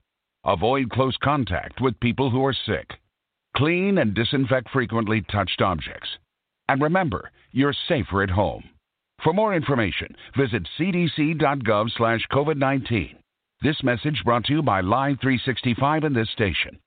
Avoid 0.46 0.92
close 0.92 1.18
contact 1.24 1.82
with 1.82 2.00
people 2.00 2.30
who 2.30 2.46
are 2.46 2.54
sick. 2.54 2.92
Clean 3.58 3.98
and 3.98 4.14
disinfect 4.14 4.70
frequently 4.70 5.24
touched 5.32 5.64
objects. 5.64 6.10
And 6.70 6.80
remember, 6.80 7.32
you're 7.52 7.74
safer 7.88 8.22
at 8.22 8.30
home. 8.30 8.66
For 9.24 9.34
more 9.34 9.56
information, 9.56 10.16
visit 10.38 10.70
cdc.gov/covid19. 10.78 13.16
This 13.64 13.82
message 13.82 14.22
brought 14.24 14.46
to 14.46 14.54
you 14.54 14.62
by 14.62 14.82
Live 14.82 15.20
365 15.22 16.04
and 16.04 16.16
this 16.16 16.30
station. 16.30 16.78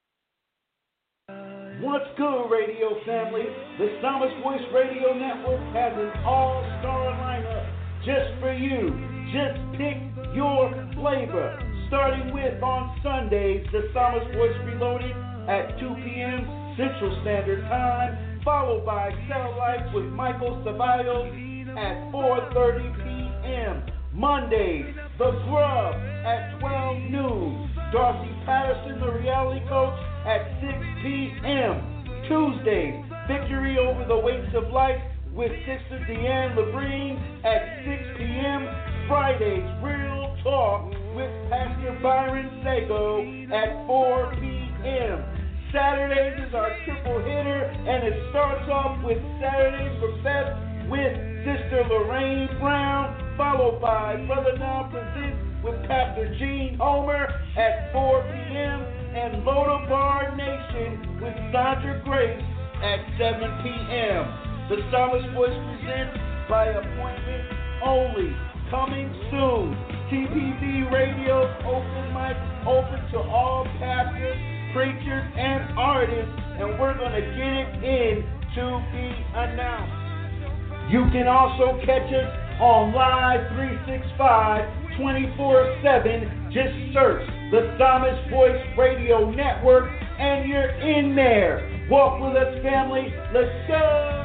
Good, 2.17 2.48
radio 2.48 2.97
family? 3.05 3.45
The 3.77 3.98
Psalmist 4.00 4.41
Voice 4.42 4.64
Radio 4.72 5.12
Network 5.12 5.61
has 5.77 5.92
an 6.00 6.25
all 6.25 6.64
star 6.81 7.12
lineup 7.12 7.69
just 8.09 8.41
for 8.41 8.55
you. 8.56 8.89
Just 9.36 9.61
pick 9.77 10.00
your 10.33 10.72
flavor. 10.97 11.61
Starting 11.89 12.33
with 12.33 12.62
on 12.62 12.97
Sundays, 13.03 13.67
the 13.70 13.91
Psalmist 13.92 14.33
Voice 14.33 14.56
Reloaded 14.64 15.12
at 15.44 15.78
2 15.78 15.92
p.m. 16.09 16.48
Central 16.81 17.12
Standard 17.20 17.61
Time, 17.69 18.41
followed 18.42 18.87
by 18.87 19.12
Satellite 19.28 19.92
with 19.92 20.06
Michael 20.06 20.56
Ceballos 20.64 21.28
at 21.77 22.12
4.30 22.17 22.97
p.m. 22.97 23.83
Mondays, 24.14 24.94
The 25.19 25.33
Grub 25.44 25.94
at 26.25 26.59
12 26.61 27.11
noon. 27.11 27.70
Darcy 27.92 28.33
Patterson, 28.47 29.00
the 29.00 29.12
reality 29.20 29.61
coach, 29.69 30.00
at 30.25 30.48
6 30.64 30.72
p.m. 31.03 31.95
Tuesdays, 32.28 33.05
Victory 33.28 33.78
Over 33.78 34.05
the 34.05 34.19
Weights 34.19 34.50
of 34.55 34.72
Life 34.72 35.00
with 35.32 35.53
Sister 35.62 36.03
Deanne 36.10 36.56
Labrine 36.59 37.14
at 37.47 37.87
6 37.87 38.19
p.m. 38.19 38.66
Fridays, 39.06 39.62
Real 39.78 40.34
Talk 40.42 40.91
with 41.15 41.31
Pastor 41.50 41.97
Byron 42.03 42.50
Sago 42.65 43.22
at 43.54 43.86
4 43.86 44.34
p.m. 44.41 45.22
Saturdays 45.70 46.48
is 46.48 46.54
our 46.54 46.75
triple 46.84 47.19
hitter, 47.22 47.70
and 47.86 48.03
it 48.03 48.19
starts 48.31 48.69
off 48.70 48.98
with 49.04 49.19
Saturdays 49.38 49.94
for 50.00 50.10
Best 50.26 50.50
with 50.91 51.15
Sister 51.47 51.86
Lorraine 51.86 52.48
Brown, 52.59 53.36
followed 53.36 53.81
by 53.81 54.16
Brother 54.26 54.59
Don 54.59 54.91
Presents 54.91 55.62
with 55.62 55.78
Pastor 55.86 56.34
Jean 56.38 56.76
Homer 56.78 57.26
at 57.56 57.92
4 57.92 58.22
p.m 58.22 59.06
and 59.16 59.43
Lodabar 59.49 60.37
Nation 60.37 61.16
with 61.25 61.32
Sandra 61.49 62.04
Grace 62.04 62.44
at 62.84 63.00
7 63.16 63.41
p.m. 63.65 64.28
The 64.69 64.77
Psalmist 64.93 65.32
Voice 65.32 65.56
presents 65.56 66.21
by 66.53 66.69
appointment 66.69 67.49
only. 67.81 68.37
Coming 68.69 69.09
soon. 69.31 69.72
TPV 70.12 70.93
Radio 70.93 71.49
open 71.65 72.04
mic 72.12 72.37
open 72.69 73.00
to 73.12 73.19
all 73.19 73.65
pastors, 73.78 74.37
preachers, 74.75 75.25
and 75.38 75.78
artists, 75.78 76.37
and 76.60 76.78
we're 76.78 76.93
going 76.98 77.16
to 77.16 77.25
get 77.41 77.53
it 77.56 77.71
in 77.88 78.15
to 78.53 78.65
be 78.93 79.06
announced. 79.33 80.93
You 80.93 81.09
can 81.10 81.27
also 81.27 81.81
catch 81.87 82.12
us 82.12 82.31
on 82.60 82.93
Live 82.93 83.48
365 83.56 84.98
24 85.00 85.81
7. 85.83 86.46
Just 86.56 86.72
search 86.94 87.21
the 87.50 87.77
Psalmist 87.77 88.31
Voice 88.31 88.56
Radio 88.78 89.31
Network, 89.31 89.91
and 90.19 90.49
you're 90.49 90.71
in 90.81 91.15
there. 91.15 91.87
Walk 91.91 92.19
with 92.19 92.34
us, 92.34 92.62
family. 92.62 93.12
Let's 93.34 93.53
go. 93.69 94.22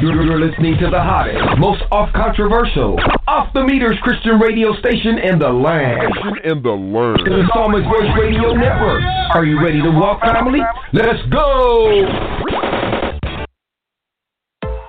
You're 0.00 0.40
listening 0.40 0.78
to 0.80 0.88
the 0.88 0.98
hottest, 0.98 1.58
most 1.58 1.82
off 1.92 2.08
controversial, 2.14 2.98
off 3.28 3.52
the 3.52 3.62
meters 3.62 3.98
Christian 4.02 4.40
radio 4.40 4.72
station 4.80 5.18
in 5.18 5.38
the 5.38 5.50
land. 5.50 6.10
In 6.44 6.62
the 6.62 6.70
land. 6.72 7.20
The 7.26 7.44
Psalmist 7.52 7.84
Voice 7.84 8.16
Radio 8.18 8.54
Network. 8.54 9.02
Are 9.34 9.44
you 9.44 9.62
ready 9.62 9.82
to 9.82 9.90
walk, 9.90 10.22
family? 10.22 10.60
Let's 10.94 11.20
go. 11.30 12.06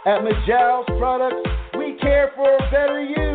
At 0.05 0.23
Majal's 0.23 0.87
Products, 0.97 1.49
we 1.77 1.97
care 1.99 2.31
for 2.37 2.55
a 2.55 2.71
better 2.71 3.03
you 3.03 3.23
with 3.23 3.32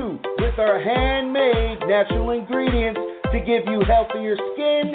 our 0.59 0.81
handmade 0.81 1.79
natural 1.87 2.31
ingredients 2.31 2.99
to 3.33 3.39
give 3.41 3.65
you 3.67 3.83
healthier 3.87 4.37
skin, 4.55 4.95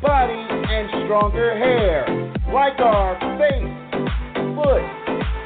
body, 0.00 0.32
and 0.32 0.88
stronger 1.04 1.56
hair. 1.56 2.06
Like 2.52 2.78
our 2.80 3.18
face, 3.38 3.64
foot, 4.56 4.82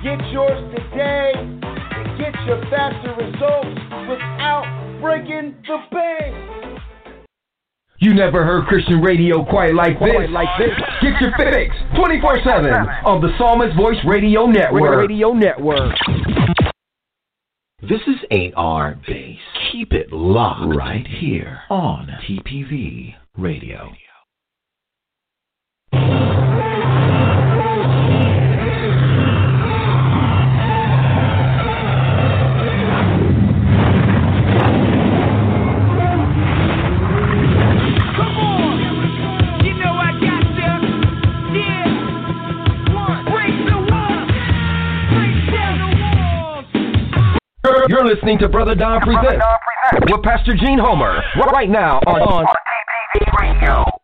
Get 0.02 0.18
yours 0.32 0.74
today 0.74 1.61
get 2.22 2.34
your 2.46 2.60
faster 2.70 3.14
results 3.18 3.80
without 4.08 4.64
breaking 5.00 5.56
the 5.66 5.78
bank. 5.90 6.78
You 7.98 8.14
never 8.14 8.44
heard 8.44 8.66
Christian 8.66 9.00
radio 9.00 9.44
quite 9.44 9.74
like 9.74 9.98
this. 9.98 10.30
Like 10.30 10.48
this. 10.58 10.70
Get 11.02 11.20
your 11.20 11.32
fix 11.36 11.74
24/7 11.94 13.04
on 13.04 13.20
the 13.20 13.36
Psalmist 13.38 13.76
Voice 13.76 13.98
Radio 14.04 14.46
Network. 14.46 14.98
Radio 14.98 15.32
Network. 15.32 15.94
This 17.80 18.00
is 18.06 18.24
8R 18.30 18.96
Base. 19.06 19.38
Keep 19.72 19.92
it 19.92 20.12
locked 20.12 20.74
right 20.76 21.06
here 21.06 21.62
on 21.70 22.08
TPV 22.26 23.14
Radio. 23.36 23.90
You're 47.88 48.06
listening 48.06 48.38
to 48.38 48.48
Brother 48.48 48.74
Don 48.74 49.00
Presents 49.00 49.44
with 50.10 50.22
Pastor 50.22 50.54
Jean 50.54 50.78
Homer 50.78 51.20
right 51.52 51.68
now 51.68 51.98
on, 52.06 52.20
on 52.20 52.46
TPV 53.14 53.40
Radio. 53.40 54.01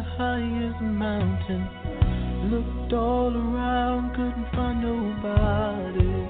The 0.00 0.08
highest 0.16 0.80
mountain. 0.80 1.68
Looked 2.50 2.92
all 2.94 3.36
around, 3.36 4.16
couldn't 4.16 4.48
find 4.54 4.80
nobody. 4.80 6.26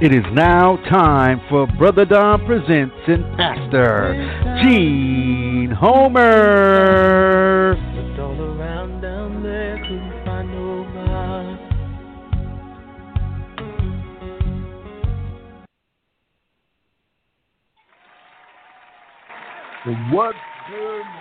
It 0.00 0.14
is 0.14 0.24
now 0.32 0.76
time 0.88 1.40
for 1.48 1.66
Brother 1.66 2.04
Don 2.04 2.46
Presents 2.46 2.94
and 3.08 3.24
Pastor 3.36 4.14
Jean 4.62 5.72
Homer. 5.72 7.74
Looked 7.96 8.20
all 8.20 8.40
around 8.40 9.00
down 9.00 9.42
there, 9.42 9.76
couldn't 9.78 10.24
find 10.24 10.48
nobody. 10.54 11.58
What's 20.14 20.38
good, 20.70 21.17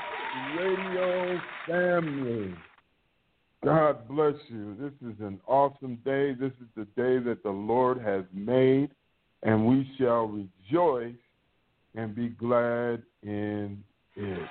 radio 0.58 1.40
family? 1.68 2.54
God 3.64 4.08
bless 4.08 4.36
you. 4.50 4.76
This 4.80 4.94
is 5.10 5.20
an 5.20 5.40
awesome 5.48 6.00
day. 6.06 6.34
This 6.34 6.52
is 6.62 6.68
the 6.76 6.86
day 6.96 7.20
that 7.20 7.44
the 7.44 7.50
Lord 7.50 8.02
has 8.02 8.24
made, 8.34 8.90
and 9.44 9.66
we 9.66 9.90
shall 9.98 10.26
rejoice 10.28 11.16
and 11.96 12.16
be 12.16 12.30
glad 12.30 13.02
in 13.24 13.84
it. 14.16 14.50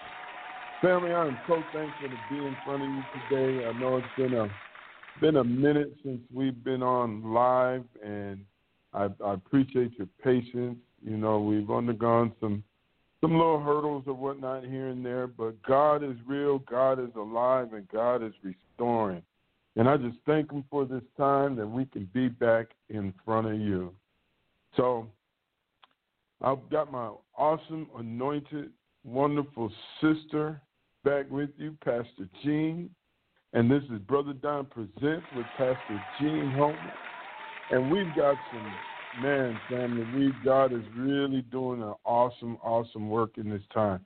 Family, 0.82 1.12
I 1.12 1.26
am 1.26 1.38
so 1.46 1.62
thankful 1.72 2.08
to 2.08 2.16
be 2.30 2.36
in 2.36 2.56
front 2.64 2.82
of 2.82 2.88
you 2.88 3.02
today. 3.30 3.66
I 3.66 3.72
know 3.80 3.96
it's 3.96 4.06
been 4.16 4.34
a 4.34 4.48
been 5.20 5.36
a 5.36 5.44
minute 5.44 5.94
since 6.04 6.20
we've 6.32 6.62
been 6.62 6.82
on 6.82 7.32
live, 7.32 7.84
and 8.04 8.40
I, 8.92 9.08
I 9.24 9.32
appreciate 9.32 9.92
your 9.96 10.08
patience. 10.22 10.76
You 11.02 11.16
know, 11.16 11.40
we've 11.40 11.70
undergone 11.70 12.32
some 12.38 12.62
some 13.20 13.32
little 13.32 13.60
hurdles 13.60 14.04
or 14.06 14.14
whatnot 14.14 14.64
here 14.64 14.88
and 14.88 15.04
there, 15.04 15.26
but 15.26 15.60
God 15.62 16.02
is 16.02 16.16
real, 16.26 16.58
God 16.60 16.98
is 16.98 17.14
alive, 17.16 17.72
and 17.72 17.88
God 17.88 18.22
is 18.22 18.32
restoring. 18.42 19.22
And 19.76 19.88
I 19.88 19.96
just 19.96 20.16
thank 20.26 20.50
Him 20.50 20.64
for 20.70 20.84
this 20.84 21.02
time 21.16 21.56
that 21.56 21.66
we 21.66 21.86
can 21.86 22.08
be 22.12 22.28
back 22.28 22.68
in 22.88 23.12
front 23.24 23.46
of 23.46 23.58
you. 23.58 23.92
So 24.76 25.06
I've 26.42 26.68
got 26.70 26.92
my 26.92 27.10
awesome, 27.36 27.88
anointed, 27.96 28.70
wonderful 29.04 29.72
sister 30.00 30.60
back 31.04 31.30
with 31.30 31.50
you, 31.56 31.76
Pastor 31.84 32.28
Jean. 32.42 32.90
And 33.52 33.70
this 33.70 33.82
is 33.84 33.98
Brother 34.00 34.34
Don 34.34 34.66
Presents 34.66 35.26
with 35.34 35.46
Pastor 35.56 36.02
Jean 36.20 36.52
Homer. 36.52 36.92
And 37.70 37.90
we've 37.90 38.14
got 38.14 38.36
some 38.52 38.72
man, 39.20 39.58
family, 39.68 40.04
we 40.14 40.32
God 40.44 40.72
is 40.72 40.82
really 40.96 41.42
doing 41.42 41.82
an 41.82 41.94
awesome, 42.04 42.58
awesome 42.62 43.08
work 43.08 43.38
in 43.38 43.48
this 43.48 43.62
time. 43.72 44.04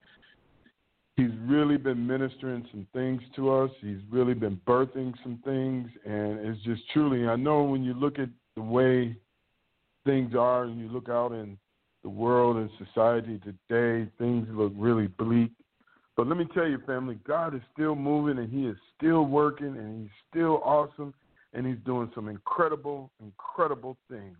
He's 1.16 1.30
really 1.42 1.76
been 1.76 2.06
ministering 2.06 2.66
some 2.70 2.86
things 2.94 3.20
to 3.36 3.52
us. 3.52 3.70
He's 3.80 4.00
really 4.10 4.34
been 4.34 4.60
birthing 4.66 5.12
some 5.22 5.38
things, 5.44 5.90
and 6.04 6.38
it's 6.40 6.62
just 6.62 6.82
truly. 6.92 7.28
I 7.28 7.36
know 7.36 7.62
when 7.62 7.84
you 7.84 7.92
look 7.94 8.18
at 8.18 8.30
the 8.56 8.62
way 8.62 9.16
things 10.06 10.34
are, 10.34 10.64
and 10.64 10.80
you 10.80 10.88
look 10.88 11.08
out 11.08 11.32
in 11.32 11.58
the 12.02 12.08
world 12.08 12.56
and 12.56 12.70
society 12.78 13.38
today, 13.38 14.10
things 14.18 14.46
look 14.50 14.72
really 14.76 15.08
bleak. 15.08 15.50
But 16.16 16.26
let 16.26 16.38
me 16.38 16.46
tell 16.54 16.66
you, 16.66 16.78
family, 16.86 17.18
God 17.26 17.54
is 17.54 17.60
still 17.72 17.94
moving, 17.94 18.38
and 18.38 18.50
He 18.50 18.66
is 18.66 18.76
still 18.96 19.26
working, 19.26 19.76
and 19.76 20.02
He's 20.02 20.10
still 20.30 20.62
awesome, 20.64 21.12
and 21.52 21.66
He's 21.66 21.78
doing 21.84 22.10
some 22.14 22.28
incredible, 22.28 23.10
incredible 23.22 23.98
things. 24.08 24.36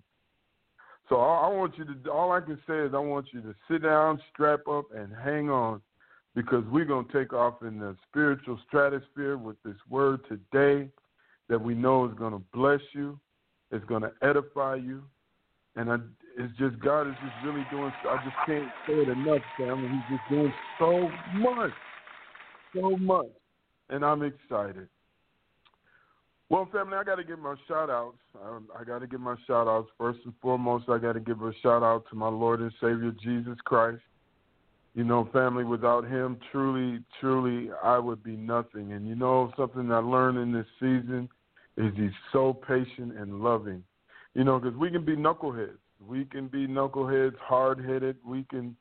So 1.11 1.17
all 1.17 1.53
I 1.53 1.55
want 1.55 1.77
you 1.77 1.85
to. 1.85 2.11
All 2.11 2.31
I 2.31 2.41
can 2.41 2.57
say 2.69 2.79
is 2.79 2.95
I 2.95 2.99
want 2.99 3.27
you 3.33 3.43
to 3.43 3.55
sit 3.69 3.83
down, 3.83 4.21
strap 4.33 4.61
up, 4.69 4.87
and 4.95 5.13
hang 5.13 5.51
on, 5.51 5.83
because 6.37 6.65
we're 6.71 6.85
gonna 6.85 7.09
take 7.13 7.33
off 7.33 7.63
in 7.63 7.81
the 7.81 7.97
spiritual 8.09 8.59
stratosphere 8.69 9.37
with 9.37 9.57
this 9.65 9.75
word 9.91 10.21
today, 10.29 10.89
that 11.49 11.61
we 11.61 11.75
know 11.75 12.07
is 12.07 12.15
gonna 12.17 12.41
bless 12.55 12.81
you, 12.93 13.19
it's 13.73 13.85
gonna 13.87 14.13
edify 14.23 14.77
you, 14.77 15.03
and 15.75 15.91
I, 15.91 15.97
it's 16.39 16.57
just 16.59 16.79
God 16.79 17.09
is 17.09 17.15
just 17.15 17.35
really 17.45 17.67
doing. 17.73 17.93
I 18.09 18.17
just 18.25 18.37
can't 18.47 18.69
say 18.87 18.95
it 18.95 19.09
enough, 19.09 19.43
family. 19.59 19.89
He's 19.89 20.17
just 20.17 20.31
doing 20.31 20.53
so 20.79 21.11
much, 21.35 21.73
so 22.73 22.97
much, 22.99 23.27
and 23.89 24.05
I'm 24.05 24.23
excited. 24.23 24.89
Well, 26.51 26.69
family, 26.73 26.97
I 26.97 27.05
got 27.05 27.15
to 27.15 27.25
give 27.25 27.39
my 27.39 27.55
shout 27.69 27.91
outs. 27.91 28.19
Um, 28.45 28.67
I 28.77 28.83
got 28.83 28.99
to 28.99 29.07
give 29.07 29.21
my 29.21 29.37
shout 29.47 29.69
outs. 29.69 29.89
First 29.97 30.19
and 30.25 30.35
foremost, 30.43 30.89
I 30.89 30.99
got 30.99 31.13
to 31.13 31.21
give 31.21 31.41
a 31.43 31.53
shout 31.63 31.85
out 31.85 32.05
to 32.11 32.17
my 32.17 32.29
Lord 32.29 32.59
and 32.59 32.73
Savior, 32.81 33.15
Jesus 33.23 33.57
Christ. 33.65 34.03
You 34.97 35.05
know, 35.05 35.29
family, 35.33 35.63
without 35.63 36.05
him, 36.09 36.39
truly, 36.51 37.05
truly, 37.21 37.71
I 37.85 38.01
would 38.01 38.25
be 38.25 38.37
nothing. 38.37 38.93
And 38.93 39.07
you 39.07 39.15
know, 39.15 39.53
something 39.57 39.93
I 39.93 39.99
learned 39.99 40.39
in 40.39 40.53
this 40.53 40.67
season 40.81 41.29
is 41.77 41.93
he's 41.97 42.11
so 42.33 42.53
patient 42.53 43.17
and 43.17 43.41
loving. 43.41 43.85
You 44.35 44.43
know, 44.43 44.59
because 44.59 44.77
we 44.77 44.91
can 44.91 45.05
be 45.05 45.15
knuckleheads. 45.15 45.79
We 46.05 46.25
can 46.25 46.49
be 46.49 46.67
knuckleheads, 46.67 47.39
hard 47.39 47.79
headed. 47.79 48.17
We 48.27 48.45
can 48.51 48.75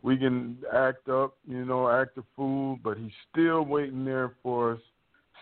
we 0.00 0.16
can 0.16 0.56
act 0.72 1.10
up, 1.10 1.36
you 1.46 1.66
know, 1.66 1.90
act 1.90 2.16
a 2.16 2.22
fool, 2.34 2.78
but 2.82 2.96
he's 2.96 3.12
still 3.30 3.66
waiting 3.66 4.06
there 4.06 4.32
for 4.42 4.72
us 4.72 4.80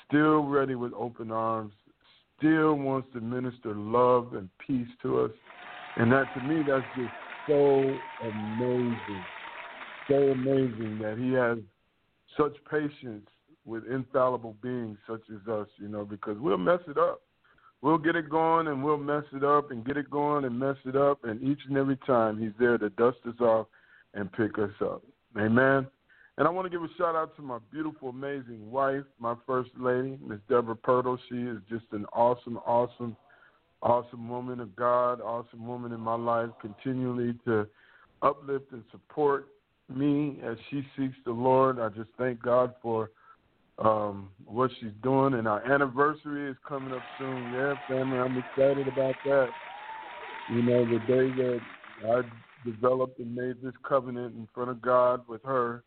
still 0.08 0.44
ready 0.44 0.74
with 0.74 0.92
open 0.94 1.30
arms, 1.30 1.72
still 2.38 2.74
wants 2.74 3.08
to 3.12 3.20
minister 3.20 3.74
love 3.74 4.34
and 4.34 4.48
peace 4.66 4.88
to 5.02 5.20
us. 5.20 5.30
And 5.96 6.10
that 6.12 6.32
to 6.34 6.40
me, 6.40 6.62
that's 6.66 6.82
just 6.96 7.12
so 7.46 7.96
amazing. 8.22 9.24
So 10.08 10.14
amazing 10.14 10.98
that 11.00 11.18
he 11.18 11.32
has 11.32 11.58
such 12.36 12.56
patience 12.70 13.28
with 13.64 13.84
infallible 13.86 14.56
beings 14.62 14.96
such 15.06 15.22
as 15.30 15.46
us, 15.48 15.68
you 15.76 15.88
know, 15.88 16.04
because 16.04 16.36
we'll 16.38 16.58
mess 16.58 16.80
it 16.88 16.96
up. 16.96 17.20
We'll 17.80 17.98
get 17.98 18.16
it 18.16 18.28
going 18.28 18.68
and 18.68 18.82
we'll 18.82 18.96
mess 18.96 19.24
it 19.32 19.44
up 19.44 19.70
and 19.70 19.84
get 19.84 19.96
it 19.96 20.10
going 20.10 20.44
and 20.44 20.58
mess 20.58 20.76
it 20.84 20.96
up. 20.96 21.24
And 21.24 21.42
each 21.42 21.60
and 21.68 21.76
every 21.76 21.98
time 22.06 22.38
he's 22.38 22.52
there 22.58 22.78
to 22.78 22.90
dust 22.90 23.18
us 23.26 23.38
off 23.40 23.66
and 24.14 24.32
pick 24.32 24.58
us 24.58 24.70
up. 24.80 25.02
Amen. 25.36 25.86
And 26.38 26.46
I 26.46 26.52
want 26.52 26.66
to 26.66 26.70
give 26.70 26.84
a 26.84 26.94
shout 26.96 27.16
out 27.16 27.34
to 27.34 27.42
my 27.42 27.58
beautiful, 27.72 28.10
amazing 28.10 28.70
wife, 28.70 29.02
my 29.18 29.34
first 29.44 29.70
lady, 29.76 30.16
Miss 30.24 30.38
Deborah 30.48 30.76
Pirtle. 30.76 31.18
She 31.28 31.34
is 31.34 31.58
just 31.68 31.86
an 31.90 32.06
awesome, 32.12 32.58
awesome, 32.58 33.16
awesome 33.82 34.28
woman 34.28 34.60
of 34.60 34.76
God, 34.76 35.20
awesome 35.20 35.66
woman 35.66 35.90
in 35.90 35.98
my 35.98 36.14
life, 36.14 36.50
continually 36.60 37.34
to 37.44 37.66
uplift 38.22 38.70
and 38.70 38.84
support 38.92 39.48
me 39.92 40.38
as 40.44 40.56
she 40.70 40.86
seeks 40.96 41.16
the 41.24 41.32
Lord. 41.32 41.80
I 41.80 41.88
just 41.88 42.10
thank 42.16 42.40
God 42.40 42.72
for 42.80 43.10
um, 43.80 44.28
what 44.46 44.70
she's 44.78 44.94
doing. 45.02 45.34
And 45.34 45.48
our 45.48 45.68
anniversary 45.68 46.48
is 46.48 46.56
coming 46.68 46.92
up 46.92 47.02
soon. 47.18 47.52
Yeah, 47.52 47.74
family, 47.88 48.16
I'm 48.16 48.38
excited 48.38 48.86
about 48.86 49.16
that. 49.24 49.48
You 50.52 50.62
know, 50.62 50.84
the 50.84 51.00
day 51.00 51.32
that 51.42 51.60
I 52.06 52.20
developed 52.64 53.18
and 53.18 53.34
made 53.34 53.60
this 53.60 53.74
covenant 53.82 54.36
in 54.36 54.46
front 54.54 54.70
of 54.70 54.80
God 54.80 55.26
with 55.26 55.42
her 55.42 55.82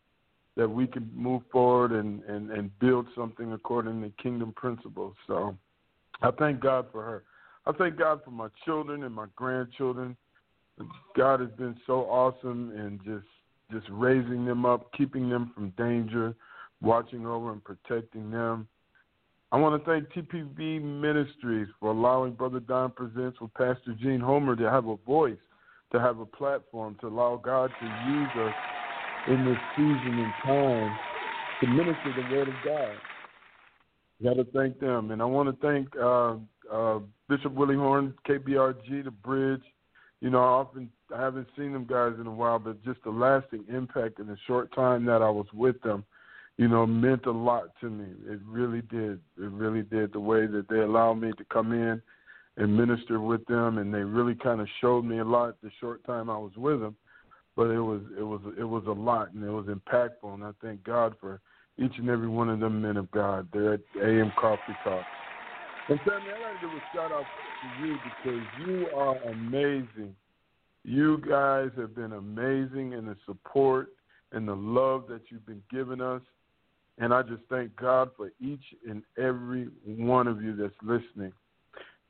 that 0.56 0.68
we 0.68 0.86
can 0.86 1.10
move 1.14 1.42
forward 1.50 1.92
and, 1.92 2.22
and, 2.24 2.50
and 2.50 2.78
build 2.78 3.06
something 3.16 3.52
according 3.52 4.02
to 4.02 4.10
kingdom 4.22 4.52
principles. 4.54 5.14
So 5.26 5.56
I 6.20 6.30
thank 6.32 6.60
God 6.60 6.86
for 6.92 7.02
her. 7.02 7.24
I 7.66 7.72
thank 7.72 7.96
God 7.96 8.20
for 8.24 8.32
my 8.32 8.48
children 8.64 9.04
and 9.04 9.14
my 9.14 9.26
grandchildren. 9.36 10.16
God 11.16 11.40
has 11.40 11.50
been 11.50 11.76
so 11.86 12.02
awesome 12.02 12.72
in 12.72 13.00
just 13.04 13.26
just 13.70 13.86
raising 13.90 14.44
them 14.44 14.66
up, 14.66 14.92
keeping 14.92 15.30
them 15.30 15.50
from 15.54 15.70
danger, 15.78 16.34
watching 16.82 17.24
over 17.24 17.52
and 17.52 17.64
protecting 17.64 18.30
them. 18.30 18.68
I 19.50 19.56
want 19.56 19.82
to 19.82 19.90
thank 19.90 20.08
TPV 20.10 20.82
Ministries 20.82 21.68
for 21.80 21.90
allowing 21.90 22.32
Brother 22.32 22.60
Don 22.60 22.90
Presents 22.90 23.40
with 23.40 23.52
Pastor 23.54 23.94
Jean 23.98 24.20
Homer 24.20 24.56
to 24.56 24.70
have 24.70 24.88
a 24.88 24.96
voice, 25.06 25.38
to 25.92 26.00
have 26.00 26.18
a 26.18 26.26
platform, 26.26 26.96
to 27.00 27.08
allow 27.08 27.40
God 27.42 27.70
to 27.80 27.86
use 27.86 28.28
us 28.36 28.52
in 29.28 29.44
this 29.44 29.58
season 29.76 30.18
and 30.18 30.32
time 30.44 30.98
to 31.60 31.66
minister 31.68 32.12
the 32.16 32.34
word 32.34 32.48
of 32.48 32.54
God. 32.64 32.94
Got 34.22 34.34
to 34.34 34.44
thank 34.52 34.80
them, 34.80 35.10
and 35.10 35.22
I 35.22 35.24
want 35.24 35.48
to 35.48 35.66
thank 35.66 35.88
uh, 35.96 36.36
uh, 36.72 37.00
Bishop 37.28 37.52
Willie 37.52 37.76
Horn, 37.76 38.14
KBRG, 38.28 39.04
the 39.04 39.10
Bridge. 39.10 39.62
You 40.20 40.30
know, 40.30 40.38
I 40.38 40.48
often 40.48 40.90
I 41.14 41.20
haven't 41.20 41.48
seen 41.56 41.72
them 41.72 41.86
guys 41.86 42.14
in 42.20 42.26
a 42.26 42.32
while, 42.32 42.58
but 42.58 42.84
just 42.84 43.02
the 43.04 43.10
lasting 43.10 43.64
impact 43.72 44.20
in 44.20 44.26
the 44.26 44.36
short 44.46 44.72
time 44.74 45.04
that 45.06 45.22
I 45.22 45.30
was 45.30 45.46
with 45.52 45.80
them, 45.82 46.04
you 46.56 46.68
know, 46.68 46.86
meant 46.86 47.26
a 47.26 47.32
lot 47.32 47.70
to 47.80 47.90
me. 47.90 48.06
It 48.26 48.40
really 48.46 48.82
did. 48.82 49.20
It 49.36 49.50
really 49.50 49.82
did. 49.82 50.12
The 50.12 50.20
way 50.20 50.46
that 50.46 50.68
they 50.68 50.80
allowed 50.80 51.14
me 51.14 51.32
to 51.36 51.44
come 51.52 51.72
in 51.72 52.00
and 52.56 52.76
minister 52.76 53.20
with 53.20 53.44
them, 53.46 53.78
and 53.78 53.92
they 53.92 54.02
really 54.02 54.34
kind 54.36 54.60
of 54.60 54.68
showed 54.80 55.04
me 55.04 55.18
a 55.18 55.24
lot 55.24 55.60
the 55.62 55.70
short 55.80 56.04
time 56.04 56.30
I 56.30 56.38
was 56.38 56.52
with 56.56 56.80
them 56.80 56.96
but 57.56 57.70
it 57.70 57.80
was 57.80 58.00
it 58.18 58.22
was 58.22 58.40
it 58.58 58.64
was 58.64 58.84
a 58.86 58.92
lot 58.92 59.32
and 59.32 59.44
it 59.44 59.50
was 59.50 59.66
impactful 59.66 60.34
and 60.34 60.44
I 60.44 60.50
thank 60.62 60.82
God 60.84 61.14
for 61.20 61.40
each 61.78 61.92
and 61.98 62.08
every 62.08 62.28
one 62.28 62.48
of 62.48 62.60
them 62.60 62.82
men 62.82 62.96
of 62.96 63.10
God. 63.10 63.48
They're 63.52 63.74
at 63.74 63.80
AM 64.02 64.32
Coffee 64.36 64.76
Talk. 64.84 65.04
And 65.88 65.98
Sammy, 66.04 66.26
I 66.30 66.40
gotta 66.40 66.58
give 66.60 66.70
a 66.70 66.82
shout 66.94 67.12
out 67.12 67.26
to 67.60 67.82
you 67.82 67.98
because 68.04 68.40
you 68.58 68.86
are 68.94 69.16
amazing. 69.30 70.14
You 70.84 71.18
guys 71.28 71.70
have 71.76 71.94
been 71.94 72.12
amazing 72.12 72.92
in 72.92 73.06
the 73.06 73.16
support 73.26 73.88
and 74.32 74.48
the 74.48 74.56
love 74.56 75.04
that 75.08 75.22
you've 75.28 75.46
been 75.46 75.62
giving 75.70 76.00
us. 76.00 76.22
And 76.98 77.12
I 77.12 77.22
just 77.22 77.42
thank 77.48 77.74
God 77.76 78.10
for 78.16 78.30
each 78.40 78.64
and 78.88 79.02
every 79.18 79.68
one 79.86 80.28
of 80.28 80.42
you 80.42 80.54
that's 80.54 80.74
listening. 80.82 81.32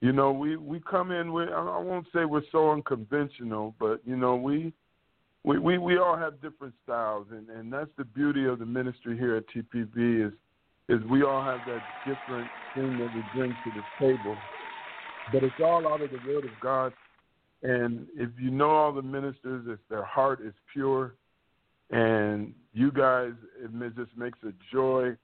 You 0.01 0.13
know, 0.13 0.33
we 0.33 0.57
we 0.57 0.81
come 0.81 1.13
in 1.13 1.33
with 1.33 1.49
I 1.49 1.79
won't 1.79 2.07
say 2.13 2.25
we're 2.25 2.43
so 2.51 2.73
unconventional, 2.73 3.75
but 3.79 4.01
you 4.05 4.17
know, 4.17 4.35
we 4.35 4.73
we 5.45 5.59
we, 5.59 5.79
we 5.79 5.99
all 5.99 6.17
have 6.17 6.41
different 6.41 6.75
styles 6.85 7.27
and, 7.31 7.49
and 7.51 7.73
that's 7.73 7.91
the 7.99 8.05
beauty 8.05 8.47
of 8.47 8.59
the 8.59 8.67
ministry 8.67 9.17
here 9.17 9.37
at 9.37 9.45
TPV 9.49 10.27
is 10.27 10.33
is 10.89 11.03
we 11.05 11.23
all 11.23 11.43
have 11.43 11.65
that 11.65 11.83
different 12.05 12.51
thing 12.75 12.99
that 12.99 13.13
we 13.13 13.23
bring 13.23 13.57
to 13.65 13.71
the 13.71 13.85
table. 13.99 14.43
But 15.31 15.43
it's 15.43 15.61
all 15.61 15.93
out 15.93 16.03
of 16.03 16.11
the 16.11 16.19
word 16.19 16.45
of 16.45 16.59
God. 16.61 16.93
And 17.63 18.07
if 18.17 18.31
you 18.39 18.51
know 18.51 18.71
all 18.71 18.93
the 18.93 19.03
ministers, 19.03 19.67
if 19.69 19.79
their 19.89 20.05
heart 20.05 20.41
is 20.45 20.53
pure, 20.73 21.15
and 21.91 22.53
you 22.73 22.91
guys, 22.91 23.33
it 23.63 23.97
just 23.97 24.17
makes 24.17 24.39
a 24.45 24.53
joy 24.73 25.17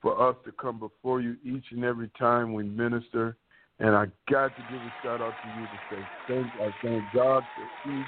for 0.00 0.28
us 0.28 0.36
to 0.44 0.52
come 0.52 0.78
before 0.78 1.20
you 1.20 1.36
each 1.44 1.64
and 1.72 1.84
every 1.84 2.10
time 2.18 2.52
we 2.52 2.62
minister. 2.62 3.36
And 3.80 3.96
I 3.96 4.06
got 4.30 4.54
to 4.54 4.62
give 4.70 4.80
a 4.80 4.92
shout 5.02 5.22
out 5.22 5.32
to 5.42 5.48
you 5.58 5.66
to 5.66 5.78
say 5.90 6.08
thank 6.28 6.46
I 6.60 6.74
thank 6.82 7.02
God 7.14 7.42
for 7.56 7.90
each 7.90 8.06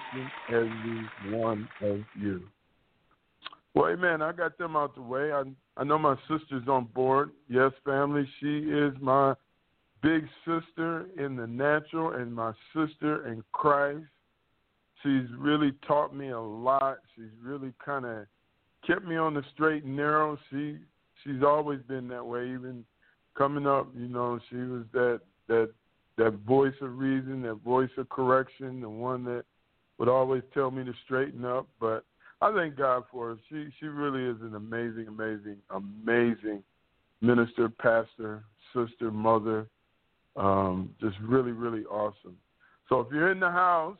and 0.51 0.67
every 1.29 1.39
one 1.39 1.69
of 1.81 2.01
you. 2.21 2.43
Well, 3.75 3.91
amen. 3.91 4.21
I 4.21 4.33
got 4.33 4.59
them 4.59 4.77
out 4.77 4.95
the 4.95 5.01
way. 5.01 5.33
I 5.33 5.45
I 5.79 5.85
know 5.85 5.99
my 5.99 6.17
sister's 6.29 6.69
on 6.69 6.89
board. 6.95 7.31
Yes, 7.49 7.73
family. 7.87 8.29
She 8.39 8.59
is 8.59 8.93
my 9.01 9.35
big 10.03 10.27
sister 10.45 11.07
in 11.19 11.37
the 11.37 11.47
natural 11.47 12.13
and 12.13 12.35
my 12.35 12.53
sister 12.75 13.29
in 13.29 13.43
Christ. 13.53 14.05
She's 15.03 15.27
really 15.39 15.73
taught 15.87 16.15
me 16.15 16.31
a 16.31 16.41
lot. 16.41 16.99
She's 17.17 17.33
really 17.43 17.73
kind 17.83 18.05
of 18.05 18.27
kept 18.87 19.07
me 19.07 19.17
on 19.17 19.33
the 19.33 19.43
straight 19.55 19.85
and 19.85 19.97
narrow. 19.97 20.37
She 20.51 20.77
she's 21.25 21.43
always 21.43 21.81
been 21.89 22.09
that 22.09 22.27
way. 22.27 22.45
Even 22.45 22.85
coming 23.39 23.67
up, 23.67 23.89
you 23.97 24.09
know, 24.09 24.39
she 24.51 24.57
was 24.57 24.85
that 24.93 25.23
that 25.49 25.71
that 26.19 26.33
voice 26.47 26.75
of 26.81 26.99
reason, 26.99 27.43
that 27.43 27.57
voice 27.65 27.91
of 27.97 28.09
correction, 28.09 28.81
the 28.81 28.89
one 28.89 29.25
that 29.25 29.45
would 29.99 30.09
always 30.09 30.43
tell 30.53 30.71
me 30.71 30.85
to 30.85 30.93
straighten 31.05 31.45
up. 31.45 31.67
But 31.81 32.05
I 32.41 32.53
thank 32.55 32.77
God 32.77 33.05
for 33.11 33.31
her. 33.31 33.39
She 33.49 33.69
she 33.81 33.87
really 33.87 34.25
is 34.25 34.41
an 34.43 34.55
amazing, 34.55 35.09
amazing, 35.09 35.57
amazing 35.71 36.63
minister, 37.21 37.69
pastor, 37.69 38.45
sister, 38.75 39.11
mother. 39.11 39.69
Um, 40.35 40.91
just 41.01 41.17
really, 41.21 41.53
really 41.53 41.85
awesome. 41.85 42.37
So 42.89 43.01
if 43.01 43.09
you're 43.13 43.31
in 43.31 43.41
the 43.41 43.51
house 43.51 43.99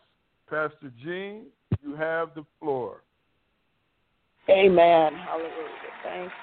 Pastor 0.53 0.93
Jean, 1.03 1.47
you 1.83 1.97
have 1.97 2.35
the 2.35 2.45
floor. 2.61 3.03
Amen. 4.51 5.15
Hallelujah. 5.15 5.51
Thanks. 6.05 6.35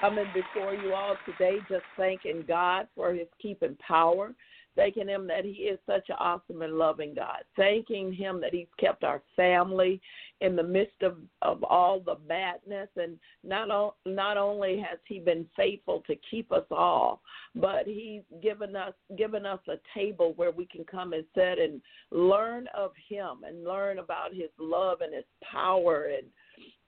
Coming 0.00 0.26
before 0.32 0.74
you 0.74 0.94
all 0.94 1.16
today, 1.26 1.58
just 1.68 1.84
thanking 1.96 2.44
God 2.48 2.88
for 2.94 3.12
his 3.12 3.28
keeping 3.40 3.76
power 3.76 4.34
thanking 4.76 5.08
him 5.08 5.26
that 5.26 5.44
he 5.44 5.50
is 5.50 5.78
such 5.86 6.08
an 6.08 6.16
awesome 6.18 6.62
and 6.62 6.78
loving 6.78 7.14
God, 7.14 7.42
thanking 7.56 8.12
him 8.12 8.40
that 8.40 8.54
he's 8.54 8.68
kept 8.78 9.04
our 9.04 9.22
family 9.36 10.00
in 10.40 10.56
the 10.56 10.62
midst 10.62 11.02
of, 11.02 11.16
of 11.42 11.62
all 11.64 12.00
the 12.00 12.16
madness. 12.28 12.88
And 12.96 13.18
not, 13.44 13.70
o- 13.70 13.94
not 14.06 14.36
only 14.36 14.78
has 14.78 14.98
he 15.06 15.18
been 15.18 15.46
faithful 15.56 16.02
to 16.06 16.14
keep 16.30 16.52
us 16.52 16.64
all, 16.70 17.20
but 17.54 17.86
he's 17.86 18.22
given 18.42 18.76
us 18.76 18.94
given 19.18 19.44
us 19.44 19.60
a 19.68 19.76
table 19.92 20.34
where 20.36 20.52
we 20.52 20.66
can 20.66 20.84
come 20.84 21.12
and 21.12 21.24
sit 21.34 21.58
and 21.58 21.80
learn 22.12 22.68
of 22.74 22.92
him 23.08 23.38
and 23.46 23.64
learn 23.64 23.98
about 23.98 24.32
his 24.32 24.50
love 24.58 25.00
and 25.00 25.12
his 25.12 25.24
power 25.42 26.10
and 26.16 26.26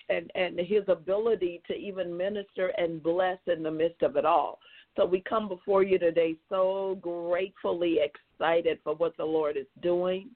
and 0.08 0.30
and 0.34 0.58
his 0.58 0.84
ability 0.88 1.62
to 1.66 1.74
even 1.74 2.16
minister 2.16 2.68
and 2.78 3.02
bless 3.02 3.38
in 3.46 3.62
the 3.62 3.70
midst 3.70 4.02
of 4.02 4.16
it 4.16 4.24
all. 4.24 4.58
So 4.96 5.06
we 5.06 5.20
come 5.20 5.48
before 5.48 5.82
you 5.82 5.98
today 5.98 6.36
so 6.48 6.98
gratefully 7.00 7.98
excited 8.02 8.78
for 8.84 8.94
what 8.94 9.16
the 9.16 9.24
Lord 9.24 9.56
is 9.56 9.66
doing. 9.82 10.30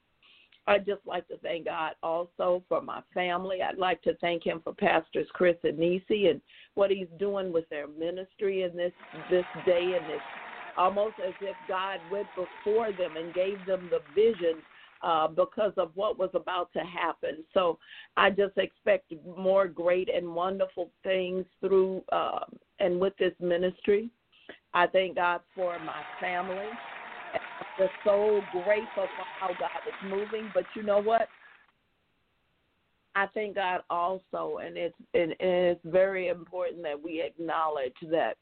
I'd 0.68 0.87
just 0.87 1.06
like 1.06 1.28
to 1.28 1.37
thank 1.38 1.66
God 1.66 1.92
also 2.02 2.62
for 2.68 2.80
my 2.80 3.00
family. 3.14 3.62
I'd 3.62 3.78
like 3.78 4.02
to 4.02 4.16
thank 4.16 4.44
him 4.44 4.61
for 4.64 4.75
Pastors 4.75 5.28
Chris 5.32 5.56
and 5.62 5.78
Nisi 5.78 6.26
and 6.26 6.40
what 6.75 6.90
he's 6.90 7.06
doing 7.18 7.52
with 7.52 7.68
their 7.68 7.87
ministry 7.87 8.62
in 8.62 8.76
this 8.76 8.92
this 9.30 9.44
day 9.64 9.96
and 9.96 10.11
this 10.11 10.23
almost 10.76 11.14
as 11.26 11.35
if 11.40 11.56
God 11.68 12.00
went 12.11 12.26
before 12.35 12.90
them 12.92 13.16
and 13.16 13.32
gave 13.32 13.64
them 13.66 13.88
the 13.90 14.00
vision 14.14 14.61
uh, 15.02 15.28
because 15.28 15.72
of 15.76 15.90
what 15.94 16.18
was 16.18 16.30
about 16.34 16.72
to 16.72 16.80
happen. 16.80 17.44
So 17.54 17.78
I 18.16 18.30
just 18.30 18.56
expect 18.56 19.12
more 19.36 19.68
great 19.68 20.08
and 20.08 20.34
wonderful 20.34 20.90
things 21.02 21.44
through 21.60 22.02
uh, 22.12 22.40
and 22.80 22.98
with 22.98 23.16
this 23.18 23.34
ministry. 23.40 24.10
I 24.74 24.86
thank 24.86 25.16
God 25.16 25.40
for 25.54 25.78
my 25.78 26.02
family. 26.20 26.78
I'm 27.34 27.40
just 27.78 27.94
so 28.04 28.46
grateful 28.50 29.10
for 29.14 29.24
how 29.40 29.54
God 29.54 29.80
is 29.86 29.94
moving. 30.02 30.50
But 30.52 30.66
you 30.74 30.82
know 30.82 30.98
what? 30.98 31.30
I 33.14 33.26
thank 33.32 33.54
God 33.54 33.80
also, 33.88 34.58
and 34.62 34.76
it's 34.76 34.94
and 35.14 35.34
it's 35.40 35.80
very 35.86 36.28
important 36.28 36.82
that 36.82 37.02
we 37.02 37.22
acknowledge 37.22 37.94
that 38.10 38.36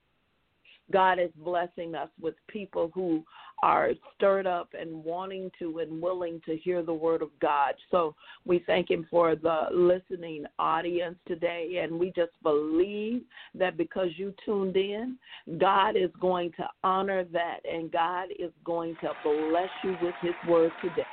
God 0.92 1.18
is 1.18 1.30
blessing 1.36 1.94
us 1.94 2.08
with 2.20 2.34
people 2.48 2.90
who 2.94 3.24
are 3.62 3.90
stirred 4.14 4.46
up 4.46 4.68
and 4.78 5.02
wanting 5.02 5.50
to 5.58 5.78
and 5.78 6.00
willing 6.02 6.40
to 6.44 6.56
hear 6.56 6.82
the 6.82 6.92
word 6.92 7.22
of 7.22 7.30
God. 7.40 7.74
So 7.90 8.14
we 8.44 8.62
thank 8.66 8.90
Him 8.90 9.06
for 9.10 9.34
the 9.34 9.66
listening 9.72 10.44
audience 10.58 11.16
today. 11.26 11.80
And 11.82 11.98
we 11.98 12.12
just 12.14 12.32
believe 12.42 13.22
that 13.54 13.76
because 13.76 14.08
you 14.16 14.34
tuned 14.44 14.76
in, 14.76 15.16
God 15.58 15.96
is 15.96 16.10
going 16.20 16.52
to 16.58 16.68
honor 16.82 17.24
that 17.32 17.60
and 17.70 17.90
God 17.90 18.28
is 18.38 18.52
going 18.64 18.96
to 19.00 19.10
bless 19.22 19.70
you 19.82 19.96
with 20.02 20.14
His 20.20 20.34
word 20.48 20.72
today. 20.82 21.06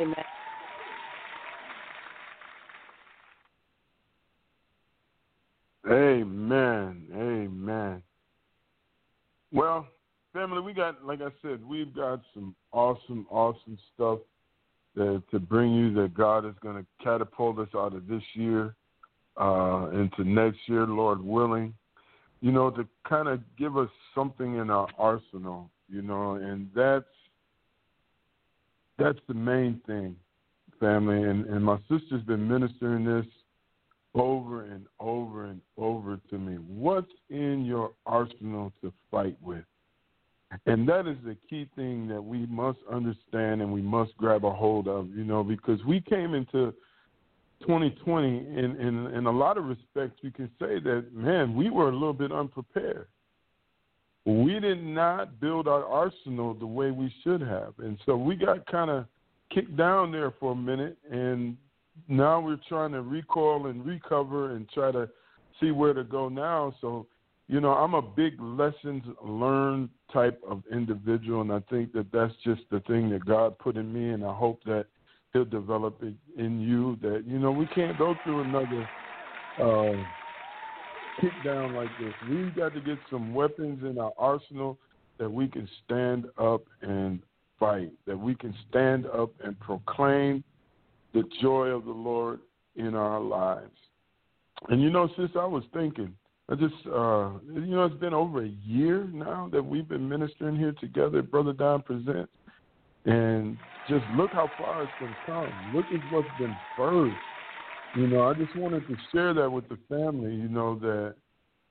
Amen. 0.00 0.14
Amen. 5.86 7.06
Amen. 7.14 8.02
Well, 9.54 9.86
family, 10.32 10.60
we 10.60 10.72
got, 10.72 11.06
like 11.06 11.20
I 11.22 11.28
said, 11.40 11.64
we've 11.64 11.94
got 11.94 12.20
some 12.34 12.56
awesome, 12.72 13.24
awesome 13.30 13.78
stuff 13.94 14.18
that, 14.96 15.22
to 15.30 15.38
bring 15.38 15.72
you 15.72 15.94
that 15.94 16.12
God 16.12 16.44
is 16.44 16.54
going 16.60 16.76
to 16.76 16.86
catapult 17.02 17.60
us 17.60 17.68
out 17.72 17.94
of 17.94 18.08
this 18.08 18.22
year 18.34 18.74
uh, 19.40 19.90
into 19.92 20.24
next 20.24 20.58
year, 20.66 20.86
Lord 20.86 21.24
willing. 21.24 21.72
You 22.40 22.50
know, 22.50 22.68
to 22.70 22.86
kind 23.08 23.28
of 23.28 23.40
give 23.56 23.78
us 23.78 23.88
something 24.12 24.56
in 24.56 24.70
our 24.70 24.88
arsenal, 24.98 25.70
you 25.88 26.02
know, 26.02 26.34
and 26.34 26.68
that's 26.74 27.04
that's 28.98 29.18
the 29.28 29.34
main 29.34 29.80
thing, 29.86 30.14
family. 30.78 31.22
And, 31.22 31.46
and 31.46 31.64
my 31.64 31.78
sister's 31.88 32.22
been 32.22 32.46
ministering 32.46 33.04
this 33.04 33.24
over 34.14 34.64
and 34.64 34.86
over 35.00 35.46
and 35.46 35.60
over 35.76 36.20
to 36.30 36.38
me. 36.38 36.54
What's 36.68 37.10
in 37.30 37.64
your 37.64 37.92
arsenal 38.06 38.72
to 38.82 38.92
fight 39.10 39.36
with? 39.42 39.64
And 40.66 40.88
that 40.88 41.08
is 41.08 41.16
the 41.24 41.36
key 41.50 41.68
thing 41.74 42.06
that 42.08 42.22
we 42.22 42.46
must 42.46 42.78
understand 42.90 43.60
and 43.60 43.72
we 43.72 43.82
must 43.82 44.16
grab 44.16 44.44
a 44.44 44.52
hold 44.52 44.86
of, 44.86 45.08
you 45.10 45.24
know, 45.24 45.42
because 45.42 45.82
we 45.84 46.00
came 46.00 46.34
into 46.34 46.72
2020 47.62 48.28
in, 48.28 48.76
in, 48.80 49.06
in 49.14 49.26
a 49.26 49.30
lot 49.30 49.58
of 49.58 49.64
respects, 49.64 50.18
you 50.22 50.30
can 50.30 50.48
say 50.60 50.78
that, 50.78 51.06
man, 51.12 51.56
we 51.56 51.70
were 51.70 51.88
a 51.88 51.92
little 51.92 52.12
bit 52.12 52.30
unprepared. 52.30 53.08
We 54.26 54.58
did 54.60 54.82
not 54.82 55.40
build 55.40 55.66
our 55.66 55.84
arsenal 55.84 56.54
the 56.54 56.66
way 56.66 56.90
we 56.90 57.12
should 57.22 57.40
have. 57.40 57.74
And 57.78 57.98
so 58.06 58.16
we 58.16 58.36
got 58.36 58.64
kind 58.66 58.90
of 58.90 59.06
kicked 59.52 59.76
down 59.76 60.12
there 60.12 60.32
for 60.38 60.52
a 60.52 60.56
minute 60.56 60.96
and 61.10 61.56
now 62.08 62.40
we're 62.40 62.60
trying 62.68 62.92
to 62.92 63.02
recoil 63.02 63.66
and 63.66 63.84
recover 63.84 64.54
and 64.54 64.68
try 64.70 64.92
to 64.92 65.08
see 65.60 65.70
where 65.70 65.94
to 65.94 66.04
go 66.04 66.28
now. 66.28 66.74
So, 66.80 67.06
you 67.48 67.60
know, 67.60 67.72
I'm 67.72 67.94
a 67.94 68.02
big 68.02 68.40
lessons 68.40 69.02
learned 69.22 69.90
type 70.12 70.40
of 70.48 70.62
individual, 70.72 71.42
and 71.42 71.52
I 71.52 71.60
think 71.70 71.92
that 71.92 72.10
that's 72.12 72.32
just 72.44 72.62
the 72.70 72.80
thing 72.80 73.10
that 73.10 73.24
God 73.24 73.58
put 73.58 73.76
in 73.76 73.92
me, 73.92 74.10
and 74.10 74.24
I 74.24 74.34
hope 74.34 74.62
that 74.64 74.86
He'll 75.32 75.44
develop 75.44 76.02
it 76.02 76.14
in 76.38 76.60
you. 76.60 76.96
That 77.02 77.24
you 77.26 77.38
know, 77.38 77.50
we 77.50 77.66
can't 77.66 77.98
go 77.98 78.14
through 78.24 78.42
another 78.42 78.88
uh, 79.60 80.04
kick 81.20 81.32
down 81.44 81.74
like 81.74 81.90
this. 82.00 82.14
We've 82.30 82.54
got 82.56 82.74
to 82.74 82.80
get 82.80 82.98
some 83.10 83.34
weapons 83.34 83.82
in 83.84 83.98
our 83.98 84.12
arsenal 84.16 84.78
that 85.18 85.30
we 85.30 85.48
can 85.48 85.68
stand 85.84 86.26
up 86.38 86.62
and 86.82 87.20
fight. 87.58 87.92
That 88.06 88.18
we 88.18 88.34
can 88.34 88.54
stand 88.70 89.06
up 89.06 89.30
and 89.44 89.58
proclaim 89.60 90.44
the 91.14 91.22
joy 91.40 91.68
of 91.68 91.86
the 91.86 91.92
Lord 91.92 92.40
in 92.76 92.94
our 92.94 93.20
lives. 93.20 93.78
And 94.68 94.82
you 94.82 94.90
know, 94.90 95.08
sis, 95.16 95.30
I 95.36 95.46
was 95.46 95.64
thinking, 95.72 96.14
I 96.50 96.56
just, 96.56 96.74
uh, 96.86 97.30
you 97.52 97.74
know, 97.74 97.84
it's 97.86 98.00
been 98.00 98.12
over 98.12 98.44
a 98.44 98.52
year 98.66 99.08
now 99.12 99.48
that 99.52 99.64
we've 99.64 99.88
been 99.88 100.06
ministering 100.06 100.56
here 100.56 100.74
together 100.80 101.22
Brother 101.22 101.54
Don 101.54 101.80
Presents. 101.80 102.32
And 103.06 103.56
just 103.88 104.04
look 104.16 104.32
how 104.32 104.50
far 104.58 104.82
it's 104.82 104.92
been 105.00 105.14
come. 105.24 105.72
Look 105.74 105.86
at 105.86 106.12
what's 106.12 106.28
been 106.38 106.54
birthed. 106.78 107.16
You 107.96 108.08
know, 108.08 108.28
I 108.28 108.34
just 108.34 108.54
wanted 108.56 108.86
to 108.88 108.96
share 109.12 109.32
that 109.34 109.50
with 109.50 109.68
the 109.68 109.78
family, 109.88 110.34
you 110.34 110.48
know, 110.48 110.78
that 110.80 111.14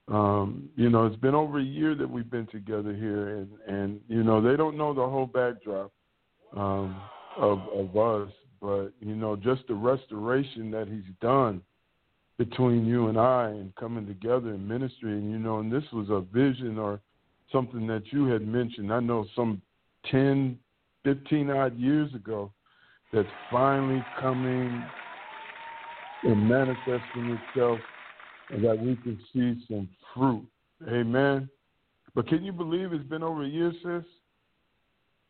Um, 0.09 0.69
you 0.75 0.89
know, 0.89 1.05
it's 1.05 1.21
been 1.21 1.33
over 1.33 1.59
a 1.59 1.63
year 1.63 1.95
that 1.95 2.09
we've 2.09 2.29
been 2.29 2.47
together 2.47 2.93
here, 2.93 3.37
and 3.37 3.49
and 3.67 4.01
you 4.09 4.21
know 4.21 4.41
they 4.41 4.57
don't 4.57 4.75
know 4.75 4.93
the 4.93 5.07
whole 5.13 5.27
backdrop 5.27 5.91
um, 6.57 7.01
of 7.37 7.59
of 7.69 7.95
us, 7.95 8.29
but 8.63 8.93
you 9.01 9.13
know 9.13 9.35
just 9.35 9.67
the 9.67 9.75
restoration 9.75 10.71
that 10.71 10.87
he's 10.87 11.13
done 11.19 11.61
between 12.37 12.85
you 12.85 13.09
and 13.09 13.19
I 13.19 13.49
and 13.49 13.75
coming 13.75 14.07
together 14.07 14.53
in 14.53 14.65
ministry, 14.65 15.11
and 15.11 15.29
you 15.29 15.37
know, 15.37 15.59
and 15.59 15.71
this 15.71 15.83
was 15.91 16.07
a 16.09 16.21
vision 16.21 16.79
or 16.79 17.01
something 17.51 17.85
that 17.87 18.03
you 18.11 18.25
had 18.27 18.47
mentioned. 18.47 18.91
I 18.91 19.01
know 19.01 19.25
some 19.35 19.61
10, 20.09 20.57
15 21.03 21.49
odd 21.49 21.77
years 21.77 22.13
ago 22.15 22.51
that's 23.11 23.27
finally 23.51 24.03
coming 24.19 24.83
and 26.23 26.49
manifesting 26.49 27.37
itself 27.37 27.79
and 28.49 28.63
that 28.63 28.79
we 28.79 28.95
can 28.95 29.19
see 29.33 29.63
some 29.67 29.89
fruit. 30.13 30.47
Amen. 30.87 31.49
But 32.15 32.27
can 32.27 32.43
you 32.43 32.53
believe 32.53 32.93
it's 32.93 33.07
been 33.07 33.23
over 33.23 33.43
a 33.43 33.47
year, 33.47 33.73
sis? 33.83 34.03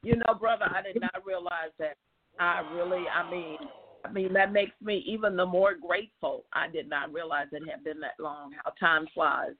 You 0.03 0.15
know, 0.15 0.35
brother, 0.39 0.65
I 0.73 0.81
did 0.81 1.01
not 1.01 1.25
realize 1.25 1.71
that. 1.79 1.97
I 2.39 2.61
really, 2.73 3.05
I 3.07 3.29
mean, 3.29 3.57
I 4.05 4.11
mean 4.11 4.33
that 4.33 4.51
makes 4.51 4.73
me 4.81 5.03
even 5.07 5.35
the 5.35 5.45
more 5.45 5.75
grateful. 5.75 6.45
I 6.53 6.67
did 6.67 6.89
not 6.89 7.13
realize 7.13 7.47
it 7.51 7.63
had 7.69 7.83
been 7.83 7.99
that 8.01 8.19
long. 8.19 8.51
How 8.63 8.71
time 8.71 9.07
flies. 9.13 9.53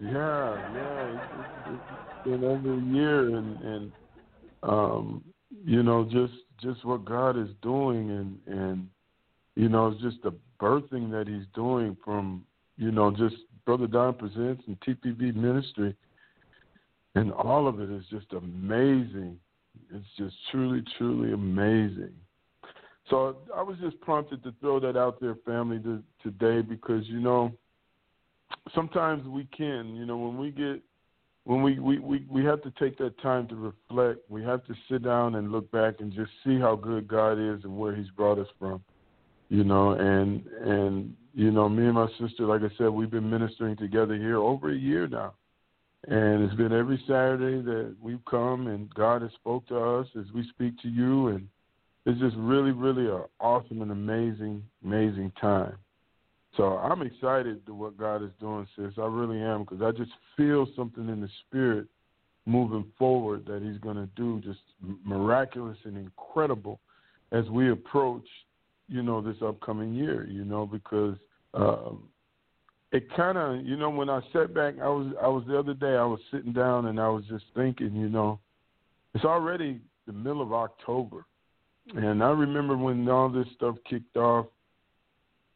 Yeah, 0.00 0.56
yeah, 0.74 1.16
it's, 1.36 1.48
it's 1.66 2.24
been 2.24 2.44
over 2.44 2.74
a 2.74 2.80
year, 2.80 3.36
and 3.36 3.60
and 3.62 3.92
um, 4.62 5.24
you 5.64 5.82
know, 5.82 6.04
just 6.04 6.34
just 6.62 6.84
what 6.84 7.04
God 7.04 7.38
is 7.38 7.48
doing, 7.62 8.10
and 8.10 8.38
and 8.46 8.88
you 9.56 9.68
know, 9.68 9.88
it's 9.88 10.02
just 10.02 10.22
the 10.22 10.34
birthing 10.60 11.10
that 11.10 11.26
He's 11.26 11.46
doing 11.54 11.96
from 12.04 12.44
you 12.76 12.90
know 12.90 13.10
just 13.10 13.36
Brother 13.64 13.86
Don 13.86 14.14
presents 14.14 14.62
and 14.66 14.78
TPV 14.80 15.34
ministry, 15.34 15.94
and 17.14 17.32
all 17.32 17.68
of 17.68 17.80
it 17.80 17.90
is 17.90 18.04
just 18.10 18.32
amazing. 18.32 19.38
It's 19.92 20.06
just 20.16 20.34
truly, 20.50 20.82
truly 20.96 21.32
amazing. 21.32 22.12
So 23.10 23.36
I 23.54 23.62
was 23.62 23.76
just 23.80 23.98
prompted 24.00 24.42
to 24.44 24.54
throw 24.60 24.80
that 24.80 24.96
out 24.96 25.20
there, 25.20 25.36
family, 25.46 25.78
to, 25.80 26.02
today 26.22 26.60
because 26.60 27.06
you 27.06 27.20
know 27.20 27.52
sometimes 28.74 29.26
we 29.26 29.46
can, 29.56 29.96
you 29.96 30.04
know, 30.04 30.18
when 30.18 30.38
we 30.38 30.50
get 30.50 30.82
when 31.44 31.62
we, 31.62 31.78
we, 31.78 31.98
we, 31.98 32.26
we 32.28 32.44
have 32.44 32.60
to 32.62 32.70
take 32.78 32.98
that 32.98 33.18
time 33.22 33.48
to 33.48 33.56
reflect. 33.56 34.20
We 34.28 34.42
have 34.42 34.66
to 34.66 34.74
sit 34.90 35.02
down 35.02 35.36
and 35.36 35.50
look 35.50 35.70
back 35.70 35.94
and 36.00 36.12
just 36.12 36.30
see 36.44 36.58
how 36.58 36.76
good 36.76 37.08
God 37.08 37.38
is 37.38 37.64
and 37.64 37.78
where 37.78 37.96
He's 37.96 38.10
brought 38.10 38.38
us 38.38 38.48
from. 38.58 38.82
You 39.48 39.64
know, 39.64 39.92
and 39.92 40.44
and 40.46 41.14
you 41.32 41.50
know, 41.50 41.68
me 41.68 41.86
and 41.86 41.94
my 41.94 42.08
sister, 42.20 42.44
like 42.44 42.60
I 42.60 42.76
said, 42.76 42.90
we've 42.90 43.10
been 43.10 43.30
ministering 43.30 43.76
together 43.76 44.14
here 44.14 44.36
over 44.36 44.70
a 44.70 44.76
year 44.76 45.06
now. 45.06 45.34
And 46.06 46.44
it's 46.44 46.54
been 46.54 46.72
every 46.72 47.02
Saturday 47.06 47.60
that 47.62 47.94
we've 48.00 48.24
come 48.30 48.68
and 48.68 48.92
God 48.94 49.22
has 49.22 49.32
spoke 49.32 49.66
to 49.68 49.78
us 49.78 50.06
as 50.18 50.26
we 50.32 50.48
speak 50.48 50.78
to 50.82 50.88
you 50.88 51.28
and 51.28 51.48
it's 52.08 52.20
just 52.20 52.36
really, 52.38 52.70
really 52.70 53.06
an 53.06 53.24
awesome 53.38 53.82
and 53.82 53.90
amazing, 53.90 54.62
amazing 54.82 55.30
time. 55.38 55.76
So 56.56 56.78
I'm 56.78 57.02
excited 57.02 57.66
to 57.66 57.74
what 57.74 57.98
God 57.98 58.22
is 58.22 58.30
doing, 58.40 58.66
sis. 58.76 58.94
I 58.96 59.06
really 59.06 59.40
am 59.40 59.64
because 59.64 59.82
I 59.82 59.90
just 59.90 60.12
feel 60.34 60.66
something 60.74 61.08
in 61.08 61.20
the 61.20 61.28
spirit 61.46 61.86
moving 62.46 62.86
forward 62.98 63.44
that 63.46 63.62
He's 63.62 63.78
going 63.80 63.96
to 63.96 64.08
do 64.16 64.40
just 64.40 64.60
miraculous 65.04 65.76
and 65.84 65.98
incredible 65.98 66.80
as 67.30 67.44
we 67.50 67.70
approach, 67.70 68.26
you 68.88 69.02
know, 69.02 69.20
this 69.20 69.36
upcoming 69.44 69.92
year. 69.92 70.26
You 70.26 70.46
know, 70.46 70.64
because 70.64 71.16
um, 71.52 72.04
it 72.92 73.14
kind 73.14 73.36
of, 73.36 73.64
you 73.66 73.76
know, 73.76 73.90
when 73.90 74.08
I 74.08 74.20
sat 74.32 74.54
back, 74.54 74.74
I 74.82 74.88
was, 74.88 75.12
I 75.22 75.28
was 75.28 75.44
the 75.46 75.58
other 75.58 75.74
day, 75.74 75.96
I 75.96 76.04
was 76.04 76.20
sitting 76.30 76.52
down 76.52 76.86
and 76.86 76.98
I 76.98 77.08
was 77.08 77.24
just 77.28 77.44
thinking, 77.54 77.94
you 77.94 78.08
know, 78.08 78.40
it's 79.14 79.24
already 79.24 79.80
the 80.06 80.12
middle 80.12 80.42
of 80.42 80.52
October, 80.52 81.26
and 81.94 82.22
I 82.22 82.30
remember 82.30 82.76
when 82.76 83.08
all 83.08 83.28
this 83.28 83.46
stuff 83.54 83.76
kicked 83.88 84.16
off 84.16 84.46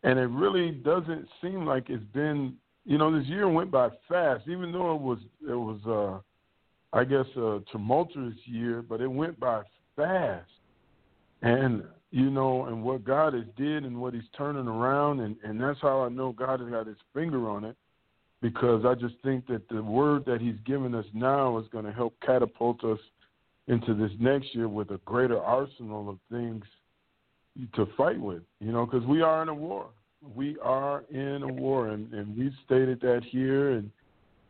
and 0.03 0.19
it 0.19 0.27
really 0.27 0.71
doesn't 0.71 1.29
seem 1.41 1.65
like 1.65 1.89
it's 1.89 2.05
been 2.13 2.55
you 2.85 2.99
know 2.99 3.17
this 3.17 3.29
year 3.29 3.49
went 3.49 3.71
by 3.71 3.89
fast. 4.09 4.49
Even 4.49 4.73
though 4.73 4.95
it 4.95 5.01
was 5.01 5.19
it 5.49 5.55
was 5.55 5.81
uh 5.87 6.97
i 6.97 7.05
guess 7.05 7.27
a 7.37 7.61
tumultuous 7.71 8.35
year 8.45 8.83
but 8.83 9.01
it 9.01 9.07
went 9.09 9.39
by 9.39 9.63
fast. 9.97 10.49
And 11.43 11.85
you 12.13 12.31
know 12.31 12.67
and 12.67 12.83
what 12.83 13.05
god 13.05 13.35
has 13.35 13.45
did 13.57 13.85
and 13.85 14.01
what 14.01 14.15
he's 14.15 14.23
turning 14.37 14.69
around 14.69 15.19
and 15.21 15.37
and 15.43 15.61
that's 15.61 15.81
how 15.81 16.03
i 16.03 16.09
know 16.09 16.33
god 16.33 16.61
has 16.61 16.69
got 16.69 16.87
his 16.87 16.97
finger 17.13 17.49
on 17.51 17.65
it 17.65 17.77
because 18.41 18.85
i 18.85 18.95
just 18.95 19.15
think 19.25 19.45
that 19.49 19.69
the 19.69 19.83
word 19.83 20.25
that 20.25 20.41
he's 20.41 20.55
given 20.65 20.95
us 20.95 21.07
now 21.13 21.59
is 21.59 21.67
going 21.73 21.85
to 21.85 21.93
help 21.93 22.15
catapult 22.25 22.85
us 22.85 23.01
into 23.69 23.95
this 23.95 24.11
next 24.21 24.55
year 24.55 24.69
with 24.69 24.91
a 24.91 24.99
greater 25.05 25.41
arsenal 25.41 26.09
of 26.09 26.19
things 26.31 26.65
to 27.75 27.87
fight 27.97 28.19
with, 28.19 28.43
you 28.61 28.73
know, 28.73 28.87
because 28.87 29.07
we 29.07 29.23
are 29.23 29.43
in 29.43 29.49
a 29.49 29.55
war. 29.55 29.87
We 30.35 30.57
are 30.63 31.05
in 31.11 31.43
a 31.43 31.49
war, 31.49 31.89
and, 31.89 32.13
and 32.13 32.37
we've 32.37 32.55
stated 32.65 33.01
that 33.01 33.23
here 33.29 33.73
and 33.73 33.91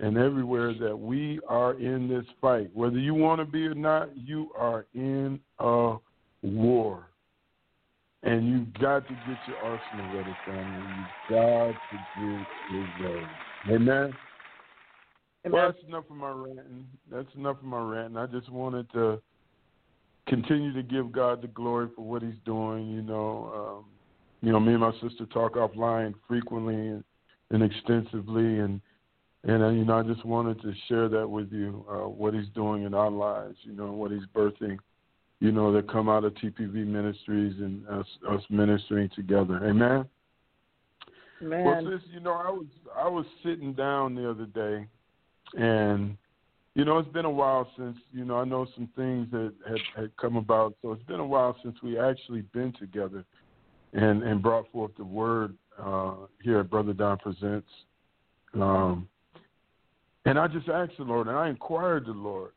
and 0.01 0.19
everywhere 0.19 0.75
that 0.81 0.99
we 0.99 1.39
are 1.49 1.75
in 1.75 2.09
this 2.09 2.25
fight. 2.41 2.69
Whether 2.75 2.99
you 2.99 3.15
want 3.15 3.41
to 3.41 3.45
be 3.45 3.67
or 3.67 3.75
not, 3.75 4.09
you 4.17 4.51
are 4.59 4.85
in 4.95 5.39
a 5.61 5.97
war. 6.43 7.07
And 8.25 8.49
you've 8.49 8.75
got 8.75 9.07
to 9.09 9.15
get 9.15 9.37
your 9.49 9.59
arsenal 9.59 10.17
ready, 10.17 10.35
family. 10.47 10.89
You've 10.97 11.31
got 11.31 11.67
to 11.69 11.97
get 12.17 12.47
it 12.77 13.03
ready. 13.03 13.27
Amen. 13.71 14.13
Well, 15.51 15.73
that's 15.73 15.85
enough 15.89 16.05
of 16.09 16.17
my 16.17 16.31
ranting. 16.31 16.87
That's 17.11 17.35
enough 17.35 17.57
of 17.57 17.65
my 17.65 17.81
ranting. 17.81 18.17
I 18.17 18.27
just 18.27 18.49
wanted 18.49 18.91
to 18.93 19.21
continue 20.29 20.73
to 20.73 20.83
give 20.83 21.11
God 21.11 21.43
the 21.43 21.49
glory 21.49 21.89
for 21.97 22.03
what 22.03 22.23
He's 22.23 22.35
doing. 22.45 22.91
You 22.91 23.03
know, 23.03 23.81
um, 23.83 23.85
you 24.41 24.53
know, 24.53 24.61
me 24.61 24.73
and 24.73 24.81
my 24.81 24.93
sister 25.03 25.27
talk 25.33 25.55
offline 25.55 26.15
frequently 26.29 26.75
and, 26.75 27.05
and 27.51 27.63
extensively, 27.63 28.61
and 28.61 28.81
and 29.45 29.63
uh, 29.65 29.69
you 29.71 29.85
know, 29.85 29.99
I 29.99 30.03
just 30.05 30.25
wanted 30.25 30.63
to 30.63 30.73
share 30.89 31.09
that 31.09 31.29
with 31.29 31.51
you, 31.51 31.85
uh, 31.91 32.09
what 32.09 32.35
He's 32.35 32.49
doing 32.55 32.85
in 32.85 32.95
our 32.95 33.11
lives. 33.11 33.57
You 33.65 33.73
know, 33.73 33.91
what 33.91 34.13
He's 34.13 34.27
birthing. 34.35 34.79
You 35.43 35.51
know, 35.51 35.73
that 35.73 35.91
come 35.91 36.09
out 36.09 36.23
of 36.23 36.35
TPV 36.35 36.87
Ministries 36.87 37.57
and 37.59 37.85
us, 37.89 38.07
us 38.31 38.43
ministering 38.49 39.11
together. 39.17 39.57
Amen. 39.57 40.07
Man. 41.41 41.65
Well, 41.65 41.83
sis, 41.83 42.09
you 42.13 42.21
know, 42.21 42.35
I 42.35 42.49
was 42.49 42.67
I 42.97 43.09
was 43.09 43.27
sitting 43.43 43.73
down 43.73 44.15
the 44.15 44.31
other 44.31 44.47
day, 44.47 44.87
and 45.55 46.17
you 46.75 46.85
know, 46.85 46.99
it's 46.99 47.09
been 47.09 47.25
a 47.25 47.31
while 47.31 47.69
since, 47.77 47.97
you 48.13 48.25
know, 48.25 48.37
I 48.37 48.45
know 48.45 48.67
some 48.77 48.89
things 48.95 49.27
that 49.33 49.53
had, 49.69 49.79
had 49.97 50.17
come 50.17 50.37
about. 50.37 50.75
So 50.81 50.93
it's 50.93 51.03
been 51.03 51.19
a 51.19 51.27
while 51.27 51.57
since 51.63 51.77
we 51.83 51.99
actually 51.99 52.43
been 52.55 52.73
together 52.79 53.25
and, 53.93 54.23
and 54.23 54.41
brought 54.41 54.71
forth 54.71 54.93
the 54.97 55.05
word 55.05 55.55
uh, 55.79 56.15
here 56.41 56.61
at 56.61 56.71
Brother 56.71 56.93
Don 56.93 57.19
Presents. 57.19 57.69
Um, 58.55 59.09
and 60.25 60.39
I 60.39 60.47
just 60.47 60.69
asked 60.69 60.93
the 60.99 61.05
Lord, 61.05 61.27
and 61.27 61.37
I 61.37 61.49
inquired 61.49 62.07
the 62.07 62.13
Lord, 62.13 62.53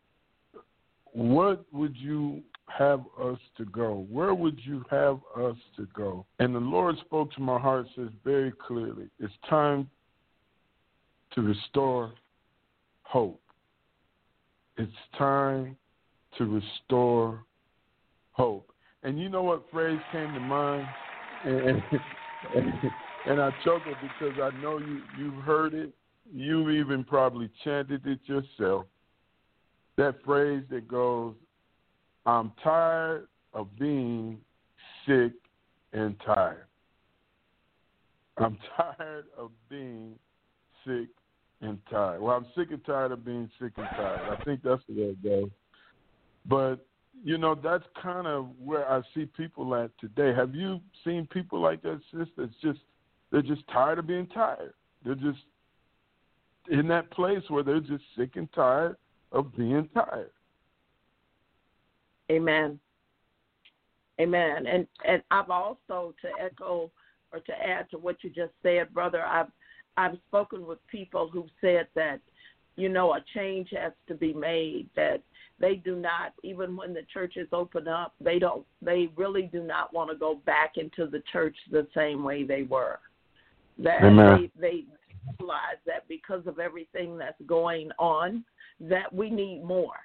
what 1.12 1.65
would 1.74 1.98
you 1.98 2.41
have 2.67 3.01
us 3.21 3.39
to 3.58 3.65
go? 3.65 4.06
Where 4.10 4.34
would 4.34 4.60
you 4.63 4.84
have 4.89 5.19
us 5.38 5.58
to 5.78 5.88
go? 5.95 6.25
And 6.39 6.54
the 6.54 6.60
Lord 6.60 6.95
spoke 7.06 7.32
to 7.34 7.41
my 7.41 7.60
heart, 7.60 7.88
says 7.95 8.10
very 8.23 8.51
clearly, 8.51 9.08
it's 9.19 9.34
time 9.49 9.89
to 11.34 11.41
restore 11.41 12.13
hope 13.04 13.39
it's 14.78 14.91
time 15.17 15.78
to 16.38 16.45
restore 16.45 17.43
hope. 18.32 18.69
And 19.04 19.19
you 19.19 19.30
know 19.30 19.43
what 19.43 19.65
phrase 19.71 19.99
came 20.12 20.34
to 20.34 20.39
mind? 20.39 20.88
And, 21.45 21.82
and, 23.28 23.41
I 23.41 23.51
chuckled 23.63 23.95
because 24.01 24.39
I 24.41 24.49
know 24.62 24.80
you 24.80 25.01
you've 25.17 25.43
heard 25.43 25.73
it. 25.73 25.93
You've 26.34 26.71
even 26.71 27.04
probably 27.04 27.49
chanted 27.63 28.06
it 28.06 28.19
yourself. 28.25 28.86
That 29.97 30.15
phrase 30.25 30.63
that 30.71 30.88
goes, 30.88 31.36
"I'm 32.26 32.52
tired 32.64 33.28
of 33.54 33.68
being 33.78 34.40
sick 35.06 35.34
and 35.94 36.16
tired." 36.26 36.66
I'm 38.38 38.58
tired 38.78 39.26
of 39.38 39.52
being 39.70 40.16
sick 40.86 41.08
and 41.62 41.80
tired. 41.90 42.22
Well, 42.22 42.36
I'm 42.36 42.46
sick 42.56 42.72
and 42.72 42.84
tired 42.86 43.12
of 43.12 43.26
being 43.26 43.50
sick 43.60 43.74
and 43.78 43.88
tired. 43.96 44.38
I 44.40 44.44
think 44.44 44.62
that's 44.64 44.82
the 44.88 44.96
way 44.96 45.10
it 45.10 45.24
goes. 45.24 45.50
But 46.48 46.86
you 47.24 47.38
know, 47.38 47.56
that's 47.56 47.86
kind 48.02 48.28
of 48.28 48.50
where 48.64 48.90
I 48.92 49.02
see 49.14 49.26
people 49.26 49.74
at 49.76 49.92
today. 50.00 50.34
Have 50.36 50.54
you 50.54 50.82
seen 51.04 51.28
people 51.32 51.60
like 51.62 51.82
that, 51.84 52.02
sis? 52.12 52.28
That's 52.38 52.54
just 52.62 52.80
they're 53.32 53.42
just 53.42 53.68
tired 53.70 54.00
of 54.00 54.08
being 54.08 54.28
tired. 54.28 54.74
They're 55.04 55.16
just 55.16 55.40
in 56.70 56.88
that 56.90 57.10
place 57.12 57.44
where 57.48 57.64
they're 57.64 57.80
just 57.80 58.04
sick 58.18 58.32
and 58.36 58.52
tired 58.54 58.98
of 59.32 59.56
being 59.56 59.90
tired. 59.94 60.32
Amen. 62.32 62.80
Amen. 64.20 64.66
And 64.66 64.88
and 65.08 65.22
I've 65.32 65.50
also 65.50 66.14
to 66.22 66.30
echo 66.44 66.92
or 67.32 67.40
to 67.40 67.54
add 67.54 67.90
to 67.92 67.98
what 67.98 68.24
you 68.24 68.30
just 68.30 68.54
said, 68.64 68.94
brother. 68.94 69.24
I've 69.26 69.52
I've 69.98 70.18
spoken 70.28 70.66
with 70.66 70.86
people 70.88 71.30
who 71.32 71.46
said 71.62 71.88
that, 71.96 72.20
you 72.76 72.90
know, 72.90 73.14
a 73.14 73.24
change 73.34 73.70
has 73.72 73.94
to 74.08 74.16
be 74.16 74.34
made. 74.34 74.90
That 74.96 75.22
they 75.60 75.76
do 75.76 75.96
not, 75.96 76.34
even 76.44 76.76
when 76.76 76.94
the 76.94 77.06
churches 77.14 77.48
open 77.52 77.88
up, 77.88 78.14
they 78.20 78.40
don't. 78.40 78.66
They 78.82 79.10
really 79.16 79.50
do 79.52 79.64
not 79.64 79.94
want 79.94 80.10
to 80.12 80.16
go 80.16 80.36
back 80.46 80.74
into 80.78 81.08
the 81.08 81.24
church 81.32 81.56
the 81.72 81.88
same 81.94 82.24
way 82.24 82.44
they 82.44 82.64
were. 82.64 83.00
That 83.78 84.04
Amen. 84.04 84.50
they 84.60 84.70
they 84.70 84.84
realize 85.40 85.78
that 85.86 86.08
because 86.08 86.48
of 86.48 86.60
everything 86.60 87.18
that's 87.18 87.42
going 87.46 87.90
on, 88.00 88.46
that 88.80 89.14
we 89.14 89.30
need 89.30 89.64
more. 89.64 89.98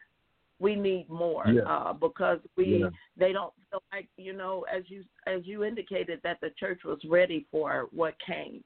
We 0.60 0.76
need 0.76 1.08
more 1.08 1.48
Yeah. 1.48 1.62
uh, 1.62 1.92
because 1.94 2.40
we 2.56 2.82
Yeah. 2.82 2.90
they 3.16 3.32
don't 3.32 3.52
feel 3.70 3.82
like 3.92 4.08
you 4.16 4.34
know 4.34 4.64
as 4.70 4.88
you 4.90 5.04
as 5.26 5.46
you 5.46 5.64
indicated 5.64 6.20
that 6.22 6.40
the 6.40 6.50
church 6.50 6.84
was 6.84 7.02
ready 7.04 7.46
for 7.50 7.88
what 7.92 8.14
came. 8.20 8.62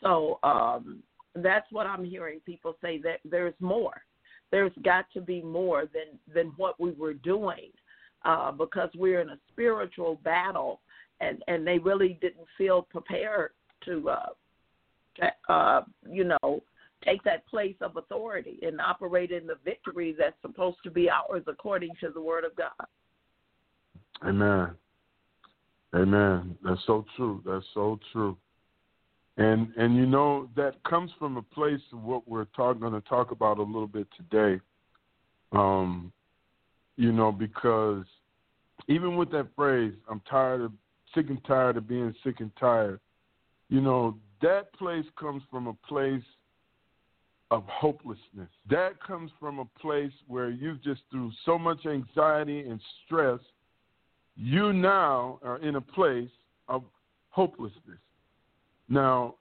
So 0.00 0.38
um, 0.42 1.02
that's 1.34 1.70
what 1.70 1.86
I'm 1.86 2.04
hearing 2.04 2.40
people 2.40 2.76
say 2.80 2.98
that 2.98 3.20
there's 3.24 3.54
more. 3.60 4.02
There's 4.50 4.72
got 4.82 5.10
to 5.12 5.20
be 5.20 5.42
more 5.42 5.82
than 5.86 6.18
than 6.34 6.48
what 6.56 6.80
we 6.80 6.92
were 6.92 7.14
doing 7.14 7.70
uh, 8.24 8.50
because 8.52 8.90
we're 8.94 9.20
in 9.20 9.30
a 9.30 9.38
spiritual 9.52 10.16
battle, 10.24 10.80
and 11.20 11.42
and 11.48 11.66
they 11.66 11.78
really 11.78 12.18
didn't 12.20 12.46
feel 12.56 12.82
prepared 12.82 13.50
to, 13.84 14.10
uh, 14.10 14.26
to 15.16 15.52
uh, 15.52 15.82
you 16.10 16.24
know, 16.24 16.62
take 17.04 17.22
that 17.24 17.46
place 17.46 17.76
of 17.80 17.96
authority 17.96 18.58
and 18.62 18.80
operate 18.80 19.30
in 19.30 19.46
the 19.46 19.56
victory 19.64 20.14
that's 20.18 20.40
supposed 20.42 20.78
to 20.84 20.90
be 20.90 21.08
ours 21.10 21.42
according 21.46 21.90
to 22.00 22.10
the 22.10 22.20
Word 22.20 22.44
of 22.44 22.54
God. 22.56 22.86
Amen. 24.24 24.70
Amen. 25.94 26.56
That's 26.62 26.80
so 26.86 27.04
true. 27.16 27.42
That's 27.46 27.64
so 27.72 27.98
true. 28.12 28.36
And 29.36 29.72
and 29.76 29.96
you 29.96 30.04
know 30.04 30.48
that 30.56 30.82
comes 30.82 31.12
from 31.18 31.36
a 31.36 31.42
place 31.42 31.80
of 31.92 32.02
what 32.02 32.26
we're 32.26 32.46
talking 32.56 32.80
going 32.80 32.92
to 32.92 33.08
talk 33.08 33.30
about 33.30 33.58
a 33.58 33.62
little 33.62 33.86
bit 33.86 34.08
today. 34.16 34.60
Um, 35.52 36.12
you 36.96 37.12
know, 37.12 37.30
because 37.30 38.04
even 38.88 39.16
with 39.16 39.30
that 39.30 39.46
phrase, 39.54 39.94
I'm 40.10 40.20
tired 40.28 40.62
of 40.62 40.72
sick 41.14 41.26
and 41.30 41.42
tired 41.44 41.76
of 41.76 41.88
being 41.88 42.14
sick 42.24 42.40
and 42.40 42.50
tired. 42.58 42.98
You 43.68 43.80
know, 43.80 44.16
that 44.42 44.72
place 44.74 45.04
comes 45.18 45.42
from 45.50 45.68
a 45.68 45.74
place 45.86 46.22
of 47.50 47.64
hopelessness. 47.66 48.48
That 48.68 49.02
comes 49.04 49.30
from 49.40 49.58
a 49.58 49.64
place 49.80 50.12
where 50.26 50.50
you've 50.50 50.82
just 50.82 51.00
through 51.10 51.32
so 51.46 51.58
much 51.58 51.86
anxiety 51.86 52.60
and 52.60 52.80
stress 53.04 53.40
you 54.36 54.72
now 54.72 55.40
are 55.42 55.58
in 55.58 55.76
a 55.76 55.80
place 55.80 56.30
of 56.68 56.84
hopelessness. 57.30 57.98
Now, 58.88 59.34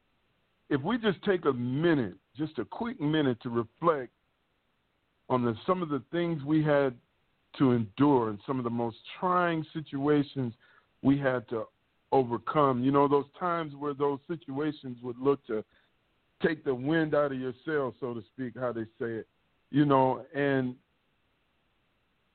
if 0.70 0.82
we 0.82 0.98
just 0.98 1.22
take 1.24 1.46
a 1.46 1.54
minute, 1.54 2.16
just 2.36 2.58
a 2.58 2.66
quick 2.66 3.00
minute 3.00 3.38
to 3.44 3.50
reflect 3.50 4.12
on 5.30 5.46
the, 5.46 5.56
some 5.68 5.84
of 5.84 5.90
the 5.90 6.02
things 6.12 6.44
we 6.44 6.64
had 6.64 6.96
to 7.60 7.72
endure 7.72 8.30
and 8.30 8.40
some 8.48 8.58
of 8.58 8.64
the 8.64 8.70
most 8.70 8.98
trying 9.20 9.66
situations 9.74 10.54
we 11.04 11.18
had 11.18 11.48
to 11.50 11.66
overcome, 12.12 12.84
you 12.84 12.92
know, 12.92 13.08
those 13.08 13.26
times 13.40 13.74
where 13.76 13.94
those 13.94 14.20
situations 14.28 14.98
would 15.04 15.18
look 15.20 15.46
to 15.48 15.64
take 16.42 16.64
the 16.64 16.74
wind 16.74 17.16
out 17.16 17.32
of 17.32 17.40
your 17.40 17.54
sails, 17.66 17.96
so 18.00 18.14
to 18.14 18.22
speak, 18.34 18.54
how 18.60 18.72
they 18.72 18.84
say 19.00 19.12
it, 19.14 19.28
you 19.72 19.86
know, 19.86 20.24
and 20.36 20.76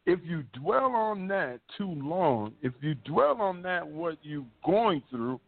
if 0.05 0.19
you 0.25 0.43
dwell 0.53 0.93
on 0.97 1.29
that 1.29 1.61
too 1.79 1.91
long, 1.91 2.53
if 2.63 2.73
you 2.81 2.95
dwell 2.95 3.41
on 3.41 3.63
that 3.63 3.87
what 3.87 4.19
you're 4.23 4.45
going 4.65 5.03
through, 5.11 5.41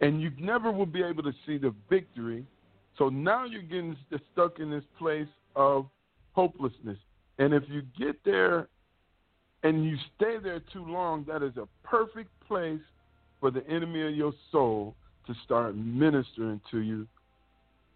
and 0.00 0.20
you 0.20 0.30
never 0.38 0.72
will 0.72 0.86
be 0.86 1.02
able 1.02 1.22
to 1.22 1.32
see 1.46 1.58
the 1.58 1.74
victory, 1.88 2.44
so 2.98 3.08
now 3.08 3.44
you're 3.44 3.62
getting 3.62 3.96
stuck 4.32 4.58
in 4.58 4.70
this 4.70 4.84
place 4.98 5.28
of 5.56 5.86
hopelessness. 6.32 6.98
And 7.38 7.52
if 7.52 7.64
you 7.68 7.82
get 7.98 8.16
there 8.24 8.68
and 9.62 9.84
you 9.84 9.96
stay 10.16 10.36
there 10.42 10.60
too 10.72 10.84
long, 10.84 11.24
that 11.28 11.42
is 11.42 11.56
a 11.56 11.68
perfect 11.86 12.30
place 12.46 12.80
for 13.40 13.50
the 13.50 13.66
enemy 13.68 14.06
of 14.06 14.14
your 14.14 14.32
soul 14.52 14.94
to 15.26 15.34
start 15.44 15.76
ministering 15.76 16.60
to 16.70 16.80
you 16.80 17.06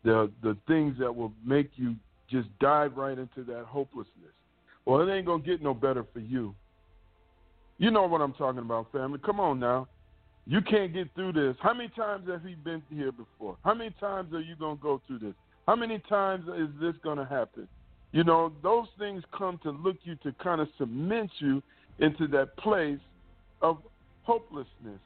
the 0.04 0.30
the 0.42 0.56
things 0.66 0.96
that 0.98 1.14
will 1.14 1.32
make 1.44 1.70
you 1.76 1.94
just 2.30 2.48
dive 2.60 2.96
right 2.96 3.18
into 3.18 3.42
that 3.44 3.64
hopelessness. 3.66 4.32
Well, 4.84 5.06
it 5.06 5.12
ain't 5.12 5.26
gonna 5.26 5.42
get 5.42 5.62
no 5.62 5.74
better 5.74 6.04
for 6.12 6.20
you. 6.20 6.54
You 7.78 7.90
know 7.90 8.06
what 8.06 8.20
I'm 8.20 8.32
talking 8.34 8.60
about, 8.60 8.90
family. 8.92 9.18
Come 9.24 9.40
on 9.40 9.60
now. 9.60 9.88
You 10.46 10.62
can't 10.62 10.92
get 10.92 11.08
through 11.14 11.34
this. 11.34 11.56
How 11.60 11.74
many 11.74 11.90
times 11.90 12.28
have 12.28 12.42
he 12.42 12.54
been 12.54 12.82
here 12.90 13.12
before? 13.12 13.56
How 13.64 13.74
many 13.74 13.94
times 14.00 14.32
are 14.32 14.40
you 14.40 14.56
gonna 14.56 14.76
go 14.76 15.00
through 15.06 15.18
this? 15.18 15.34
How 15.66 15.76
many 15.76 15.98
times 16.08 16.46
is 16.56 16.68
this 16.80 16.94
gonna 17.04 17.26
happen? 17.26 17.68
You 18.12 18.24
know, 18.24 18.52
those 18.62 18.86
things 18.98 19.22
come 19.36 19.60
to 19.62 19.70
look 19.70 19.96
you 20.04 20.16
to 20.16 20.32
kind 20.42 20.60
of 20.60 20.68
cement 20.78 21.30
you 21.38 21.62
into 21.98 22.26
that 22.28 22.56
place 22.56 22.98
of 23.60 23.78
hopelessness. 24.22 25.00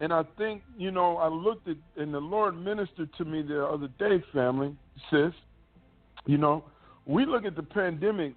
And 0.00 0.12
I 0.12 0.24
think, 0.36 0.62
you 0.76 0.90
know, 0.90 1.16
I 1.16 1.28
looked 1.28 1.68
at 1.68 1.76
and 1.96 2.12
the 2.12 2.20
Lord 2.20 2.56
ministered 2.56 3.10
to 3.16 3.24
me 3.24 3.42
the 3.42 3.64
other 3.64 3.88
day, 3.98 4.22
family, 4.32 4.76
sis. 5.10 5.32
You 6.26 6.38
know, 6.38 6.64
we 7.06 7.24
look 7.24 7.44
at 7.44 7.56
the 7.56 7.62
pandemic 7.62 8.34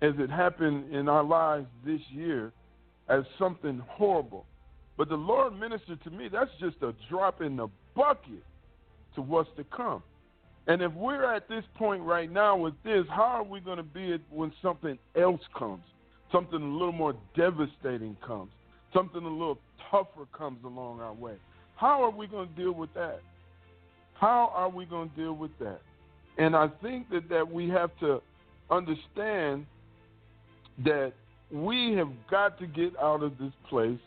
as 0.00 0.12
it 0.18 0.30
happened 0.30 0.94
in 0.94 1.08
our 1.08 1.24
lives 1.24 1.66
this 1.84 2.00
year 2.10 2.52
as 3.08 3.24
something 3.38 3.82
horrible. 3.88 4.46
But 4.96 5.08
the 5.08 5.16
Lord 5.16 5.58
ministered 5.58 6.02
to 6.04 6.10
me, 6.10 6.28
that's 6.28 6.50
just 6.60 6.76
a 6.82 6.94
drop 7.10 7.42
in 7.42 7.56
the 7.56 7.68
bucket 7.94 8.42
to 9.14 9.22
what's 9.22 9.50
to 9.56 9.64
come. 9.64 10.02
And 10.66 10.82
if 10.82 10.92
we're 10.94 11.32
at 11.32 11.48
this 11.48 11.64
point 11.76 12.02
right 12.02 12.30
now 12.30 12.56
with 12.56 12.74
this, 12.84 13.04
how 13.08 13.22
are 13.22 13.44
we 13.44 13.60
going 13.60 13.76
to 13.76 13.82
be 13.82 14.18
when 14.30 14.52
something 14.62 14.98
else 15.14 15.40
comes? 15.56 15.82
Something 16.32 16.60
a 16.60 16.72
little 16.72 16.92
more 16.92 17.14
devastating 17.36 18.16
comes. 18.26 18.50
Something 18.96 19.24
a 19.24 19.28
little 19.28 19.58
tougher 19.90 20.26
comes 20.36 20.64
along 20.64 21.00
our 21.00 21.12
way. 21.12 21.34
How 21.76 22.02
are 22.02 22.10
we 22.10 22.26
going 22.26 22.48
to 22.48 22.54
deal 22.54 22.72
with 22.72 22.94
that? 22.94 23.20
How 24.14 24.50
are 24.54 24.70
we 24.70 24.86
going 24.86 25.10
to 25.10 25.16
deal 25.16 25.34
with 25.34 25.50
that? 25.58 25.80
And 26.38 26.56
I 26.56 26.68
think 26.82 27.10
that, 27.10 27.28
that 27.28 27.50
we 27.50 27.68
have 27.68 27.90
to 28.00 28.22
understand 28.70 29.66
that 30.84 31.12
we 31.52 31.92
have 31.92 32.08
got 32.30 32.58
to 32.58 32.66
get 32.66 32.96
out 32.98 33.22
of 33.22 33.36
this 33.38 33.52
place 33.68 33.98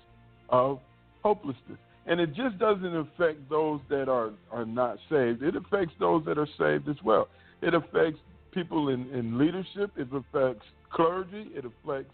of 0.50 0.80
hopelessness. 1.22 1.78
And 2.08 2.20
it 2.20 2.34
just 2.34 2.58
doesn't 2.58 2.96
affect 2.96 3.48
those 3.48 3.82
that 3.90 4.10
are, 4.10 4.32
are 4.52 4.66
not 4.66 4.98
saved. 5.08 5.44
It 5.44 5.56
affects 5.56 5.94
those 6.00 6.26
that 6.26 6.40
are 6.40 6.48
saved 6.58 6.90
as 6.90 6.96
well. 7.04 7.28
It 7.62 7.76
affects 7.76 8.20
people 8.52 8.90
in, 8.90 9.08
in 9.14 9.38
leadership. 9.38 9.92
It 9.98 10.08
affects 10.08 10.66
clergy. 10.92 11.50
It 11.54 11.66
affects 11.66 12.14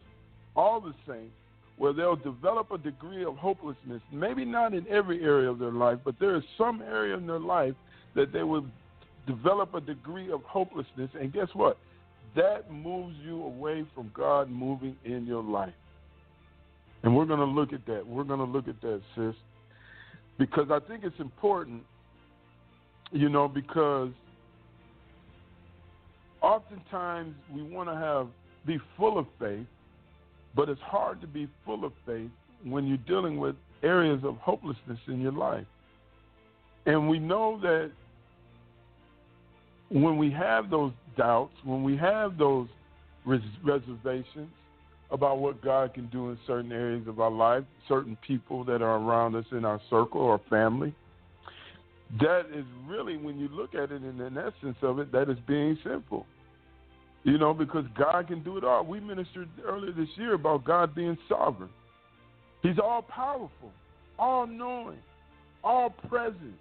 all 0.58 0.82
the 0.82 0.94
saints, 1.08 1.34
where 1.78 1.94
they'll 1.94 2.16
develop 2.16 2.72
a 2.72 2.78
degree 2.78 3.26
of 3.26 3.36
hopelessness. 3.36 4.02
Maybe 4.12 4.46
not 4.46 4.74
in 4.74 4.88
every 4.88 5.22
area 5.24 5.50
of 5.50 5.60
their 5.60 5.72
life, 5.72 6.00
but 6.06 6.16
there 6.20 6.36
is 6.36 6.44
some 6.58 6.82
area 6.82 7.18
in 7.18 7.28
their 7.28 7.40
life 7.40 7.74
that 8.16 8.32
they 8.32 8.44
will 8.44 8.66
develop 9.28 9.74
a 9.74 9.82
degree 9.82 10.32
of 10.32 10.42
hopelessness. 10.44 11.10
And 11.20 11.34
guess 11.34 11.50
what? 11.54 11.78
That 12.36 12.72
moves 12.72 13.16
you 13.24 13.44
away 13.44 13.86
from 13.94 14.12
God 14.14 14.50
moving 14.50 14.96
in 15.04 15.26
your 15.26 15.44
life. 15.44 15.74
And 17.04 17.16
we're 17.16 17.26
going 17.26 17.40
to 17.40 17.46
look 17.46 17.74
at 17.74 17.86
that. 17.88 18.06
We're 18.06 18.24
going 18.24 18.40
to 18.40 18.46
look 18.46 18.68
at 18.68 18.82
that, 18.82 19.02
sis. 19.16 19.36
Because 20.38 20.68
I 20.72 20.80
think 20.80 21.04
it's 21.04 21.20
important, 21.20 21.84
you 23.12 23.30
know, 23.30 23.48
because 23.48 24.10
oftentimes 26.42 27.36
we 27.54 27.64
want 27.64 27.90
to 27.90 27.96
have 27.96 28.28
be 28.66 28.80
full 28.98 29.18
of 29.18 29.28
faith, 29.40 29.66
but 30.56 30.70
it's 30.70 30.82
hard 30.82 31.22
to 31.22 31.28
be 31.28 31.48
full 31.66 31.86
of 31.86 31.94
faith 32.06 32.32
when 32.64 32.88
you're 32.88 32.98
dealing 32.98 33.38
with 33.38 33.56
areas 33.84 34.22
of 34.24 34.38
hopelessness 34.38 35.00
in 35.08 35.22
your 35.22 35.32
life. 35.32 35.66
And 36.86 37.10
we 37.10 37.20
know 37.20 37.60
that 37.62 37.92
when 39.90 40.18
we 40.18 40.32
have 40.32 40.70
those 40.70 40.94
doubts, 41.18 41.54
when 41.64 41.84
we 41.84 41.96
have 41.98 42.38
those 42.38 42.68
res- 43.26 43.42
reservations 43.64 44.50
about 45.12 45.38
what 45.40 45.62
God 45.64 45.94
can 45.94 46.08
do 46.08 46.30
in 46.30 46.38
certain 46.48 46.72
areas 46.72 47.08
of 47.08 47.20
our 47.20 47.32
life, 47.32 47.64
certain 47.88 48.18
people 48.26 48.64
that 48.66 48.82
are 48.82 48.98
around 48.98 49.36
us 49.36 49.46
in 49.52 49.66
our 49.66 49.80
circle 49.90 50.22
or 50.22 50.42
family, 50.50 50.94
that 52.20 52.48
is 52.54 52.66
really, 52.88 53.18
when 53.18 53.40
you 53.40 53.48
look 53.50 53.76
at 53.76 53.92
it 53.92 54.04
in 54.04 54.20
an 54.22 54.38
essence 54.38 54.78
of 54.82 55.00
it, 55.00 55.12
that 55.12 55.30
is 55.30 55.38
being 55.48 55.78
sinful. 55.84 56.26
You 57.26 57.40
know, 57.40 57.56
because 57.56 57.86
God 57.98 58.28
can 58.28 58.44
do 58.44 58.56
it 58.58 58.64
all. 58.64 58.86
We 58.86 59.00
ministered 59.00 59.50
earlier 59.66 59.92
this 59.92 60.08
year 60.16 60.36
about 60.36 60.64
God 60.64 60.94
being 60.94 61.18
sovereign. 61.28 61.72
He's 62.62 62.78
all 62.78 63.02
powerful, 63.02 63.72
all 64.20 64.46
knowing, 64.46 65.00
all 65.64 65.90
present. 66.08 66.54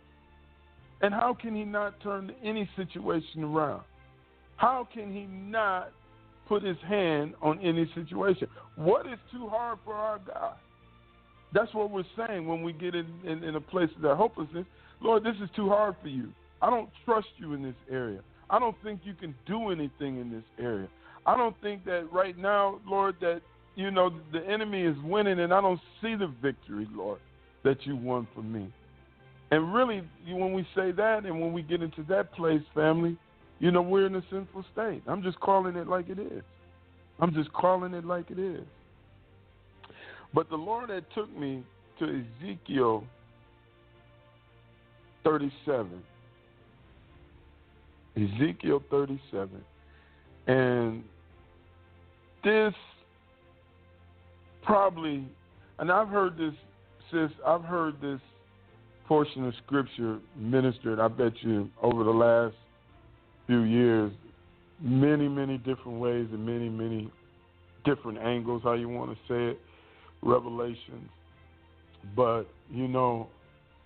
And 1.02 1.12
how 1.12 1.36
can 1.38 1.54
he 1.54 1.64
not 1.64 2.00
turn 2.02 2.32
any 2.42 2.68
situation 2.76 3.44
around? 3.44 3.82
How 4.56 4.88
can 4.92 5.12
he 5.12 5.24
not 5.26 5.90
put 6.48 6.62
his 6.62 6.78
hand 6.88 7.34
on 7.42 7.60
any 7.60 7.86
situation? 7.94 8.48
What 8.76 9.06
is 9.06 9.18
too 9.30 9.48
hard 9.48 9.78
for 9.84 9.92
our 9.92 10.18
God? 10.18 10.54
That's 11.52 11.74
what 11.74 11.90
we're 11.90 12.04
saying 12.16 12.48
when 12.48 12.62
we 12.62 12.72
get 12.72 12.94
in, 12.94 13.06
in, 13.22 13.44
in 13.44 13.56
a 13.56 13.60
place 13.60 13.90
of 13.96 14.02
that 14.02 14.16
hopelessness. 14.16 14.64
Lord, 15.02 15.24
this 15.24 15.36
is 15.42 15.50
too 15.54 15.68
hard 15.68 15.94
for 16.00 16.08
you. 16.08 16.30
I 16.62 16.70
don't 16.70 16.88
trust 17.04 17.28
you 17.36 17.52
in 17.52 17.62
this 17.62 17.74
area. 17.90 18.20
I 18.54 18.60
don't 18.60 18.76
think 18.84 19.00
you 19.02 19.14
can 19.14 19.34
do 19.48 19.70
anything 19.70 20.20
in 20.20 20.30
this 20.30 20.44
area. 20.60 20.86
I 21.26 21.36
don't 21.36 21.60
think 21.60 21.84
that 21.86 22.06
right 22.12 22.38
now, 22.38 22.78
Lord, 22.86 23.16
that 23.20 23.40
you 23.74 23.90
know 23.90 24.12
the 24.32 24.46
enemy 24.48 24.82
is 24.82 24.94
winning, 25.02 25.40
and 25.40 25.52
I 25.52 25.60
don't 25.60 25.80
see 26.00 26.14
the 26.14 26.32
victory, 26.40 26.86
Lord, 26.94 27.18
that 27.64 27.84
you 27.84 27.96
won 27.96 28.28
for 28.32 28.42
me. 28.42 28.72
And 29.50 29.74
really, 29.74 30.04
when 30.28 30.52
we 30.52 30.62
say 30.72 30.92
that, 30.92 31.26
and 31.26 31.40
when 31.40 31.52
we 31.52 31.62
get 31.62 31.82
into 31.82 32.04
that 32.04 32.32
place, 32.34 32.60
family, 32.76 33.18
you 33.58 33.72
know 33.72 33.82
we're 33.82 34.06
in 34.06 34.14
a 34.14 34.22
sinful 34.30 34.64
state. 34.72 35.02
I'm 35.08 35.24
just 35.24 35.40
calling 35.40 35.74
it 35.74 35.88
like 35.88 36.08
it 36.08 36.20
is. 36.20 36.44
I'm 37.18 37.34
just 37.34 37.52
calling 37.52 37.92
it 37.92 38.04
like 38.04 38.30
it 38.30 38.38
is. 38.38 38.62
But 40.32 40.48
the 40.48 40.56
Lord 40.56 40.90
had 40.90 41.06
took 41.12 41.36
me 41.36 41.64
to 41.98 42.24
Ezekiel 42.40 43.02
37. 45.24 46.04
Ezekiel 48.16 48.82
37. 48.90 49.50
And 50.46 51.02
this 52.42 52.74
probably, 54.62 55.26
and 55.78 55.90
I've 55.90 56.08
heard 56.08 56.36
this, 56.36 56.54
sis, 57.10 57.30
I've 57.46 57.64
heard 57.64 58.00
this 58.00 58.20
portion 59.06 59.46
of 59.46 59.54
scripture 59.64 60.18
ministered, 60.36 61.00
I 61.00 61.08
bet 61.08 61.32
you, 61.40 61.68
over 61.82 62.04
the 62.04 62.10
last 62.10 62.54
few 63.46 63.62
years, 63.62 64.12
many, 64.80 65.28
many 65.28 65.58
different 65.58 65.98
ways 65.98 66.26
and 66.32 66.44
many, 66.44 66.68
many 66.68 67.10
different 67.84 68.18
angles, 68.18 68.62
how 68.64 68.72
you 68.72 68.88
want 68.88 69.10
to 69.10 69.16
say 69.28 69.52
it, 69.52 69.60
revelations. 70.22 71.10
But, 72.16 72.44
you 72.70 72.88
know, 72.88 73.28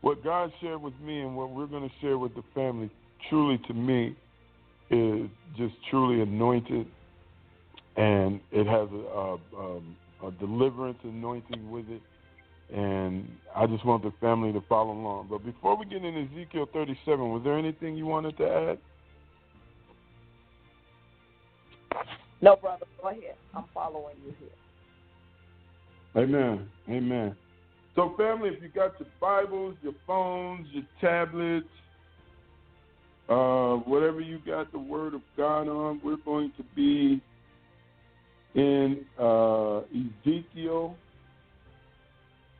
what 0.01 0.23
God 0.23 0.53
shared 0.61 0.81
with 0.81 0.99
me 1.01 1.21
and 1.21 1.37
what 1.37 1.51
we're 1.51 1.67
going 1.67 1.88
to 1.88 1.95
share 2.01 2.19
with 2.19 2.35
the 2.35 2.43
family, 2.55 2.91
truly 3.28 3.59
to 3.66 3.74
me, 3.74 4.16
is 4.90 5.28
just 5.57 5.74
truly 5.90 6.22
anointed, 6.22 6.87
and 7.96 8.40
it 8.50 8.66
has 8.66 8.88
a, 8.90 8.96
a, 8.96 9.35
um, 9.59 9.96
a 10.24 10.31
deliverance 10.33 10.98
anointing 11.04 11.70
with 11.70 11.88
it. 11.90 12.02
And 12.74 13.28
I 13.57 13.66
just 13.66 13.85
want 13.85 14.02
the 14.02 14.12
family 14.20 14.52
to 14.52 14.62
follow 14.68 14.92
along. 14.92 15.28
But 15.31 15.44
before 15.44 15.76
we 15.76 15.87
get 15.87 16.04
into 16.04 16.28
Ezekiel 16.33 16.68
37, 16.72 17.33
was 17.33 17.42
there 17.42 17.59
anything 17.59 17.96
you 17.96 18.07
wanted 18.07 18.37
to 18.38 18.44
add? 18.46 18.78
No, 22.40 22.57
brother, 22.57 22.87
go 23.02 23.09
ahead. 23.09 23.35
I'm 23.54 23.64
following 23.74 24.16
you 24.24 24.35
here. 24.38 26.22
Amen. 26.22 26.68
Amen. 26.88 27.37
So, 27.94 28.14
family, 28.16 28.50
if 28.50 28.62
you 28.62 28.68
got 28.68 28.92
your 29.00 29.09
Bibles, 29.20 29.74
your 29.83 29.94
phones, 30.07 30.68
your 30.72 30.85
tablets, 31.00 31.66
uh, 33.29 33.77
whatever 33.77 34.21
you 34.21 34.38
got 34.47 34.73
the 34.73 34.79
Word 34.79 35.14
of 35.14 35.21
God 35.37 35.69
on, 35.69 36.01
we're 36.03 36.17
going 36.25 36.53
to 36.57 36.64
be 36.75 37.21
in 38.55 39.05
uh, 39.19 39.81
Ezekiel 40.25 40.97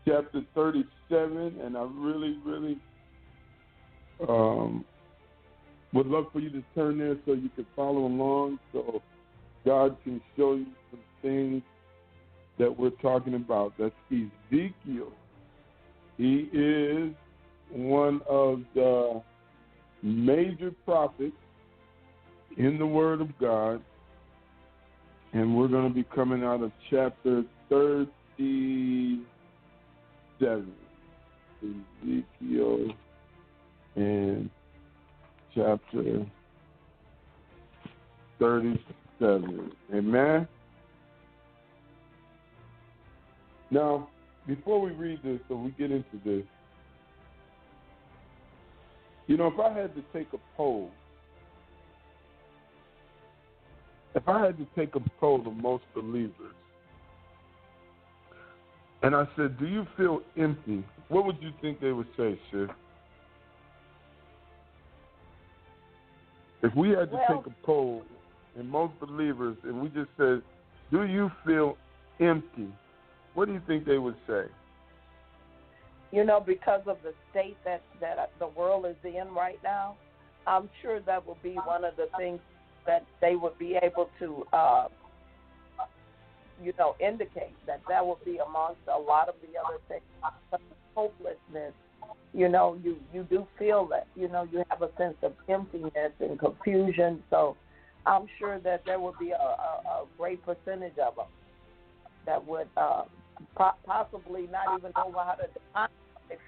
chapter 0.07 0.43
37, 0.55 1.61
and 1.63 1.77
I 1.77 1.87
really, 1.95 2.39
really 2.45 2.79
um, 4.29 4.85
would 5.93 6.07
love 6.07 6.27
for 6.33 6.41
you 6.41 6.51
to 6.51 6.63
turn 6.75 6.99
there 6.99 7.17
so 7.25 7.33
you 7.33 7.49
can 7.55 7.67
follow 7.75 8.07
along, 8.07 8.59
so 8.73 9.03
God 9.65 9.97
can 10.05 10.21
show 10.37 10.55
you 10.55 10.67
some 10.91 11.01
things 11.23 11.63
that 12.59 12.79
we're 12.79 12.91
talking 12.91 13.35
about. 13.35 13.73
That's 13.79 13.95
Ezekiel. 14.11 15.13
He 16.17 16.49
is 16.53 17.13
one 17.71 18.21
of 18.29 18.63
the 18.75 19.23
major 20.03 20.73
prophet 20.85 21.33
in 22.57 22.79
the 22.79 22.87
Word 22.87 23.21
of 23.21 23.37
God, 23.39 23.83
and 25.33 25.57
we're 25.57 25.69
going 25.69 25.89
to 25.89 25.95
be 25.95 26.05
coming 26.15 26.43
out 26.43 26.63
of 26.63 26.73
chapter 26.91 27.45
37. 27.69 29.27
Ezekiel 31.61 32.93
and 33.97 34.49
chapter 35.55 36.27
37. 38.39 39.73
Amen. 39.95 40.49
Now, 43.71 44.09
before 44.47 44.81
we 44.81 44.93
read 44.93 45.21
this, 45.23 45.41
so 45.49 45.57
we 45.57 45.71
get 45.73 45.91
into 45.91 46.19
this, 46.25 46.45
you 49.29 49.37
know, 49.37 49.47
if 49.47 49.61
I 49.61 49.73
had 49.73 49.95
to 49.95 50.03
take 50.13 50.33
a 50.33 50.39
poll, 50.57 50.91
if 54.15 54.27
I 54.27 54.47
had 54.47 54.59
to 54.59 54.67
take 54.75 54.97
a 54.97 55.01
poll 55.21 55.47
of 55.47 55.55
most 55.55 55.85
believers, 55.95 56.55
and 59.03 59.15
I 59.15 59.29
said, 59.37 59.59
Do 59.59 59.67
you 59.69 59.87
feel 59.97 60.23
empty? 60.37 60.83
What 61.09 61.25
would 61.27 61.37
you 61.41 61.53
think 61.61 61.81
they 61.81 61.93
would 61.93 62.09
say, 62.17 62.39
sis? 62.51 62.69
If 66.63 66.75
we 66.75 66.91
had 66.91 67.11
to 67.11 67.17
Well- 67.17 67.43
take 67.43 67.47
a 67.47 67.57
poll 67.65 68.05
and 68.57 68.69
most 68.69 68.99
believers, 68.99 69.57
and 69.63 69.81
we 69.81 69.89
just 69.91 70.11
said, 70.17 70.43
Do 70.91 71.05
you 71.05 71.31
feel 71.45 71.77
empty? 72.19 72.73
What 73.35 73.47
do 73.47 73.53
you 73.53 73.61
think 73.67 73.85
they 73.85 73.99
would 73.99 74.17
say? 74.27 74.47
You 76.11 76.25
know, 76.25 76.41
because 76.41 76.81
of 76.87 76.99
the 77.03 77.13
state 77.31 77.57
that 77.65 77.83
that 78.01 78.31
the 78.39 78.47
world 78.47 78.87
is 78.87 78.97
in 79.05 79.33
right 79.35 79.59
now, 79.63 79.97
I'm 80.47 80.71
sure 80.81 81.01
that 81.01 81.27
will 81.27 81.37
be 81.43 81.55
one 81.55 81.85
of 81.85 81.97
the 81.97 82.09
things 82.17 82.41
that 82.87 83.05
they 83.21 83.37
would 83.37 83.59
be 83.59 83.79
able 83.83 84.09
to, 84.19 84.47
uh, 84.55 84.89
you 86.63 86.73
know, 86.79 86.97
indicate 86.99 87.55
that 87.67 87.83
that 87.89 88.05
will 88.05 88.19
be 88.25 88.39
amongst 88.39 88.81
a 88.93 88.99
lot 88.99 89.29
of 89.29 89.35
the 89.43 89.59
other 89.59 89.79
things. 89.89 90.03
Hopelessness, 90.95 91.75
you 92.33 92.49
know, 92.49 92.79
you 92.83 92.97
you 93.13 93.25
do 93.25 93.47
feel 93.59 93.87
that, 93.89 94.07
you 94.17 94.29
know, 94.29 94.49
you 94.51 94.65
have 94.71 94.81
a 94.81 94.91
sense 94.97 95.17
of 95.23 95.35
emptiness 95.49 96.13
and 96.21 96.39
confusion. 96.39 97.23
So, 97.29 97.57
I'm 98.07 98.27
sure 98.39 98.59
that 98.61 98.85
there 98.87 98.99
will 98.99 99.15
be 99.21 99.31
a, 99.33 99.37
a, 99.37 99.83
a 99.87 100.05
great 100.17 100.43
percentage 100.45 100.99
of 100.99 101.17
them 101.17 101.27
that 102.25 102.45
would 102.47 102.69
uh, 102.77 103.05
possibly 103.87 104.49
not 104.51 104.79
even 104.79 104.93
know 104.97 105.13
how 105.13 105.35
to 105.35 105.47
define 105.49 105.89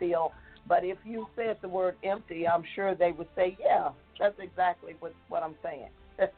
feel. 0.01 0.33
But 0.67 0.85
if 0.85 0.99
you 1.05 1.29
said 1.37 1.59
the 1.63 1.69
word 1.69 1.95
empty, 2.03 2.49
I'm 2.49 2.65
sure 2.75 2.95
they 2.95 3.13
would 3.13 3.29
say, 3.37 3.57
"Yeah, 3.61 3.91
that's 4.19 4.39
exactly 4.41 4.97
what 4.99 5.15
what 5.29 5.43
I'm 5.43 5.55
saying." 5.63 5.91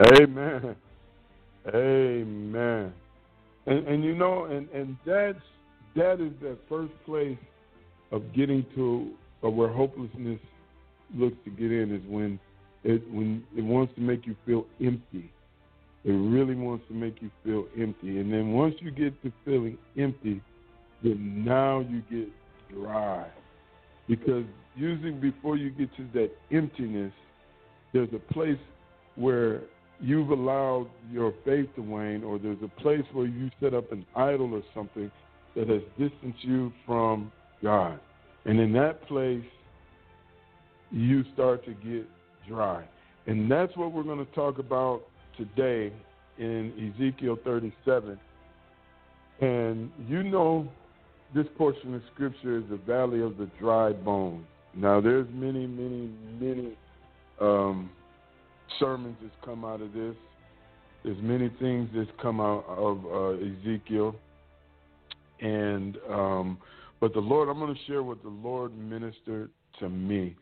Amen. 0.00 0.76
Amen. 1.68 2.92
And 3.66 3.86
and 3.86 4.04
you 4.04 4.14
know, 4.14 4.44
and 4.44 4.68
and 4.70 4.96
that's 5.04 5.38
that 5.94 6.20
is 6.20 6.32
that 6.40 6.58
first 6.68 6.92
place 7.04 7.38
of 8.12 8.22
getting 8.32 8.64
to 8.74 9.10
or 9.42 9.50
where 9.50 9.68
hopelessness 9.68 10.40
looks 11.14 11.36
to 11.44 11.50
get 11.50 11.70
in 11.72 11.94
is 11.94 12.02
when 12.08 12.38
it 12.84 13.02
when 13.12 13.44
it 13.56 13.62
wants 13.62 13.94
to 13.94 14.00
make 14.00 14.26
you 14.26 14.34
feel 14.46 14.66
empty. 14.82 15.30
It 16.02 16.12
really 16.12 16.54
wants 16.54 16.86
to 16.88 16.94
make 16.94 17.20
you 17.20 17.30
feel 17.44 17.66
empty. 17.78 18.20
And 18.20 18.32
then 18.32 18.52
once 18.52 18.74
you 18.80 18.90
get 18.90 19.22
to 19.22 19.32
feeling 19.44 19.76
empty, 19.98 20.40
then 21.02 21.44
now 21.44 21.80
you 21.80 22.02
get 22.10 22.28
dry. 22.74 23.26
Because 24.08 24.44
usually 24.76 25.12
before 25.12 25.56
you 25.56 25.70
get 25.70 25.94
to 25.96 26.06
that 26.14 26.30
emptiness, 26.50 27.12
there's 27.92 28.08
a 28.14 28.32
place 28.32 28.58
where 29.16 29.62
you've 30.00 30.30
allowed 30.30 30.88
your 31.10 31.34
faith 31.44 31.68
to 31.76 31.82
wane, 31.82 32.24
or 32.24 32.38
there's 32.38 32.62
a 32.62 32.80
place 32.80 33.04
where 33.12 33.26
you 33.26 33.50
set 33.60 33.74
up 33.74 33.92
an 33.92 34.04
idol 34.16 34.54
or 34.54 34.62
something 34.74 35.10
that 35.54 35.68
has 35.68 35.82
distanced 35.98 36.42
you 36.42 36.72
from 36.86 37.30
God. 37.62 37.98
And 38.44 38.58
in 38.58 38.72
that 38.72 39.06
place, 39.06 39.44
you 40.90 41.24
start 41.34 41.64
to 41.66 41.72
get 41.74 42.08
dry. 42.48 42.84
And 43.26 43.50
that's 43.50 43.76
what 43.76 43.92
we're 43.92 44.02
going 44.02 44.24
to 44.24 44.32
talk 44.32 44.58
about 44.58 45.02
today 45.36 45.92
in 46.38 46.94
Ezekiel 46.96 47.38
37. 47.44 48.18
And 49.40 49.90
you 50.08 50.22
know, 50.22 50.68
this 51.34 51.46
portion 51.56 51.94
of 51.94 52.02
scripture 52.14 52.58
is 52.58 52.64
the 52.70 52.76
valley 52.76 53.22
of 53.22 53.36
the 53.36 53.48
dry 53.58 53.92
bones. 53.92 54.44
Now, 54.74 55.00
there's 55.00 55.26
many, 55.32 55.66
many, 55.66 56.10
many 56.40 56.76
um, 57.40 57.90
sermons 58.78 59.16
that's 59.22 59.34
come 59.44 59.64
out 59.64 59.80
of 59.80 59.92
this. 59.92 60.14
There's 61.04 61.20
many 61.22 61.50
things 61.60 61.88
that's 61.94 62.10
come 62.20 62.40
out 62.40 62.64
of 62.68 63.04
uh, 63.06 63.44
Ezekiel, 63.44 64.14
and 65.40 65.96
um, 66.10 66.58
but 67.00 67.14
the 67.14 67.20
Lord, 67.20 67.48
I'm 67.48 67.58
going 67.58 67.74
to 67.74 67.80
share 67.86 68.02
what 68.02 68.22
the 68.22 68.28
Lord 68.28 68.76
ministered 68.76 69.50
to 69.78 69.88
me. 69.88 70.36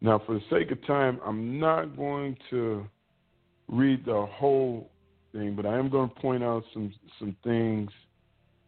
Now, 0.00 0.20
for 0.26 0.34
the 0.34 0.42
sake 0.50 0.72
of 0.72 0.84
time, 0.86 1.20
I'm 1.24 1.60
not 1.60 1.96
going 1.96 2.36
to 2.50 2.86
read 3.68 4.04
the 4.04 4.26
whole 4.32 4.90
thing, 5.32 5.54
but 5.54 5.64
I 5.64 5.78
am 5.78 5.88
going 5.88 6.08
to 6.08 6.14
point 6.16 6.42
out 6.42 6.64
some 6.74 6.92
some 7.20 7.36
things 7.44 7.90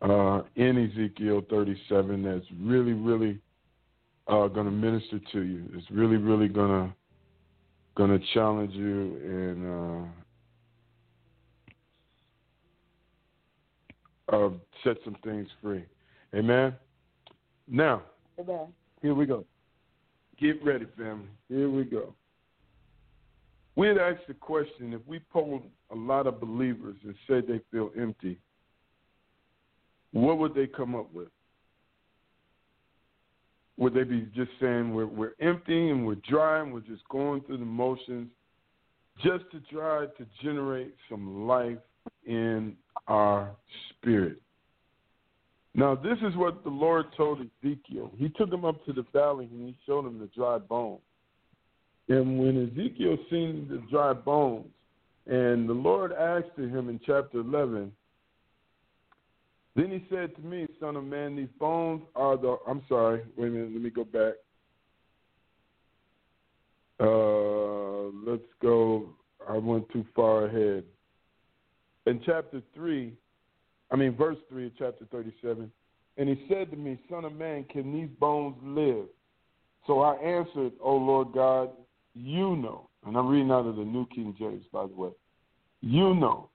uh, 0.03 0.43
in 0.57 0.91
Ezekiel 0.91 1.43
37 1.49 2.23
that's 2.23 2.45
really, 2.61 2.93
really 2.93 3.39
uh, 4.27 4.49
going 4.49 4.67
to 4.67 4.73
minister 4.73 5.21
to 5.33 5.43
you. 5.43 5.65
It's 5.75 5.91
really, 5.91 6.17
really 6.17 6.49
going 6.49 6.71
to 6.71 6.95
going 7.95 8.11
to 8.11 8.27
challenge 8.33 8.73
you 8.73 9.19
and 9.23 10.11
uh, 14.33 14.37
uh, 14.37 14.51
set 14.83 14.97
some 15.05 15.17
things 15.23 15.47
free. 15.61 15.85
Amen. 16.35 16.75
Now, 17.69 18.03
Amen. 18.41 18.69
here 19.03 19.15
we 19.15 19.27
go. 19.27 19.45
Get 20.41 20.65
ready, 20.65 20.87
family. 20.97 21.29
Here 21.49 21.69
we 21.69 21.85
go. 21.85 22.15
We 23.77 23.89
had 23.89 23.99
asked 23.99 24.27
the 24.27 24.35
question 24.35 24.93
if 24.93 25.01
we 25.07 25.19
polled 25.31 25.65
a 25.91 25.95
lot 25.95 26.27
of 26.27 26.41
believers 26.41 26.97
and 27.05 27.15
said 27.27 27.45
they 27.47 27.61
feel 27.71 27.91
empty, 27.99 28.39
what 30.13 30.39
would 30.39 30.55
they 30.55 30.67
come 30.67 30.95
up 30.95 31.13
with? 31.13 31.29
Would 33.79 33.95
they 33.95 34.05
be 34.05 34.29
just 34.35 34.51
saying 34.61 34.95
we're, 34.95 35.07
we're 35.07 35.35
empty 35.41 35.91
and 35.91 36.07
we're 36.07 36.17
dry 36.29 36.61
and 36.61 36.73
we're 36.73 36.81
just 36.81 37.03
going 37.09 37.41
through 37.43 37.59
the 37.59 37.65
motions 37.65 38.29
just 39.23 39.45
to 39.51 39.61
try 39.73 40.07
to 40.07 40.27
generate 40.43 40.95
some 41.11 41.47
life 41.47 41.79
in 42.27 42.77
our 43.09 43.51
spirit? 43.91 44.41
Now, 45.75 45.95
this 45.95 46.19
is 46.23 46.37
what 46.37 46.63
the 46.65 46.71
Lord 46.71 47.07
told 47.17 47.39
Ezekiel. 47.41 48.13
He 48.19 48.29
took 48.29 48.53
him 48.53 48.65
up 48.65 48.85
to 48.85 48.93
the 48.93 49.07
valley 49.13 49.49
and 49.51 49.69
he 49.69 49.77
showed 49.87 50.05
him 50.05 50.19
the 50.19 50.29
dry 50.37 50.59
bones. 50.59 51.01
And 52.09 52.39
when 52.39 52.71
Ezekiel 52.71 53.17
seen 53.31 53.67
the 53.71 53.83
dry 53.91 54.13
bones, 54.13 54.67
and 55.27 55.69
the 55.69 55.73
Lord 55.73 56.13
asked 56.13 56.57
to 56.57 56.69
him 56.69 56.89
in 56.89 57.01
chapter 57.07 57.41
11, 57.41 57.93
then 59.75 59.91
he 59.91 60.05
said 60.11 60.35
to 60.37 60.43
me, 60.43 60.67
Son 60.81 60.97
of 60.97 61.05
man, 61.05 61.37
these 61.37 61.49
bones 61.59 62.03
are 62.15 62.37
the. 62.37 62.57
I'm 62.69 62.83
sorry, 62.89 63.23
wait 63.37 63.49
a 63.49 63.51
minute, 63.51 63.73
let 63.73 63.83
me 63.83 63.91
go 63.91 64.05
back. 64.05 64.35
Uh, 67.01 68.31
let's 68.31 68.49
go. 68.61 69.09
I 69.49 69.57
went 69.57 69.89
too 69.91 70.05
far 70.15 70.47
ahead. 70.47 70.85
In 72.07 72.21
chapter 72.25 72.63
3, 72.75 73.13
I 73.91 73.97
mean, 73.97 74.17
verse 74.17 74.37
3 74.49 74.67
of 74.67 74.73
chapter 74.79 75.05
37, 75.11 75.71
and 76.17 76.29
he 76.29 76.45
said 76.49 76.71
to 76.71 76.77
me, 76.77 77.01
Son 77.09 77.25
of 77.25 77.33
man, 77.33 77.65
can 77.65 77.93
these 77.93 78.11
bones 78.21 78.57
live? 78.63 79.07
So 79.87 80.01
I 80.01 80.15
answered, 80.17 80.73
O 80.81 80.97
Lord 80.97 81.29
God, 81.33 81.71
you 82.15 82.57
know. 82.57 82.89
And 83.07 83.17
I'm 83.17 83.29
reading 83.29 83.51
out 83.51 83.67
of 83.67 83.77
the 83.77 83.85
New 83.85 84.07
King 84.15 84.35
James, 84.39 84.65
by 84.73 84.87
the 84.87 84.95
way. 84.95 85.11
You 85.81 86.15
know. 86.15 86.51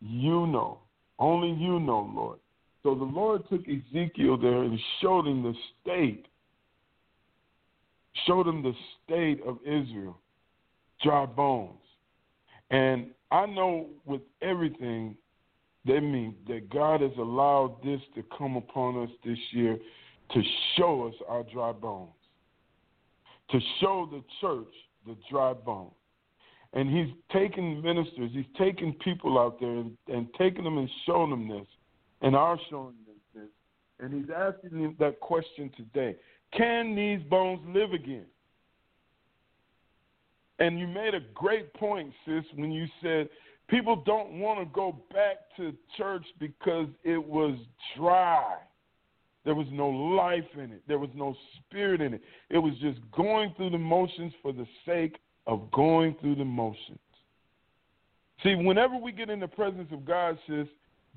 You 0.00 0.46
know. 0.46 0.78
Only 1.18 1.50
you 1.50 1.80
know, 1.80 2.10
Lord. 2.14 2.38
So 2.82 2.94
the 2.94 3.04
Lord 3.04 3.42
took 3.50 3.62
Ezekiel 3.62 4.36
there 4.36 4.62
and 4.62 4.78
showed 5.00 5.26
him 5.26 5.42
the 5.42 5.54
state, 5.82 6.26
showed 8.26 8.46
him 8.46 8.62
the 8.62 8.74
state 9.04 9.40
of 9.44 9.58
Israel, 9.64 10.16
dry 11.02 11.26
bones. 11.26 11.80
And 12.70 13.08
I 13.32 13.46
know 13.46 13.86
with 14.04 14.20
everything, 14.40 15.16
that 15.84 16.00
means 16.00 16.34
that 16.46 16.70
God 16.70 17.00
has 17.00 17.10
allowed 17.18 17.76
this 17.84 18.00
to 18.14 18.22
come 18.36 18.56
upon 18.56 19.02
us 19.02 19.10
this 19.24 19.38
year 19.50 19.78
to 20.32 20.42
show 20.76 21.08
us 21.08 21.14
our 21.28 21.42
dry 21.52 21.72
bones, 21.72 22.10
to 23.50 23.58
show 23.80 24.08
the 24.10 24.22
church 24.40 24.72
the 25.06 25.16
dry 25.28 25.54
bones. 25.54 25.92
And 26.76 26.90
he's 26.90 27.08
taken 27.32 27.80
ministers, 27.80 28.30
he's 28.34 28.44
taken 28.58 28.92
people 29.02 29.38
out 29.38 29.58
there 29.58 29.70
and, 29.70 29.96
and 30.08 30.28
taken 30.34 30.62
them 30.62 30.76
and 30.76 30.90
shown 31.06 31.30
them 31.30 31.48
this, 31.48 31.66
and 32.20 32.36
are 32.36 32.60
showing 32.68 32.94
them 33.06 33.16
this. 33.34 33.48
And 33.98 34.12
he's 34.12 34.30
asking 34.30 34.82
them 34.82 34.94
that 35.00 35.18
question 35.20 35.70
today 35.74 36.16
Can 36.52 36.94
these 36.94 37.26
bones 37.30 37.60
live 37.74 37.94
again? 37.94 38.26
And 40.58 40.78
you 40.78 40.86
made 40.86 41.14
a 41.14 41.20
great 41.34 41.72
point, 41.72 42.12
sis, 42.26 42.44
when 42.56 42.70
you 42.70 42.84
said 43.02 43.30
people 43.68 44.02
don't 44.04 44.38
want 44.38 44.60
to 44.60 44.66
go 44.74 45.00
back 45.14 45.36
to 45.56 45.72
church 45.96 46.26
because 46.38 46.88
it 47.04 47.16
was 47.16 47.56
dry. 47.96 48.56
There 49.46 49.54
was 49.54 49.68
no 49.70 49.88
life 49.88 50.44
in 50.54 50.72
it. 50.72 50.82
There 50.86 50.98
was 50.98 51.10
no 51.14 51.34
spirit 51.56 52.02
in 52.02 52.12
it. 52.12 52.20
It 52.50 52.58
was 52.58 52.74
just 52.82 52.98
going 53.16 53.54
through 53.56 53.70
the 53.70 53.78
motions 53.78 54.34
for 54.42 54.52
the 54.52 54.66
sake 54.84 55.16
of 55.46 55.70
going 55.70 56.14
through 56.20 56.36
the 56.36 56.44
motions. 56.44 56.98
See, 58.42 58.54
whenever 58.54 58.96
we 58.96 59.12
get 59.12 59.30
in 59.30 59.40
the 59.40 59.48
presence 59.48 59.88
of 59.92 60.04
God, 60.04 60.38
sis, 60.46 60.66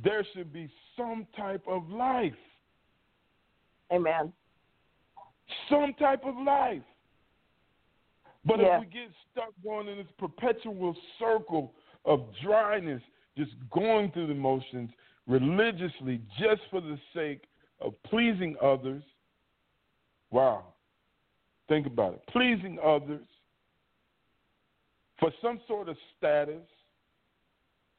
there 0.03 0.25
should 0.33 0.53
be 0.53 0.69
some 0.95 1.27
type 1.35 1.63
of 1.67 1.89
life. 1.89 2.33
Amen. 3.91 4.31
Some 5.69 5.93
type 5.99 6.23
of 6.25 6.35
life. 6.37 6.83
But 8.45 8.59
Yeah. 8.59 8.77
if 8.77 8.81
we 8.81 8.85
get 8.87 9.11
stuck 9.31 9.53
going 9.63 9.87
in 9.87 9.97
this 9.97 10.11
perpetual 10.17 10.95
circle 11.17 11.73
of 12.05 12.33
dryness, 12.35 13.03
just 13.35 13.51
going 13.69 14.11
through 14.11 14.27
the 14.27 14.35
motions 14.35 14.91
religiously 15.27 16.21
just 16.37 16.61
for 16.69 16.81
the 16.81 16.97
sake 17.13 17.47
of 17.79 18.01
pleasing 18.03 18.57
others, 18.61 19.03
wow. 20.31 20.73
Think 21.67 21.85
about 21.85 22.13
it. 22.15 22.25
Pleasing 22.27 22.79
others 22.79 23.27
for 25.19 25.31
some 25.41 25.59
sort 25.67 25.89
of 25.89 25.97
status 26.17 26.67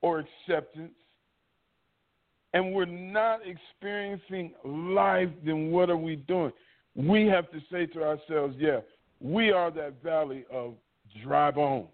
or 0.02 0.24
acceptance, 0.48 0.92
and 2.52 2.74
we're 2.74 2.84
not 2.84 3.40
experiencing 3.46 4.52
life, 4.64 5.28
then 5.44 5.70
what 5.70 5.90
are 5.90 5.96
we 5.96 6.16
doing? 6.16 6.52
We 6.96 7.26
have 7.26 7.50
to 7.52 7.60
say 7.70 7.86
to 7.86 8.02
ourselves, 8.02 8.56
yeah, 8.58 8.80
we 9.20 9.52
are 9.52 9.70
that 9.70 10.02
valley 10.02 10.44
of 10.50 10.74
dry 11.22 11.50
bones. 11.50 11.88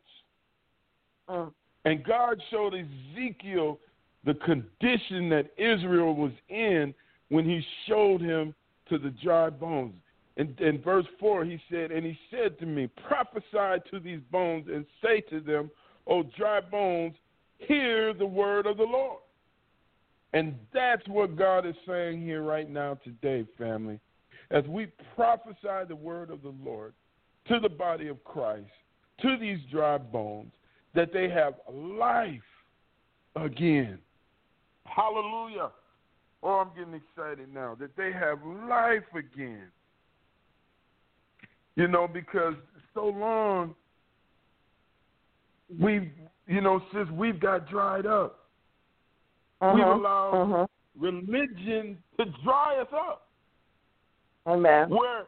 Mm. 1.29 1.53
And 1.85 2.05
God 2.05 2.41
showed 2.51 2.75
Ezekiel 2.75 3.79
the 4.25 4.35
condition 4.35 5.29
that 5.29 5.51
Israel 5.57 6.15
was 6.15 6.33
in 6.49 6.95
when 7.29 7.45
he 7.45 7.63
showed 7.87 8.21
him 8.21 8.55
to 8.89 8.99
the 8.99 9.11
dry 9.23 9.51
bones. 9.51 9.95
In, 10.37 10.55
in 10.59 10.83
verse 10.83 11.07
4, 11.19 11.45
he 11.45 11.59
said, 11.71 11.91
And 11.91 12.05
he 12.05 12.19
said 12.31 12.59
to 12.59 12.67
me, 12.67 12.89
Prophesy 13.09 13.83
to 13.91 14.01
these 14.01 14.21
bones 14.31 14.67
and 14.73 14.85
say 15.03 15.21
to 15.31 15.41
them, 15.41 15.71
O 16.07 16.23
dry 16.23 16.61
bones, 16.61 17.15
hear 17.59 18.13
the 18.13 18.27
word 18.27 18.67
of 18.67 18.77
the 18.77 18.85
Lord. 18.85 19.21
And 20.33 20.55
that's 20.75 21.07
what 21.09 21.37
God 21.37 21.67
is 21.67 21.75
saying 21.87 22.21
here 22.21 22.43
right 22.43 22.69
now 22.69 22.99
today, 23.03 23.47
family. 23.57 23.99
As 24.51 24.65
we 24.67 24.87
prophesy 25.15 25.89
the 25.89 25.97
word 25.97 26.31
of 26.31 26.43
the 26.43 26.55
Lord 26.63 26.93
to 27.49 27.59
the 27.59 27.69
body 27.69 28.09
of 28.09 28.23
Christ, 28.25 28.67
to 29.23 29.37
these 29.39 29.59
dry 29.71 29.99
bones, 29.99 30.53
that 30.95 31.13
they 31.13 31.29
have 31.31 31.55
life 31.73 32.41
again. 33.35 33.99
Hallelujah. 34.85 35.71
Oh, 36.43 36.61
I'm 36.61 36.71
getting 36.77 36.95
excited 36.95 37.53
now 37.53 37.77
that 37.81 37.97
they 37.97 38.13
have 38.13 38.39
life 38.69 39.03
again. 39.15 39.69
You 41.77 41.89
know, 41.89 42.09
because 42.09 42.55
so 42.95 43.07
long 43.07 43.75
we've, 45.79 46.11
you 46.47 46.61
know, 46.61 46.81
since 46.93 47.09
we've 47.11 47.39
got 47.39 47.69
dried 47.69 48.07
up, 48.07 48.49
we've 49.61 49.71
Uh-huh, 49.71 49.95
allowed 49.95 50.33
uh-huh. 50.33 50.67
religion 50.99 52.03
to 52.19 52.25
dry 52.43 52.77
us 52.81 52.89
up. 52.93 53.29
Amen. 54.47 54.89
Where 54.89 55.27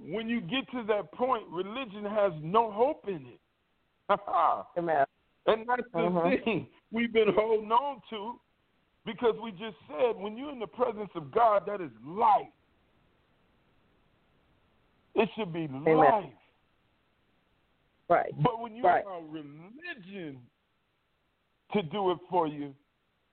when 0.00 0.28
you 0.28 0.40
get 0.40 0.70
to 0.70 0.84
that 0.84 1.10
point, 1.12 1.44
religion 1.48 2.04
has 2.04 2.32
no 2.40 2.70
hope 2.70 3.08
in 3.08 3.26
it. 3.26 3.40
Amen. 4.78 5.04
And 5.46 5.66
that's 5.66 5.82
the 5.92 5.98
Mhm. 5.98 6.44
thing 6.44 6.68
we've 6.92 7.12
been 7.12 7.32
holding 7.34 7.72
on 7.72 8.00
to 8.10 8.38
because 9.04 9.36
we 9.40 9.50
just 9.52 9.76
said 9.88 10.14
when 10.16 10.36
you're 10.36 10.52
in 10.52 10.58
the 10.60 10.66
presence 10.66 11.10
of 11.16 11.30
God, 11.32 11.66
that 11.66 11.80
is 11.80 11.90
life. 12.04 12.52
It 15.18 15.28
should 15.36 15.52
be 15.52 15.66
life. 15.66 16.24
Right. 18.08 18.32
But 18.42 18.60
when 18.60 18.74
you 18.74 18.84
Right. 18.84 19.04
allow 19.04 19.20
religion 19.20 20.48
to 21.72 21.82
do 21.82 22.12
it 22.12 22.18
for 22.30 22.46
you, 22.46 22.74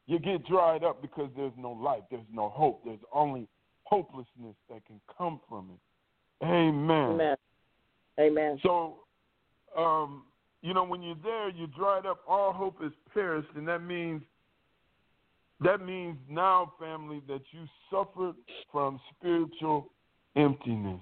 you 0.08 0.20
get 0.20 0.46
dried 0.46 0.84
up 0.84 1.02
because 1.02 1.32
there's 1.36 1.56
no 1.56 1.72
life, 1.72 2.04
there's 2.10 2.28
no 2.32 2.50
hope, 2.50 2.84
there's 2.84 3.04
only 3.14 3.48
hopelessness 3.84 4.56
that 4.68 4.84
can 4.86 5.00
come 5.18 5.40
from 5.48 5.72
it. 5.72 6.46
Amen. 6.46 7.12
Amen. 7.12 7.38
Amen. 8.20 8.60
So, 8.62 9.06
um, 9.76 10.26
you 10.62 10.74
know, 10.74 10.84
when 10.84 11.02
you're 11.02 11.16
there, 11.24 11.50
you're 11.50 11.68
dried 11.68 12.06
up. 12.06 12.22
All 12.28 12.52
hope 12.52 12.84
is 12.84 12.94
perished, 13.14 13.50
and 13.56 13.68
that 13.68 13.82
means 13.82 14.24
that 15.62 15.82
means 15.82 16.18
now, 16.30 16.74
family, 16.80 17.22
that 17.28 17.42
you 17.52 17.68
suffered 17.90 18.36
from 18.72 19.00
spiritual 19.12 19.94
emptiness, 20.36 21.02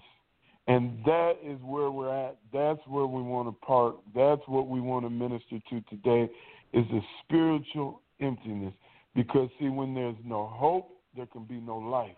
and 0.68 1.04
that 1.06 1.34
is 1.44 1.60
where 1.62 1.92
we're 1.92 2.14
at. 2.14 2.38
That's 2.52 2.80
where 2.88 3.06
we 3.06 3.22
want 3.22 3.48
to 3.48 3.66
park. 3.66 3.96
That's 4.16 4.42
what 4.48 4.68
we 4.68 4.80
want 4.82 5.06
to 5.06 5.10
minister 5.10 5.60
to 5.70 5.82
today. 5.90 6.30
Is 6.74 6.86
a 6.92 7.02
spiritual 7.24 8.02
emptiness, 8.20 8.74
because 9.14 9.50
see, 9.60 9.70
when 9.70 9.94
there's 9.94 10.16
no 10.26 10.48
hope, 10.48 10.90
there 11.16 11.28
can 11.28 11.44
be 11.44 11.60
no 11.60 11.78
life. 11.78 12.16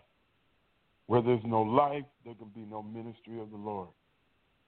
Where 1.08 1.20
there's 1.20 1.44
no 1.44 1.62
life, 1.62 2.04
there 2.24 2.34
can 2.34 2.48
be 2.54 2.62
no 2.62 2.82
ministry 2.82 3.38
of 3.40 3.50
the 3.50 3.56
Lord. 3.56 3.88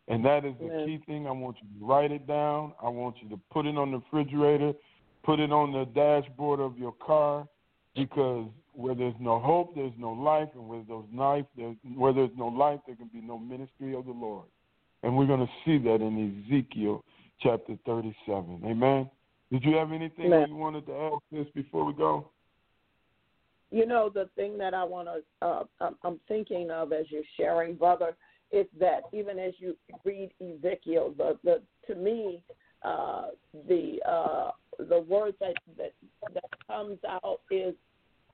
And 0.08 0.24
that 0.24 0.44
is 0.44 0.54
the 0.60 0.84
key 0.86 1.02
thing. 1.06 1.26
I 1.26 1.30
want 1.30 1.56
you 1.62 1.80
to 1.80 1.86
write 1.86 2.12
it 2.12 2.26
down. 2.26 2.74
I 2.82 2.88
want 2.88 3.16
you 3.22 3.28
to 3.30 3.40
put 3.50 3.66
it 3.66 3.76
on 3.76 3.90
the 3.90 3.98
refrigerator, 3.98 4.72
put 5.22 5.40
it 5.40 5.52
on 5.52 5.72
the 5.72 5.84
dashboard 5.86 6.60
of 6.60 6.78
your 6.78 6.92
car, 6.92 7.46
because 7.94 8.46
where 8.78 8.94
there's 8.94 9.14
no 9.18 9.40
hope, 9.40 9.74
there's 9.74 9.92
no 9.98 10.12
life, 10.12 10.48
and 10.54 10.68
where 10.68 10.84
there's 10.86 11.02
life, 11.12 11.44
there's, 11.56 11.74
where 11.96 12.12
there's 12.12 12.30
no 12.36 12.46
life, 12.46 12.78
there 12.86 12.94
can 12.94 13.08
be 13.08 13.20
no 13.20 13.36
ministry 13.36 13.92
of 13.92 14.06
the 14.06 14.12
Lord. 14.12 14.46
And 15.02 15.16
we're 15.16 15.26
going 15.26 15.40
to 15.40 15.52
see 15.64 15.78
that 15.78 15.96
in 15.96 16.44
Ezekiel 16.46 17.04
chapter 17.42 17.76
37. 17.84 18.62
Amen. 18.64 19.10
Did 19.50 19.64
you 19.64 19.74
have 19.74 19.90
anything 19.90 20.26
you 20.26 20.54
wanted 20.54 20.86
to 20.86 20.92
add 20.92 21.12
this 21.32 21.48
before 21.56 21.84
we 21.84 21.92
go? 21.92 22.30
You 23.72 23.84
know, 23.84 24.10
the 24.14 24.30
thing 24.36 24.56
that 24.58 24.74
I 24.74 24.84
want 24.84 25.08
to, 25.08 25.46
uh, 25.46 25.64
I'm, 25.80 25.96
I'm 26.04 26.20
thinking 26.28 26.70
of 26.70 26.92
as 26.92 27.06
you're 27.08 27.22
sharing, 27.36 27.74
brother, 27.74 28.16
is 28.52 28.66
that 28.78 29.02
even 29.12 29.40
as 29.40 29.54
you 29.58 29.76
read 30.04 30.30
Ezekiel, 30.40 31.14
the, 31.18 31.36
the 31.42 31.62
to 31.88 31.96
me, 31.96 32.44
uh, 32.84 33.26
the 33.68 33.98
uh, 34.08 34.50
the 34.88 35.00
word 35.00 35.34
that, 35.40 35.54
that 35.76 35.92
that 36.32 36.44
comes 36.68 36.98
out 37.08 37.40
is 37.50 37.74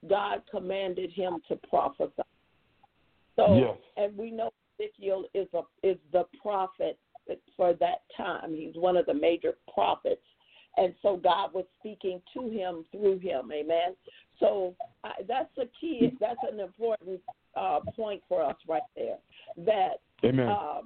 God 0.09 0.42
commanded 0.50 1.11
him 1.11 1.40
to 1.48 1.57
prophesy. 1.68 2.22
So, 3.36 3.57
Yes. 3.57 3.78
and 3.96 4.16
we 4.16 4.30
know 4.30 4.52
Ezekiel 4.78 5.24
is 5.34 5.48
a 5.55 5.62
is 5.82 5.98
the 6.12 6.24
prophet 6.40 6.98
for 7.57 7.72
that 7.74 8.02
time. 8.16 8.55
He's 8.55 8.76
one 8.76 8.96
of 8.96 9.07
the 9.07 9.14
major 9.14 9.57
prophets, 9.72 10.24
and 10.76 10.94
so 11.02 11.16
God 11.16 11.52
was 11.55 11.64
speaking 11.78 12.20
to 12.34 12.48
him 12.48 12.84
through 12.90 13.18
him. 13.18 13.50
Amen. 13.52 13.96
So 14.38 14.74
I, 15.05 15.12
that's 15.26 15.57
a 15.59 15.66
key. 15.80 16.12
That's 16.20 16.40
an 16.50 16.61
important 16.61 17.20
uh, 17.57 17.80
point 17.96 18.22
for 18.28 18.42
us 18.42 18.57
right 18.68 18.82
there. 18.96 19.18
That 19.57 20.00
Amen. 20.24 20.46
not 20.46 20.84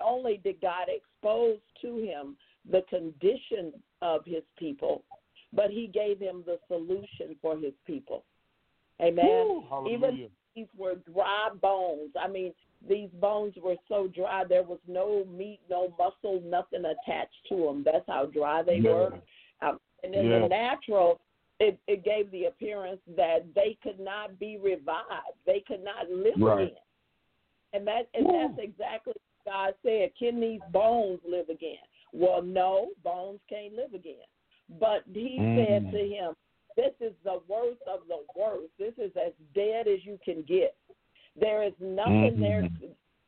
only 0.00 0.40
did 0.42 0.60
God 0.60 0.86
expose 0.88 1.58
to 1.82 1.98
him 1.98 2.36
the 2.70 2.82
condition 2.88 3.72
of 4.02 4.24
his 4.24 4.42
people, 4.58 5.04
but 5.52 5.70
he 5.70 5.86
gave 5.86 6.20
him 6.20 6.44
the 6.46 6.58
solution 6.68 7.36
for 7.40 7.56
his 7.56 7.72
people. 7.86 8.24
Amen. 9.00 9.62
Hallelujah. 9.68 9.96
Even 9.96 10.28
these 10.54 10.66
were 10.76 10.96
dry 11.12 11.50
bones. 11.60 12.10
I 12.20 12.28
mean, 12.28 12.52
these 12.88 13.08
bones 13.20 13.54
were 13.62 13.76
so 13.88 14.08
dry 14.08 14.44
there 14.48 14.62
was 14.62 14.78
no 14.86 15.24
meat, 15.24 15.60
no 15.68 15.92
muscle, 15.98 16.40
nothing 16.44 16.84
attached 16.84 17.34
to 17.48 17.56
them. 17.56 17.82
That's 17.84 18.06
how 18.06 18.26
dry 18.26 18.62
they 18.62 18.78
Yeah. 18.78 18.90
were. 18.92 19.20
Um, 19.62 19.80
and 20.04 20.14
in 20.14 20.26
Yeah. 20.26 20.40
the 20.40 20.48
natural, 20.48 21.20
it, 21.60 21.78
it 21.88 22.04
gave 22.04 22.30
the 22.30 22.46
appearance 22.46 23.00
that 23.08 23.52
they 23.54 23.74
could 23.82 23.98
not 23.98 24.38
be 24.38 24.58
revived. 24.58 25.36
They 25.44 25.60
could 25.60 25.82
not 25.82 26.08
live 26.08 26.40
Right. 26.40 26.68
again. 26.68 26.78
And 27.72 27.86
that 27.86 28.08
and 28.14 28.26
that's 28.26 28.58
exactly 28.58 29.12
what 29.14 29.52
God 29.52 29.74
said. 29.82 30.14
Can 30.16 30.40
these 30.40 30.60
bones 30.70 31.20
live 31.24 31.48
again? 31.48 31.76
Well, 32.12 32.40
no, 32.42 32.90
bones 33.02 33.40
can't 33.48 33.74
live 33.74 33.92
again. 33.92 34.24
But 34.78 35.02
he 35.12 35.38
said 35.56 35.86
Mm. 35.86 35.90
to 35.90 36.08
him, 36.08 36.36
This 36.76 36.92
is 37.00 37.12
the 37.24 37.40
worst 37.48 37.80
of 37.86 38.00
the 38.08 38.20
worst. 38.34 38.72
This 38.78 38.94
is 38.98 39.10
as 39.16 39.32
dead 39.54 39.88
as 39.88 40.04
you 40.04 40.18
can 40.24 40.42
get. 40.42 40.76
There 41.34 41.62
is 41.62 41.72
nothing 41.80 42.36
Mhm. 42.36 42.40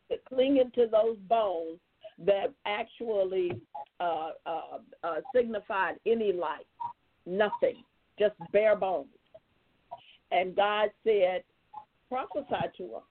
there 0.09 0.19
clinging 0.27 0.71
to 0.73 0.87
those 0.87 1.17
bones 1.21 1.81
that 2.19 2.53
actually 2.65 3.61
uh, 4.01 4.33
uh, 4.47 4.79
uh, 5.03 5.21
signified 5.31 6.01
any 6.07 6.33
life. 6.33 6.67
Nothing, 7.27 7.85
just 8.19 8.35
bare 8.51 8.75
bones. 8.75 9.09
And 10.31 10.57
God 10.57 10.91
said, 11.05 11.45
prophesy 12.09 12.71
to 12.79 12.89
them. 12.89 13.03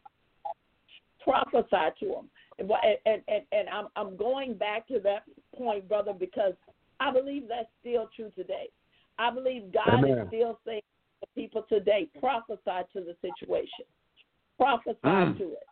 Prophesy 1.24 1.92
to 2.00 2.08
them. 2.08 2.30
And, 2.58 2.72
and, 3.06 3.22
and, 3.28 3.44
and 3.52 3.70
I'm, 3.70 3.88
I'm 3.96 4.18
going 4.18 4.56
back 4.56 4.88
to 4.88 5.00
that 5.02 5.24
point, 5.56 5.88
brother, 5.88 6.14
because 6.14 6.54
I 7.00 7.12
believe 7.12 7.48
that's 7.48 7.70
still 7.82 8.10
true 8.16 8.32
today. 8.36 8.70
I 9.20 9.30
believe 9.30 9.72
God 9.72 10.00
Amen. 10.00 10.18
is 10.18 10.28
still 10.30 10.60
saying 10.66 10.82
to 11.22 11.28
people 11.36 11.64
today, 11.68 12.10
prophesy 12.20 12.88
to 12.94 13.02
the 13.02 13.16
situation, 13.22 13.86
prophesy 14.58 14.98
Mm. 15.04 15.38
to 15.38 15.54
it. 15.54 15.68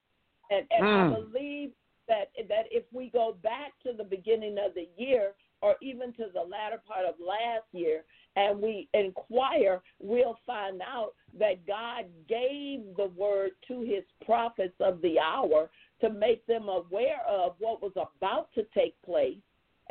And, 0.52 0.68
and 0.72 0.86
I 0.86 1.04
Mm. 1.06 1.32
believe 1.32 1.74
that 2.08 2.32
that 2.48 2.72
if 2.72 2.86
we 2.94 3.10
go 3.10 3.34
back 3.34 3.78
to 3.80 3.94
the 3.94 4.04
beginning 4.04 4.58
of 4.58 4.74
the 4.74 4.88
year 4.98 5.36
or 5.62 5.76
even 5.82 6.14
to 6.14 6.30
the 6.34 6.42
latter 6.42 6.82
part 6.86 7.06
of 7.06 7.20
last 7.20 7.66
year 7.74 8.06
and 8.36 8.62
we 8.62 8.88
inquire, 8.94 9.82
we'll 10.00 10.38
find 10.46 10.82
out 10.82 11.16
that 11.34 11.66
God 11.66 12.06
gave 12.28 12.96
the 12.96 13.08
word 13.16 13.52
to 13.68 13.82
his 13.82 14.04
prophets 14.26 14.80
of 14.80 15.02
the 15.02 15.20
hour 15.20 15.70
to 16.00 16.10
make 16.10 16.46
them 16.46 16.70
aware 16.70 17.26
of 17.28 17.56
what 17.60 17.82
was 17.82 17.92
about 17.96 18.54
to 18.54 18.64
take 18.74 19.02
place. 19.02 19.42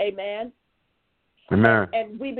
Amen. 0.01 0.53
Amen. 1.53 1.89
And 1.93 2.19
we 2.19 2.33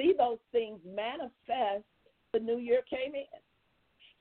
see 0.00 0.14
those 0.16 0.38
things 0.52 0.78
manifest. 0.86 1.84
The 2.32 2.40
new 2.40 2.58
year 2.58 2.82
came 2.88 3.14
in. 3.14 3.24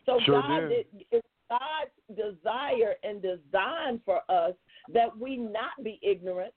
So 0.05 0.19
Sure 0.25 0.41
God 0.41 0.69
did. 0.69 0.85
It's 1.11 1.27
God's 1.49 1.91
desire 2.15 2.95
and 3.03 3.21
design 3.21 4.01
for 4.05 4.21
us 4.29 4.53
that 4.93 5.15
we 5.17 5.37
not 5.37 5.83
be 5.83 5.99
ignorant. 6.01 6.53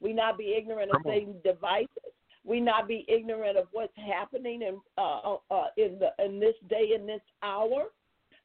We 0.00 0.12
not 0.12 0.36
be 0.36 0.54
ignorant 0.56 0.90
of 0.90 1.02
Come 1.02 1.12
on. 1.12 1.18
Satan's 1.18 1.42
devices. 1.44 2.12
We 2.44 2.60
not 2.60 2.88
be 2.88 3.06
ignorant 3.08 3.56
of 3.56 3.66
what's 3.72 3.92
happening 3.96 4.62
in 4.62 4.80
uh, 4.98 5.36
uh, 5.50 5.66
in 5.76 5.98
the 6.00 6.10
in 6.24 6.40
this 6.40 6.56
day 6.68 6.90
in 6.98 7.06
this 7.06 7.20
hour, 7.42 7.84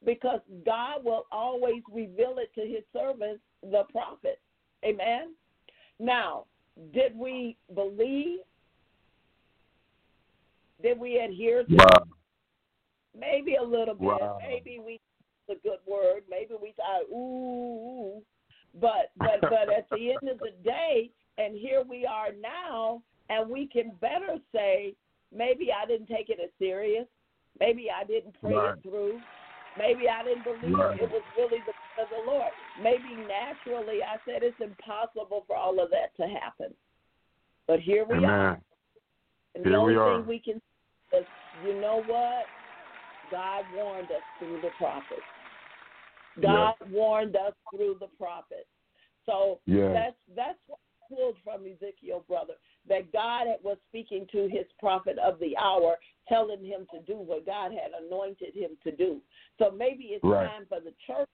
because 0.06 0.40
God 0.66 1.04
will 1.04 1.26
always 1.32 1.82
reveal 1.92 2.36
it 2.38 2.54
to 2.56 2.62
His 2.62 2.84
servants, 2.94 3.42
the 3.64 3.84
prophets. 3.92 4.40
Amen. 4.86 5.34
Now, 6.00 6.46
did 6.94 7.18
we 7.18 7.58
believe? 7.74 8.40
Did 10.82 11.00
we 11.00 11.20
adhere 11.20 11.64
to? 11.64 11.76
Wow. 11.76 12.04
Maybe 13.18 13.56
a 13.56 13.64
little 13.64 13.96
bit. 13.96 14.02
Wow. 14.02 14.38
Maybe 14.42 14.80
we 14.84 15.00
a 15.50 15.56
good 15.64 15.80
word. 15.88 16.24
Maybe 16.30 16.54
we 16.62 16.74
thought 16.76 17.10
ooh, 17.10 17.16
ooh. 17.16 18.22
but 18.80 19.12
but 19.18 19.40
but 19.42 19.74
at 19.74 19.88
the 19.92 20.12
end 20.12 20.30
of 20.30 20.40
the 20.40 20.52
day, 20.64 21.10
and 21.38 21.58
here 21.58 21.84
we 21.88 22.06
are 22.06 22.30
now, 22.40 23.02
and 23.30 23.50
we 23.50 23.68
can 23.68 23.92
better 24.02 24.38
say 24.54 24.94
maybe 25.34 25.70
I 25.72 25.86
didn't 25.86 26.08
take 26.08 26.30
it 26.30 26.40
as 26.44 26.50
serious. 26.60 27.06
Maybe 27.60 27.88
I 27.90 28.04
didn't 28.04 28.36
pray 28.40 28.54
Right. 28.54 28.78
it 28.78 28.84
through. 28.84 29.20
Maybe 29.78 30.10
I 30.10 30.24
didn't 30.24 30.44
believe 30.44 30.78
Right. 30.78 31.02
it 31.02 31.10
was 31.10 31.24
really 31.38 31.60
the 31.66 31.74
of 32.02 32.10
the 32.10 32.32
Lord. 32.32 32.52
Maybe 32.82 33.16
naturally 33.28 34.04
I 34.04 34.18
said 34.26 34.44
it's 34.44 34.60
impossible 34.60 35.44
for 35.48 35.56
all 35.56 35.80
of 35.80 35.90
that 35.92 36.16
to 36.18 36.28
happen. 36.28 36.74
But 37.66 37.80
here 37.80 38.06
we 38.06 38.24
are. 38.24 38.62
And 39.56 39.64
Here 39.64 39.74
the 39.74 39.78
only 39.80 39.94
we 39.94 40.00
are. 40.00 40.18
thing 40.20 40.28
we 40.28 40.40
can 40.40 40.62
say 41.12 41.20
is, 41.20 41.26
you 41.66 41.80
know 41.80 42.04
what? 42.06 42.46
God 43.32 43.66
warned 43.74 44.12
us 44.12 44.22
through 44.40 44.62
the 44.62 44.70
prophets. 44.78 45.22
God 46.42 46.76
warned 46.92 47.36
us 47.36 47.54
through 47.76 47.98
the 48.00 48.08
prophets. 48.18 48.68
So 49.26 49.60
that's 49.94 50.16
that's 50.36 50.60
what 50.68 50.80
I 50.80 51.16
pulled 51.16 51.36
from 51.44 51.62
Ezekiel, 51.66 52.24
brother. 52.28 52.54
That 52.88 53.12
God 53.12 53.48
was 53.64 53.78
speaking 53.90 54.28
to 54.32 54.44
his 54.44 54.66
prophet 54.80 55.18
of 55.18 55.40
the 55.40 55.58
hour, 55.58 55.98
telling 56.30 56.64
him 56.64 56.88
to 56.94 57.02
do 57.02 57.18
what 57.18 57.46
God 57.46 57.72
had 57.72 57.92
anointed 58.06 58.54
him 58.54 58.72
to 58.84 58.96
do. 58.96 59.20
So 59.60 59.72
maybe 59.72 60.06
it's 60.06 60.24
Right. 60.24 60.48
time 60.48 60.66
for 60.70 60.80
the 60.80 60.94
church 61.06 61.28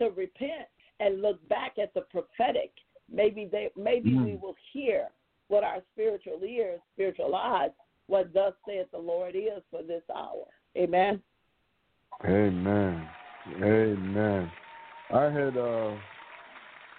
to 0.00 0.10
repent 0.10 0.68
and 1.00 1.22
look 1.22 1.46
back 1.48 1.78
at 1.78 1.94
the 1.94 2.02
prophetic. 2.02 2.72
Maybe 3.10 3.46
they 3.46 3.70
maybe 3.76 4.10
Mm. 4.10 4.24
we 4.24 4.36
will 4.36 4.56
hear 4.72 5.08
what 5.48 5.64
our 5.64 5.78
spiritual 5.92 6.40
ears, 6.44 6.80
spiritual 6.94 7.34
eyes, 7.34 7.70
what 8.06 8.32
thus 8.32 8.52
saith 8.66 8.90
the 8.92 8.98
Lord 8.98 9.34
is 9.34 9.62
for 9.70 9.82
this 9.82 10.02
hour. 10.14 10.44
Amen. 10.76 11.20
Amen. 12.24 13.08
Amen. 13.62 14.50
I 15.10 15.24
had 15.24 15.56
uh 15.56 15.94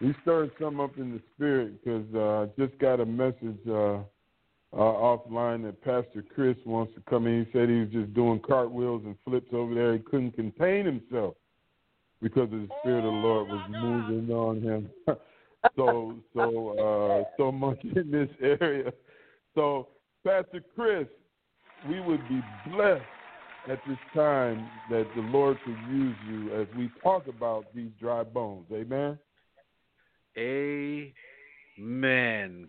we 0.02 0.16
stirred 0.22 0.52
some 0.60 0.80
up 0.80 0.98
in 0.98 1.12
the 1.12 1.22
spirit 1.36 1.84
because 1.84 2.06
uh, 2.16 2.44
I 2.44 2.66
just 2.66 2.80
got 2.80 3.02
a 3.02 3.06
message 3.06 3.60
uh, 3.68 3.98
uh 4.72 4.78
offline 4.78 5.64
that 5.64 5.82
Pastor 5.82 6.24
Chris 6.34 6.56
wants 6.66 6.94
to 6.96 7.02
come 7.10 7.28
in. 7.28 7.46
He 7.46 7.52
said 7.52 7.70
he 7.70 7.82
was 7.82 7.90
just 7.90 8.14
doing 8.14 8.40
cartwheels 8.40 9.04
and 9.06 9.16
flips 9.26 9.50
over 9.54 9.74
there. 9.74 9.94
He 9.94 10.00
couldn't 10.00 10.32
contain 10.32 10.86
himself 10.86 11.36
because 12.22 12.50
the 12.50 12.68
spirit 12.80 13.00
of 13.00 13.04
the 13.04 13.10
Lord 13.10 13.48
was 13.50 13.66
moving 13.70 14.32
on 14.32 14.62
him. 14.62 14.90
so 15.76 16.16
so 16.34 16.78
uh 16.78 17.24
so 17.38 17.52
much 17.52 17.84
in 17.84 18.12
this 18.12 18.30
area. 18.42 18.92
So 19.56 19.90
Pastor 20.26 20.64
Chris, 20.76 21.08
we 21.88 22.00
would 22.00 22.28
be 22.30 22.42
blessed 22.72 23.04
at 23.70 23.80
this 23.88 23.98
time 24.14 24.70
that 24.90 25.06
the 25.16 25.22
Lord 25.22 25.58
could 25.66 25.78
use 25.92 26.16
you 26.28 26.62
as 26.62 26.68
we 26.78 26.90
talk 27.04 27.28
about 27.28 27.66
these 27.76 27.92
dry 28.00 28.24
bones. 28.24 28.66
Amen. 28.72 29.18
Amen. 30.38 31.14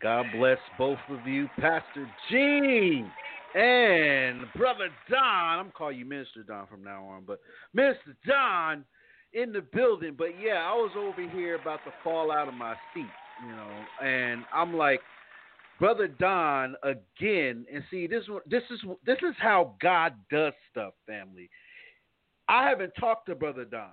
God 0.01 0.27
bless 0.37 0.59
both 0.79 0.99
of 1.11 1.27
you, 1.27 1.49
Pastor 1.59 2.09
Jean 2.31 3.11
and 3.55 4.43
Brother 4.57 4.89
Don. 5.09 5.59
I'm 5.59 5.71
calling 5.71 5.99
you 5.99 6.05
Minister 6.05 6.43
Don 6.43 6.67
from 6.67 6.85
now 6.85 7.05
on, 7.05 7.25
but 7.27 7.41
Minister 7.75 8.17
Don, 8.27 8.85
in 9.33 9.53
the 9.53 9.61
building. 9.61 10.15
But 10.17 10.31
yeah, 10.41 10.67
I 10.67 10.75
was 10.75 10.93
over 10.97 11.29
here 11.31 11.57
about 11.57 11.81
to 11.85 11.93
fall 12.03 12.33
out 12.33 12.49
of 12.49 12.55
my 12.55 12.75
seat, 12.95 13.07
you 13.47 13.53
know, 13.53 13.71
and 14.03 14.45
I'm 14.53 14.77
like, 14.77 15.01
brother 15.79 16.09
Don 16.09 16.77
again. 16.83 17.67
And 17.73 17.83
see, 17.91 18.07
this 18.07 18.25
this 18.47 18.63
is 18.71 18.81
this 19.05 19.19
is 19.19 19.35
how 19.39 19.75
God 19.81 20.15
does 20.31 20.53
stuff, 20.71 20.95
family. 21.07 21.51
I 22.49 22.69
haven't 22.69 22.93
talked 22.99 23.27
to 23.27 23.35
brother 23.35 23.65
Don, 23.65 23.91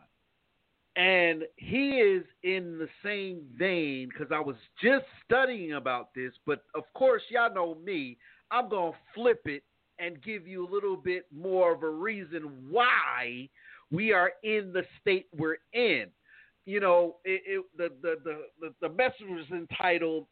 and 0.96 1.44
he 1.56 1.92
is 1.92 2.24
in 2.44 2.78
the 2.78 2.90
same 3.04 3.44
vein 3.58 4.10
because 4.10 4.32
I 4.32 4.40
was 4.40 4.56
just 4.84 5.06
studying 5.26 5.74
about 5.74 6.14
this. 6.14 6.34
But 6.46 6.64
of 6.76 6.84
course, 6.94 7.22
y'all 7.30 7.54
know 7.54 7.76
me. 7.84 8.18
I'm 8.52 8.70
gonna 8.70 8.92
flip 9.16 9.42
it 9.46 9.64
and 10.00 10.22
give 10.22 10.48
you 10.48 10.68
a 10.68 10.72
little 10.72 10.96
bit 10.96 11.26
more 11.36 11.74
of 11.74 11.84
a 11.84 11.90
reason 11.90 12.44
why 12.70 13.50
we 13.92 14.12
are 14.12 14.32
in 14.44 14.72
the 14.74 14.84
state 15.02 15.28
we're 15.38 15.58
in. 15.74 16.08
You 16.66 16.80
know, 16.82 17.16
it, 17.24 17.42
it, 17.46 17.66
the, 17.78 17.90
the, 18.02 18.42
the, 18.60 18.74
the, 18.82 18.90
message 18.90 19.28
was 19.30 19.46
entitled 19.52 20.26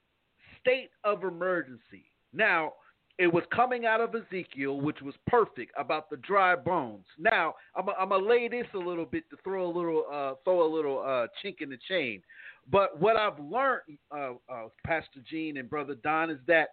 State 0.59 0.89
of 1.05 1.23
Emergency. 1.23 2.11
Now, 2.33 2.73
it 3.17 3.27
was 3.27 3.43
coming 3.55 3.85
out 3.85 4.01
of 4.01 4.13
Ezekiel, 4.13 4.81
which 4.81 5.01
was 5.01 5.15
perfect 5.27 5.71
about 5.77 6.09
the 6.09 6.17
dry 6.17 6.55
bones. 6.55 7.05
Now, 7.17 7.55
I'm 7.75 8.09
to 8.09 8.17
lay 8.17 8.49
this 8.49 8.67
a 8.73 8.77
little 8.77 9.05
bit 9.05 9.29
to 9.29 9.37
throw 9.43 9.65
a 9.65 9.71
little, 9.71 10.03
uh, 10.11 10.33
throw 10.43 10.67
a 10.67 10.71
little 10.73 10.99
uh, 10.99 11.27
chink 11.43 11.61
in 11.61 11.69
the 11.69 11.77
chain. 11.87 12.21
But 12.69 12.99
what 12.99 13.15
I've 13.15 13.39
learned, 13.39 13.97
uh, 14.11 14.31
uh 14.49 14.67
Pastor 14.85 15.21
Jean 15.29 15.57
and 15.57 15.69
Brother 15.69 15.95
Don, 16.03 16.29
is 16.29 16.39
that 16.47 16.69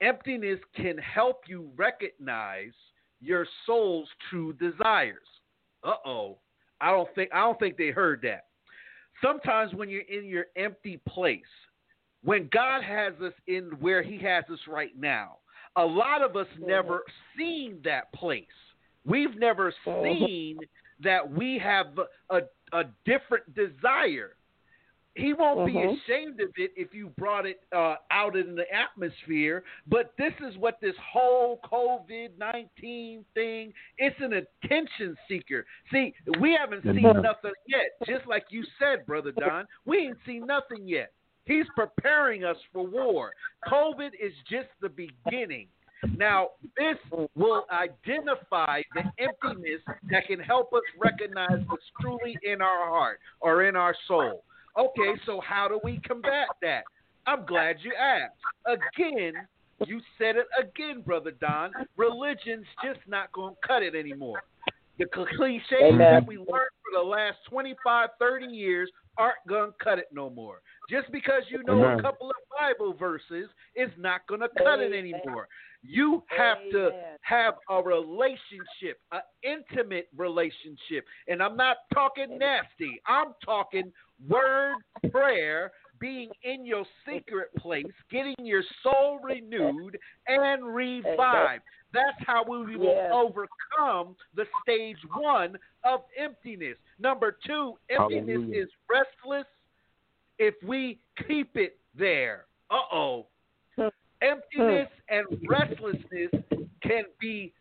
emptiness 0.00 0.60
can 0.74 0.96
help 0.96 1.42
you 1.46 1.70
recognize 1.76 2.72
your 3.20 3.46
soul's 3.66 4.08
true 4.30 4.54
desires. 4.54 5.18
Uh 5.84 5.94
oh. 6.04 6.38
I 6.80 6.90
don't 6.90 7.12
think 7.14 7.30
I 7.32 7.40
don't 7.40 7.58
think 7.58 7.76
they 7.76 7.88
heard 7.88 8.22
that. 8.22 8.46
Sometimes 9.22 9.74
when 9.74 9.88
you're 9.88 10.02
in 10.02 10.24
your 10.24 10.46
empty 10.56 11.00
place, 11.08 11.40
when 12.22 12.48
God 12.52 12.82
has 12.82 13.14
us 13.24 13.32
in 13.46 13.70
where 13.80 14.02
He 14.02 14.18
has 14.18 14.44
us 14.52 14.60
right 14.68 14.92
now, 14.96 15.38
a 15.76 15.84
lot 15.84 16.22
of 16.22 16.36
us 16.36 16.46
mm-hmm. 16.54 16.68
never 16.68 17.02
seen 17.36 17.78
that 17.84 18.12
place. 18.12 18.46
We've 19.04 19.36
never 19.36 19.72
mm-hmm. 19.86 20.24
seen 20.24 20.58
that 21.02 21.30
we 21.30 21.60
have 21.62 21.86
a, 22.30 22.40
a 22.72 22.84
different 23.04 23.54
desire. 23.54 24.34
He 25.18 25.32
won't 25.32 25.58
mm-hmm. 25.58 25.76
be 25.76 26.00
ashamed 26.00 26.40
of 26.40 26.50
it 26.56 26.70
if 26.76 26.94
you 26.94 27.10
brought 27.18 27.44
it 27.44 27.60
uh, 27.74 27.96
out 28.10 28.36
in 28.36 28.54
the 28.54 28.64
atmosphere. 28.72 29.64
But 29.88 30.12
this 30.16 30.32
is 30.48 30.56
what 30.56 30.80
this 30.80 30.94
whole 31.12 31.58
COVID 31.70 32.38
nineteen 32.38 33.24
thing. 33.34 33.72
It's 33.98 34.16
an 34.20 34.34
attention 34.34 35.16
seeker. 35.28 35.66
See, 35.92 36.14
we 36.40 36.56
haven't 36.58 36.84
seen 36.84 37.02
nothing 37.02 37.52
yet. 37.66 37.98
Just 38.06 38.26
like 38.28 38.44
you 38.50 38.62
said, 38.78 39.04
brother 39.06 39.32
Don, 39.32 39.66
we 39.84 39.98
ain't 39.98 40.18
seen 40.24 40.46
nothing 40.46 40.86
yet. 40.86 41.12
He's 41.44 41.66
preparing 41.74 42.44
us 42.44 42.56
for 42.72 42.86
war. 42.86 43.32
COVID 43.66 44.10
is 44.20 44.32
just 44.48 44.68
the 44.80 44.90
beginning. 44.90 45.66
Now, 46.16 46.50
this 46.76 46.96
will 47.34 47.66
identify 47.72 48.82
the 48.94 49.02
emptiness 49.18 49.80
that 50.10 50.26
can 50.28 50.38
help 50.38 50.72
us 50.72 50.82
recognize 50.96 51.58
what's 51.66 51.82
truly 52.00 52.38
in 52.44 52.62
our 52.62 52.88
heart 52.88 53.18
or 53.40 53.64
in 53.64 53.74
our 53.74 53.96
soul. 54.06 54.44
Okay, 54.78 55.20
so 55.26 55.40
how 55.40 55.66
do 55.66 55.80
we 55.82 56.00
combat 56.06 56.46
that? 56.62 56.84
I'm 57.26 57.44
glad 57.44 57.76
you 57.82 57.92
asked. 58.00 58.38
Again, 58.64 59.32
you 59.86 60.00
said 60.16 60.36
it 60.36 60.46
again, 60.58 61.02
Brother 61.02 61.32
Don. 61.32 61.72
Religion's 61.96 62.66
just 62.84 63.00
not 63.08 63.32
going 63.32 63.54
to 63.54 63.68
cut 63.68 63.82
it 63.82 63.94
anymore. 63.94 64.40
The 64.98 65.06
cliches 65.06 65.62
Amen. 65.82 65.98
that 65.98 66.26
we 66.26 66.36
learned 66.36 66.48
for 66.48 67.02
the 67.02 67.02
last 67.02 67.38
25, 67.48 68.08
30 68.18 68.46
years 68.46 68.90
aren't 69.16 69.36
going 69.48 69.70
to 69.70 69.84
cut 69.84 69.98
it 69.98 70.06
no 70.12 70.30
more. 70.30 70.60
Just 70.88 71.10
because 71.12 71.42
you 71.50 71.62
know 71.64 71.84
Amen. 71.84 71.98
a 71.98 72.02
couple 72.02 72.30
of 72.30 72.36
Bible 72.58 72.94
verses 72.94 73.48
is 73.76 73.90
not 73.98 74.26
going 74.28 74.40
to 74.40 74.48
cut 74.56 74.80
it 74.80 74.92
anymore. 74.92 75.48
You 75.88 76.22
have 76.36 76.58
Amen. 76.58 76.72
to 76.72 76.90
have 77.22 77.54
a 77.70 77.82
relationship, 77.82 79.00
an 79.10 79.22
intimate 79.42 80.08
relationship. 80.14 81.06
And 81.28 81.42
I'm 81.42 81.56
not 81.56 81.78
talking 81.94 82.38
nasty. 82.38 83.00
I'm 83.06 83.28
talking 83.42 83.90
word 84.28 84.76
prayer, 85.10 85.72
being 85.98 86.28
in 86.42 86.66
your 86.66 86.84
secret 87.06 87.48
place, 87.56 87.86
getting 88.10 88.34
your 88.38 88.62
soul 88.82 89.18
renewed 89.22 89.98
and 90.26 90.66
revived. 90.66 91.62
That's 91.94 92.18
how 92.26 92.44
we 92.46 92.76
will 92.76 92.84
yes. 92.84 93.10
overcome 93.10 94.14
the 94.36 94.44
stage 94.62 94.98
one 95.16 95.56
of 95.84 96.00
emptiness. 96.22 96.76
Number 96.98 97.38
two, 97.46 97.74
emptiness 97.88 98.26
Hallelujah. 98.26 98.62
is 98.62 98.68
restless 98.90 99.46
if 100.38 100.54
we 100.62 100.98
keep 101.26 101.56
it 101.56 101.78
there. 101.96 102.44
Uh 102.70 102.76
oh. 102.92 103.26
Emptiness 104.22 104.88
and 105.08 105.26
restlessness 105.48 106.30
can 106.82 107.04
be 107.20 107.52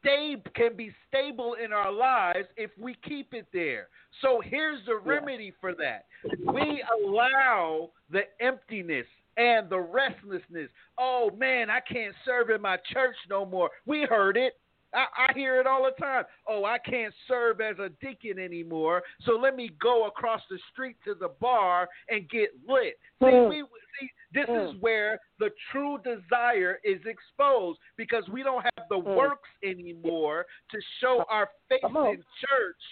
stable 0.00 0.42
can 0.54 0.76
be 0.76 0.92
stable 1.08 1.56
in 1.62 1.72
our 1.72 1.92
lives 1.92 2.46
if 2.56 2.70
we 2.78 2.96
keep 3.06 3.34
it 3.34 3.46
there. 3.52 3.88
So 4.22 4.40
here's 4.44 4.84
the 4.86 4.96
remedy 4.96 5.52
for 5.60 5.74
that. 5.74 6.06
We 6.52 6.82
allow 7.04 7.90
the 8.10 8.22
emptiness 8.40 9.06
and 9.36 9.68
the 9.68 9.80
restlessness. 9.80 10.70
Oh 10.98 11.30
man, 11.36 11.70
I 11.70 11.80
can't 11.80 12.14
serve 12.24 12.50
in 12.50 12.60
my 12.62 12.78
church 12.92 13.16
no 13.28 13.44
more. 13.44 13.70
We 13.84 14.06
heard 14.08 14.36
it. 14.36 14.54
I, 14.96 15.28
I 15.28 15.32
hear 15.34 15.60
it 15.60 15.66
all 15.66 15.84
the 15.84 16.02
time. 16.02 16.24
Oh, 16.48 16.64
I 16.64 16.78
can't 16.78 17.14
serve 17.28 17.60
as 17.60 17.76
a 17.78 17.90
deacon 18.04 18.38
anymore, 18.38 19.02
so 19.24 19.32
let 19.32 19.54
me 19.54 19.70
go 19.80 20.06
across 20.06 20.40
the 20.50 20.58
street 20.72 20.96
to 21.04 21.14
the 21.14 21.28
bar 21.40 21.88
and 22.08 22.28
get 22.28 22.50
lit. 22.66 22.98
See, 23.22 23.30
hmm. 23.30 23.48
we, 23.48 23.64
see 24.00 24.10
this 24.32 24.46
mm. 24.48 24.68
is 24.68 24.80
where 24.80 25.18
the 25.38 25.50
true 25.72 25.98
desire 25.98 26.78
is 26.84 27.00
exposed 27.06 27.78
because 27.96 28.24
we 28.30 28.42
don't 28.42 28.62
have 28.62 28.86
the 28.88 28.96
mm. 28.96 29.16
works 29.16 29.48
anymore 29.64 30.46
to 30.70 30.78
show 31.00 31.24
our 31.30 31.48
face 31.68 31.80
in 31.84 32.22
church 32.40 32.82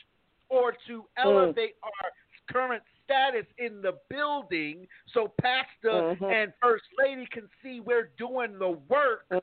or 0.49 0.73
to 0.87 1.01
mm. 1.01 1.05
elevate 1.25 1.75
mm. 1.77 1.85
our 1.85 2.11
current 2.51 2.83
status 3.05 3.47
in 3.59 3.81
the 3.81 3.93
building 4.11 4.87
so 5.13 5.33
pastor 5.41 6.15
mm-hmm. 6.15 6.25
and 6.25 6.53
first 6.61 6.85
lady 6.99 7.27
can 7.31 7.49
see 7.63 7.81
we're 7.81 8.11
doing 8.19 8.59
the 8.59 8.79
work. 8.89 9.27
Mm. 9.33 9.41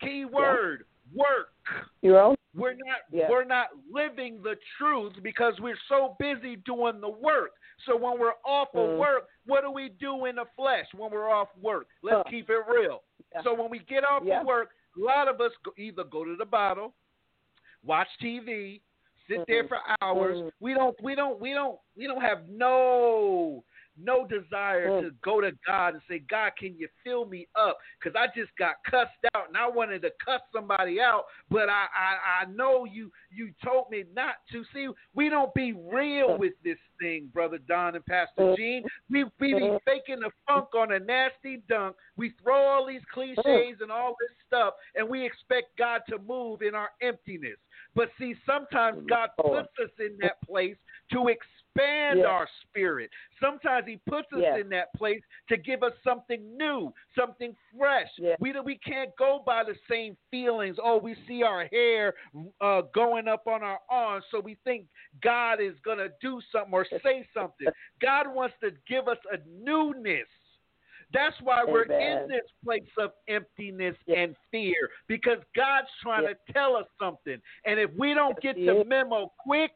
Key 0.00 0.24
word. 0.24 0.84
Work. 1.14 1.48
You 2.02 2.12
know? 2.12 2.36
We're 2.54 2.72
not 2.72 2.98
yeah. 3.12 3.26
we're 3.28 3.44
not 3.44 3.68
living 3.92 4.40
the 4.42 4.56
truth 4.78 5.12
because 5.22 5.54
we're 5.60 5.78
so 5.88 6.16
busy 6.18 6.56
doing 6.56 7.00
the 7.00 7.08
work. 7.08 7.50
So 7.86 7.96
when 7.96 8.18
we're 8.18 8.32
off 8.44 8.68
mm. 8.74 8.92
of 8.92 8.98
work, 8.98 9.28
what 9.46 9.62
do 9.62 9.70
we 9.70 9.90
do 10.00 10.24
in 10.24 10.36
the 10.36 10.44
flesh 10.56 10.86
when 10.96 11.10
we're 11.10 11.30
off 11.30 11.48
work? 11.62 11.86
Let's 12.02 12.16
huh. 12.16 12.30
keep 12.30 12.50
it 12.50 12.62
real. 12.68 13.02
Yeah. 13.34 13.42
So 13.44 13.54
when 13.54 13.70
we 13.70 13.80
get 13.80 14.04
off 14.04 14.22
yeah. 14.24 14.40
of 14.40 14.46
work, 14.46 14.70
a 14.96 15.04
lot 15.04 15.28
of 15.28 15.40
us 15.40 15.52
go, 15.64 15.72
either 15.76 16.04
go 16.04 16.24
to 16.24 16.36
the 16.36 16.44
bottle, 16.44 16.94
watch 17.84 18.08
TV, 18.22 18.80
sit 19.28 19.40
mm 19.40 19.44
there 19.46 19.68
for 19.68 19.78
hours. 20.00 20.38
mm 20.38 20.50
We 20.60 20.74
don't 20.74 20.96
we 21.02 21.14
don't 21.14 21.40
we 21.40 21.52
don't 21.52 21.78
we 21.96 22.06
don't 22.06 22.22
have 22.22 22.48
no 22.48 23.62
no 24.02 24.26
desire 24.26 24.88
mm. 24.88 25.02
to 25.02 25.10
go 25.24 25.40
to 25.40 25.52
God 25.66 25.94
and 25.94 26.02
say, 26.08 26.22
God, 26.30 26.52
can 26.58 26.74
you 26.78 26.88
fill 27.04 27.26
me 27.26 27.48
up? 27.54 27.78
Because 27.98 28.16
I 28.18 28.26
just 28.38 28.50
got 28.58 28.76
cussed 28.88 29.10
out 29.34 29.48
and 29.48 29.56
I 29.56 29.68
wanted 29.68 30.02
to 30.02 30.10
cuss 30.24 30.40
somebody 30.54 31.00
out, 31.00 31.24
but 31.50 31.68
I, 31.68 31.86
I, 31.94 32.42
I 32.42 32.50
know 32.50 32.84
you 32.84 33.10
you 33.30 33.50
told 33.64 33.90
me 33.90 34.04
not 34.14 34.34
to. 34.52 34.64
See, 34.74 34.88
we 35.14 35.28
don't 35.28 35.52
be 35.54 35.72
real 35.72 36.38
with 36.38 36.54
this 36.64 36.78
thing, 37.00 37.28
Brother 37.32 37.58
Don 37.68 37.94
and 37.94 38.04
Pastor 38.06 38.42
mm. 38.42 38.56
Jean. 38.56 38.84
We, 39.10 39.24
we 39.24 39.54
be 39.54 39.60
mm. 39.60 39.78
faking 39.84 40.20
the 40.20 40.30
funk 40.46 40.68
on 40.74 40.92
a 40.92 40.98
nasty 40.98 41.62
dunk. 41.68 41.96
We 42.16 42.32
throw 42.42 42.66
all 42.66 42.86
these 42.86 43.02
cliches 43.12 43.80
and 43.80 43.90
all 43.90 44.14
this 44.20 44.36
stuff, 44.46 44.74
and 44.94 45.08
we 45.08 45.24
expect 45.24 45.76
God 45.78 46.02
to 46.08 46.18
move 46.18 46.62
in 46.62 46.74
our 46.74 46.90
emptiness. 47.02 47.56
But 47.94 48.10
see, 48.18 48.34
sometimes 48.46 49.02
God 49.08 49.30
puts 49.40 49.68
us 49.82 49.90
in 49.98 50.18
that 50.20 50.40
place 50.46 50.76
to 51.12 51.28
expect 51.28 51.57
expand 51.78 52.18
yes. 52.18 52.26
our 52.28 52.48
spirit. 52.62 53.10
Sometimes 53.40 53.86
He 53.86 53.98
puts 54.08 54.28
us 54.32 54.40
yes. 54.42 54.58
in 54.62 54.68
that 54.70 54.92
place 54.94 55.20
to 55.48 55.56
give 55.56 55.82
us 55.82 55.92
something 56.04 56.40
new, 56.56 56.92
something 57.16 57.54
fresh. 57.76 58.08
Yes. 58.18 58.36
We 58.40 58.54
we 58.64 58.78
can't 58.78 59.10
go 59.18 59.42
by 59.44 59.64
the 59.64 59.74
same 59.90 60.16
feelings. 60.30 60.76
Oh, 60.82 60.98
we 60.98 61.16
see 61.26 61.42
our 61.42 61.66
hair 61.66 62.14
uh, 62.60 62.82
going 62.94 63.28
up 63.28 63.46
on 63.46 63.62
our 63.62 63.78
arms, 63.90 64.24
so 64.30 64.40
we 64.40 64.56
think 64.64 64.86
God 65.22 65.60
is 65.60 65.74
gonna 65.84 66.08
do 66.20 66.40
something 66.52 66.72
or 66.72 66.86
say 67.02 67.26
something. 67.34 67.68
God 68.00 68.26
wants 68.32 68.54
to 68.62 68.70
give 68.88 69.08
us 69.08 69.18
a 69.32 69.38
newness. 69.62 70.26
That's 71.12 71.36
why 71.42 71.64
we're 71.66 71.84
in 71.84 72.28
this 72.28 72.42
place 72.62 72.82
of 72.98 73.12
emptiness 73.28 73.96
and 74.14 74.36
fear 74.50 74.90
because 75.06 75.38
God's 75.56 75.88
trying 76.02 76.26
to 76.26 76.52
tell 76.52 76.76
us 76.76 76.84
something. 77.00 77.38
And 77.64 77.80
if 77.80 77.90
we 77.98 78.12
don't 78.12 78.38
get 78.42 78.56
the 78.56 78.84
memo 78.86 79.32
quick, 79.38 79.70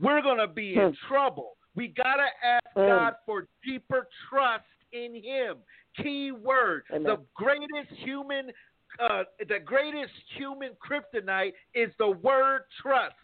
we're 0.00 0.22
going 0.22 0.38
to 0.38 0.48
be 0.48 0.74
in 0.74 0.88
hmm. 0.88 1.08
trouble. 1.08 1.56
We 1.74 1.88
got 1.88 2.16
to 2.16 2.46
ask 2.46 2.64
hmm. 2.74 2.86
God 2.86 3.14
for 3.24 3.48
deeper 3.64 4.08
trust 4.28 4.64
in 4.92 5.14
Him. 5.14 5.56
Key 6.02 6.32
word: 6.32 6.84
Amen. 6.90 7.04
the 7.04 7.18
greatest 7.34 7.92
human, 8.04 8.50
uh, 9.00 9.24
the 9.48 9.58
greatest 9.64 10.12
human 10.36 10.72
kryptonite 10.80 11.52
is 11.74 11.90
the 11.98 12.10
word 12.10 12.62
trust. 12.82 13.14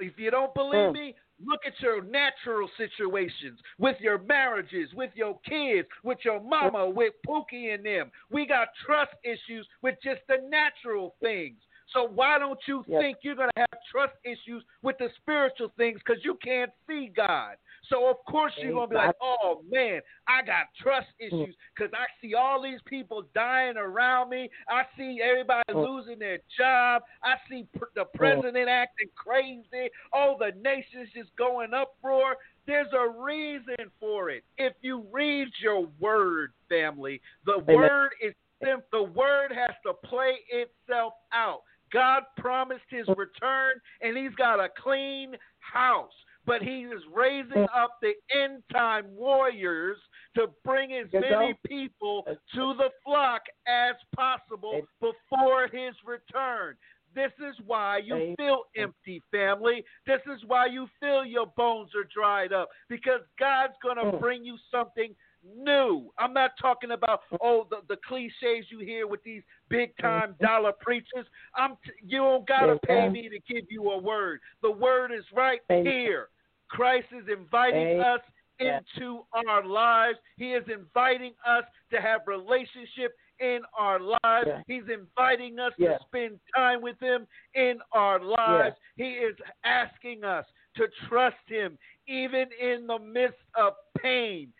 If 0.00 0.18
you 0.18 0.30
don't 0.30 0.54
believe 0.54 0.90
Mm. 0.90 0.92
me, 0.92 1.14
look 1.44 1.60
at 1.66 1.80
your 1.80 2.02
natural 2.02 2.68
situations 2.76 3.60
with 3.78 4.00
your 4.00 4.18
marriages, 4.18 4.92
with 4.94 5.10
your 5.14 5.38
kids, 5.40 5.88
with 6.02 6.24
your 6.24 6.40
mama, 6.40 6.88
with 6.88 7.14
Pookie 7.26 7.74
and 7.74 7.84
them. 7.84 8.10
We 8.30 8.46
got 8.46 8.68
trust 8.84 9.14
issues 9.24 9.66
with 9.82 9.96
just 10.02 10.20
the 10.28 10.38
natural 10.48 11.16
things. 11.20 11.60
So 11.92 12.04
why 12.04 12.38
don't 12.38 12.60
you 12.66 12.84
Yes. 12.86 13.00
think 13.00 13.18
you're 13.22 13.34
going 13.34 13.50
to 13.54 13.60
have 13.60 13.80
trust 13.90 14.14
issues 14.24 14.64
with 14.82 14.98
the 14.98 15.10
spiritual 15.16 15.70
things 15.76 16.00
because 16.04 16.24
you 16.24 16.34
can't 16.36 16.70
see 16.86 17.08
God? 17.08 17.56
So 17.88 18.08
of 18.08 18.16
course 18.26 18.52
you're 18.58 18.72
going 18.72 18.88
to 18.88 18.90
be 18.90 18.96
like, 18.96 19.16
oh 19.20 19.62
man, 19.70 20.00
I 20.26 20.42
got 20.42 20.66
trust 20.82 21.08
mm. 21.20 21.26
issues 21.26 21.56
because 21.74 21.92
I 21.94 22.06
see 22.20 22.34
all 22.34 22.62
these 22.62 22.80
people 22.84 23.24
dying 23.34 23.76
around 23.76 24.28
me. 24.28 24.50
I 24.68 24.82
see 24.96 25.20
everybody 25.22 25.62
mm. 25.70 25.86
losing 25.86 26.18
their 26.18 26.38
job. 26.58 27.02
I 27.22 27.36
see 27.48 27.66
pr- 27.74 27.86
the 27.94 28.04
mm. 28.04 28.12
president 28.14 28.68
acting 28.68 29.08
crazy. 29.14 29.90
Oh, 30.12 30.36
the 30.38 30.52
nation's 30.60 31.08
just 31.14 31.34
going 31.36 31.72
uproar. 31.72 32.36
There's 32.66 32.92
a 32.92 33.08
reason 33.08 33.90
for 33.98 34.28
it. 34.28 34.44
If 34.58 34.74
you 34.82 35.06
read 35.10 35.48
your 35.62 35.88
word, 35.98 36.52
family, 36.68 37.22
the 37.46 37.54
Amen. 37.54 37.76
word 37.76 38.10
is 38.20 38.34
the 38.60 39.02
word 39.02 39.52
has 39.54 39.70
to 39.86 39.92
play 40.08 40.34
itself 40.50 41.14
out. 41.32 41.62
God 41.92 42.22
promised 42.36 42.84
his 42.90 43.06
return, 43.16 43.74
and 44.00 44.16
he's 44.16 44.34
got 44.36 44.60
a 44.60 44.68
clean 44.82 45.36
house. 45.60 46.12
But 46.46 46.62
he 46.62 46.84
is 46.84 47.02
raising 47.12 47.66
up 47.74 47.98
the 48.00 48.12
end 48.34 48.62
time 48.72 49.04
warriors 49.14 49.98
to 50.34 50.46
bring 50.64 50.94
as 50.94 51.06
many 51.12 51.54
people 51.66 52.24
to 52.54 52.74
the 52.78 52.88
flock 53.04 53.42
as 53.66 53.94
possible 54.16 54.80
before 55.00 55.68
his 55.70 55.94
return. 56.06 56.76
This 57.14 57.32
is 57.38 57.54
why 57.66 57.98
you 57.98 58.34
feel 58.36 58.62
empty, 58.76 59.22
family. 59.30 59.84
This 60.06 60.20
is 60.26 60.40
why 60.46 60.66
you 60.66 60.88
feel 61.00 61.24
your 61.24 61.46
bones 61.56 61.90
are 61.94 62.04
dried 62.14 62.52
up 62.52 62.68
because 62.88 63.20
God's 63.38 63.74
going 63.82 63.96
to 63.96 64.04
Mm. 64.04 64.20
bring 64.20 64.44
you 64.44 64.56
something 64.70 65.14
new. 65.44 66.10
I'm 66.18 66.32
not 66.32 66.52
talking 66.60 66.92
about 66.92 67.20
oh 67.40 67.66
the, 67.70 67.78
the 67.88 67.96
cliches 68.06 68.66
you 68.70 68.80
hear 68.80 69.06
with 69.06 69.22
these 69.22 69.42
big 69.68 69.96
time 70.00 70.34
dollar 70.40 70.72
preachers. 70.80 71.26
I'm 71.54 71.72
t- 71.84 71.92
you 72.06 72.18
don't 72.18 72.46
gotta 72.46 72.78
pay 72.86 73.08
me 73.08 73.28
to 73.28 73.38
give 73.52 73.64
you 73.70 73.90
a 73.90 73.98
word. 73.98 74.40
The 74.62 74.70
word 74.70 75.12
is 75.12 75.24
right 75.34 75.60
here. 75.68 76.28
Christ 76.68 77.06
is 77.12 77.24
inviting 77.32 78.00
us 78.00 78.20
into 78.60 79.20
our 79.32 79.64
lives. 79.64 80.18
He 80.36 80.52
is 80.52 80.64
inviting 80.72 81.32
us 81.46 81.64
to 81.92 82.00
have 82.00 82.22
relationship 82.26 83.14
in 83.40 83.60
our 83.78 84.00
lives. 84.00 84.46
Yeah. 84.46 84.62
He's 84.66 84.88
inviting 84.92 85.58
us 85.58 85.72
Yeah. 85.78 85.98
to 85.98 86.04
spend 86.06 86.40
time 86.54 86.82
with 86.82 86.98
him 87.00 87.26
in 87.54 87.78
our 87.92 88.18
lives. 88.20 88.76
He 88.96 89.10
is 89.12 89.36
asking 89.64 90.24
us 90.24 90.44
to 90.76 90.88
trust 91.08 91.36
him 91.46 91.78
even 92.08 92.46
in 92.60 92.86
the 92.86 92.98
midst 92.98 93.38
of 93.54 93.74
pain, 93.98 94.52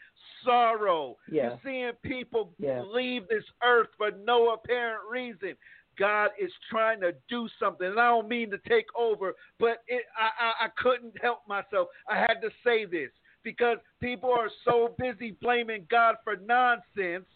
sorrow. 0.44 1.16
Yeah. 1.30 1.50
You're 1.50 1.60
seeing 1.64 1.92
people 2.02 2.54
Yeah. 2.58 2.82
leave 2.82 3.28
this 3.28 3.44
earth 3.62 3.88
for 3.96 4.10
no 4.10 4.50
apparent 4.50 5.02
reason. 5.10 5.56
God 5.96 6.30
is 6.38 6.52
trying 6.70 7.00
to 7.00 7.12
do 7.28 7.48
something, 7.58 7.86
and 7.88 7.98
I 8.00 8.08
don't 8.08 8.28
mean 8.28 8.50
to 8.50 8.58
take 8.68 8.86
over, 8.96 9.34
but 9.58 9.82
it, 9.88 10.04
I, 10.16 10.30
I, 10.38 10.66
I 10.66 10.68
couldn't 10.76 11.20
help 11.20 11.40
myself. 11.48 11.88
I 12.08 12.16
had 12.16 12.40
to 12.42 12.50
say 12.62 12.84
this 12.84 13.10
because 13.42 13.78
people 14.00 14.30
are 14.30 14.50
so 14.64 14.94
busy 14.96 15.32
blaming 15.42 15.86
God 15.90 16.16
for 16.22 16.36
nonsense, 16.36 17.26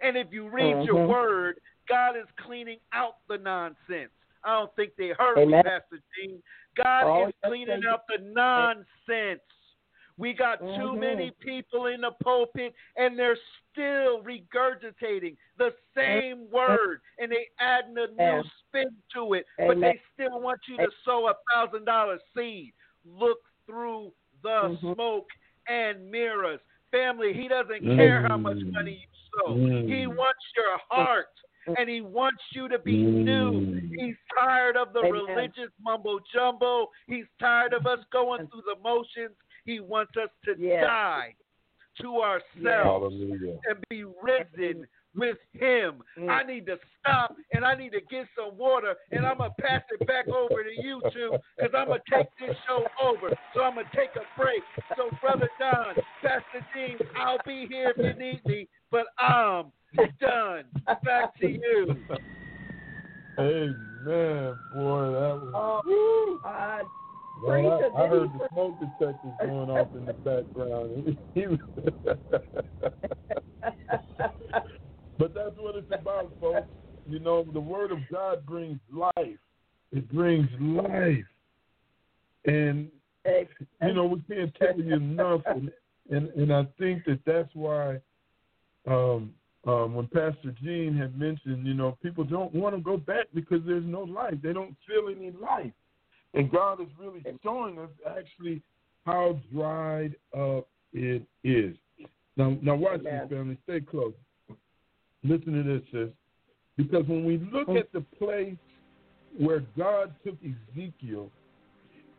and 0.00 0.16
if 0.16 0.32
you 0.32 0.48
read 0.48 0.84
your 0.84 0.96
Mhm. 0.96 1.08
word, 1.08 1.60
God 1.88 2.16
is 2.16 2.26
cleaning 2.36 2.80
out 2.92 3.18
the 3.28 3.38
nonsense. 3.38 4.10
I 4.42 4.58
don't 4.58 4.74
think 4.74 4.96
they 4.96 5.10
heard 5.10 5.46
me, 5.46 5.62
Pastor 5.62 6.00
Dean. 6.16 6.42
God 6.74 7.04
Oh, 7.04 7.28
is 7.28 7.34
cleaning 7.44 7.84
out 7.86 8.06
the 8.08 8.18
nonsense. 8.18 9.40
We 10.16 10.32
got 10.32 10.60
too 10.60 10.66
Mhm. 10.94 10.98
many 10.98 11.30
people 11.40 11.86
in 11.86 12.02
the 12.02 12.12
pulpit 12.12 12.74
and 12.96 13.18
they're 13.18 13.38
still 13.72 14.22
regurgitating 14.22 15.36
the 15.56 15.74
same 15.94 16.48
word 16.50 17.00
and 17.18 17.32
they 17.32 17.48
adding 17.58 17.98
a 17.98 18.06
new 18.06 18.14
Yeah. 18.18 18.42
spin 18.60 19.02
to 19.14 19.34
it, 19.34 19.46
but 19.58 19.80
they 19.80 20.00
still 20.12 20.40
want 20.40 20.60
you 20.68 20.76
to 20.76 20.90
sow 21.04 21.28
a 21.28 21.34
thousand 21.50 21.84
dollar 21.84 22.20
seed. 22.34 22.72
Look 23.04 23.40
through 23.66 24.12
the 24.42 24.68
Mhm. 24.68 24.94
smoke 24.94 25.30
and 25.66 26.10
mirrors. 26.10 26.60
Family, 26.92 27.32
he 27.32 27.48
doesn't 27.48 27.82
Mm. 27.82 27.96
care 27.96 28.20
how 28.28 28.36
much 28.36 28.62
money 28.66 28.92
you 28.92 29.08
sow. 29.32 29.54
Mm. 29.56 29.88
He 29.88 30.06
wants 30.06 30.52
your 30.56 30.78
heart 30.90 31.28
and 31.76 31.88
he 31.88 32.02
wants 32.02 32.44
you 32.54 32.68
to 32.68 32.78
be 32.78 33.02
new. 33.02 33.80
He's 33.98 34.16
tired 34.36 34.76
of 34.76 34.92
the 34.92 35.00
Amen. 35.00 35.12
religious 35.12 35.72
mumbo 35.80 36.20
jumbo. 36.32 36.92
He's 37.08 37.26
tired 37.40 37.72
of 37.72 37.86
us 37.86 38.04
going 38.10 38.46
through 38.48 38.62
the 38.62 38.76
motions. 38.76 39.36
He 39.64 39.80
wants 39.80 40.16
us 40.16 40.30
to 40.44 40.54
Yeah. 40.58 40.82
die 40.82 41.36
to 42.00 42.20
ourselves 42.20 43.14
Hallelujah. 43.14 43.58
and 43.68 43.84
be 43.88 44.04
risen 44.04 44.86
with 45.14 45.38
him. 45.52 46.02
Mm. 46.16 46.28
I 46.28 46.42
need 46.42 46.66
to 46.66 46.78
stop 46.98 47.36
and 47.52 47.64
I 47.64 47.74
need 47.76 47.92
to 47.92 48.00
get 48.00 48.26
some 48.36 48.56
water 48.58 48.96
and 49.12 49.24
I'm 49.24 49.38
gonna 49.38 49.54
pass 49.60 49.82
it 49.90 50.04
back 50.06 50.26
over 50.28 50.64
to 50.64 50.72
you 50.82 51.00
two 51.12 51.38
because 51.56 51.72
I'm 51.74 51.86
gonna 51.88 52.02
take 52.10 52.26
this 52.40 52.56
show 52.66 52.84
over. 53.00 53.30
So 53.54 53.62
I'm 53.62 53.76
gonna 53.76 53.88
take 53.94 54.10
a 54.16 54.26
break. 54.36 54.62
So 54.96 55.10
brother 55.20 55.48
Don, 55.60 55.94
Pastor 56.20 56.66
Dean, 56.74 56.98
I'll 57.16 57.38
be 57.46 57.66
here 57.66 57.90
if 57.96 57.98
you 57.98 58.14
need 58.14 58.44
me, 58.44 58.68
but 58.90 59.06
I'm 59.18 59.72
done. 60.20 60.64
Back 61.04 61.36
to 61.38 61.48
you. 61.48 62.04
Amen, 63.38 64.58
boy. 64.72 65.10
That 65.12 65.40
was. 65.40 65.52
Oh. 65.54 66.40
God. 66.42 66.84
Preacher, 67.46 67.90
I, 67.96 68.02
I 68.02 68.08
heard 68.08 68.30
he- 68.32 68.38
the 68.38 68.48
smoke 68.52 68.78
detectors 68.80 69.34
going 69.38 69.70
off 69.70 69.88
in 69.94 70.06
the 70.06 70.12
background. 70.12 71.18
But 75.18 75.32
that's 75.34 75.56
what 75.56 75.76
it's 75.76 75.86
about, 75.92 76.32
folks. 76.40 76.68
You 77.06 77.20
know, 77.20 77.44
the 77.52 77.60
Word 77.60 77.92
of 77.92 77.98
God 78.10 78.44
brings 78.46 78.80
life. 78.92 79.38
It 79.92 80.12
brings 80.12 80.48
life. 80.58 81.24
And, 82.46 82.88
you 83.24 83.94
know, 83.94 84.04
we 84.06 84.22
can't 84.28 84.54
tell 84.56 84.78
you 84.78 84.94
enough. 84.94 85.42
And, 85.46 85.70
and, 86.10 86.28
and 86.30 86.52
I 86.52 86.66
think 86.78 87.04
that 87.04 87.20
that's 87.24 87.48
why 87.54 88.00
um, 88.86 89.32
um, 89.66 89.94
when 89.94 90.08
Pastor 90.08 90.54
Jean 90.62 90.96
had 90.96 91.18
mentioned, 91.18 91.66
you 91.66 91.74
know, 91.74 91.96
people 92.02 92.24
don't 92.24 92.54
want 92.54 92.74
to 92.74 92.82
go 92.82 92.96
back 92.96 93.26
because 93.34 93.60
there's 93.66 93.84
no 93.86 94.02
life. 94.02 94.34
They 94.42 94.52
don't 94.52 94.76
feel 94.86 95.14
any 95.14 95.30
life. 95.30 95.72
And 96.34 96.50
God 96.50 96.80
is 96.80 96.88
really 96.98 97.24
showing 97.42 97.78
us 97.78 97.90
actually 98.06 98.60
how 99.06 99.38
dried 99.52 100.16
up 100.36 100.68
it 100.92 101.22
is. 101.44 101.76
Now, 102.36 102.56
now 102.62 102.74
watch 102.74 103.02
this, 103.02 103.28
family. 103.30 103.56
Stay 103.64 103.80
close. 103.80 104.14
Listen 105.22 105.52
to 105.52 105.62
this, 105.62 105.82
sis. 105.92 106.08
Because 106.76 107.06
when 107.06 107.24
we 107.24 107.38
look 107.52 107.68
at 107.68 107.92
the 107.92 108.00
place 108.18 108.56
where 109.38 109.60
God 109.76 110.12
took 110.24 110.36
Ezekiel, 110.42 111.30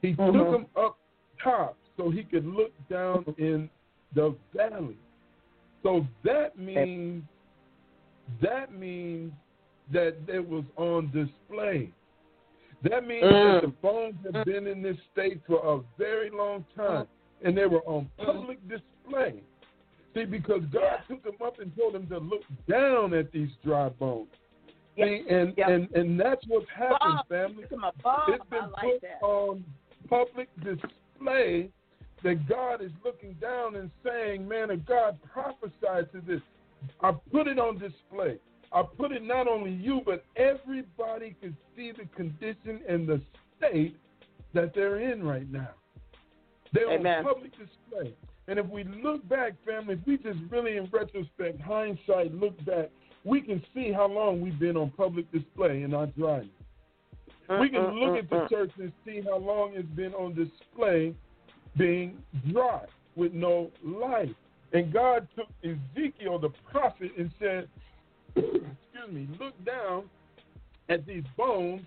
he 0.01 0.11
took 0.11 0.19
Mhm. 0.19 0.55
him 0.55 0.65
up 0.75 0.97
top 1.39 1.77
so 1.97 2.09
he 2.09 2.23
could 2.23 2.45
look 2.45 2.71
down 2.87 3.23
in 3.37 3.69
the 4.13 4.35
valley. 4.53 4.97
So 5.83 6.07
that 6.23 6.57
means 6.57 7.23
that 8.41 8.73
means 8.73 9.31
that 9.91 10.15
it 10.27 10.47
was 10.47 10.65
on 10.77 11.11
display. 11.11 11.91
That 12.89 13.07
means 13.07 13.23
that 13.23 13.61
the 13.63 13.73
phones 13.81 14.15
have 14.31 14.45
been 14.45 14.67
in 14.67 14.81
this 14.81 14.97
state 15.11 15.41
for 15.47 15.57
a 15.57 15.81
very 15.97 16.29
long 16.29 16.65
time, 16.75 17.07
and 17.43 17.57
they 17.57 17.65
were 17.65 17.81
on 17.81 18.09
public 18.17 18.59
display. 18.67 19.41
See, 20.13 20.25
because 20.25 20.61
God 20.71 20.99
took 21.09 21.23
them 21.23 21.35
up 21.43 21.59
and 21.59 21.75
told 21.75 21.93
them 21.95 22.07
to 22.07 22.19
look 22.19 22.43
down 22.69 23.13
at 23.13 23.31
these 23.31 23.49
dry 23.63 23.89
bones. 23.89 24.27
See, 24.95 25.23
and, 25.29 25.57
and 25.57 25.91
and 25.91 26.17
that's 26.19 26.41
what's 26.47 26.69
happened, 26.73 26.99
Bob, 26.99 27.27
family. 27.27 27.63
come 27.69 27.83
on, 27.83 27.91
Bob, 28.01 28.29
It's 28.29 28.49
been 28.49 28.71
like 28.71 28.81
put 28.81 29.01
that. 29.01 29.25
on 29.25 29.63
public 30.09 30.47
display 30.63 31.69
that 32.23 32.47
God 32.47 32.81
is 32.81 32.91
looking 33.03 33.33
down 33.41 33.75
and 33.75 33.91
saying, 34.05 34.47
"Man 34.47 34.69
of 34.69 34.85
God, 34.85 35.17
prophesy 35.33 36.07
to 36.13 36.21
this." 36.25 36.41
I 37.01 37.11
put 37.31 37.47
it 37.47 37.59
on 37.59 37.77
display. 37.77 38.37
I 38.71 38.83
put 38.97 39.11
it 39.11 39.23
not 39.23 39.47
only 39.47 39.71
you, 39.71 40.01
but 40.05 40.25
everybody 40.35 41.35
can 41.41 41.55
see 41.75 41.91
the 41.91 42.05
condition 42.15 42.81
and 42.87 43.07
the 43.07 43.21
state 43.57 43.97
that 44.53 44.73
they're 44.73 44.99
in 44.99 45.23
right 45.23 45.49
now. 45.51 45.69
They're 46.73 46.91
Amen. 46.91 47.19
on 47.19 47.33
public 47.33 47.51
display. 47.51 48.13
And 48.47 48.59
if 48.59 48.67
we 48.67 48.83
look 48.83 49.27
back, 49.27 49.53
family, 49.65 49.95
if 49.95 49.99
we 50.05 50.17
just 50.17 50.39
really 50.49 50.77
in 50.77 50.89
retrospect, 50.91 51.59
hindsight, 51.61 52.33
look 52.33 52.63
back, 52.65 52.89
we 53.23 53.41
can 53.41 53.63
see 53.73 53.91
how 53.91 54.07
long 54.07 54.39
we've 54.41 54.59
been 54.59 54.77
on 54.77 54.91
public 54.91 55.31
display 55.31 55.81
in 55.81 55.93
our 55.93 56.07
dryness. 56.07 56.49
Mm, 57.49 57.61
we 57.61 57.69
can 57.69 57.81
mm, 57.81 57.99
look 57.99 58.13
mm, 58.13 58.19
at 58.19 58.29
the 58.29 58.47
church 58.49 58.71
and 58.77 58.91
see 59.05 59.21
how 59.21 59.37
long 59.37 59.71
it's 59.73 59.89
been 59.95 60.13
on 60.13 60.35
display 60.35 61.15
being 61.77 62.17
dry 62.51 62.85
with 63.15 63.33
no 63.33 63.71
life. 63.83 64.29
And 64.73 64.91
God 64.91 65.27
took 65.35 65.47
Ezekiel 65.63 66.39
the 66.39 66.49
prophet 66.71 67.11
and 67.17 67.31
said, 67.39 67.67
excuse 68.35 69.11
me, 69.11 69.27
look 69.39 69.53
down 69.65 70.03
at 70.89 71.05
these 71.05 71.23
bones 71.37 71.81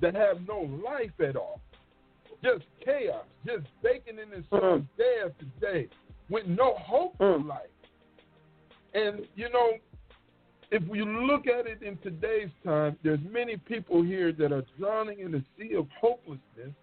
that 0.00 0.14
have 0.14 0.46
no 0.46 0.68
life 0.84 1.12
at 1.26 1.36
all. 1.36 1.60
just 2.42 2.64
chaos, 2.84 3.24
just 3.46 3.64
baking 3.82 4.18
in 4.18 4.30
this 4.30 4.44
sun 4.50 4.88
day 4.98 5.16
after 5.24 5.46
day 5.60 5.88
with 6.30 6.46
no 6.46 6.74
hope 6.78 7.16
for 7.16 7.38
mm. 7.38 7.46
life. 7.46 7.60
And 8.94 9.26
you 9.34 9.50
know, 9.50 9.72
if 10.70 10.82
we 10.88 11.02
look 11.02 11.46
at 11.46 11.66
it 11.66 11.82
in 11.82 11.96
today's 11.98 12.50
time, 12.64 12.96
there's 13.02 13.20
many 13.30 13.56
people 13.56 14.02
here 14.02 14.32
that 14.32 14.52
are 14.52 14.64
drowning 14.78 15.20
in 15.20 15.34
a 15.34 15.44
sea 15.58 15.74
of 15.74 15.86
hopelessness, 16.00 16.74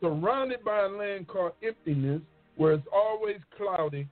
surrounded 0.00 0.64
by 0.64 0.80
a 0.80 0.88
land 0.88 1.28
called 1.28 1.52
emptiness, 1.62 2.20
where 2.56 2.74
it's 2.74 2.86
always 2.92 3.38
cloudy, 3.56 4.06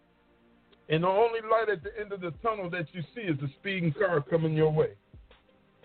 and 0.90 1.04
the 1.04 1.08
only 1.08 1.40
light 1.50 1.68
at 1.70 1.82
the 1.82 1.98
end 1.98 2.12
of 2.12 2.20
the 2.20 2.32
tunnel 2.42 2.68
that 2.70 2.86
you 2.92 3.02
see 3.14 3.22
is 3.22 3.38
the 3.40 3.48
speeding 3.60 3.92
car 3.92 4.20
coming 4.20 4.54
your 4.54 4.70
way. 4.70 4.90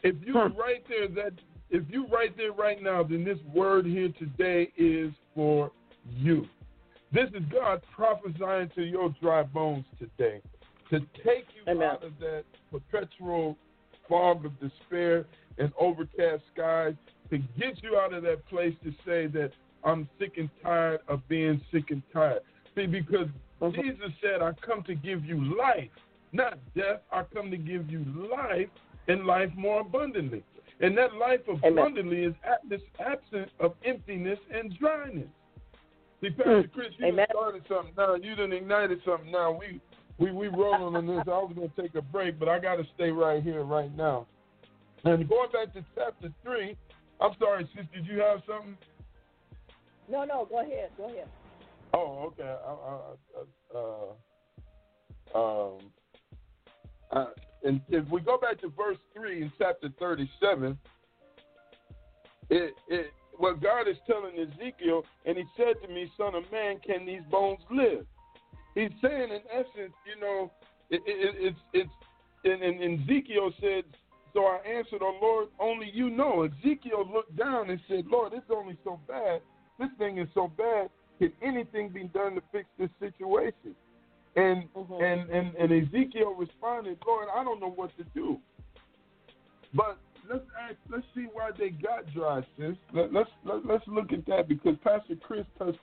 If 0.04 0.16
you 0.26 0.34
right 0.34 0.84
there 0.90 1.08
that 1.08 1.34
if 1.70 1.84
you 1.90 2.08
right 2.08 2.36
there 2.36 2.52
right 2.52 2.82
now, 2.82 3.04
then 3.04 3.24
this 3.24 3.40
word 3.54 3.86
here 3.86 4.14
today 4.20 4.72
is 4.78 5.12
for 5.34 5.72
you. 6.10 6.48
This 7.12 7.30
is 7.34 7.42
God 7.52 7.82
prophesying 7.96 8.70
to 8.76 8.84
your 8.84 9.16
dry 9.22 9.44
bones 9.44 9.86
today 9.98 10.42
to 10.90 11.00
take 11.24 11.46
you 11.56 11.72
Amen. 11.72 11.88
out 11.88 12.04
of 12.04 12.12
that 12.20 12.44
perpetual 12.72 13.58
fog 14.08 14.46
of 14.46 14.52
despair 14.60 15.26
and 15.58 15.72
overcast 15.80 16.44
skies, 16.54 16.94
to 17.30 17.38
get 17.60 17.82
you 17.82 17.98
out 17.98 18.14
of 18.14 18.24
that 18.24 18.46
place 18.48 18.74
to 18.84 18.92
say 19.06 19.28
that 19.28 19.52
I'm 19.84 20.08
sick 20.20 20.34
and 20.38 20.50
tired 20.62 21.00
of 21.08 21.28
being 21.28 21.62
sick 21.72 21.86
and 21.90 22.04
tired. 22.14 22.42
See, 22.76 22.86
because 22.86 23.28
Mm-hmm. 23.62 23.82
Jesus 23.82 24.12
said, 24.22 24.42
I 24.42 24.52
come 24.66 24.84
to 24.84 24.96
give 24.96 25.24
you 25.26 25.56
life, 25.58 25.90
not 26.34 26.58
death. 26.76 27.02
I 27.12 27.24
come 27.34 27.50
to 27.52 27.58
give 27.58 27.90
you 27.90 28.06
life 28.32 28.68
and 29.08 29.26
life 29.26 29.50
more 29.56 29.82
abundantly. 29.82 30.44
And 30.82 30.98
that 30.98 31.14
life 31.14 31.40
abundantly 31.64 32.24
is 32.24 32.34
at 32.44 32.68
this 32.70 32.82
absence 33.00 33.50
of 33.60 33.74
emptiness 33.86 34.40
and 34.54 34.78
dryness. 34.78 35.28
See, 36.22 36.30
Pastor 36.32 36.64
mm. 36.64 36.72
Chris, 36.74 36.88
you 36.98 37.16
done 37.16 37.26
started 37.30 37.64
something 37.70 37.94
now. 37.98 38.16
You 38.16 38.36
done 38.36 38.52
ignited 38.52 39.00
something 39.06 39.32
now. 39.32 39.58
We 39.58 39.80
we 40.18 40.32
we 40.32 40.48
rolling 40.48 40.96
on 40.96 41.08
this. 41.08 41.24
I 41.28 41.30
was 41.30 41.54
gonna 41.56 41.72
take 41.80 41.96
a 41.96 42.02
break, 42.02 42.40
but 42.40 42.50
I 42.50 42.60
gotta 42.60 42.84
stay 42.96 43.10
right 43.10 43.42
here 43.42 43.64
right 43.64 43.96
now. 43.96 44.28
And 45.04 45.28
going 45.30 45.50
back 45.52 45.74
to 45.74 45.86
chapter 45.94 46.34
three, 46.44 46.76
I'm 47.22 47.32
sorry, 47.40 47.70
sis, 47.76 47.86
did 47.94 48.06
you 48.06 48.20
have 48.20 48.42
something? 48.48 48.78
No, 50.10 50.24
no, 50.24 50.46
go 50.50 50.62
ahead. 50.62 50.90
Go 50.98 51.06
ahead. 51.06 51.28
Oh, 51.94 52.32
okay. 52.34 52.44
I, 52.44 53.78
I, 53.78 53.78
uh, 53.78 55.38
um, 55.38 55.92
uh, 57.12 57.28
and 57.64 57.82
if 57.90 58.08
we 58.10 58.22
go 58.22 58.38
back 58.38 58.60
to 58.62 58.70
verse 58.70 58.98
three 59.14 59.42
in 59.42 59.52
chapter 59.58 59.90
thirty-seven, 60.00 60.78
it 62.50 62.74
it 62.88 63.14
what 63.38 63.62
God 63.62 63.88
is 63.88 63.98
telling 64.08 64.34
Ezekiel, 64.38 65.04
and 65.26 65.38
He 65.38 65.44
said 65.58 65.76
to 65.86 65.94
me, 65.94 66.12
"Son 66.18 66.36
of 66.36 66.44
man, 66.52 66.80
can 66.86 67.06
these 67.06 67.24
bones 67.32 67.60
live?" 67.72 68.06
He's 68.76 68.92
saying, 69.02 69.30
in 69.32 69.42
essence, 69.52 69.94
you 70.06 70.20
know, 70.20 70.52
it, 70.90 71.02
it, 71.06 71.36
it's 71.40 71.60
it's 71.74 71.90
and, 72.44 72.62
and, 72.62 72.82
and 72.82 73.02
Ezekiel 73.02 73.52
said, 73.60 73.84
"So 74.34 74.46
I 74.46 74.60
answered, 74.68 75.02
oh 75.02 75.18
Lord, 75.22 75.48
only 75.60 75.90
you 75.94 76.10
know." 76.10 76.44
Ezekiel 76.44 77.10
looked 77.12 77.36
down 77.36 77.70
and 77.70 77.80
said, 77.88 78.06
"Lord, 78.08 78.34
it's 78.34 78.52
only 78.54 78.78
so 78.84 79.00
bad. 79.08 79.42
This 79.80 79.90
thing 79.98 80.18
is 80.18 80.28
so 80.34 80.52
bad. 80.58 80.90
Can 81.20 81.32
anything 81.42 81.90
be 81.90 82.06
done 82.06 82.36
to 82.36 82.42
fix 82.52 82.66
this 82.78 82.90
situation?" 83.00 83.76
And 84.36 84.66
and, 84.76 85.30
and 85.30 85.56
and 85.56 85.72
Ezekiel 85.72 86.36
responded, 86.36 86.98
"Lord, 87.06 87.28
I 87.36 87.44
don't 87.44 87.60
know 87.60 87.72
what 87.72 87.96
to 87.98 88.04
do." 88.14 88.40
But 89.74 89.98
let's 90.30 90.46
ask, 90.62 90.76
let's 90.90 91.06
see 91.16 91.28
why 91.34 91.52
they 91.58 91.70
got 91.70 92.12
dry, 92.14 92.42
sis. 92.58 92.76
Let, 92.94 93.14
let's 93.14 93.30
let, 93.44 93.66
let's 93.66 93.88
look 93.88 94.12
at 94.14 94.26
that 94.28 94.48
because 94.48 94.76
Pastor 94.84 95.16
Chris 95.22 95.46
touched 95.58 95.80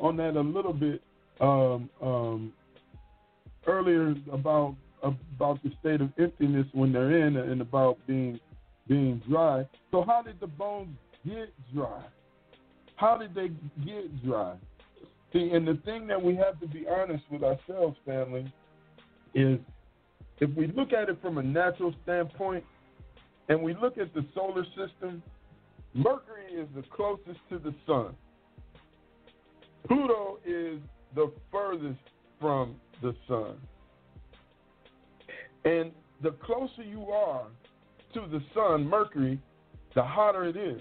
on 0.00 0.16
that 0.18 0.36
a 0.36 0.40
little 0.40 0.72
bit 0.72 1.02
um, 1.40 1.88
um, 2.02 2.52
earlier 3.66 4.14
about 4.32 4.76
about 5.02 5.62
the 5.62 5.70
state 5.80 6.00
of 6.00 6.10
emptiness 6.18 6.66
when 6.72 6.92
they're 6.92 7.26
in 7.26 7.36
and 7.36 7.60
about 7.60 7.98
being 8.06 8.40
being 8.88 9.22
dry. 9.28 9.64
So 9.90 10.04
how 10.06 10.22
did 10.22 10.40
the 10.40 10.46
bones 10.46 10.96
get 11.24 11.52
dry? 11.74 12.02
How 12.96 13.18
did 13.18 13.34
they 13.34 13.48
get 13.84 14.24
dry? 14.24 14.54
See, 15.36 15.50
and 15.52 15.68
the 15.68 15.78
thing 15.84 16.06
that 16.06 16.22
we 16.22 16.34
have 16.36 16.58
to 16.60 16.66
be 16.66 16.86
honest 16.88 17.24
with 17.30 17.42
ourselves, 17.42 17.96
family, 18.06 18.50
is 19.34 19.58
if 20.40 20.48
we 20.56 20.68
look 20.68 20.94
at 20.94 21.10
it 21.10 21.18
from 21.20 21.36
a 21.36 21.42
natural 21.42 21.94
standpoint 22.04 22.64
and 23.50 23.62
we 23.62 23.74
look 23.74 23.98
at 23.98 24.14
the 24.14 24.24
solar 24.34 24.64
system, 24.64 25.22
Mercury 25.92 26.52
is 26.54 26.66
the 26.74 26.82
closest 26.94 27.38
to 27.50 27.58
the 27.58 27.74
sun. 27.86 28.14
Pluto 29.86 30.38
is 30.46 30.80
the 31.14 31.30
furthest 31.52 32.00
from 32.40 32.76
the 33.02 33.14
sun. 33.28 33.56
And 35.66 35.92
the 36.22 36.30
closer 36.30 36.82
you 36.82 37.10
are 37.10 37.46
to 38.14 38.20
the 38.30 38.40
sun, 38.54 38.88
Mercury, 38.88 39.38
the 39.94 40.02
hotter 40.02 40.44
it 40.44 40.56
is. 40.56 40.80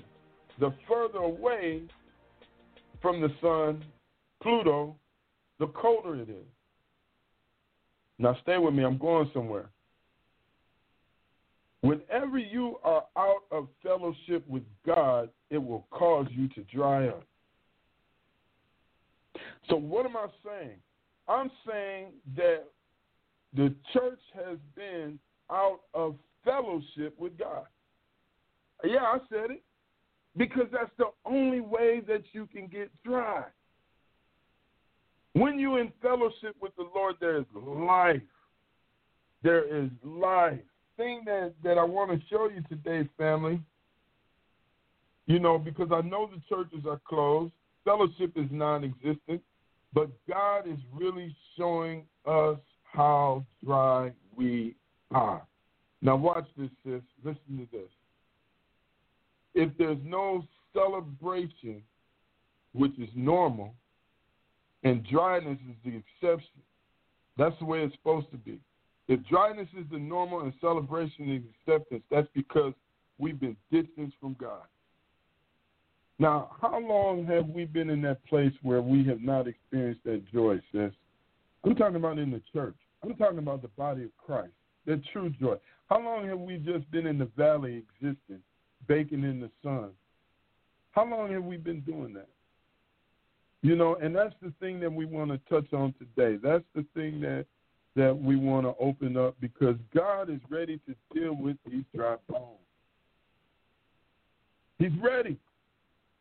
The 0.61 0.73
further 0.87 1.19
away 1.19 1.81
from 3.01 3.19
the 3.19 3.29
sun, 3.41 3.83
Pluto, 4.45 4.95
the 5.57 5.65
colder 5.69 6.21
it 6.21 6.29
is. 6.29 6.45
Now, 8.19 8.37
stay 8.43 8.59
with 8.59 8.75
me, 8.75 8.85
I'm 8.85 8.99
going 8.99 9.27
somewhere. 9.33 9.71
Whenever 11.81 12.37
you 12.37 12.77
are 12.83 13.05
out 13.17 13.41
of 13.51 13.67
fellowship 13.81 14.47
with 14.47 14.61
God, 14.85 15.29
it 15.49 15.57
will 15.57 15.87
cause 15.89 16.27
you 16.29 16.47
to 16.49 16.61
dry 16.71 17.07
up. 17.07 17.23
So, 19.67 19.77
what 19.77 20.05
am 20.05 20.15
I 20.15 20.27
saying? 20.45 20.77
I'm 21.27 21.49
saying 21.67 22.09
that 22.37 22.65
the 23.55 23.73
church 23.93 24.21
has 24.35 24.59
been 24.75 25.17
out 25.51 25.79
of 25.95 26.17
fellowship 26.43 27.15
with 27.17 27.35
God. 27.35 27.65
Yeah, 28.83 29.01
I 29.01 29.17
said 29.27 29.49
it. 29.49 29.63
Because 30.37 30.67
that's 30.71 30.91
the 30.99 31.09
only 31.25 31.61
way 31.61 32.01
that 32.07 32.23
you 32.33 32.45
can 32.45 32.67
get 32.67 32.91
dry. 33.03 33.45
When 35.35 35.59
you're 35.59 35.81
in 35.81 35.91
fellowship 36.01 36.55
with 36.61 36.73
the 36.77 36.87
Lord, 36.95 37.15
there 37.19 37.37
is 37.37 37.45
life. 37.53 38.21
There 39.43 39.65
is 39.65 39.89
life. 40.01 40.61
Thing 40.95 41.23
that, 41.25 41.53
that 41.61 41.77
I 41.77 41.83
want 41.83 42.11
to 42.11 42.25
show 42.29 42.49
you 42.49 42.63
today, 42.69 43.09
family, 43.17 43.59
you 45.27 45.39
know, 45.39 45.57
because 45.57 45.89
I 45.91 45.99
know 46.07 46.29
the 46.33 46.41
churches 46.47 46.85
are 46.89 47.01
closed, 47.05 47.51
fellowship 47.83 48.31
is 48.37 48.45
non 48.49 48.85
existent, 48.85 49.41
but 49.93 50.09
God 50.25 50.69
is 50.69 50.79
really 50.93 51.35
showing 51.57 52.05
us 52.25 52.57
how 52.83 53.45
dry 53.61 54.13
we 54.37 54.73
are. 55.11 55.45
Now, 56.01 56.15
watch 56.15 56.47
this, 56.57 56.69
sis. 56.85 57.01
Listen 57.25 57.57
to 57.57 57.77
this. 57.77 57.89
If 59.53 59.77
there's 59.77 59.97
no 60.01 60.45
celebration, 60.73 61.81
which 62.71 62.97
is 62.97 63.09
normal, 63.15 63.73
and 64.85 65.05
dryness 65.07 65.57
is 65.67 65.75
the 65.83 65.97
exception, 65.97 66.61
that's 67.37 67.57
the 67.59 67.65
way 67.65 67.79
it's 67.79 67.95
supposed 67.95 68.31
to 68.31 68.37
be. 68.37 68.59
If 69.07 69.19
dryness 69.27 69.67
is 69.77 69.85
the 69.91 69.97
normal 69.97 70.41
and 70.41 70.53
celebration 70.61 71.31
is 71.31 71.41
acceptance, 71.59 72.03
that's 72.09 72.27
because 72.33 72.73
we've 73.17 73.39
been 73.39 73.57
distanced 73.71 74.15
from 74.21 74.37
God. 74.39 74.63
Now, 76.17 76.51
how 76.61 76.79
long 76.79 77.25
have 77.25 77.47
we 77.47 77.65
been 77.65 77.89
in 77.89 78.01
that 78.03 78.23
place 78.25 78.53
where 78.61 78.81
we 78.81 79.03
have 79.05 79.21
not 79.21 79.47
experienced 79.47 80.03
that 80.05 80.23
joy, 80.31 80.61
sis? 80.71 80.91
I'm 81.65 81.75
talking 81.75 81.97
about 81.97 82.19
in 82.19 82.31
the 82.31 82.41
church. 82.53 82.75
I'm 83.03 83.15
talking 83.15 83.39
about 83.39 83.63
the 83.63 83.67
body 83.69 84.03
of 84.03 84.11
Christ, 84.23 84.53
that 84.85 85.01
true 85.11 85.31
joy. 85.41 85.55
How 85.89 85.99
long 85.99 86.27
have 86.27 86.39
we 86.39 86.57
just 86.57 86.89
been 86.91 87.05
in 87.05 87.17
the 87.17 87.29
valley 87.35 87.83
existing, 88.01 88.39
baking 88.87 89.23
in 89.23 89.39
the 89.39 89.49
sun? 89.61 89.89
How 90.91 91.05
long 91.05 91.31
have 91.31 91.43
we 91.43 91.57
been 91.57 91.81
doing 91.81 92.13
that? 92.13 92.29
You 93.65 93.75
know, 93.75 93.95
and 93.95 94.15
that's 94.15 94.35
the 94.43 94.53
thing 94.59 94.79
that 94.81 94.93
we 94.93 95.05
want 95.05 95.31
to 95.31 95.39
touch 95.49 95.73
on 95.73 95.95
today. 95.97 96.37
That's 96.37 96.63
the 96.75 96.85
thing 96.93 97.19
that 97.21 97.47
that 97.95 98.15
we 98.15 98.35
want 98.35 98.67
to 98.67 98.75
open 98.79 99.17
up 99.17 99.37
because 99.41 99.75
God 99.91 100.29
is 100.29 100.39
ready 100.51 100.79
to 100.85 100.93
deal 101.19 101.33
with 101.33 101.57
these 101.65 101.83
dry 101.95 102.17
bones. 102.29 102.59
He's 104.77 104.91
ready. 105.01 105.39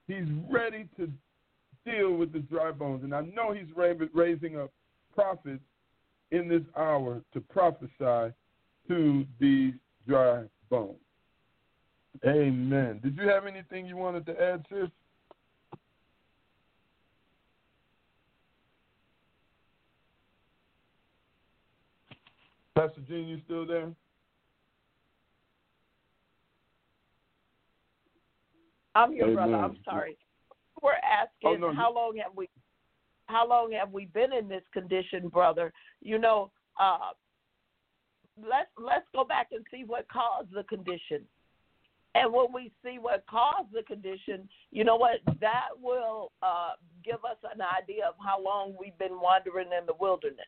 He's 0.08 0.24
ready 0.48 0.88
to 0.96 1.10
deal 1.84 2.14
with 2.14 2.32
the 2.32 2.38
dry 2.38 2.72
bones. 2.72 3.04
And 3.04 3.14
I 3.14 3.20
know 3.20 3.52
he's 3.52 3.66
raising 4.14 4.58
up 4.58 4.70
prophets 5.14 5.60
in 6.30 6.48
this 6.48 6.62
hour 6.78 7.20
to 7.34 7.40
prophesy 7.42 8.32
to 8.88 9.26
these 9.38 9.74
dry 10.08 10.44
bones. 10.70 10.96
Amen. 12.24 13.00
Did 13.02 13.18
you 13.18 13.28
have 13.28 13.44
anything 13.44 13.84
you 13.84 13.98
wanted 13.98 14.24
to 14.26 14.42
add, 14.42 14.64
sis? 14.70 14.88
Pastor 22.74 23.00
Jean, 23.08 23.28
you 23.28 23.40
still 23.44 23.66
there? 23.66 23.90
I'm 28.96 29.12
here, 29.12 29.24
Amen. 29.24 29.34
brother. 29.34 29.54
I'm 29.54 29.76
sorry. 29.84 30.16
We're 30.82 30.92
asking 30.92 31.62
Oh, 31.64 31.68
no, 31.68 31.74
how 31.74 31.94
long 31.94 32.16
have 32.22 32.32
we 32.36 32.48
how 33.26 33.48
long 33.48 33.72
have 33.72 33.90
we 33.90 34.06
been 34.06 34.32
in 34.32 34.48
this 34.48 34.62
condition, 34.72 35.28
brother? 35.28 35.72
You 36.00 36.18
know, 36.18 36.50
uh 36.78 37.12
let's 38.40 38.68
let's 38.76 39.06
go 39.14 39.24
back 39.24 39.48
and 39.52 39.64
see 39.70 39.84
what 39.86 40.06
caused 40.08 40.52
the 40.52 40.64
condition. 40.64 41.22
And 42.16 42.32
when 42.32 42.52
we 42.54 42.70
see 42.84 42.98
what 43.00 43.24
caused 43.28 43.72
the 43.72 43.82
condition, 43.82 44.48
you 44.70 44.84
know 44.84 44.94
what? 44.94 45.18
That 45.40 45.70
will 45.82 46.30
uh, 46.42 46.70
give 47.04 47.24
us 47.24 47.36
an 47.42 47.60
idea 47.60 48.06
of 48.06 48.14
how 48.24 48.40
long 48.40 48.76
we've 48.78 48.96
been 48.98 49.20
wandering 49.20 49.70
in 49.76 49.84
the 49.84 49.94
wilderness. 49.98 50.46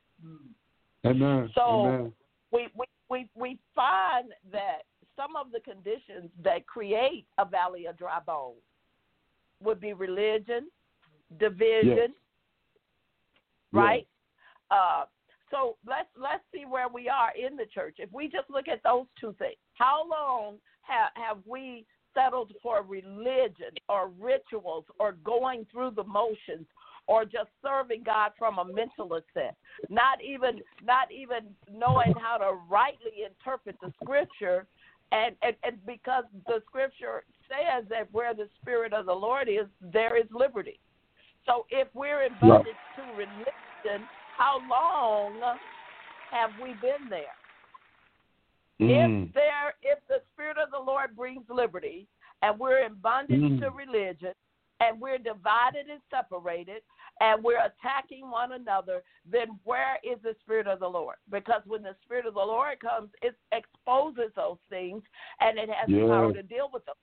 Amen. 1.06 1.50
So 1.54 1.60
Amen. 1.60 2.12
we, 2.52 2.68
we, 2.74 2.84
we, 3.08 3.28
we 3.34 3.58
find 3.74 4.30
that 4.52 4.82
some 5.16 5.36
of 5.36 5.52
the 5.52 5.60
conditions 5.60 6.30
that 6.44 6.66
create 6.66 7.26
a 7.38 7.44
valley 7.44 7.86
of 7.86 7.96
dry 7.96 8.18
bones 8.24 8.56
would 9.62 9.80
be 9.80 9.92
religion, 9.92 10.68
division, 11.38 12.14
Yes. 13.72 13.82
right? 13.82 14.06
Uh, 14.70 15.04
so 15.50 15.76
let's 15.86 16.08
let's 16.20 16.42
see 16.52 16.64
where 16.64 16.88
we 16.88 17.08
are 17.08 17.30
in 17.36 17.56
the 17.56 17.66
church. 17.66 17.96
If 17.98 18.12
we 18.12 18.28
just 18.28 18.50
look 18.50 18.68
at 18.68 18.82
those 18.82 19.06
two 19.20 19.34
things, 19.38 19.56
how 19.74 20.06
long 20.08 20.56
have 20.82 21.10
have 21.14 21.38
we 21.46 21.84
settled 22.14 22.52
for 22.62 22.82
religion 22.82 23.72
or 23.88 24.10
rituals 24.18 24.84
or 24.98 25.12
going 25.24 25.66
through 25.70 25.92
the 25.92 26.04
motions 26.04 26.66
or 27.06 27.24
just 27.24 27.48
serving 27.62 28.02
God 28.04 28.32
from 28.38 28.58
a 28.58 28.64
mental 28.64 29.14
assent, 29.14 29.54
not 29.88 30.22
even 30.22 30.60
not 30.82 31.10
even 31.12 31.54
knowing 31.72 32.12
how 32.16 32.36
to 32.38 32.58
rightly 32.68 33.24
interpret 33.24 33.76
the 33.80 33.92
scripture, 34.02 34.66
and, 35.12 35.36
and 35.42 35.56
and 35.62 35.84
because 35.86 36.24
the 36.46 36.62
scripture 36.66 37.24
says 37.48 37.84
that 37.88 38.12
where 38.12 38.34
the 38.34 38.48
spirit 38.60 38.92
of 38.92 39.06
the 39.06 39.14
Lord 39.14 39.48
is, 39.48 39.66
there 39.80 40.16
is 40.16 40.26
liberty. 40.32 40.80
So 41.46 41.64
if 41.70 41.88
we're 41.94 42.22
in 42.24 42.32
Right. 42.32 42.40
bondage 42.40 42.74
to 42.96 43.02
religion, 43.14 44.08
how 44.36 44.60
long 44.68 45.58
have 46.30 46.50
we 46.60 46.74
been 46.82 47.08
there? 47.08 47.36
Mm. 48.80 49.26
If 49.28 49.34
there, 49.34 49.74
if 49.82 49.98
the 50.08 50.20
Spirit 50.32 50.58
of 50.58 50.70
the 50.70 50.78
Lord 50.78 51.16
brings 51.16 51.48
liberty, 51.48 52.06
and 52.42 52.58
we're 52.58 52.80
in 52.80 52.94
bondage 52.94 53.40
Mm. 53.40 53.60
to 53.60 53.70
religion, 53.70 54.34
and 54.80 55.00
we're 55.00 55.18
divided 55.18 55.88
and 55.90 56.00
separated, 56.10 56.82
and 57.20 57.42
we're 57.42 57.64
attacking 57.64 58.30
one 58.30 58.52
another, 58.52 59.02
then 59.30 59.58
where 59.64 59.98
is 60.04 60.18
the 60.22 60.34
Spirit 60.42 60.66
of 60.66 60.80
the 60.80 60.88
Lord? 60.88 61.16
Because 61.30 61.62
when 61.66 61.82
the 61.82 61.96
Spirit 62.04 62.26
of 62.26 62.34
the 62.34 62.40
Lord 62.40 62.78
comes, 62.80 63.08
it 63.22 63.34
exposes 63.52 64.32
those 64.36 64.58
things, 64.68 65.02
and 65.40 65.58
it 65.58 65.70
has 65.70 65.88
the 65.88 66.06
power 66.08 66.32
to 66.32 66.42
deal 66.42 66.68
with 66.72 66.84
them. 66.84 66.94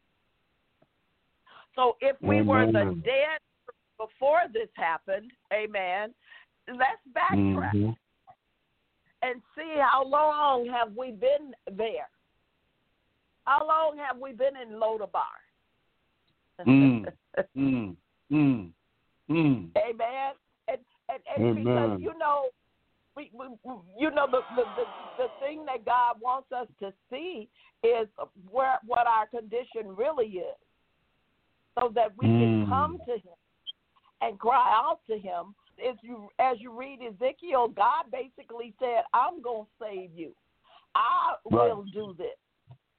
So 1.75 1.97
if 2.01 2.15
we 2.21 2.41
were 2.41 2.67
the 2.67 3.01
dead 3.03 3.39
before 3.97 4.41
this 4.51 4.69
happened, 4.75 5.31
Amen. 5.51 6.13
Let's 6.67 7.01
backtrack 7.11 7.73
Mhm. 7.73 7.97
and 9.21 9.41
see 9.55 9.77
how 9.79 10.03
long 10.03 10.65
have 10.67 10.95
we 10.95 11.11
been 11.11 11.55
there. 11.65 12.09
How 13.45 13.67
long 13.67 13.97
have 13.97 14.17
we 14.17 14.31
been 14.31 14.55
in 14.55 14.79
Lodebar? 14.79 15.41
Mm. 16.59 17.11
Mm. 17.57 17.95
Mm. 18.31 18.71
Mm. 19.29 19.69
Amen. 19.77 20.33
And 20.67 20.77
and, 21.09 21.19
and 21.35 21.45
Amen. 21.45 21.63
because 21.65 22.01
you 22.01 22.17
know, 22.17 22.47
we, 23.15 23.31
we 23.33 23.45
you 23.99 24.11
know 24.11 24.27
the, 24.29 24.41
the 24.55 24.63
the 24.63 24.85
the 25.17 25.27
thing 25.45 25.65
that 25.65 25.85
God 25.85 26.15
wants 26.21 26.51
us 26.51 26.67
to 26.79 26.93
see 27.11 27.49
is 27.83 28.07
where 28.49 28.79
what 28.85 29.07
our 29.07 29.27
condition 29.27 29.95
really 29.95 30.27
is, 30.27 30.57
so 31.79 31.91
that 31.95 32.15
we 32.17 32.25
can 32.25 32.65
Mm. 32.65 32.69
come 32.69 32.97
to 33.05 33.13
Him 33.13 33.37
and 34.21 34.39
cry 34.39 34.71
out 34.73 34.99
to 35.09 35.17
Him. 35.17 35.55
As 35.79 35.95
you 36.01 36.29
as 36.39 36.57
you 36.59 36.71
read 36.77 36.99
Ezekiel, 37.01 37.67
God 37.69 38.05
basically 38.11 38.73
said, 38.79 39.03
"I'm 39.13 39.41
going 39.41 39.65
to 39.65 39.71
save 39.85 40.11
you. 40.15 40.33
I 40.95 41.35
Right. 41.45 41.69
will 41.69 41.83
do 41.85 42.13
this. 42.17 42.37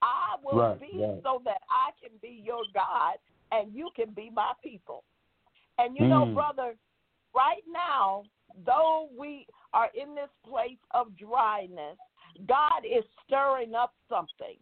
I 0.02 0.36
will 0.42 0.58
Right, 0.58 0.80
be 0.80 0.98
right. 1.00 1.22
so 1.22 1.40
that 1.44 1.62
I 1.70 1.92
can 2.00 2.16
be 2.18 2.42
your 2.44 2.64
God 2.74 3.16
and 3.54 3.74
you 3.74 3.90
can 3.96 4.12
be 4.12 4.30
my 4.30 4.52
people." 4.62 5.04
And 5.78 5.96
you 5.96 6.06
know, 6.06 6.26
Mm. 6.26 6.34
brother, 6.34 6.76
right 7.34 7.64
now, 7.66 8.24
though 8.64 9.08
we 9.16 9.46
are 9.72 9.90
in 9.94 10.14
this 10.14 10.30
place 10.44 10.78
of 10.92 11.16
dryness, 11.16 11.98
God 12.46 12.84
is 12.84 13.04
stirring 13.24 13.74
up 13.74 13.94
something. 14.08 14.58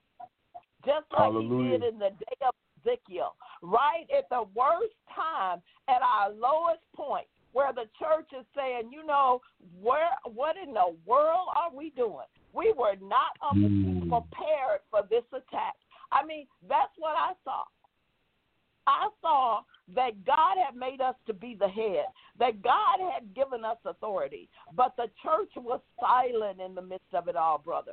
Just 0.85 1.11
like 1.13 1.33
Hallelujah. 1.33 1.73
he 1.73 1.79
did 1.79 1.95
in 1.95 1.99
the 1.99 2.11
day 2.11 2.47
of 2.47 2.55
Ezekiel. 2.81 3.37
Right 3.63 4.11
at 4.11 4.29
the 4.31 4.43
worst 4.55 4.95
time, 5.15 5.63
at 5.89 6.03
our 6.03 6.31
lowest 6.31 6.83
point, 6.93 7.29
where 7.53 7.73
the 7.73 7.89
church 7.99 8.33
is 8.33 8.47
saying, 8.57 8.91
you 8.91 9.05
know, 9.05 9.41
where 9.81 10.11
what 10.25 10.57
in 10.57 10.73
the 10.73 10.97
world 11.05 11.49
are 11.55 11.71
we 11.71 11.91
doing? 11.91 12.27
We 12.53 12.73
were 12.73 12.97
not 12.97 13.39
Mm. 13.41 14.09
prepared 14.09 14.81
for 14.91 15.03
this 15.03 15.25
attack. 15.33 15.77
I 16.11 16.25
mean, 16.25 16.49
that's 16.63 16.97
what 16.99 17.17
I 17.17 17.35
saw. 17.45 17.65
I 18.87 19.09
saw 19.21 19.61
that 19.95 20.25
God 20.25 20.57
had 20.65 20.77
made 20.77 21.01
us 21.01 21.15
to 21.27 21.33
be 21.33 21.57
the 21.59 21.69
head, 21.69 22.07
that 22.39 22.63
God 22.63 22.99
had 23.13 23.35
given 23.35 23.65
us 23.65 23.77
authority, 23.85 24.49
but 24.75 24.95
the 24.97 25.09
church 25.23 25.51
was 25.57 25.81
silent 26.01 26.61
in 26.61 26.75
the 26.75 26.83
midst 26.83 27.15
of 27.15 27.29
it 27.29 27.37
all, 27.37 27.59
brother. 27.59 27.93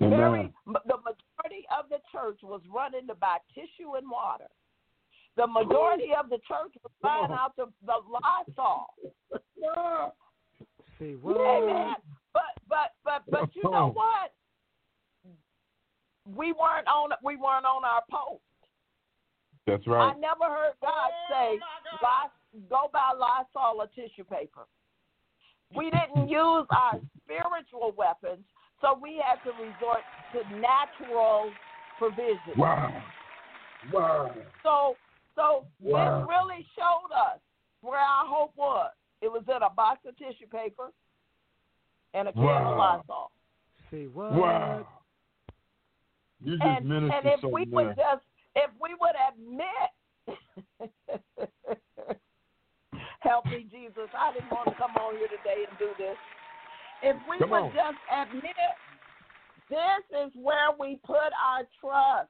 Very, 0.00 0.52
the 0.66 0.96
majority 0.96 1.66
of 1.78 1.88
the 1.90 1.98
church 2.10 2.38
was 2.42 2.62
running 2.72 3.06
to 3.08 3.14
buy 3.14 3.38
tissue 3.54 3.94
and 3.96 4.10
water. 4.10 4.48
The 5.36 5.46
majority 5.46 6.10
of 6.18 6.28
the 6.30 6.38
church 6.48 6.72
was 6.82 6.92
buying 7.02 7.30
out 7.30 7.54
the, 7.56 7.66
the 7.86 7.94
Lysol. 8.10 8.86
Say 10.98 11.14
what? 11.20 11.36
Amen. 11.36 11.94
But 12.32 12.42
but 12.68 12.92
but 13.04 13.22
but 13.30 13.50
you 13.54 13.62
know 13.64 13.92
what? 13.92 14.32
We 16.36 16.52
weren't 16.52 16.86
on 16.86 17.10
we 17.22 17.36
weren't 17.36 17.64
on 17.64 17.84
our 17.84 18.02
post. 18.10 18.42
That's 19.66 19.86
right. 19.86 20.14
I 20.14 20.18
never 20.18 20.44
heard 20.44 20.74
God 20.80 20.90
oh, 20.90 21.26
say, 21.30 21.60
"Lys- 22.02 22.68
"Go 22.68 22.90
buy 22.92 23.12
Lysol 23.16 23.80
or 23.80 23.86
tissue 23.88 24.24
paper." 24.24 24.66
We 25.74 25.90
didn't 25.90 26.28
use 26.28 26.66
our 26.70 27.00
spiritual 27.24 27.92
weapons, 27.96 28.44
so 28.80 28.98
we 29.00 29.22
had 29.24 29.42
to 29.44 29.50
resort 29.52 30.00
to 30.32 30.56
natural 30.56 31.50
provision. 31.98 32.56
Wow. 32.56 33.02
Wow. 33.92 34.34
So, 34.62 34.96
so 35.34 35.66
Wow. 35.80 36.20
this 36.20 36.28
really 36.28 36.66
showed 36.76 37.12
us 37.14 37.40
where 37.80 37.98
our 37.98 38.26
hope 38.26 38.52
was. 38.56 38.92
It 39.22 39.30
was 39.30 39.42
in 39.48 39.62
a 39.62 39.70
box 39.70 40.00
of 40.04 40.16
tissue 40.18 40.46
paper 40.50 40.92
and 42.12 42.28
a 42.28 42.32
can 42.32 42.42
of 42.42 42.76
Lysol. 42.76 43.30
Say 43.90 44.06
what? 44.06 44.32
Wow. 44.32 44.86
You 46.44 46.58
just 46.58 46.64
and, 46.64 46.88
ministered 46.88 47.24
and 47.24 47.26
if 47.26 47.40
something 47.40 47.52
we 47.52 47.64
would 47.70 47.96
just 47.96 48.24
if 48.56 48.70
we 48.80 48.94
would 49.00 49.16
admit 49.30 49.90
help 53.20 53.46
me 53.46 53.66
jesus 53.70 54.08
i 54.18 54.32
didn't 54.32 54.50
want 54.50 54.68
to 54.68 54.74
come 54.74 54.90
on 54.96 55.16
here 55.16 55.28
today 55.28 55.64
and 55.68 55.78
do 55.78 55.88
this 55.98 56.16
if 57.02 57.16
we 57.28 57.38
Come 57.38 57.50
would 57.50 57.62
on. 57.62 57.72
just 57.72 57.98
admit 58.12 58.54
this 59.70 60.04
is 60.26 60.32
where 60.34 60.70
we 60.78 60.98
put 61.04 61.32
our 61.42 61.62
trust 61.80 62.28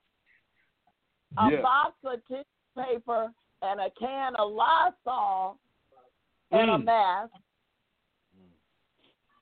a 1.39 1.63
box 1.63 1.93
of 2.05 2.21
tissue 2.29 2.45
paper 2.77 3.33
and 3.63 3.81
a 3.81 3.91
can 3.99 4.35
of 4.37 4.53
lysol 4.53 5.59
and 6.51 6.71
a 6.71 6.79
Mm. 6.79 6.85
mask 6.85 7.33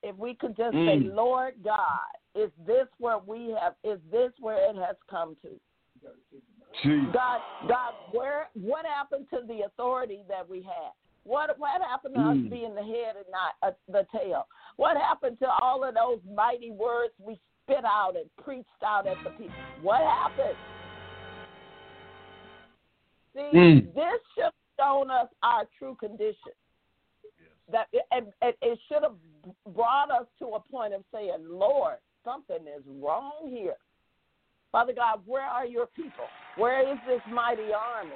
if 0.03 0.15
we 0.15 0.33
could 0.35 0.55
just 0.55 0.73
say 0.73 0.97
Mm. 0.99 1.13
lord 1.15 1.61
god 1.63 1.99
is 2.33 2.51
this 2.65 2.87
where 2.97 3.17
we 3.19 3.49
have 3.51 3.75
is 3.83 3.99
this 4.09 4.31
where 4.39 4.69
it 4.69 4.75
has 4.77 4.95
come 5.09 5.35
to 5.41 5.59
Jeez. 6.83 7.11
God, 7.13 7.41
God, 7.67 7.93
where 8.11 8.49
what 8.53 8.85
happened 8.85 9.27
to 9.31 9.41
the 9.47 9.65
authority 9.65 10.23
that 10.29 10.47
we 10.47 10.61
had? 10.61 10.91
What 11.23 11.57
what 11.59 11.81
happened 11.81 12.15
to 12.15 12.21
Mm. 12.21 12.31
us 12.45 12.49
being 12.49 12.75
the 12.75 12.83
head 12.83 13.15
and 13.15 13.25
not 13.29 13.55
uh, 13.61 13.71
the 13.87 14.07
tail? 14.11 14.47
What 14.77 14.97
happened 14.97 15.37
to 15.39 15.49
all 15.61 15.83
of 15.83 15.93
those 15.93 16.19
mighty 16.33 16.71
words 16.71 17.13
we 17.19 17.39
spit 17.63 17.85
out 17.85 18.15
and 18.15 18.29
preached 18.43 18.83
out 18.83 19.05
at 19.05 19.17
the 19.23 19.29
people? 19.31 19.53
What 19.81 20.01
happened? 20.01 20.57
See, 23.35 23.51
Mm. 23.53 23.93
this 23.93 24.21
should 24.33 24.45
have 24.45 24.53
shown 24.79 25.11
us 25.11 25.27
our 25.43 25.65
true 25.77 25.95
condition. 25.95 26.53
That 27.71 27.87
and, 28.11 28.33
and 28.41 28.53
it 28.61 28.79
should 28.87 29.03
have 29.03 29.15
brought 29.67 30.11
us 30.11 30.27
to 30.39 30.55
a 30.55 30.59
point 30.59 30.93
of 30.93 31.03
saying, 31.13 31.47
Lord, 31.47 31.97
something 32.23 32.67
is 32.67 32.83
wrong 32.85 33.47
here. 33.47 33.77
Father 34.71 34.93
God, 34.93 35.21
where 35.25 35.45
are 35.45 35.65
your 35.65 35.87
people? 35.87 36.25
Where 36.57 36.81
is 36.91 36.97
this 37.07 37.21
mighty 37.31 37.73
army? 37.73 38.15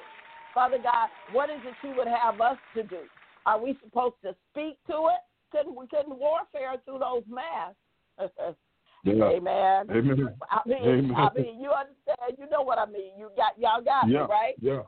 Father 0.53 0.77
God, 0.81 1.09
what 1.33 1.49
is 1.49 1.59
it 1.65 1.87
you 1.87 1.95
would 1.97 2.07
have 2.07 2.39
us 2.39 2.57
to 2.75 2.83
do? 2.83 3.01
Are 3.45 3.61
we 3.61 3.77
supposed 3.83 4.15
to 4.23 4.35
speak 4.51 4.77
to 4.87 5.09
it? 5.11 5.21
Couldn't 5.51 5.75
we 5.75 5.87
couldn't 5.87 6.17
warfare 6.17 6.75
through 6.85 6.99
those 6.99 7.23
masks? 7.29 7.77
Yeah. 9.03 9.23
Amen. 9.25 9.85
Amen. 9.91 10.35
I 10.49 10.61
mean, 10.65 10.77
Amen. 10.81 11.15
I 11.15 11.29
mean, 11.35 11.61
you 11.61 11.69
understand? 11.69 12.39
You 12.39 12.49
know 12.49 12.63
what 12.63 12.79
I 12.79 12.87
mean? 12.87 13.11
You 13.15 13.29
got 13.37 13.53
y'all 13.55 13.79
got 13.83 14.09
yeah. 14.09 14.21
me 14.21 14.27
right. 14.27 14.55
Yeah. 14.59 14.81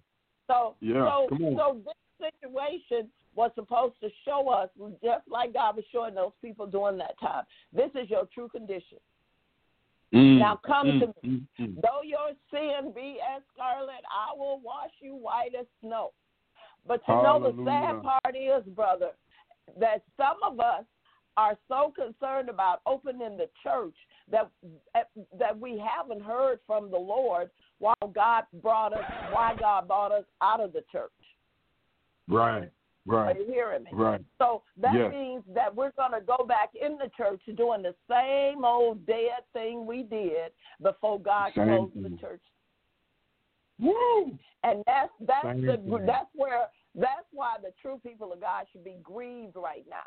So, 0.47 0.73
Yeah, 0.79 1.27
so, 1.29 1.37
so 1.55 1.77
this 1.85 2.31
situation 2.33 3.11
was 3.35 3.51
supposed 3.53 3.93
to 4.01 4.09
show 4.25 4.49
us, 4.49 4.69
just 5.03 5.27
like 5.29 5.53
God 5.53 5.75
was 5.75 5.85
showing 5.91 6.15
those 6.15 6.31
people 6.41 6.65
during 6.65 6.97
that 6.97 7.19
time. 7.19 7.43
This 7.71 7.91
is 7.93 8.09
your 8.09 8.27
true 8.33 8.49
condition. 8.49 8.97
Mm, 10.13 10.39
Now 10.39 10.59
come 10.65 10.87
mm, 10.87 10.99
to 11.01 11.07
me. 11.07 11.13
mm, 11.25 11.47
mm. 11.59 11.75
Though 11.81 12.01
your 12.03 12.31
sin 12.51 12.93
be 12.95 13.17
as 13.35 13.41
scarlet, 13.53 14.03
I 14.09 14.35
will 14.37 14.59
wash 14.63 14.91
you 15.01 15.15
white 15.15 15.51
as 15.59 15.65
snow. 15.81 16.11
But 16.87 17.01
you 17.07 17.15
know 17.15 17.39
the 17.39 17.63
sad 17.65 18.01
part 18.01 18.35
is, 18.35 18.63
brother, 18.73 19.11
that 19.79 20.03
some 20.15 20.37
of 20.43 20.59
us 20.59 20.85
are 21.35 21.57
so 21.67 21.93
concerned 21.95 22.49
about 22.49 22.81
opening 22.85 23.37
the 23.37 23.49
church 23.61 23.95
that 24.31 24.49
that 25.37 25.59
we 25.59 25.77
haven't 25.77 26.21
heard 26.21 26.59
from 26.65 26.89
the 26.89 26.97
Lord 26.97 27.49
while 27.79 28.11
God 28.15 28.45
brought 28.61 28.93
us 28.93 29.03
why 29.31 29.55
God 29.59 29.87
brought 29.87 30.11
us 30.11 30.23
out 30.41 30.61
of 30.61 30.71
the 30.71 30.83
church. 30.91 31.11
Right, 32.29 32.71
right, 33.07 33.35
Are 33.35 33.39
you 33.39 33.45
hearing 33.51 33.83
me? 33.83 33.89
right. 33.93 34.21
So 34.37 34.63
that 34.77 34.93
Yes. 34.93 35.11
means 35.11 35.43
that 35.55 35.73
we're 35.73 35.91
going 35.91 36.11
to 36.11 36.21
go 36.21 36.45
back 36.45 36.75
in 36.75 36.97
the 36.97 37.09
church 37.17 37.41
doing 37.55 37.81
the 37.81 37.95
same 38.09 38.63
old 38.63 39.05
dead 39.05 39.43
thing 39.53 39.85
we 39.85 40.03
did 40.03 40.51
before 40.81 41.19
God 41.19 41.53
Same 41.55 41.67
closed 41.67 41.93
thing. 41.93 42.03
the 42.03 42.17
church. 42.17 42.41
Woo! 43.79 44.37
And 44.63 44.83
that's 44.85 45.11
that's 45.21 45.45
Same 45.45 45.65
the 45.65 45.77
thing. 45.77 46.05
that's 46.05 46.29
where 46.33 46.67
that's 46.95 47.27
why 47.31 47.55
the 47.61 47.71
true 47.81 47.99
people 48.03 48.33
of 48.33 48.41
God 48.41 48.65
should 48.71 48.83
be 48.83 48.97
grieved 49.03 49.55
right 49.55 49.85
now, 49.89 50.05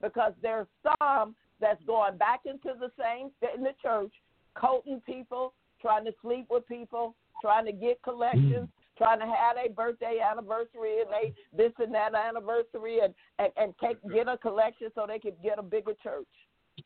because 0.00 0.32
there's 0.42 0.66
some 1.00 1.36
that's 1.60 1.82
going 1.84 2.16
back 2.16 2.40
into 2.44 2.76
the 2.78 2.90
same 3.00 3.30
fit 3.38 3.50
in 3.56 3.62
the 3.62 3.74
church, 3.80 4.12
coating 4.56 5.00
people, 5.06 5.54
trying 5.80 6.04
to 6.04 6.12
sleep 6.20 6.46
with 6.50 6.66
people, 6.66 7.14
trying 7.40 7.64
to 7.66 7.72
get 7.72 8.00
mm. 8.00 8.02
collections, 8.02 8.68
trying 8.98 9.20
to 9.20 9.26
have 9.26 9.56
a 9.56 9.70
birthday 9.70 10.18
anniversary 10.20 11.00
and 11.00 11.08
they 11.10 11.34
this 11.56 11.72
and 11.78 11.94
that 11.94 12.14
anniversary 12.14 13.00
and 13.00 13.14
and 13.38 13.52
and 13.56 13.74
take, 13.82 13.96
get 14.12 14.28
a 14.28 14.36
collection 14.36 14.88
so 14.94 15.06
they 15.06 15.18
can 15.18 15.32
get 15.42 15.58
a 15.58 15.62
bigger 15.62 15.92
church. 16.02 16.26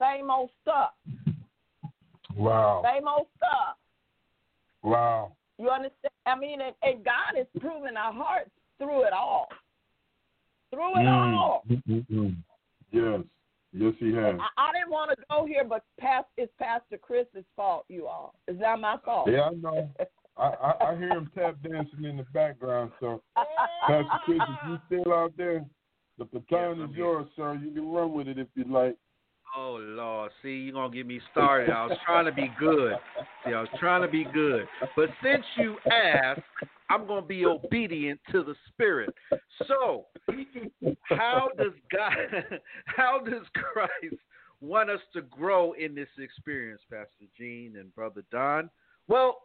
Same 0.01 0.31
old 0.31 0.51
stuff. 0.63 0.91
Wow, 2.37 2.83
Same 2.85 3.09
old 3.09 3.27
stuff. 3.37 3.77
wow. 4.83 5.33
You 5.59 5.71
understand? 5.71 6.13
I 6.27 6.39
mean, 6.39 6.61
and, 6.61 6.75
and 6.83 7.05
God 7.05 7.41
is 7.41 7.47
proving 7.61 7.97
our 7.97 8.13
hearts 8.13 8.51
through 8.79 9.05
it 9.05 9.13
all. 9.13 9.49
Through 10.71 11.01
it 11.01 11.07
all. 11.07 11.65
Mm, 11.71 11.83
mm, 11.89 12.07
mm. 12.11 12.37
Yes, 12.93 13.21
yes, 13.73 13.93
he 13.99 14.13
has. 14.13 14.35
I, 14.39 14.69
I 14.69 14.73
didn't 14.73 14.91
want 14.91 15.13
to 15.13 15.25
go 15.31 15.47
here, 15.47 15.65
but 15.65 15.85
past, 15.99 16.27
it's 16.37 16.53
Pastor 16.59 16.99
Chris's 16.99 17.45
fault, 17.55 17.87
you 17.89 18.07
all. 18.07 18.35
It's 18.47 18.61
not 18.61 18.81
my 18.81 18.99
fault. 19.03 19.31
Yeah, 19.31 19.49
I 19.49 19.51
know. 19.55 19.91
I, 20.39 20.49
I, 20.49 20.91
I 20.91 20.97
hear 20.97 21.11
him 21.11 21.31
tap 21.35 21.57
dancing 21.63 22.05
in 22.05 22.17
the 22.19 22.27
background. 22.35 22.93
So, 23.01 23.23
Pastor 23.87 24.07
Chris, 24.25 24.39
if 24.41 24.69
you 24.69 24.79
still 24.87 25.13
out 25.13 25.33
there, 25.37 25.65
the 26.19 26.25
baton 26.25 26.83
is 26.83 26.95
yours, 26.95 27.27
sir. 27.37 27.55
You 27.63 27.71
can 27.73 27.91
run 27.91 28.13
with 28.13 28.29
it 28.29 28.39
if 28.39 28.49
you 28.55 28.65
like. 28.65 28.97
Oh 29.57 29.79
Lord, 29.81 30.33
see, 30.43 30.57
you're 30.57 30.75
gonna 30.75 30.93
get 30.93 31.07
me 31.07 31.21
started. 31.31 31.71
I 31.71 31.87
was 31.87 31.97
trying 32.05 32.27
to 32.27 32.33
be 32.33 32.51
good. 32.59 32.95
See, 33.45 33.55
I 33.55 33.61
was 33.61 33.69
trying 33.79 34.03
to 34.03 34.09
be 34.09 34.25
good. 34.25 34.67
But 34.95 35.09
since 35.23 35.45
you 35.57 35.77
asked, 35.91 36.43
I'm 36.91 37.07
gonna 37.07 37.25
be 37.25 37.47
obedient 37.47 38.21
to 38.33 38.43
the 38.43 38.55
spirit. 38.69 39.15
So 39.67 40.07
how 41.05 41.49
does 41.57 41.73
God 41.91 42.13
how 42.85 43.21
does 43.25 43.45
Christ 43.55 44.21
want 44.61 44.91
us 44.91 45.01
to 45.15 45.23
grow 45.23 45.73
in 45.73 45.95
this 45.95 46.09
experience, 46.19 46.83
Pastor 46.91 47.27
Jean 47.39 47.77
and 47.79 47.95
Brother 47.95 48.25
Don? 48.31 48.69
Well, 49.09 49.39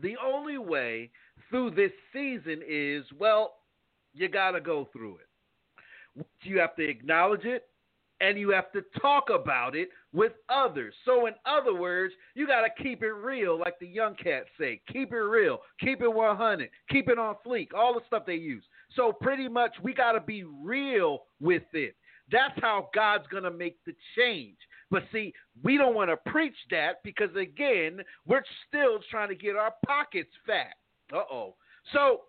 the 0.00 0.16
only 0.22 0.58
way 0.58 1.10
through 1.50 1.70
this 1.72 1.92
season 2.12 2.60
is, 2.66 3.04
well, 3.18 3.54
you 4.12 4.28
gotta 4.28 4.60
go 4.60 4.88
through 4.92 5.16
it. 5.16 6.24
You 6.42 6.58
have 6.60 6.76
to 6.76 6.88
acknowledge 6.88 7.44
it 7.44 7.64
and 8.20 8.38
you 8.38 8.50
have 8.50 8.70
to 8.72 8.82
talk 9.00 9.28
about 9.30 9.74
it 9.74 9.88
with 10.12 10.32
others. 10.48 10.94
So, 11.04 11.26
in 11.26 11.34
other 11.44 11.74
words, 11.74 12.14
you 12.34 12.46
got 12.46 12.62
to 12.62 12.82
keep 12.82 13.02
it 13.02 13.12
real, 13.12 13.58
like 13.58 13.78
the 13.78 13.86
young 13.86 14.14
cats 14.14 14.46
say. 14.58 14.80
Keep 14.92 15.12
it 15.12 15.16
real, 15.16 15.58
keep 15.80 16.00
it 16.00 16.12
100, 16.12 16.70
keep 16.88 17.08
it 17.08 17.18
on 17.18 17.36
fleek, 17.46 17.68
all 17.76 17.94
the 17.94 18.00
stuff 18.06 18.24
they 18.26 18.34
use. 18.34 18.64
So, 18.94 19.12
pretty 19.12 19.48
much, 19.48 19.72
we 19.82 19.92
got 19.92 20.12
to 20.12 20.20
be 20.20 20.44
real 20.44 21.24
with 21.40 21.64
it. 21.72 21.96
That's 22.30 22.58
how 22.60 22.88
God's 22.94 23.26
going 23.26 23.42
to 23.42 23.50
make 23.50 23.78
the 23.84 23.94
change. 24.16 24.56
But 24.90 25.04
see, 25.12 25.32
we 25.62 25.76
don't 25.76 25.94
want 25.94 26.10
to 26.10 26.30
preach 26.30 26.56
that 26.70 27.02
because, 27.02 27.34
again, 27.36 28.00
we're 28.26 28.44
still 28.68 29.00
trying 29.10 29.28
to 29.28 29.34
get 29.34 29.56
our 29.56 29.74
pockets 29.86 30.30
fat. 30.46 30.74
Uh 31.12 31.22
oh. 31.30 31.54
So, 31.92 32.22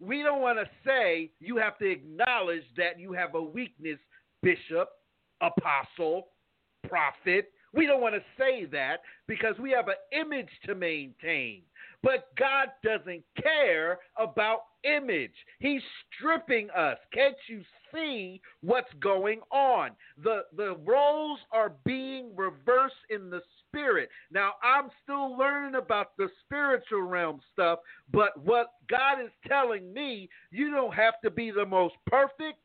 we 0.00 0.22
don't 0.22 0.40
want 0.40 0.58
to 0.58 0.68
say 0.84 1.30
you 1.40 1.56
have 1.58 1.78
to 1.78 1.88
acknowledge 1.88 2.64
that 2.76 2.98
you 2.98 3.12
have 3.12 3.34
a 3.34 3.42
weakness, 3.42 3.98
Bishop, 4.42 4.88
apostle, 5.40 6.28
prophet. 6.88 7.52
We 7.72 7.86
don't 7.86 8.00
want 8.00 8.14
to 8.16 8.22
say 8.36 8.66
that 8.66 8.98
because 9.28 9.54
we 9.58 9.70
have 9.70 9.88
an 9.88 9.94
image 10.12 10.50
to 10.66 10.74
maintain. 10.74 11.62
But 12.02 12.28
God 12.36 12.68
doesn't 12.84 13.22
care 13.40 14.00
about 14.18 14.62
image. 14.84 15.32
He's 15.60 15.82
stripping 16.16 16.68
us. 16.70 16.98
Can't 17.14 17.36
you 17.48 17.62
see 17.92 18.40
what's 18.60 18.92
going 19.00 19.40
on? 19.50 19.90
The 20.22 20.42
the 20.56 20.76
roles 20.84 21.38
are 21.52 21.72
being 21.84 22.34
reversed 22.36 22.94
in 23.10 23.30
the 23.30 23.40
spirit. 23.66 24.08
Now 24.30 24.52
I'm 24.62 24.90
still 25.02 25.36
learning 25.36 25.76
about 25.76 26.16
the 26.16 26.28
spiritual 26.44 27.02
realm 27.02 27.40
stuff, 27.52 27.80
but 28.12 28.32
what 28.44 28.68
God 28.88 29.20
is 29.22 29.30
telling 29.46 29.92
me, 29.92 30.28
you 30.50 30.70
don't 30.70 30.94
have 30.94 31.14
to 31.24 31.30
be 31.30 31.50
the 31.50 31.66
most 31.66 31.94
perfect 32.06 32.58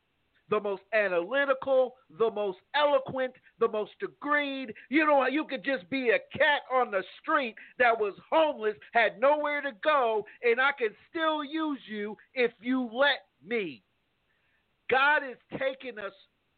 the 0.50 0.60
most 0.60 0.82
analytical, 0.92 1.94
the 2.18 2.30
most 2.30 2.58
eloquent, 2.74 3.34
the 3.60 3.68
most 3.68 3.92
agreed. 4.02 4.72
You 4.88 5.06
know, 5.06 5.26
you 5.26 5.44
could 5.44 5.64
just 5.64 5.88
be 5.90 6.10
a 6.10 6.38
cat 6.38 6.62
on 6.72 6.90
the 6.90 7.02
street 7.20 7.54
that 7.78 7.98
was 7.98 8.14
homeless, 8.30 8.76
had 8.92 9.20
nowhere 9.20 9.60
to 9.60 9.72
go, 9.82 10.24
and 10.42 10.60
I 10.60 10.70
can 10.78 10.90
still 11.10 11.44
use 11.44 11.80
you 11.88 12.16
if 12.34 12.52
you 12.60 12.88
let 12.92 13.26
me. 13.46 13.82
God 14.90 15.22
is 15.28 15.36
taking 15.58 15.98
us 15.98 16.12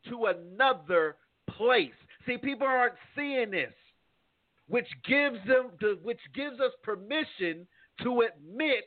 to 0.08 0.26
another 0.26 1.16
place. 1.56 1.92
See, 2.26 2.36
people 2.36 2.66
aren't 2.66 2.94
seeing 3.16 3.50
this, 3.50 3.72
which 4.68 4.88
gives 5.06 5.38
them, 5.46 5.70
the 5.80 5.98
which 6.02 6.20
gives 6.34 6.60
us 6.60 6.72
permission 6.82 7.66
to 8.02 8.22
admit 8.22 8.84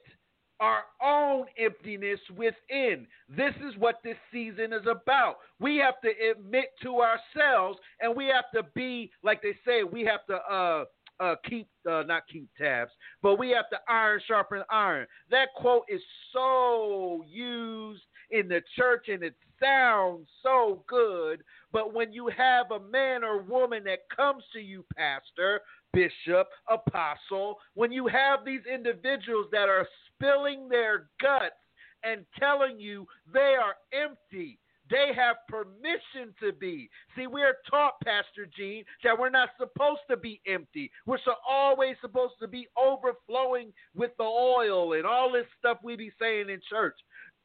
our 0.59 0.83
own 1.03 1.45
emptiness 1.57 2.19
within. 2.35 3.05
This 3.27 3.53
is 3.67 3.77
what 3.77 3.99
this 4.03 4.15
season 4.31 4.71
is 4.71 4.85
about. 4.89 5.37
We 5.59 5.77
have 5.77 5.95
to 6.01 6.09
admit 6.31 6.67
to 6.83 7.01
ourselves, 7.01 7.79
and 7.99 8.15
we 8.15 8.25
have 8.25 8.45
to 8.55 8.63
be 8.73 9.11
like 9.23 9.41
they 9.41 9.57
say. 9.65 9.83
We 9.83 10.03
have 10.05 10.25
to 10.27 10.35
uh, 10.35 10.85
uh, 11.19 11.35
keep 11.47 11.67
uh, 11.89 12.03
not 12.03 12.23
keep 12.31 12.47
tabs, 12.57 12.91
but 13.21 13.37
we 13.37 13.49
have 13.49 13.69
to 13.71 13.77
iron 13.87 14.21
sharpen 14.27 14.63
iron. 14.69 15.07
That 15.31 15.49
quote 15.55 15.83
is 15.89 16.01
so 16.31 17.23
used 17.27 18.03
in 18.33 18.47
the 18.49 18.61
church, 18.75 19.05
and 19.07 19.23
it 19.23 19.35
sounds 19.61 20.27
so 20.41 20.83
good. 20.87 21.43
But 21.71 21.93
when 21.93 22.11
you 22.11 22.29
have 22.35 22.71
a 22.71 22.79
man 22.91 23.23
or 23.23 23.41
woman 23.41 23.83
that 23.85 24.09
comes 24.13 24.43
to 24.53 24.59
you, 24.59 24.83
pastor, 24.97 25.61
bishop, 25.93 26.47
apostle, 26.67 27.59
when 27.75 27.91
you 27.91 28.07
have 28.07 28.39
these 28.43 28.65
individuals 28.71 29.47
that 29.51 29.69
are 29.69 29.87
spilling 30.15 30.67
their 30.67 31.09
guts 31.21 31.55
and 32.03 32.25
telling 32.39 32.79
you 32.79 33.05
they 33.33 33.55
are 33.61 33.75
empty. 33.93 34.59
They 34.91 35.11
have 35.15 35.37
permission 35.47 36.33
to 36.41 36.51
be. 36.51 36.89
See, 37.15 37.25
we 37.25 37.41
are 37.41 37.55
taught, 37.69 37.93
Pastor 38.03 38.47
Jean, 38.55 38.83
that 39.03 39.17
we're 39.17 39.29
not 39.29 39.49
supposed 39.57 40.01
to 40.09 40.17
be 40.17 40.41
empty. 40.45 40.91
We're 41.05 41.23
so 41.23 41.35
always 41.49 41.95
supposed 42.01 42.33
to 42.41 42.47
be 42.47 42.67
overflowing 42.77 43.71
with 43.95 44.11
the 44.17 44.25
oil 44.25 44.93
and 44.93 45.05
all 45.05 45.31
this 45.31 45.45
stuff 45.57 45.77
we 45.83 45.95
be 45.95 46.11
saying 46.19 46.49
in 46.49 46.59
church. 46.69 46.95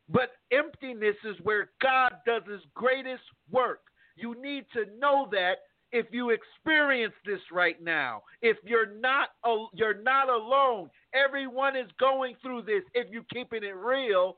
But 0.09 0.31
emptiness 0.53 1.17
is 1.25 1.37
where 1.43 1.71
God 1.83 2.13
does 2.27 2.43
his 2.51 2.63
greatest 2.75 3.23
work. 3.51 3.81
You 4.17 4.41
need 4.41 4.65
to 4.73 4.87
know 4.99 5.29
that 5.33 5.59
if 5.93 6.07
you 6.11 6.31
experience 6.31 7.15
this 7.25 7.41
right 7.51 7.83
now 7.83 8.23
if 8.43 8.57
you're 8.65 8.93
not 9.01 9.31
you're 9.73 10.03
not 10.03 10.29
alone 10.29 10.91
everyone 11.15 11.75
is 11.77 11.89
going 11.99 12.35
through 12.43 12.63
this 12.63 12.83
if 12.95 13.09
you're 13.11 13.23
keeping 13.33 13.65
it 13.65 13.75
real 13.75 14.37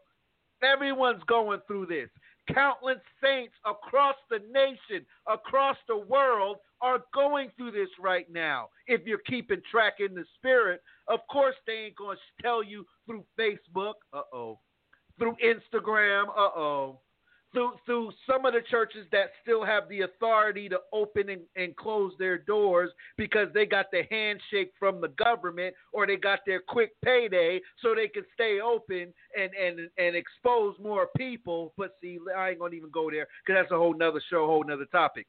everyone's 0.63 1.23
going 1.27 1.61
through 1.67 1.87
this. 1.87 2.09
Countless 2.55 2.99
saints 3.23 3.55
across 3.65 4.17
the 4.29 4.41
nation 4.53 5.05
across 5.29 5.77
the 5.89 5.97
world 5.97 6.57
are 6.83 7.01
going 7.15 7.51
through 7.57 7.71
this 7.71 7.89
right 8.01 8.31
now. 8.33 8.69
If 8.87 9.03
you're 9.07 9.19
keeping 9.27 9.61
track 9.71 9.95
in 9.99 10.15
the 10.15 10.25
spirit 10.37 10.83
of 11.09 11.21
course 11.31 11.57
they 11.67 11.87
ain't 11.87 11.97
going 11.97 12.17
to 12.17 12.43
tell 12.43 12.63
you 12.63 12.85
through 13.07 13.25
facebook. 13.39 13.95
Uh-oh 14.13 14.59
through 15.19 15.37
instagram 15.45 16.29
uh-oh 16.29 16.99
through 17.53 17.73
through 17.87 18.11
some 18.29 18.45
of 18.47 18.53
the 18.53 18.61
churches 18.71 19.07
that 19.13 19.31
still 19.43 19.65
have 19.65 19.89
the 19.89 20.03
authority 20.03 20.69
to 20.69 20.79
open 20.93 21.29
and, 21.29 21.43
and 21.57 21.77
close 21.77 22.13
their 22.19 22.39
doors 22.39 22.91
because 23.17 23.49
they 23.55 23.67
got 23.67 23.87
the 23.91 24.03
handshake 24.11 24.73
from 24.79 25.01
the 25.01 25.09
government 25.09 25.75
or 25.93 26.07
they 26.07 26.17
got 26.17 26.41
their 26.47 26.61
quick 26.61 26.93
payday 27.05 27.61
so 27.83 27.95
they 27.95 28.09
can 28.09 28.25
stay 28.35 28.61
open 28.61 29.13
and 29.39 29.51
and 29.55 29.89
and 29.99 30.17
expose 30.17 30.75
more 30.81 31.09
people. 31.17 31.73
But 31.77 31.95
see, 32.01 32.19
I 32.37 32.51
ain't 32.51 32.61
gonna 32.61 32.75
even 32.75 32.91
go 32.91 33.11
there 33.11 33.27
because 33.45 33.61
that's 33.63 33.73
a 33.73 33.77
whole 33.79 33.97
nother 33.97 34.23
show, 34.31 34.47
whole 34.47 34.65
nother 34.65 34.87
topic. 34.87 35.27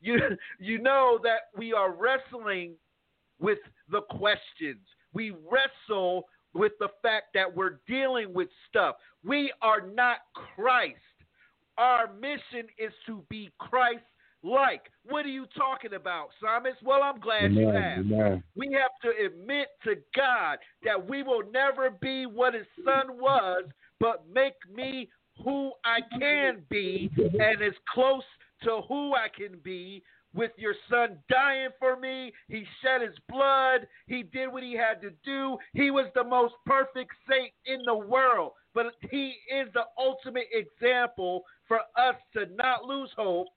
You 0.00 0.18
you 0.58 0.78
know 0.78 1.18
that 1.22 1.48
we 1.56 1.72
are 1.72 1.92
wrestling 1.92 2.74
with 3.38 3.58
the 3.90 4.00
questions. 4.02 4.80
We 5.12 5.32
wrestle 5.50 6.26
with 6.54 6.72
the 6.80 6.88
fact 7.02 7.26
that 7.34 7.54
we're 7.54 7.80
dealing 7.86 8.32
with 8.34 8.48
stuff. 8.68 8.96
We 9.24 9.52
are 9.62 9.80
not 9.80 10.18
Christ. 10.34 10.96
Our 11.78 12.12
mission 12.20 12.68
is 12.78 12.92
to 13.06 13.22
be 13.28 13.50
Christ 13.58 14.04
like. 14.42 14.90
What 15.04 15.24
are 15.24 15.30
you 15.30 15.46
talking 15.56 15.94
about, 15.94 16.28
Simon? 16.42 16.72
Well, 16.82 17.02
I'm 17.02 17.20
glad 17.20 17.44
Amen. 17.44 17.56
you 17.56 17.68
have. 17.68 17.98
Amen. 17.98 18.42
We 18.56 18.72
have 18.72 18.90
to 19.02 19.24
admit 19.24 19.68
to 19.84 19.94
God 20.16 20.58
that 20.84 21.08
we 21.08 21.22
will 21.22 21.42
never 21.52 21.90
be 21.90 22.26
what 22.26 22.54
his 22.54 22.66
son 22.84 23.18
was, 23.18 23.64
but 23.98 24.24
make 24.32 24.54
me 24.74 25.08
who 25.44 25.72
I 25.84 26.00
can 26.18 26.62
be 26.68 27.10
and 27.16 27.62
as 27.62 27.72
close 27.94 28.22
to 28.64 28.82
who 28.88 29.14
I 29.14 29.28
can 29.34 29.58
be 29.62 30.02
with 30.34 30.52
your 30.56 30.74
son 30.88 31.18
dying 31.28 31.70
for 31.78 31.96
me. 31.96 32.32
He 32.48 32.64
shed 32.82 33.02
his 33.02 33.16
blood. 33.28 33.86
He 34.06 34.22
did 34.22 34.48
what 34.52 34.62
he 34.62 34.74
had 34.74 35.00
to 35.02 35.10
do. 35.24 35.58
He 35.72 35.90
was 35.90 36.06
the 36.14 36.24
most 36.24 36.54
perfect 36.66 37.12
saint 37.28 37.52
in 37.66 37.82
the 37.84 37.96
world. 37.96 38.52
But 38.74 38.94
he 39.10 39.34
is 39.52 39.68
the 39.74 39.84
ultimate 39.98 40.46
example 40.52 41.42
for 41.66 41.80
us 41.96 42.14
to 42.34 42.46
not 42.54 42.84
lose 42.84 43.10
hope 43.16 43.48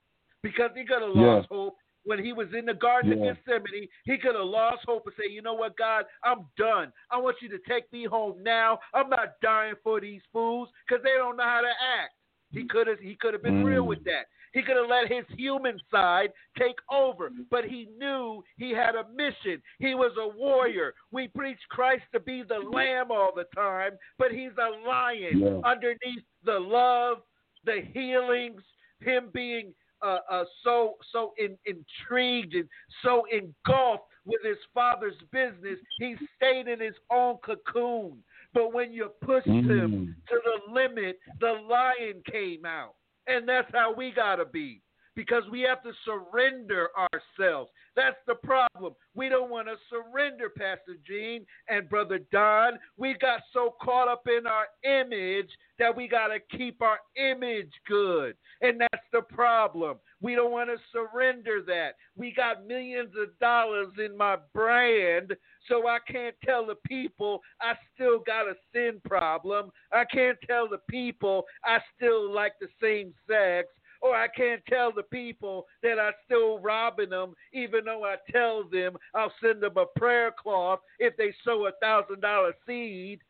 because 0.41 0.71
he 0.75 0.83
could 0.85 1.01
have 1.01 1.11
lost 1.11 1.47
Yeah. 1.51 1.55
hope 1.57 1.77
when 2.05 2.21
he 2.23 2.33
was 2.33 2.53
in 2.53 2.65
the 2.65 2.73
Garden 2.73 3.21
Yeah. 3.23 3.29
of 3.29 3.37
Gethsemane. 3.45 3.87
He 4.03 4.17
could 4.17 4.35
have 4.35 4.43
lost 4.45 4.83
hope 4.85 5.05
and 5.05 5.15
say, 5.15 5.27
you 5.29 5.41
know 5.41 5.53
what, 5.53 5.77
God, 5.77 6.05
I'm 6.23 6.49
done. 6.57 6.91
I 7.11 7.17
want 7.17 7.41
you 7.41 7.49
to 7.49 7.59
take 7.59 7.89
me 7.93 8.05
home 8.05 8.41
now. 8.43 8.79
I'm 8.93 9.09
not 9.09 9.39
dying 9.41 9.75
for 9.83 10.01
these 10.01 10.21
fools 10.33 10.69
because 10.87 11.03
they 11.03 11.13
don't 11.13 11.37
know 11.37 11.43
how 11.43 11.61
to 11.61 11.69
act. 12.01 12.15
He 12.51 12.65
could 12.65 12.87
have 12.87 12.99
he 12.99 13.15
could 13.15 13.33
have 13.33 13.41
been 13.43 13.61
Mm. 13.61 13.65
real 13.65 13.85
with 13.87 14.03
that. 14.03 14.27
He 14.53 14.61
could 14.61 14.77
have 14.77 14.89
let 14.89 15.11
his 15.11 15.25
human 15.37 15.79
side 15.91 16.31
take 16.57 16.77
over, 16.91 17.31
but 17.49 17.65
he 17.65 17.87
knew 17.97 18.43
he 18.57 18.71
had 18.71 18.95
a 18.95 19.07
mission. 19.09 19.61
He 19.79 19.95
was 19.95 20.11
a 20.19 20.27
warrior. 20.37 20.93
We 21.11 21.27
preach 21.27 21.59
Christ 21.69 22.03
to 22.13 22.19
be 22.19 22.43
the 22.43 22.59
lamb 22.59 23.11
all 23.11 23.31
the 23.35 23.45
time, 23.55 23.97
but 24.17 24.31
he's 24.31 24.55
a 24.57 24.69
lion 24.87 25.39
Yeah. 25.39 25.59
underneath 25.63 26.23
the 26.43 26.59
love, 26.59 27.23
the 27.63 27.81
healings, 27.81 28.61
him 29.01 29.29
being 29.33 29.73
uh, 30.01 30.19
uh, 30.29 30.43
so 30.63 30.97
so 31.13 31.33
in, 31.37 31.57
intrigued 31.65 32.55
and 32.55 32.67
so 33.03 33.23
engulfed 33.31 34.03
with 34.25 34.41
his 34.43 34.57
father's 34.73 35.15
business, 35.31 35.79
he 35.97 36.17
stayed 36.35 36.67
in 36.67 36.79
his 36.81 36.95
own 37.09 37.37
cocoon. 37.37 38.21
But 38.53 38.73
when 38.73 38.91
you 38.91 39.09
pushed 39.21 39.47
him 39.47 39.63
Mm. 39.91 40.15
to 40.27 40.41
the 40.43 40.71
limit, 40.73 41.19
the 41.39 41.53
lion 41.53 42.21
came 42.29 42.65
out. 42.65 42.95
And 43.27 43.47
that's 43.47 43.69
how 43.73 43.93
we 43.93 44.11
got 44.11 44.37
to 44.37 44.45
be 44.45 44.81
because 45.15 45.43
we 45.51 45.61
have 45.61 45.83
to 45.83 45.91
surrender 46.05 46.89
ourselves. 46.97 47.69
That's 47.95 48.17
the 48.25 48.35
problem. 48.35 48.93
We 49.15 49.29
don't 49.29 49.51
want 49.51 49.67
to 49.67 49.75
surrender, 49.89 50.49
Pastor 50.49 50.97
Jean 51.05 51.45
and 51.69 51.89
Brother 51.89 52.19
Don. 52.31 52.79
We 52.97 53.15
got 53.19 53.41
so 53.53 53.75
caught 53.81 54.07
up 54.07 54.27
in 54.27 54.47
our 54.47 54.65
image 54.83 55.49
that 55.79 55.95
we 55.95 56.07
got 56.07 56.27
to 56.27 56.57
keep 56.57 56.81
our 56.81 56.99
image 57.15 57.71
good. 57.87 58.35
And 58.61 58.81
that's 58.81 59.03
the 59.11 59.21
problem. 59.21 59.97
We 60.21 60.35
don't 60.35 60.51
want 60.51 60.69
to 60.69 60.77
surrender 60.91 61.61
that. 61.67 61.95
We 62.15 62.33
got 62.33 62.65
millions 62.65 63.11
of 63.21 63.37
dollars 63.39 63.89
in 64.03 64.17
my 64.17 64.37
brand, 64.53 65.33
so 65.67 65.87
I 65.87 65.99
can't 66.07 66.35
tell 66.43 66.65
the 66.65 66.75
people 66.87 67.41
I 67.61 67.73
still 67.93 68.19
got 68.19 68.47
a 68.47 68.55
sin 68.73 69.01
problem. 69.05 69.71
I 69.91 70.05
can't 70.05 70.37
tell 70.47 70.67
the 70.67 70.79
people 70.89 71.45
I 71.63 71.79
still 71.95 72.31
like 72.33 72.53
the 72.59 72.67
same 72.81 73.13
sex 73.27 73.67
or 74.03 74.15
I 74.15 74.27
can't 74.27 74.61
tell 74.67 74.91
the 74.91 75.03
people 75.03 75.65
that 75.81 75.97
I 75.97 76.11
still 76.25 76.59
robbing 76.59 77.09
them, 77.09 77.33
even 77.53 77.85
though 77.85 78.03
I 78.03 78.15
tell 78.29 78.65
them 78.65 78.97
I'll 79.15 79.33
send 79.41 79.63
them 79.63 79.77
a 79.77 79.85
prayer 79.97 80.31
cloth 80.37 80.79
if 80.99 81.15
they 81.15 81.33
sow 81.45 81.67
a 81.67 81.71
thousand 81.81 82.19
dollar 82.19 82.51
seed. 82.67 83.21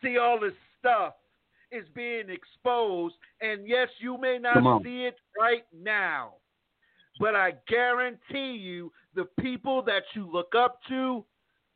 See, 0.00 0.16
all 0.16 0.38
this 0.38 0.52
stuff 0.78 1.14
is 1.72 1.84
being 1.94 2.30
exposed, 2.30 3.16
and 3.40 3.66
yes, 3.66 3.88
you 3.98 4.16
may 4.16 4.38
not 4.38 4.82
see 4.84 5.04
it 5.04 5.16
right 5.38 5.66
now, 5.76 6.34
but 7.18 7.34
I 7.34 7.54
guarantee 7.66 8.52
you, 8.52 8.92
the 9.14 9.26
people 9.40 9.82
that 9.82 10.04
you 10.14 10.30
look 10.32 10.54
up 10.56 10.78
to, 10.88 11.24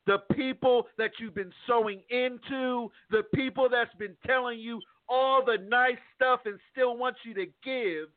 the 0.07 0.19
people 0.35 0.87
that 0.99 1.13
you've 1.19 1.35
been 1.35 1.53
sowing 1.67 2.01
into, 2.11 2.91
the 3.11 3.23
people 3.35 3.69
that's 3.69 3.95
been 3.99 4.17
telling 4.27 4.59
you 4.59 4.81
all 5.09 5.45
the 5.45 5.59
nice 5.69 5.99
stuff 6.17 6.41
and 6.45 6.59
still 6.73 6.97
want 6.97 7.17
you 7.25 7.35
to 7.35 7.47
give 7.65 8.09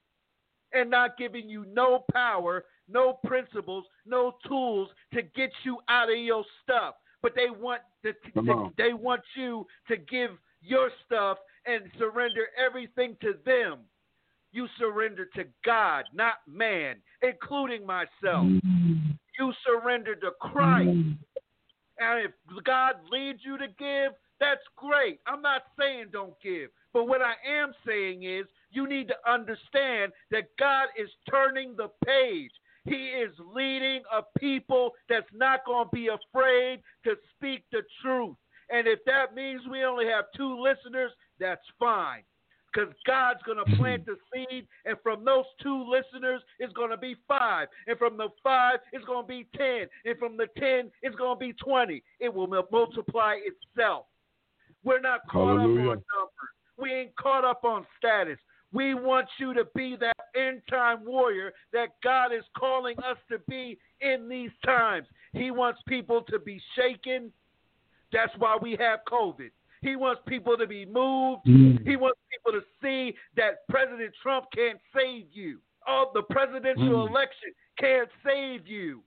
and 0.73 0.89
not 0.89 1.17
giving 1.17 1.47
you 1.47 1.65
no 1.71 2.03
power, 2.11 2.65
no 2.89 3.19
principles, 3.25 3.85
no 4.05 4.35
tools 4.47 4.89
to 5.13 5.21
get 5.21 5.51
you 5.63 5.77
out 5.89 6.11
of 6.11 6.17
your 6.17 6.43
stuff. 6.63 6.95
But 7.21 7.33
they 7.35 7.49
want 7.49 7.81
to, 8.03 8.13
to- 8.13 8.71
they 8.77 8.93
want 8.93 9.21
you 9.35 9.65
to 9.87 9.97
give 9.97 10.31
your 10.61 10.89
stuff 11.05 11.37
and 11.65 11.83
surrender 11.97 12.47
everything 12.57 13.15
to 13.21 13.35
them. 13.45 13.79
You 14.51 14.67
surrender 14.79 15.27
to 15.35 15.43
God, 15.65 16.05
not 16.13 16.35
man, 16.47 16.97
including 17.21 17.85
myself. 17.85 18.07
Mm-hmm. 18.23 19.11
You 19.39 19.53
surrender 19.65 20.15
to 20.15 20.31
Christ. 20.39 20.89
Mm-hmm. 20.89 21.11
And 21.99 22.25
if 22.25 22.63
God 22.63 22.95
leads 23.11 23.39
you 23.43 23.57
to 23.57 23.67
give, 23.67 24.13
that's 24.39 24.61
great. 24.75 25.19
I'm 25.25 25.41
not 25.41 25.63
saying 25.79 26.07
don't 26.11 26.39
give. 26.43 26.69
But 26.93 27.07
what 27.07 27.21
I 27.21 27.33
am 27.47 27.73
saying 27.85 28.23
is 28.23 28.45
you 28.71 28.87
need 28.87 29.07
to 29.07 29.31
understand 29.31 30.11
that 30.31 30.49
God 30.59 30.87
is 30.97 31.09
turning 31.29 31.75
the 31.75 31.89
page. 32.05 32.51
He 32.85 33.07
is 33.07 33.31
leading 33.53 34.01
a 34.13 34.21
people 34.39 34.91
that's 35.09 35.25
not 35.33 35.65
going 35.65 35.85
to 35.85 35.95
be 35.95 36.07
afraid 36.07 36.81
to 37.05 37.15
speak 37.35 37.63
the 37.71 37.81
truth. 38.01 38.35
And 38.69 38.87
if 38.87 38.99
that 39.05 39.35
means 39.35 39.61
we 39.69 39.83
only 39.83 40.05
have 40.05 40.25
two 40.35 40.61
listeners, 40.61 41.11
that's 41.39 41.65
fine. 41.79 42.23
Because 42.75 42.93
God's 43.07 43.39
going 43.45 43.57
to 43.57 43.63
mm-hmm. 43.63 43.81
plant 43.81 44.05
the 44.05 44.17
seed, 44.33 44.67
and 44.85 44.97
from 45.01 45.23
those 45.23 45.45
two 45.61 45.85
listeners, 45.89 46.41
it's 46.59 46.73
going 46.73 46.89
to 46.89 46.97
be 46.97 47.15
five. 47.27 47.69
And 47.87 47.97
from 47.97 48.17
the 48.17 48.29
five, 48.43 48.79
it's 48.91 49.05
going 49.05 49.23
to 49.23 49.27
be 49.27 49.47
10. 49.55 49.87
And 50.05 50.17
from 50.19 50.35
the 50.35 50.47
10, 50.59 50.91
it's 51.01 51.15
going 51.15 51.35
to 51.35 51.39
be 51.39 51.53
20. 51.53 52.03
It 52.19 52.33
will 52.33 52.47
multiply 52.47 53.35
itself. 53.45 54.05
We're 54.83 54.99
not 54.99 55.21
caught 55.29 55.57
up 55.57 55.61
on 55.61 55.75
numbers. 55.77 56.03
We 56.77 56.91
ain't 56.93 57.15
caught 57.15 57.45
up 57.45 57.63
on 57.63 57.85
status. 57.97 58.37
We 58.73 58.93
want 58.93 59.27
you 59.39 59.53
to 59.53 59.65
be 59.73 59.95
that 60.01 60.17
end 60.35 60.61
time 60.69 61.05
warrior 61.05 61.53
that 61.71 61.89
God 62.03 62.33
is 62.33 62.43
calling 62.57 62.97
us 62.99 63.17
to 63.31 63.39
be 63.47 63.79
in 64.01 64.27
these 64.27 64.51
times. 64.65 65.07
He 65.31 65.49
wants 65.49 65.79
people 65.87 66.23
to 66.29 66.39
be 66.39 66.61
shaken. 66.75 67.31
That's 68.11 68.33
why 68.37 68.57
we 68.61 68.75
have 68.79 68.99
COVID. 69.09 69.51
He 69.85 69.95
wants 69.95 70.21
people 70.27 70.57
to 70.57 70.65
be 70.65 70.83
moved. 70.85 71.41
He 71.45 71.95
wants 71.95 72.19
people 72.31 72.59
to 72.59 72.65
see 72.81 73.15
that 73.35 73.67
President 73.69 74.11
Trump 74.21 74.47
can't 74.53 74.79
save 74.95 75.27
you. 75.31 75.59
Oh, 75.87 76.09
the 76.15 76.23
presidential 76.23 77.05
Mm. 77.05 77.09
election 77.09 77.51
can't 77.77 78.09
save 78.23 78.67
you. 78.67 79.03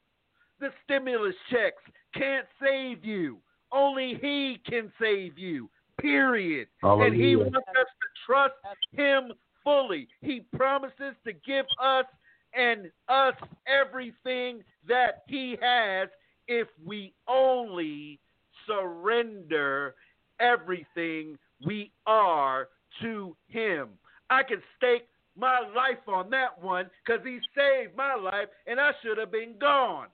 The 0.61 0.73
stimulus 0.85 1.35
checks 1.51 1.83
can't 2.15 2.47
save 2.61 3.05
you. 3.05 3.43
Only 3.73 4.15
he 4.15 4.59
can 4.59 4.93
save 5.01 5.37
you. 5.37 5.69
Period. 5.99 6.69
And 6.83 7.13
he 7.15 7.35
wants 7.35 7.57
us 7.57 7.89
to 7.89 8.09
trust 8.25 8.55
him 8.93 9.33
fully. 9.65 10.09
He 10.21 10.41
promises 10.57 11.17
to 11.25 11.33
give 11.33 11.67
us 11.81 12.07
and 12.55 12.91
us 13.09 13.35
everything 13.67 14.65
that 14.85 15.25
he 15.27 15.57
has 15.61 16.09
if 16.47 16.69
we 16.85 17.13
only 17.27 18.21
surrender 18.67 19.97
everything 20.41 21.39
we 21.65 21.91
are 22.07 22.69
to 23.03 23.37
him. 23.49 23.89
I 24.31 24.43
can 24.43 24.63
stake 24.77 25.07
my 25.37 25.61
life 25.75 26.07
on 26.07 26.31
that 26.31 26.61
one 26.61 26.91
because 27.05 27.25
he 27.25 27.39
saved 27.55 27.97
my 27.97 28.15
life 28.15 28.49
and 28.67 28.81
I 28.81 28.91
should 29.03 29.19
have 29.19 29.33
been 29.33 29.55
gone. 29.61 30.09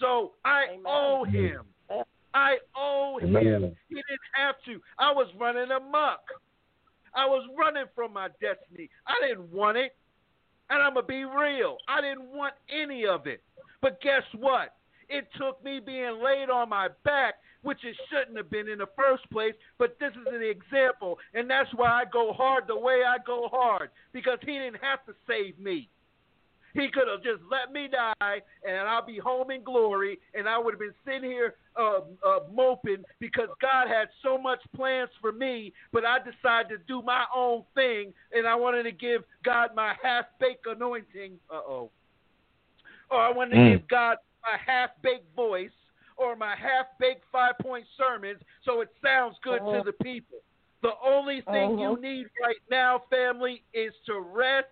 So 0.00 0.32
I 0.44 0.64
Amen. 0.72 0.82
owe 0.86 1.24
him. 1.24 1.62
I 2.34 2.58
owe 2.76 3.18
him. 3.20 3.30
He 3.88 3.94
didn't 3.94 4.20
have 4.32 4.56
to. 4.66 4.80
I 4.98 5.12
was 5.12 5.28
running 5.38 5.70
amok. 5.70 6.20
I 7.14 7.26
was 7.26 7.48
running 7.58 7.86
from 7.94 8.12
my 8.12 8.28
destiny. 8.40 8.90
I 9.06 9.26
didn't 9.26 9.50
want 9.52 9.78
it. 9.78 9.96
And 10.70 10.82
I'm 10.82 10.94
going 10.94 11.06
to 11.06 11.08
be 11.08 11.24
real. 11.24 11.78
I 11.88 12.02
didn't 12.02 12.28
want 12.28 12.54
any 12.70 13.06
of 13.06 13.26
it. 13.26 13.42
But 13.80 14.00
guess 14.02 14.22
what? 14.36 14.74
It 15.08 15.26
took 15.38 15.64
me 15.64 15.80
being 15.84 16.20
laid 16.22 16.50
on 16.50 16.68
my 16.68 16.88
back 17.04 17.36
which 17.62 17.84
it 17.84 17.96
shouldn't 18.10 18.36
have 18.36 18.50
been 18.50 18.68
in 18.68 18.78
the 18.78 18.88
first 18.96 19.28
place. 19.30 19.54
But 19.78 19.96
this 19.98 20.12
is 20.12 20.26
an 20.32 20.42
example, 20.42 21.18
and 21.34 21.48
that's 21.50 21.70
why 21.74 21.88
I 21.88 22.04
go 22.10 22.32
hard 22.32 22.64
the 22.66 22.78
way 22.78 23.02
I 23.06 23.16
go 23.26 23.48
hard 23.50 23.90
because 24.12 24.38
he 24.42 24.52
didn't 24.52 24.80
have 24.80 25.04
to 25.06 25.14
save 25.26 25.58
me. 25.58 25.88
He 26.74 26.88
could 26.92 27.08
have 27.08 27.22
just 27.22 27.42
let 27.50 27.72
me 27.72 27.88
die, 27.88 28.40
and 28.62 28.76
I'll 28.88 29.04
be 29.04 29.18
home 29.18 29.50
in 29.50 29.64
glory, 29.64 30.18
and 30.34 30.48
I 30.48 30.58
would 30.58 30.74
have 30.74 30.78
been 30.78 30.94
sitting 31.04 31.28
here 31.28 31.54
uh, 31.76 32.00
uh, 32.24 32.40
moping 32.52 33.04
because 33.20 33.48
God 33.60 33.88
had 33.88 34.08
so 34.22 34.36
much 34.36 34.60
plans 34.76 35.08
for 35.20 35.32
me, 35.32 35.72
but 35.92 36.04
I 36.04 36.18
decided 36.18 36.68
to 36.68 36.84
do 36.86 37.02
my 37.02 37.24
own 37.34 37.64
thing, 37.74 38.12
and 38.32 38.46
I 38.46 38.54
wanted 38.54 38.82
to 38.82 38.92
give 38.92 39.22
God 39.44 39.70
my 39.74 39.94
half-baked 40.02 40.66
anointing. 40.66 41.32
Uh 41.50 41.54
oh. 41.54 41.90
Or 43.10 43.18
I 43.18 43.32
wanted 43.32 43.54
to 43.54 43.60
Mm. 43.60 43.78
give 43.78 43.88
God 43.88 44.18
my 44.42 44.58
half-baked 44.64 45.34
voice 45.34 45.70
or 46.18 46.36
my 46.36 46.54
half-baked 46.56 47.24
five-point 47.32 47.86
sermons, 47.96 48.40
so 48.64 48.80
it 48.80 48.90
sounds 49.02 49.36
good 49.42 49.62
Uh-huh. 49.62 49.78
to 49.78 49.82
the 49.84 49.92
people. 50.04 50.38
The 50.82 50.94
only 51.02 51.40
thing 51.42 51.78
you 51.78 51.92
Uh-huh. 51.92 52.00
need 52.00 52.26
right 52.40 52.62
now, 52.70 52.98
family, 53.10 53.64
is 53.72 53.94
to 54.06 54.20
rest 54.20 54.68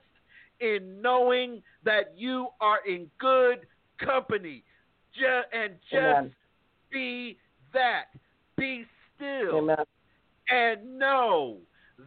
in 0.61 1.01
knowing 1.01 1.63
that 1.83 2.17
you 2.17 2.49
are 2.61 2.81
in 2.87 3.11
good 3.19 3.67
company. 3.99 4.65
And 5.53 5.81
just 5.91 6.05
Amen. 6.05 6.37
be 6.91 7.39
that. 7.73 8.09
Be 8.57 8.87
still 9.15 9.57
Amen. 9.59 9.85
and 10.51 10.99
know 10.99 11.61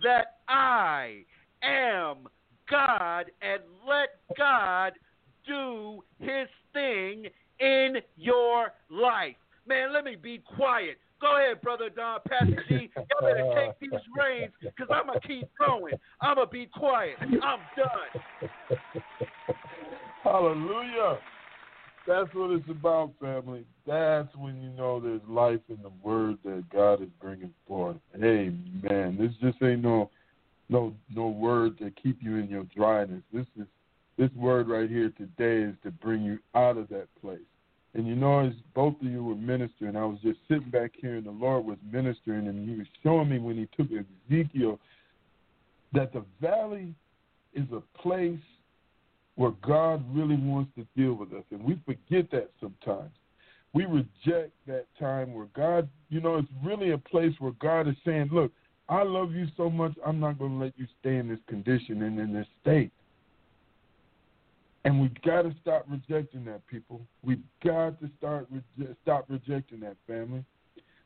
that 0.04 0.42
I 0.48 1.26
am 1.64 2.28
God 2.68 3.32
and 3.42 3.64
let 3.88 4.22
God 4.38 4.94
do 5.46 6.04
his 6.20 6.48
thing 6.72 7.32
in 7.60 7.98
your 8.18 8.74
life. 8.90 9.36
Man, 9.68 9.94
let 9.94 10.04
me 10.04 10.16
be 10.16 10.42
quiet. 10.56 10.98
Go 11.22 11.38
ahead, 11.38 11.62
Brother 11.62 11.90
Don, 11.90 12.20
Pastor 12.28 12.64
G. 12.70 12.90
Y'all 12.96 13.22
better 13.22 13.54
take 13.56 13.80
these 13.80 14.00
reins 14.18 14.54
because 14.62 14.88
I'm 14.90 15.08
going 15.08 15.20
to 15.20 15.28
keep 15.28 15.50
going. 15.60 15.94
I'm 16.22 16.36
going 16.36 16.48
to 16.48 16.52
be 16.52 16.66
quiet. 16.68 17.16
I'm 17.20 17.60
done. 17.76 18.50
Hallelujah. 20.24 21.20
That's 22.08 22.34
what 22.34 22.52
it's 22.52 22.70
about, 22.70 23.12
family. 23.20 23.66
That's 23.86 24.34
when 24.36 24.62
you 24.62 24.70
know 24.70 25.00
there's 25.00 25.22
life 25.28 25.60
in 25.68 25.78
the 25.84 25.92
word 26.02 26.38
that 26.46 26.64
God 26.74 27.02
is 27.02 27.10
bringing 27.22 27.54
forth. 27.68 27.98
Amen. 28.16 29.18
This 29.20 29.32
just 29.42 29.62
ain't 29.62 29.84
no 29.84 30.10
no 30.70 30.94
no 31.14 31.28
word 31.28 31.78
to 31.80 31.92
keep 31.92 32.18
you 32.22 32.38
in 32.38 32.50
your 32.50 32.64
dryness. 32.76 33.22
This 33.34 33.46
is 33.60 33.68
this 34.20 34.30
word 34.36 34.68
right 34.68 34.90
here 34.90 35.12
today 35.18 35.64
is 35.64 35.76
to 35.82 35.92
bring 35.92 36.22
you 36.22 36.40
out 36.54 36.78
of 36.78 36.90
that 36.90 37.08
place. 37.22 37.40
And 37.94 38.06
you 38.06 38.16
know, 38.16 38.40
as 38.40 38.54
both 38.76 38.96
of 39.02 39.08
you 39.08 39.24
were 39.24 39.36
ministering, 39.36 39.96
I 39.96 40.04
was 40.06 40.20
just 40.22 40.40
sitting 40.50 40.70
back 40.70 40.92
here 41.00 41.16
and 41.16 41.26
the 41.26 41.32
Lord 41.32 41.66
was 41.66 41.78
ministering 41.90 42.48
and 42.48 42.70
he 42.70 42.76
was 42.76 42.88
showing 43.02 43.30
me 43.30 43.40
when 43.40 43.56
he 43.56 43.68
took 43.78 43.88
Ezekiel 43.92 44.78
that 45.94 46.12
the 46.12 46.24
valley 46.42 46.94
is 47.54 47.66
a 47.72 47.82
place 47.98 48.40
where 49.36 49.54
God 49.66 50.04
really 50.14 50.36
wants 50.36 50.72
to 50.76 50.86
deal 50.98 51.14
with 51.14 51.32
us. 51.32 51.46
And 51.52 51.64
we 51.64 51.80
forget 51.86 52.30
that 52.32 52.52
sometimes. 52.60 53.12
We 53.72 53.86
reject 53.86 54.52
that 54.68 54.86
time 55.00 55.34
where 55.34 55.48
God, 55.56 55.88
you 56.10 56.20
know, 56.20 56.36
it's 56.38 56.48
really 56.64 56.92
a 56.92 56.98
place 56.98 57.34
where 57.40 57.54
God 57.62 57.88
is 57.88 57.96
saying, 58.06 58.30
Look, 58.34 58.52
I 58.90 59.04
love 59.04 59.32
you 59.32 59.48
so 59.56 59.70
much, 59.70 59.94
I'm 60.06 60.20
not 60.20 60.38
going 60.38 60.60
to 60.60 60.66
let 60.66 60.74
you 60.76 60.88
stay 61.00 61.18
in 61.18 61.30
this 61.30 61.40
condition 61.48 62.02
and 62.02 62.20
in 62.20 62.34
this 62.34 62.48
state. 62.62 62.92
And 64.86 65.02
we've 65.02 65.22
got 65.22 65.42
to 65.42 65.54
stop 65.62 65.86
rejecting 65.90 66.46
that, 66.46 66.66
people. 66.68 67.02
We've 67.24 67.44
got 67.64 68.00
to 68.00 68.10
start 68.18 68.48
stop 69.04 69.26
rejecting 69.28 69.82
that, 69.82 69.98
family. 70.08 70.44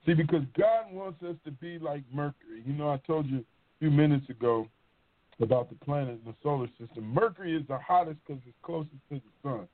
See, 0.05 0.13
because 0.13 0.43
God 0.57 0.91
wants 0.91 1.23
us 1.23 1.35
to 1.45 1.51
be 1.51 1.79
like 1.79 2.03
Mercury. 2.13 2.61
You 2.65 2.73
know, 2.73 2.89
I 2.89 2.97
told 3.07 3.25
you 3.25 3.39
a 3.39 3.43
few 3.79 3.89
minutes 3.89 4.29
ago 4.29 4.67
about 5.41 5.69
the 5.69 5.85
planet 5.85 6.19
in 6.23 6.31
the 6.31 6.35
solar 6.43 6.67
system. 6.79 7.05
Mercury 7.13 7.55
is 7.55 7.63
the 7.67 7.79
hottest 7.79 8.19
because 8.27 8.41
it's 8.45 8.57
closest 8.61 8.93
to 9.09 9.15
the 9.15 9.21
sun. 9.41 9.67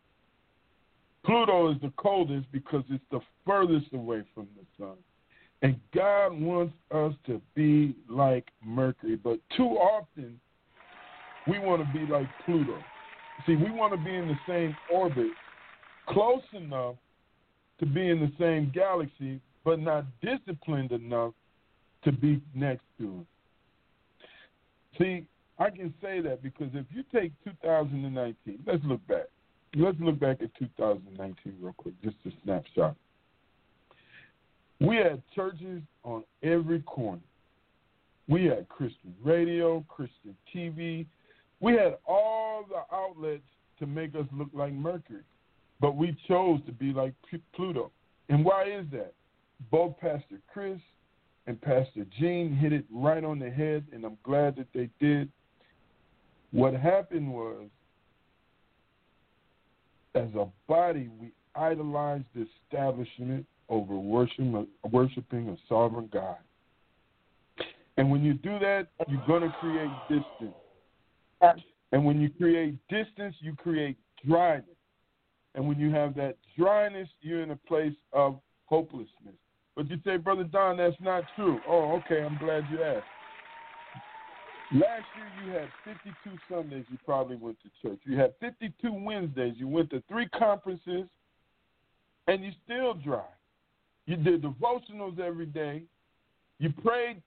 Pluto 1.26 1.72
is 1.72 1.78
the 1.82 1.92
coldest 1.98 2.48
because 2.52 2.84
it's 2.90 3.04
the 3.12 3.20
furthest 3.46 3.94
away 3.94 4.24
from 4.34 4.48
the 4.56 4.84
sun. 4.84 4.96
And 5.62 5.78
God 5.94 6.40
wants 6.40 6.74
us 6.92 7.14
to 7.26 7.42
be 7.54 7.96
like 8.10 8.48
Mercury, 8.64 9.18
but 9.18 9.40
too 9.58 9.66
often 9.66 10.40
we 11.48 11.60
want 11.60 11.86
to 11.86 12.00
be 12.00 12.10
like 12.12 12.28
Pluto. 12.46 12.78
See, 13.46 13.56
we 13.56 13.72
want 13.72 13.94
to 13.94 13.98
be 13.98 14.16
in 14.16 14.28
the 14.28 14.38
same 14.48 14.76
orbit, 14.92 15.32
close 16.08 16.44
enough 16.54 16.96
to 17.80 17.86
be 17.86 18.10
in 18.10 18.20
the 18.20 18.32
same 18.40 18.72
galaxy, 18.74 19.40
but 19.64 19.80
not 19.80 20.06
disciplined 20.22 20.92
enough 20.92 21.34
to 22.04 22.12
be 22.12 22.42
next 22.54 22.84
to 22.98 23.04
him. 23.04 23.28
See, 24.98 25.26
I 25.58 25.70
can 25.70 25.94
say 26.02 26.22
that 26.22 26.42
because 26.42 26.70
if 26.74 26.86
you 26.94 27.04
take 27.14 27.32
2019, 27.44 28.60
let's 28.66 28.84
look 28.86 29.06
back. 29.08 29.26
Let's 29.76 29.98
look 30.00 30.20
back 30.20 30.42
at 30.42 30.50
2019 30.58 31.56
real 31.62 31.74
quick, 31.78 31.94
just 32.04 32.16
a 32.26 32.32
snapshot. 32.44 32.96
We 34.80 34.96
had 34.96 35.22
churches 35.36 35.82
on 36.04 36.24
every 36.42 36.82
corner. 36.82 37.22
We 38.28 38.46
had 38.46 38.68
Christian 38.70 39.14
radio, 39.24 39.84
Christian 39.88 40.36
TV. 40.54 41.06
We 41.60 41.74
had 41.74 41.98
all 42.08 42.66
the 42.68 42.96
outlets 42.96 43.44
to 43.80 43.86
make 43.86 44.16
us 44.16 44.26
look 44.34 44.50
like 44.54 44.74
Mercury, 44.74 45.24
but 45.80 45.96
we 45.96 46.18
chose 46.28 46.60
to 46.66 46.72
be 46.72 46.94
like 46.94 47.14
Pluto. 47.56 47.92
And 48.30 48.46
why 48.46 48.64
is 48.64 48.86
that? 48.92 49.14
Both 49.72 49.98
Pastor 50.00 50.40
Chris 50.52 50.80
and 51.48 51.60
Pastor 51.62 52.06
Jean 52.20 52.54
hit 52.54 52.72
it 52.72 52.86
right 52.92 53.24
on 53.24 53.40
the 53.40 53.50
head, 53.50 53.86
and 53.92 54.06
I'm 54.06 54.18
glad 54.24 54.56
that 54.56 54.68
they 54.74 54.90
did. 55.00 55.30
What 56.52 56.74
happened 56.74 57.34
was, 57.34 57.68
as 60.16 60.30
a 60.36 60.48
body, 60.68 61.10
we 61.20 61.32
idolized 61.56 62.26
the 62.36 62.48
establishment 62.64 63.46
over 63.68 63.96
worship, 63.96 64.46
worshiping 64.92 65.50
a 65.50 65.58
sovereign 65.68 66.10
God. 66.12 66.38
And 67.98 68.10
when 68.10 68.24
you 68.24 68.34
do 68.34 68.58
that, 68.60 68.88
you're 69.08 69.26
going 69.28 69.42
to 69.42 69.56
create 69.60 69.92
distance. 70.08 70.56
And 71.42 72.06
when 72.06 72.20
you 72.22 72.30
create 72.30 72.76
distance, 72.90 73.36
you 73.40 73.56
create 73.56 73.98
dryness. 74.28 74.66
And 75.56 75.68
when 75.68 75.80
you 75.80 75.92
have 75.92 76.16
that 76.16 76.38
dryness, 76.58 77.10
you're 77.22 77.42
in 77.42 77.52
a 77.52 77.56
place 77.56 77.96
of 78.14 78.40
hopelessness. 78.66 79.36
But 79.76 79.90
you 79.90 79.98
say, 80.06 80.18
Brother 80.18 80.44
Don, 80.44 80.78
that's 80.78 80.96
not 81.02 81.24
true. 81.36 81.60
Oh, 81.68 82.00
okay, 82.00 82.22
I'm 82.22 82.38
glad 82.38 82.66
you 82.72 82.84
asked. 82.84 83.06
Last 84.72 85.06
year 85.16 85.46
you 85.46 85.52
had 85.52 85.70
52 85.84 86.38
Sundays 86.48 86.86
you 86.92 86.98
probably 87.04 87.38
went 87.38 87.58
to 87.62 87.70
church. 87.82 88.00
You 88.04 88.18
had 88.18 88.34
52 88.40 88.94
Wednesdays. 88.94 89.56
You 89.58 89.68
went 89.68 89.90
to 89.90 90.04
three 90.08 90.28
conferences, 90.30 91.06
and 92.28 92.44
you 92.44 92.52
still 92.66 92.94
dry. 92.94 93.26
You 94.06 94.16
did 94.16 94.44
devotionals 94.44 95.20
every 95.20 95.48
day. 95.48 95.84
You 96.60 96.72
prayed 96.72 97.22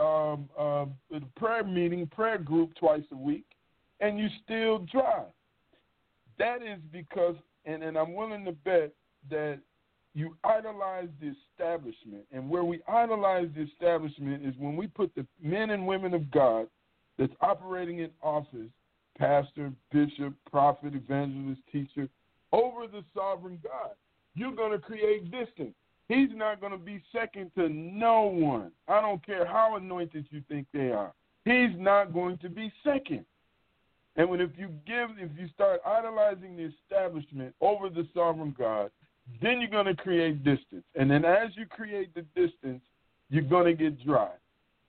um, 0.00 0.48
uh, 0.58 0.86
prayer 1.36 1.64
meeting, 1.64 2.06
prayer 2.06 2.38
group 2.38 2.74
twice 2.76 3.04
a 3.12 3.16
week, 3.16 3.44
and 4.00 4.18
you 4.18 4.28
still 4.44 4.80
dry. 4.90 5.24
That 6.38 6.62
is 6.62 6.78
because, 6.92 7.36
and, 7.64 7.82
and 7.82 7.96
I'm 7.96 8.14
willing 8.14 8.44
to 8.44 8.52
bet 8.52 8.92
that 9.30 9.58
you 10.14 10.36
idolize 10.44 11.08
the 11.20 11.34
establishment. 11.52 12.24
And 12.32 12.48
where 12.48 12.64
we 12.64 12.80
idolize 12.88 13.48
the 13.54 13.62
establishment 13.62 14.46
is 14.46 14.54
when 14.58 14.76
we 14.76 14.86
put 14.86 15.14
the 15.14 15.26
men 15.42 15.70
and 15.70 15.86
women 15.86 16.14
of 16.14 16.30
God 16.30 16.66
that's 17.18 17.32
operating 17.40 18.00
in 18.00 18.10
office, 18.22 18.70
pastor, 19.18 19.72
bishop, 19.92 20.34
prophet, 20.50 20.94
evangelist, 20.94 21.60
teacher, 21.72 22.08
over 22.52 22.86
the 22.86 23.02
sovereign 23.14 23.58
God. 23.62 23.90
You're 24.34 24.54
going 24.54 24.72
to 24.72 24.78
create 24.78 25.30
distance. 25.30 25.74
He's 26.08 26.28
not 26.34 26.60
going 26.60 26.72
to 26.72 26.78
be 26.78 27.02
second 27.12 27.50
to 27.56 27.68
no 27.68 28.22
one. 28.22 28.70
I 28.86 29.00
don't 29.00 29.24
care 29.24 29.46
how 29.46 29.76
anointed 29.76 30.26
you 30.30 30.42
think 30.48 30.66
they 30.72 30.90
are. 30.90 31.12
He's 31.44 31.76
not 31.76 32.12
going 32.12 32.38
to 32.38 32.48
be 32.48 32.72
second. 32.84 33.24
And 34.16 34.30
when 34.30 34.40
if 34.40 34.50
you 34.56 34.68
give, 34.86 35.10
if 35.18 35.30
you 35.38 35.48
start 35.54 35.80
idolizing 35.86 36.56
the 36.56 36.72
establishment 36.82 37.54
over 37.60 37.88
the 37.88 38.06
sovereign 38.14 38.54
God, 38.56 38.90
then 39.42 39.60
you're 39.60 39.70
going 39.70 39.86
to 39.86 39.94
create 39.94 40.42
distance. 40.42 40.84
And 40.94 41.10
then 41.10 41.24
as 41.24 41.50
you 41.54 41.66
create 41.66 42.14
the 42.14 42.22
distance, 42.34 42.80
you're 43.28 43.42
going 43.42 43.66
to 43.66 43.74
get 43.74 44.02
dry. 44.04 44.30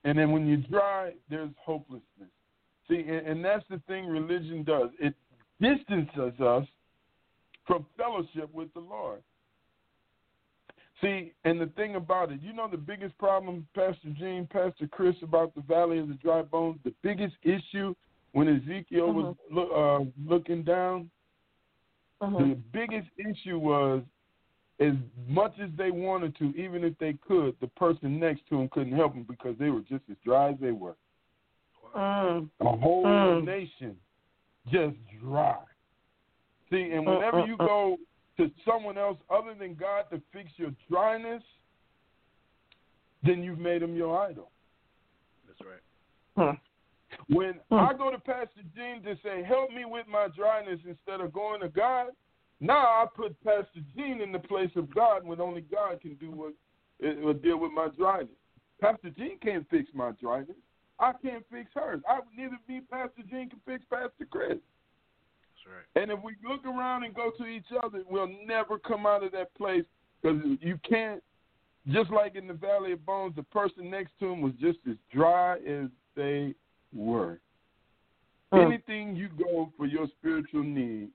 And 0.04 0.18
then 0.18 0.32
when 0.32 0.48
you 0.48 0.58
dry, 0.58 1.14
there's 1.30 1.50
hopelessness. 1.60 2.30
See, 2.88 3.00
and, 3.00 3.28
and 3.28 3.44
that's 3.44 3.66
the 3.70 3.82
thing 3.88 4.06
religion 4.06 4.64
does. 4.64 4.90
It 5.00 5.14
distances 5.60 6.40
us 6.40 6.66
from 7.66 7.86
fellowship 7.98 8.54
with 8.54 8.74
the 8.74 8.80
Lord. 8.80 9.22
See, 11.02 11.34
and 11.44 11.60
the 11.60 11.68
thing 11.76 11.96
about 11.96 12.32
it, 12.32 12.42
you 12.42 12.54
know 12.54 12.68
the 12.68 12.78
biggest 12.78 13.18
problem, 13.18 13.68
Pastor 13.76 14.10
Jean, 14.18 14.48
Pastor 14.52 14.88
Chris, 14.90 15.16
about 15.22 15.54
the 15.54 15.62
Valley 15.62 16.00
of 16.00 16.08
the 16.08 16.16
Dry 16.16 16.42
Bones, 16.42 16.80
the 16.84 16.94
biggest 17.04 17.36
issue 17.44 17.94
when 18.34 18.48
Ezekiel 18.48 19.12
was 19.12 19.36
look, 19.52 19.70
uh, 19.74 20.06
looking 20.30 20.64
down, 20.64 21.10
the 22.20 22.58
biggest 22.74 23.08
issue 23.18 23.58
was 23.58 24.04
as 24.80 24.94
much 25.28 25.54
as 25.62 25.70
they 25.78 25.92
wanted 25.92 26.38
to, 26.38 26.54
even 26.56 26.84
if 26.84 26.98
they 27.00 27.14
could, 27.28 27.56
the 27.62 27.68
person 27.68 28.20
next 28.20 28.42
to 28.50 28.58
them 28.58 28.70
couldn't 28.72 28.94
help 28.94 29.14
them 29.14 29.26
because 29.28 29.56
they 29.58 29.70
were 29.70 29.82
just 29.82 30.04
as 30.10 30.18
dry 30.24 30.50
as 30.52 30.56
they 30.62 30.72
were. 30.72 30.96
Mm. 31.96 32.50
A 32.60 32.78
whole 32.78 33.06
Mm. 33.06 33.46
nation 33.46 33.98
just 34.70 34.96
dry. 35.20 35.64
See, 36.70 36.92
and 36.92 37.08
Mm, 37.08 37.16
whenever 37.16 37.38
mm, 37.42 37.48
you 37.48 37.58
mm. 37.58 37.66
go 37.66 37.98
to 38.38 38.52
someone 38.66 38.98
else 38.98 39.18
other 39.30 39.56
than 39.56 39.74
God 39.74 40.10
to 40.12 40.22
fix 40.32 40.52
your 40.58 40.72
dryness, 40.90 41.44
then 43.24 43.42
you've 43.42 43.58
made 43.58 43.82
him 43.82 43.96
your 43.96 44.22
idol. 44.22 44.52
That's 45.48 45.62
right. 45.62 45.82
Hmm. 46.36 46.58
When 47.30 47.60
Hmm. 47.70 47.76
I 47.76 47.94
go 47.94 48.10
to 48.10 48.20
Pastor 48.20 48.62
Jean 48.76 49.04
to 49.04 49.18
say, 49.22 49.44
help 49.44 49.72
me 49.72 49.86
with 49.86 50.08
my 50.08 50.28
dryness 50.30 50.80
instead 50.86 51.20
of 51.20 51.34
going 51.34 51.62
to 51.62 51.70
God, 51.70 52.12
now 52.60 52.78
I 52.78 53.06
put 53.14 53.42
Pastor 53.44 53.82
Jean 53.96 54.22
in 54.22 54.32
the 54.32 54.40
place 54.40 54.72
of 54.76 54.94
God 54.94 55.26
when 55.26 55.42
only 55.42 55.62
God 55.62 56.02
can 56.02 56.16
do 56.16 56.32
what 56.32 56.54
it 57.00 57.20
will 57.20 57.34
deal 57.34 57.58
with 57.58 57.72
my 57.72 57.90
dryness. 57.90 58.30
Pastor 58.80 59.10
Jean 59.10 59.38
can't 59.40 59.70
fix 59.70 59.90
my 59.94 60.12
dryness. 60.12 60.56
I 61.00 61.14
can't 61.22 61.46
fix 61.52 61.70
hers. 61.76 62.02
I 62.10 62.20
would 62.20 62.36
neither 62.36 62.58
me, 62.68 62.82
Pastor 62.90 63.22
Jean 63.30 63.50
can 63.50 63.60
fix 63.66 63.84
Pastor 63.90 64.26
Chris. 64.30 64.58
That's 64.58 65.66
right. 65.68 66.02
And 66.02 66.12
if 66.12 66.24
we 66.24 66.36
look 66.48 66.66
around 66.66 67.04
and 67.04 67.14
go 67.14 67.32
to 67.38 67.46
each 67.46 67.72
other, 67.84 68.04
we'll 68.10 68.34
never 68.46 68.80
come 68.80 69.06
out 69.06 69.24
of 69.24 69.32
that 69.34 69.54
place 69.56 69.86
because 70.22 70.42
you 70.62 70.80
can't. 70.88 71.22
Just 71.90 72.10
like 72.10 72.36
in 72.36 72.48
the 72.48 72.54
Valley 72.54 72.92
of 72.92 73.06
Bones, 73.06 73.36
the 73.36 73.44
person 73.44 73.90
next 73.90 74.12
to 74.20 74.30
him 74.30 74.42
was 74.42 74.52
just 74.60 74.80
as 74.90 74.98
dry 75.14 75.58
as 75.60 75.88
they 76.16 76.54
were. 76.94 77.40
Mm. 78.54 78.66
Anything 78.66 79.16
you 79.16 79.30
go 79.30 79.72
for 79.78 79.86
your 79.86 80.08
spiritual 80.20 80.64
need, 80.64 81.10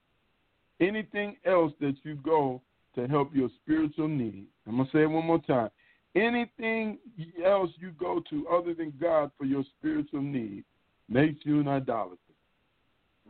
anything 0.80 1.36
else 1.44 1.72
that 1.80 1.94
you 2.02 2.16
go 2.16 2.60
to 2.94 3.06
help 3.06 3.34
your 3.34 3.48
spiritual 3.62 4.08
need, 4.08 4.46
I'm 4.66 4.76
going 4.76 4.86
to 4.86 4.92
say 4.92 5.02
it 5.02 5.06
one 5.06 5.26
more 5.26 5.40
time. 5.40 5.70
Anything 6.14 6.98
else 7.44 7.70
you 7.78 7.92
go 7.92 8.22
to 8.28 8.46
other 8.48 8.74
than 8.74 8.92
God 9.00 9.30
for 9.38 9.44
your 9.44 9.64
spiritual 9.78 10.20
need 10.20 10.64
makes 11.08 11.40
you 11.44 11.60
an 11.60 11.68
idolater. 11.68 12.18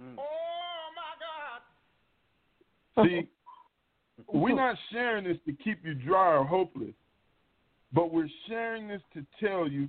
Mm. 0.00 0.16
See, 3.04 3.28
we're 4.32 4.54
not 4.54 4.76
sharing 4.90 5.24
this 5.24 5.38
to 5.46 5.52
keep 5.52 5.84
you 5.84 5.94
dry 5.94 6.36
or 6.36 6.44
hopeless, 6.44 6.94
but 7.92 8.12
we're 8.12 8.28
sharing 8.48 8.88
this 8.88 9.00
to 9.14 9.24
tell 9.40 9.68
you 9.68 9.88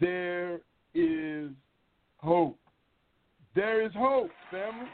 there 0.00 0.60
is 0.94 1.50
hope. 2.22 2.58
There 3.54 3.84
is 3.84 3.92
hope, 3.94 4.30
family. 4.50 4.88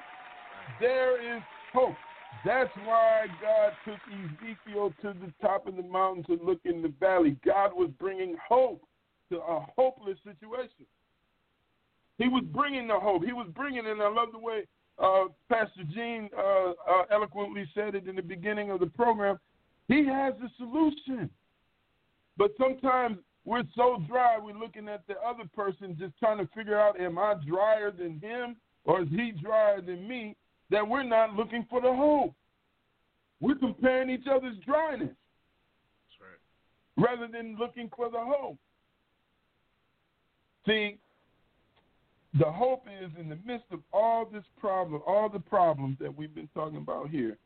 There 0.81 1.37
is 1.37 1.43
hope. 1.73 1.95
That's 2.45 2.71
why 2.85 3.27
God 3.41 3.73
took 3.85 4.01
Ezekiel 4.13 4.93
to 5.03 5.15
the 5.19 5.33
top 5.41 5.67
of 5.67 5.77
the 5.77 5.83
mountain 5.83 6.25
to 6.25 6.45
look 6.45 6.61
in 6.65 6.83
the 6.83 6.93
valley. 7.01 7.37
God 7.45 7.73
was 7.75 7.91
bringing 7.99 8.37
hope 8.49 8.83
to 9.31 9.39
a 9.39 9.67
hopeless 9.77 10.19
situation. 10.25 10.87
He 12.19 12.29
was 12.29 12.45
bringing 12.53 12.89
the 12.89 12.99
hope. 12.99 13.25
He 13.25 13.33
was 13.33 13.49
bringing, 13.55 13.87
and 13.87 14.03
I 14.03 14.09
love 14.09 14.29
the 14.33 14.39
way 14.39 14.65
uh, 14.99 15.27
Pastor 15.49 15.85
Jean 15.95 16.29
uh, 16.37 16.71
uh, 16.71 17.03
eloquently 17.11 17.69
said 17.75 17.95
it 17.95 18.09
in 18.09 18.17
the 18.17 18.23
beginning 18.23 18.71
of 18.71 18.81
the 18.81 18.87
program. 18.87 19.39
He 19.87 20.05
has 20.07 20.35
a 20.45 20.51
solution. 20.59 21.31
But 22.37 22.53
sometimes 22.59 23.19
we're 23.49 23.63
so 23.75 24.03
dry, 24.07 24.37
we're 24.39 24.53
looking 24.53 24.89
at 24.89 25.07
the 25.07 25.15
other 25.27 25.45
person 25.57 25.97
just 25.99 26.13
trying 26.19 26.37
to 26.37 26.47
figure 26.55 26.79
out, 26.79 27.01
am 27.01 27.19
I 27.19 27.35
drier 27.47 27.91
than 27.91 28.21
him 28.21 28.57
or 28.85 29.01
is 29.01 29.09
he 29.09 29.33
drier 29.43 29.81
than 29.81 30.07
me? 30.07 30.37
That 30.71 30.87
we're 30.87 31.03
not 31.03 31.33
looking 31.33 31.67
for 31.71 31.81
the 31.81 31.91
hope. 31.91 32.35
We're 33.41 33.55
comparing 33.55 34.11
each 34.11 34.27
other's 34.31 34.57
dryness 34.67 35.09
That's 35.09 36.21
right. 36.21 37.09
rather 37.09 37.27
than 37.33 37.57
looking 37.59 37.91
for 37.97 38.11
the 38.11 38.21
hope. 38.21 38.59
See, 40.67 40.99
the 42.39 42.53
hope 42.53 42.85
is 43.03 43.11
in 43.19 43.31
the 43.31 43.39
midst 43.47 43.69
of 43.71 43.81
all 43.95 44.29
this 44.31 44.45
problem, 44.61 45.01
all 45.07 45.31
the 45.31 45.39
problems 45.39 45.97
that 46.03 46.15
we've 46.15 46.35
been 46.35 46.51
talking 46.53 46.77
about 46.77 47.09
here, 47.09 47.39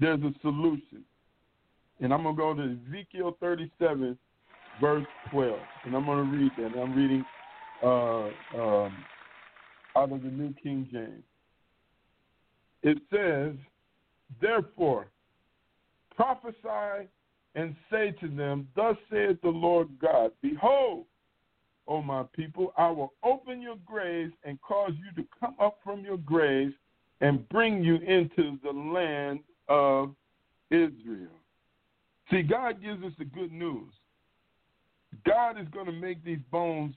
there's 0.00 0.22
a 0.22 0.32
solution. 0.40 1.04
And 2.00 2.14
I'm 2.14 2.22
going 2.22 2.34
to 2.34 2.40
go 2.40 2.54
to 2.54 2.78
Ezekiel 2.88 3.36
37, 3.40 4.16
verse 4.80 5.06
12. 5.30 5.58
And 5.84 5.94
I'm 5.94 6.04
going 6.04 6.30
to 6.30 6.36
read 6.36 6.52
that. 6.58 6.78
I'm 6.78 6.94
reading 6.94 7.24
uh, 7.82 8.26
um, 8.60 9.04
out 9.96 10.12
of 10.12 10.22
the 10.22 10.28
New 10.28 10.54
King 10.62 10.88
James. 10.92 11.24
It 12.82 12.98
says, 13.12 13.54
Therefore, 14.40 15.08
prophesy 16.16 17.08
and 17.54 17.76
say 17.90 18.12
to 18.20 18.28
them, 18.28 18.68
Thus 18.74 18.96
saith 19.10 19.40
the 19.42 19.48
Lord 19.48 19.88
God, 20.00 20.32
Behold, 20.42 21.04
O 21.88 22.00
my 22.00 22.24
people, 22.32 22.72
I 22.76 22.90
will 22.90 23.12
open 23.24 23.60
your 23.60 23.76
graves 23.84 24.32
and 24.44 24.60
cause 24.62 24.92
you 24.96 25.22
to 25.22 25.28
come 25.40 25.56
up 25.60 25.78
from 25.84 26.04
your 26.04 26.18
graves 26.18 26.74
and 27.20 27.48
bring 27.48 27.82
you 27.82 27.96
into 27.96 28.58
the 28.62 28.70
land 28.70 29.40
of 29.68 30.14
Israel. 30.70 31.30
See, 32.30 32.42
God 32.42 32.82
gives 32.82 33.02
us 33.04 33.12
the 33.18 33.24
good 33.24 33.52
news. 33.52 33.92
God 35.26 35.60
is 35.60 35.68
going 35.68 35.86
to 35.86 35.92
make 35.92 36.24
these 36.24 36.40
bones 36.50 36.94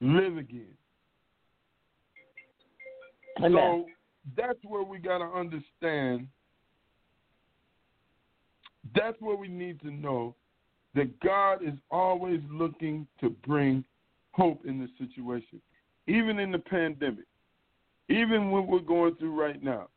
live 0.00 0.36
again. 0.36 0.74
Amen. 3.38 3.52
So 3.52 3.86
that's 4.36 4.58
where 4.64 4.82
we 4.82 4.98
got 4.98 5.18
to 5.18 5.24
understand. 5.24 6.28
That's 8.94 9.20
where 9.20 9.36
we 9.36 9.48
need 9.48 9.80
to 9.80 9.90
know 9.90 10.34
that 10.94 11.18
God 11.20 11.62
is 11.62 11.74
always 11.90 12.40
looking 12.50 13.06
to 13.20 13.30
bring 13.30 13.84
hope 14.32 14.64
in 14.66 14.80
this 14.80 14.90
situation, 14.98 15.60
even 16.06 16.38
in 16.38 16.50
the 16.50 16.58
pandemic, 16.58 17.26
even 18.08 18.50
what 18.50 18.66
we're 18.66 18.80
going 18.80 19.14
through 19.16 19.38
right 19.38 19.62
now, 19.62 19.88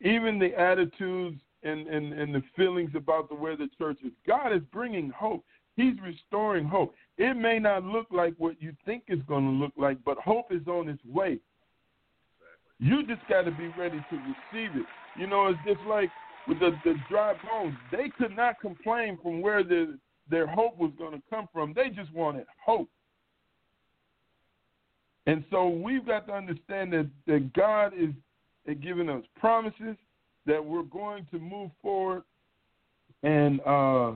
even 0.00 0.38
the 0.38 0.54
attitudes 0.58 1.40
and, 1.62 1.86
and, 1.88 2.12
and 2.12 2.34
the 2.34 2.42
feelings 2.56 2.90
about 2.94 3.28
the 3.28 3.34
way 3.34 3.56
the 3.56 3.68
church 3.78 3.98
is. 4.04 4.12
God 4.26 4.52
is 4.52 4.62
bringing 4.72 5.10
hope. 5.10 5.44
He's 5.76 5.94
restoring 6.02 6.66
hope. 6.66 6.94
It 7.16 7.36
may 7.36 7.58
not 7.58 7.84
look 7.84 8.06
like 8.10 8.34
what 8.38 8.60
you 8.60 8.74
think 8.84 9.04
it's 9.06 9.22
going 9.26 9.44
to 9.44 9.50
look 9.50 9.72
like, 9.76 9.98
but 10.04 10.18
hope 10.18 10.52
is 10.52 10.66
on 10.66 10.88
its 10.88 11.04
way. 11.04 11.38
You 12.78 13.06
just 13.06 13.20
got 13.28 13.42
to 13.42 13.50
be 13.50 13.68
ready 13.78 13.98
to 14.10 14.16
receive 14.16 14.74
it. 14.76 14.86
You 15.18 15.26
know, 15.26 15.48
it's 15.48 15.58
just 15.66 15.86
like 15.86 16.10
with 16.48 16.58
the, 16.60 16.72
the 16.84 16.94
dry 17.08 17.34
bones. 17.48 17.74
They 17.92 18.10
could 18.18 18.34
not 18.34 18.60
complain 18.60 19.18
from 19.22 19.40
where 19.40 19.62
the, 19.62 19.98
their 20.30 20.46
hope 20.46 20.78
was 20.78 20.92
going 20.98 21.12
to 21.12 21.22
come 21.28 21.48
from. 21.52 21.74
They 21.74 21.90
just 21.90 22.12
wanted 22.12 22.46
hope. 22.64 22.88
And 25.26 25.44
so 25.50 25.68
we've 25.68 26.06
got 26.06 26.26
to 26.26 26.32
understand 26.32 26.92
that, 26.92 27.08
that 27.26 27.52
God 27.52 27.92
is 27.96 28.10
giving 28.82 29.08
us 29.08 29.22
promises 29.38 29.96
that 30.46 30.64
we're 30.64 30.82
going 30.82 31.26
to 31.30 31.38
move 31.38 31.70
forward 31.82 32.22
and 33.22 33.60
uh, 33.66 34.12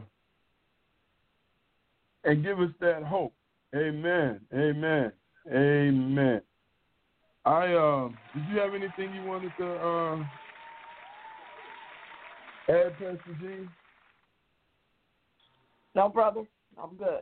and 2.25 2.43
give 2.43 2.61
us 2.61 2.71
that 2.81 3.03
hope. 3.03 3.35
Amen. 3.75 4.41
Amen. 4.55 5.13
Amen. 5.53 6.41
I 7.45 7.75
uh, 7.75 8.09
did 8.35 8.49
you 8.49 8.59
have 8.59 8.75
anything 8.75 9.13
you 9.15 9.23
wanted 9.23 9.53
to 9.59 9.67
uh, 9.67 10.17
add, 12.69 12.93
Pastor 12.99 13.37
Jean? 13.41 13.69
No, 15.95 16.09
brother, 16.09 16.45
I'm 16.83 16.97
good. 16.97 17.21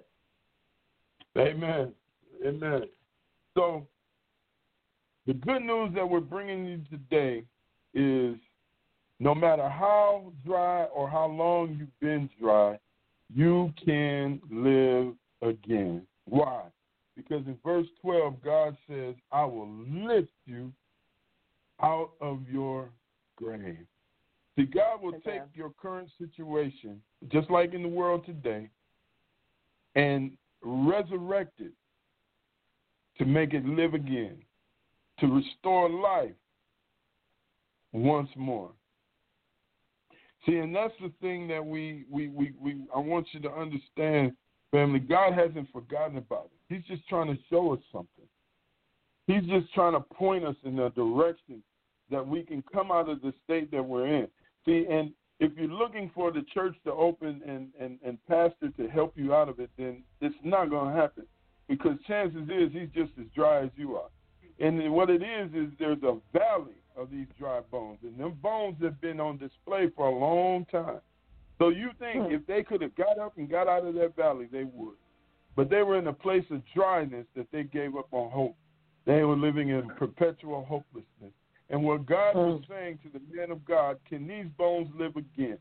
Amen. 1.36 1.92
Amen. 2.46 2.82
So, 3.54 3.86
the 5.26 5.34
good 5.34 5.62
news 5.62 5.92
that 5.94 6.08
we're 6.08 6.20
bringing 6.20 6.66
you 6.66 6.80
today 6.90 7.44
is 7.94 8.36
no 9.18 9.34
matter 9.34 9.68
how 9.68 10.32
dry 10.44 10.84
or 10.84 11.08
how 11.08 11.26
long 11.26 11.76
you've 11.78 12.00
been 12.00 12.30
dry, 12.40 12.78
you 13.34 13.72
can 13.84 14.40
live 14.50 15.14
again. 15.42 16.06
Why? 16.24 16.62
Because 17.16 17.46
in 17.46 17.56
verse 17.64 17.86
12, 18.00 18.42
God 18.42 18.76
says, 18.88 19.14
I 19.30 19.44
will 19.44 19.70
lift 19.88 20.32
you 20.46 20.72
out 21.82 22.10
of 22.20 22.40
your 22.50 22.88
grave. 23.36 23.86
See, 24.56 24.64
God 24.64 25.02
will 25.02 25.18
take 25.24 25.42
your 25.54 25.72
current 25.80 26.10
situation, 26.18 27.00
just 27.30 27.50
like 27.50 27.74
in 27.74 27.82
the 27.82 27.88
world 27.88 28.26
today, 28.26 28.68
and 29.94 30.32
resurrect 30.62 31.60
it 31.60 31.72
to 33.18 33.24
make 33.24 33.54
it 33.54 33.64
live 33.64 33.94
again, 33.94 34.36
to 35.20 35.26
restore 35.26 35.88
life 35.88 36.32
once 37.92 38.28
more. 38.36 38.70
See, 40.46 40.56
and 40.56 40.74
that's 40.74 40.94
the 41.00 41.12
thing 41.20 41.46
that 41.48 41.64
we, 41.64 42.04
we, 42.10 42.28
we, 42.28 42.52
we 42.60 42.84
I 42.94 42.98
want 42.98 43.28
you 43.32 43.40
to 43.40 43.50
understand, 43.50 44.32
family. 44.70 44.98
God 44.98 45.34
hasn't 45.34 45.70
forgotten 45.72 46.16
about 46.16 46.50
it. 46.52 46.74
He's 46.74 46.84
just 46.84 47.06
trying 47.08 47.28
to 47.28 47.40
show 47.48 47.72
us 47.72 47.80
something. 47.92 48.26
He's 49.26 49.44
just 49.44 49.72
trying 49.72 49.92
to 49.92 50.00
point 50.00 50.44
us 50.44 50.56
in 50.64 50.78
a 50.80 50.90
direction 50.90 51.62
that 52.10 52.26
we 52.26 52.42
can 52.42 52.62
come 52.72 52.90
out 52.90 53.08
of 53.08 53.22
the 53.22 53.32
state 53.44 53.70
that 53.70 53.82
we're 53.82 54.06
in. 54.06 54.28
See, 54.66 54.84
and 54.90 55.12
if 55.38 55.52
you're 55.56 55.68
looking 55.68 56.10
for 56.14 56.32
the 56.32 56.42
church 56.52 56.74
to 56.84 56.92
open 56.92 57.40
and, 57.46 57.68
and, 57.80 57.98
and 58.04 58.18
pastor 58.26 58.70
to 58.76 58.88
help 58.88 59.12
you 59.16 59.34
out 59.34 59.48
of 59.48 59.60
it, 59.60 59.70
then 59.78 60.02
it's 60.20 60.34
not 60.44 60.70
going 60.70 60.92
to 60.92 61.00
happen 61.00 61.24
because 61.68 61.92
chances 62.06 62.48
is 62.48 62.72
he's 62.72 62.88
just 62.94 63.12
as 63.18 63.26
dry 63.34 63.62
as 63.62 63.70
you 63.76 63.96
are. 63.96 64.08
And 64.60 64.92
what 64.92 65.08
it 65.08 65.22
is 65.22 65.50
is 65.54 65.72
there's 65.78 66.02
a 66.02 66.18
valley 66.32 66.81
of 66.96 67.10
these 67.10 67.26
dry 67.38 67.60
bones, 67.70 67.98
and 68.02 68.18
them 68.18 68.38
bones 68.42 68.76
have 68.82 69.00
been 69.00 69.20
on 69.20 69.38
display 69.38 69.88
for 69.96 70.06
a 70.06 70.14
long 70.18 70.64
time. 70.66 71.00
So 71.58 71.68
you 71.68 71.90
think 71.98 72.26
Hmm. 72.26 72.32
if 72.32 72.46
they 72.46 72.62
could 72.62 72.80
have 72.82 72.94
got 72.94 73.18
up 73.18 73.36
and 73.38 73.48
got 73.48 73.68
out 73.68 73.84
of 73.84 73.94
that 73.94 74.16
valley, 74.16 74.46
they 74.46 74.64
would. 74.64 74.96
But 75.54 75.68
they 75.68 75.82
were 75.82 75.96
in 75.98 76.06
a 76.06 76.12
place 76.12 76.50
of 76.50 76.64
dryness 76.74 77.26
that 77.34 77.50
they 77.50 77.64
gave 77.64 77.96
up 77.96 78.12
on 78.12 78.30
hope. 78.30 78.56
They 79.04 79.22
were 79.24 79.36
living 79.36 79.68
in 79.68 79.88
perpetual 79.90 80.64
hopelessness. 80.64 81.32
And 81.70 81.82
what 81.84 82.06
God 82.06 82.34
was 82.34 82.62
saying 82.68 82.98
to 83.02 83.08
the 83.10 83.20
men 83.34 83.50
of 83.50 83.64
God, 83.64 83.98
can 84.08 84.26
these 84.26 84.46
bones 84.58 84.88
live 84.94 85.16
again? 85.16 85.58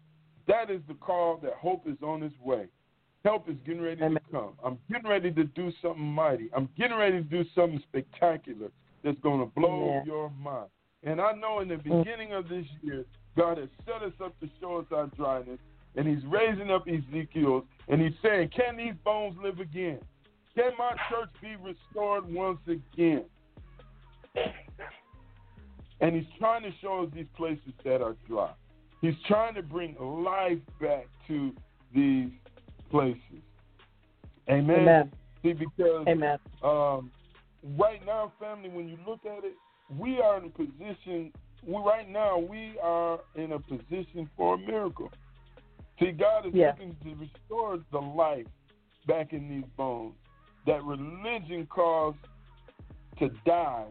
That 0.48 0.70
is 0.70 0.82
the 0.88 0.94
call 0.95 1.38
that 1.38 1.53
hope 1.53 1.88
is 1.88 2.02
on 2.02 2.24
its 2.24 2.38
way. 2.40 2.68
Help 3.24 3.48
is 3.48 3.56
getting 3.66 3.82
ready 3.82 4.02
to 4.02 4.20
come. 4.32 4.53
I'm 4.64 4.80
getting 4.90 5.08
ready 5.10 5.32
to 5.32 5.44
do 5.44 5.72
something 5.82 6.03
mighty. 6.03 6.49
I'm 6.56 6.68
getting 6.78 6.98
ready 6.98 7.18
to 7.18 7.24
do 7.24 7.44
something 7.53 7.80
spectacular 7.88 8.72
that's 9.03 9.20
going 9.20 9.40
to 9.40 9.45
blow 9.45 9.90
Amen. 9.90 10.03
your 10.06 10.32
mind. 10.32 10.70
And 11.03 11.19
I 11.19 11.34
know 11.34 11.60
in 11.60 11.68
the 11.68 11.78
beginning 11.78 12.34
of 12.34 12.48
this 12.48 12.65
year, 12.82 13.06
God 13.36 13.57
has 13.57 13.69
set 13.86 14.03
us 14.03 14.14
up 14.23 14.40
to 14.40 14.49
show 14.60 14.78
us 14.78 14.86
our 14.91 15.07
dryness, 15.07 15.60
and 15.95 16.07
He's 16.07 16.23
raising 16.26 16.69
up 16.69 16.86
Ezekiel, 16.88 17.65
and 17.88 18.02
He's 18.02 18.14
saying, 18.22 18.49
Can 18.56 18.78
these 18.78 18.94
bones 19.03 19.36
live 19.41 19.60
again? 19.60 19.99
Can 20.56 20.72
my 20.78 20.91
church 21.10 21.30
be 21.41 21.56
restored 21.56 22.32
once 22.32 22.60
again? 22.68 23.26
And 26.02 26.15
He's 26.15 26.26
trying 26.38 26.64
to 26.64 26.72
show 26.82 27.03
us 27.03 27.10
these 27.15 27.28
places 27.36 27.73
that 27.84 28.02
are 28.02 28.15
dry. 28.28 28.52
He's 29.02 29.15
trying 29.28 29.56
to 29.56 29.64
bring 29.64 29.95
life 29.99 30.60
back 30.80 31.07
to 31.28 31.52
these 31.95 32.30
places. 32.91 33.19
Amen. 34.49 34.82
Amen. 34.82 35.11
See, 35.41 35.53
because 35.53 36.06
Amen. 36.07 36.38
um, 36.64 37.11
right 37.78 38.06
now, 38.06 38.32
family, 38.40 38.69
when 38.69 38.88
you 38.88 38.98
look 39.07 39.22
at 39.26 39.44
it, 39.44 39.56
we 39.97 40.19
are 40.19 40.38
in 40.38 40.45
a 40.45 40.49
position. 40.49 41.31
We, 41.65 41.73
right 41.76 42.09
now, 42.09 42.38
we 42.38 42.77
are 42.81 43.19
in 43.35 43.51
a 43.53 43.59
position 43.59 44.30
for 44.35 44.55
a 44.55 44.57
miracle. 44.57 45.11
See, 45.99 46.11
God 46.11 46.47
is 46.47 46.53
Yeah. 46.53 46.72
looking 46.72 46.95
to 47.03 47.15
restore 47.15 47.77
the 47.91 48.01
life 48.01 48.47
back 49.05 49.34
in 49.34 49.49
these 49.49 49.69
bones 49.77 50.15
that 50.65 50.84
religion 50.84 51.68
caused 51.68 52.18
to 53.19 53.30
die 53.45 53.88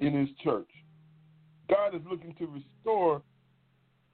in 0.00 0.12
His 0.12 0.34
church. 0.42 0.70
God 1.68 1.94
is 1.94 2.02
looking 2.06 2.34
to 2.34 2.46
restore 2.46 3.22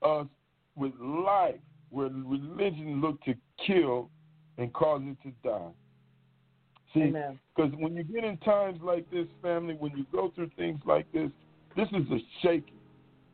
us 0.01 0.27
with 0.75 0.93
life 0.99 1.59
where 1.89 2.09
religion 2.09 3.01
looked 3.01 3.25
to 3.25 3.35
kill 3.57 4.09
and 4.57 4.71
cause 4.73 5.01
it 5.03 5.17
to 5.23 5.31
die. 5.43 5.71
See, 6.93 7.13
because 7.55 7.71
when 7.77 7.95
you 7.95 8.03
get 8.03 8.23
in 8.23 8.37
times 8.37 8.79
like 8.81 9.09
this, 9.11 9.27
family, 9.41 9.75
when 9.79 9.95
you 9.95 10.05
go 10.11 10.31
through 10.35 10.51
things 10.57 10.79
like 10.85 11.11
this, 11.11 11.29
this 11.75 11.87
is 11.89 12.09
a 12.11 12.17
shaking. 12.41 12.79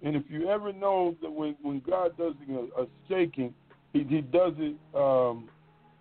And 0.03 0.15
if 0.15 0.23
you 0.29 0.49
ever 0.49 0.71
know 0.71 1.15
that 1.21 1.31
when, 1.31 1.55
when 1.61 1.81
God 1.87 2.15
does 2.17 2.33
a, 2.49 2.81
a 2.81 2.87
shaking, 3.09 3.53
he, 3.93 4.03
he 4.03 4.21
does 4.21 4.53
it 4.57 4.75
um, 4.95 5.49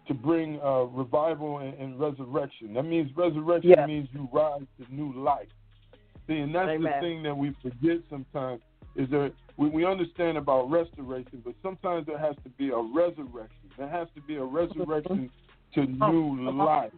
to 0.06 0.14
bring 0.14 0.60
uh, 0.60 0.82
revival 0.84 1.58
and, 1.58 1.74
and 1.74 1.98
resurrection. 1.98 2.74
That 2.74 2.84
means 2.84 3.10
resurrection 3.16 3.70
Yeah. 3.70 3.86
means 3.86 4.08
you 4.12 4.28
rise 4.32 4.62
to 4.78 4.94
new 4.94 5.12
life. 5.14 5.48
See, 6.26 6.38
and 6.38 6.54
that's 6.54 6.68
Amen. 6.68 6.92
the 7.00 7.06
thing 7.06 7.22
that 7.22 7.36
we 7.36 7.54
forget 7.62 7.98
sometimes 8.10 8.60
is 8.96 9.08
that 9.10 9.32
we, 9.56 9.68
we 9.68 9.84
understand 9.86 10.36
about 10.36 10.70
restoration, 10.70 11.40
but 11.44 11.54
sometimes 11.62 12.06
there 12.06 12.18
has 12.18 12.34
to 12.44 12.50
be 12.50 12.70
a 12.70 12.76
resurrection. 12.76 13.70
There 13.78 13.88
has 13.88 14.08
to 14.14 14.20
be 14.22 14.36
a 14.36 14.44
resurrection 14.44 15.30
to 15.74 15.86
new 15.86 16.50
life. 16.52 16.92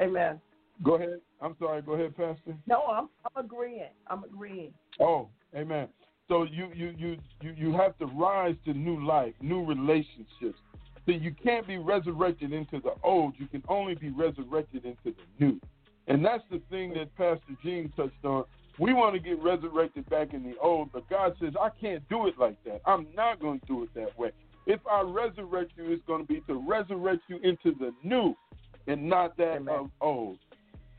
Amen. 0.00 0.40
Go 0.82 0.94
ahead. 0.94 1.20
I'm 1.40 1.56
sorry. 1.58 1.82
Go 1.82 1.92
ahead, 1.92 2.16
Pastor. 2.16 2.56
No, 2.66 2.82
I'm 2.82 3.08
I'm 3.24 3.44
agreeing. 3.44 3.90
I'm 4.06 4.24
agreeing. 4.24 4.72
Oh, 5.00 5.28
amen. 5.54 5.88
So 6.28 6.44
you 6.44 6.70
you 6.74 6.94
you 6.96 7.16
you 7.40 7.54
you 7.56 7.72
have 7.72 7.98
to 7.98 8.06
rise 8.06 8.54
to 8.64 8.74
new 8.74 9.04
life, 9.04 9.34
new 9.40 9.64
relationships. 9.64 10.58
So 11.06 11.12
you 11.12 11.34
can't 11.42 11.66
be 11.66 11.78
resurrected 11.78 12.52
into 12.52 12.80
the 12.80 12.92
old. 13.02 13.34
You 13.38 13.46
can 13.46 13.62
only 13.68 13.94
be 13.94 14.10
resurrected 14.10 14.84
into 14.84 15.16
the 15.16 15.44
new. 15.44 15.58
And 16.06 16.24
that's 16.24 16.44
the 16.50 16.60
thing 16.70 16.92
that 16.94 17.14
Pastor 17.16 17.56
Jean 17.62 17.90
touched 17.96 18.24
on. 18.24 18.44
We 18.78 18.92
want 18.92 19.14
to 19.14 19.20
get 19.20 19.42
resurrected 19.42 20.08
back 20.08 20.34
in 20.34 20.42
the 20.42 20.54
old, 20.60 20.92
but 20.92 21.08
God 21.08 21.34
says, 21.40 21.54
I 21.60 21.70
can't 21.80 22.06
do 22.08 22.28
it 22.28 22.34
like 22.38 22.62
that. 22.64 22.80
I'm 22.86 23.06
not 23.14 23.40
going 23.40 23.60
to 23.60 23.66
do 23.66 23.82
it 23.82 23.94
that 23.94 24.18
way. 24.18 24.30
If 24.66 24.80
I 24.90 25.00
resurrect 25.00 25.72
you, 25.76 25.90
it's 25.92 26.02
going 26.06 26.26
to 26.26 26.28
be 26.28 26.40
to 26.46 26.62
resurrect 26.68 27.22
you 27.28 27.38
into 27.42 27.74
the 27.78 27.92
new 28.04 28.34
and 28.88 29.08
not 29.08 29.36
that 29.36 29.58
of 29.68 29.90
old. 30.00 30.38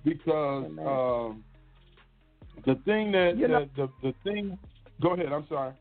Because 0.05 0.65
um, 0.79 1.43
the 2.65 2.75
thing 2.85 3.11
that, 3.11 3.33
You 3.37 3.47
know- 3.47 3.67
the, 3.75 3.89
the, 4.01 4.11
the 4.11 4.13
thing, 4.23 4.57
go 5.01 5.13
ahead, 5.13 5.33
I'm 5.33 5.45
sorry. 5.49 5.73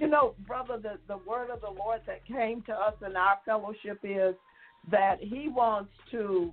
You 0.00 0.08
know, 0.08 0.34
brother, 0.46 0.78
the, 0.80 0.98
the 1.08 1.18
word 1.18 1.50
of 1.50 1.60
the 1.60 1.70
Lord 1.70 2.00
that 2.06 2.24
came 2.26 2.62
to 2.62 2.72
us 2.72 2.94
in 3.06 3.16
our 3.16 3.38
fellowship 3.44 4.00
is 4.02 4.34
that 4.90 5.18
He 5.20 5.48
wants 5.48 5.90
to 6.10 6.52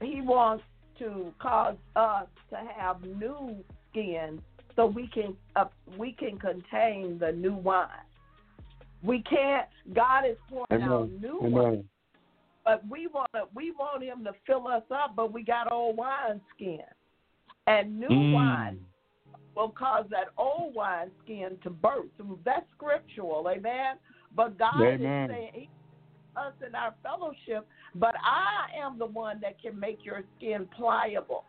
He 0.00 0.20
wants 0.20 0.62
to 0.98 1.32
cause 1.40 1.76
us 1.96 2.26
to 2.50 2.56
have 2.76 3.02
new 3.02 3.56
skin 3.90 4.40
so 4.76 4.84
we 4.86 5.08
can 5.08 5.34
uh, 5.56 5.64
we 5.98 6.12
can 6.12 6.38
contain 6.38 7.18
the 7.18 7.32
new 7.32 7.54
wine. 7.54 7.88
We 9.02 9.22
can't. 9.22 9.66
God 9.94 10.24
is 10.28 10.36
pouring 10.50 10.82
out 10.82 11.04
Amen. 11.04 11.18
new 11.20 11.38
wine, 11.40 11.64
Amen. 11.64 11.84
But 12.66 12.86
we 12.88 13.06
want 13.06 13.30
to, 13.32 13.44
we 13.54 13.70
want 13.70 14.02
Him 14.02 14.24
to 14.24 14.32
fill 14.44 14.66
us 14.66 14.82
up, 14.90 15.14
but 15.16 15.32
we 15.32 15.42
got 15.42 15.72
old 15.72 15.96
wine 15.96 16.40
skin, 16.54 16.80
and 17.66 17.98
new 17.98 18.10
Mm. 18.10 18.32
wine 18.32 18.86
will 19.54 19.70
cause 19.70 20.04
that 20.10 20.28
old 20.36 20.74
wine 20.74 21.10
skin 21.22 21.56
to 21.62 21.70
burst. 21.70 22.10
That's 22.44 22.66
scriptural, 22.74 23.48
amen. 23.48 23.96
But 24.34 24.58
God 24.58 24.82
Amen. 24.82 25.30
is 25.30 25.34
saying 25.34 25.68
us 26.36 26.52
in 26.66 26.74
our 26.74 26.94
fellowship, 27.02 27.66
but 27.94 28.14
I 28.22 28.78
am 28.78 28.98
the 28.98 29.06
one 29.06 29.40
that 29.40 29.62
can 29.62 29.78
make 29.78 30.04
your 30.04 30.24
skin 30.36 30.68
pliable. 30.76 31.44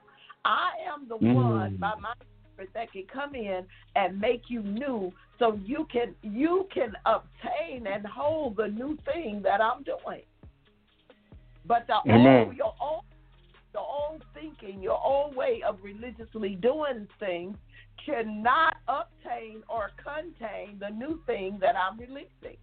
I 0.46 0.70
am 0.88 1.10
the 1.10 1.18
Mm. 1.18 1.34
one 1.34 1.78
by 1.78 1.96
my 2.00 2.14
spirit 2.54 2.70
that 2.76 2.92
can 2.94 3.06
come 3.12 3.34
in 3.36 3.66
and 3.96 4.22
make 4.22 4.50
you 4.50 4.62
new 4.62 5.12
so 5.40 5.60
you 5.66 5.88
can 5.92 6.16
you 6.22 6.68
can 6.74 6.94
obtain 7.06 7.88
and 7.88 8.06
hold 8.06 8.56
the 8.56 8.68
new 8.68 8.98
thing 9.12 9.42
that 9.42 9.62
I'm 9.62 9.84
doing. 9.84 10.22
But 11.68 11.86
the 11.88 11.98
Amen. 12.10 12.48
old 12.48 12.56
your 12.56 12.74
old 12.82 13.04
the 13.74 13.80
old 13.80 14.24
thinking, 14.34 14.82
your 14.82 15.00
old 15.04 15.36
way 15.36 15.62
of 15.68 15.78
religiously 15.84 16.56
doing 16.56 17.08
things 17.20 17.58
cannot 18.04 18.78
obtain 18.88 19.62
or 19.70 19.92
contain 19.98 20.80
the 20.80 20.90
new 20.90 21.20
thing 21.26 21.60
that 21.62 21.76
I'm 21.76 22.00
releasing. 22.00 22.58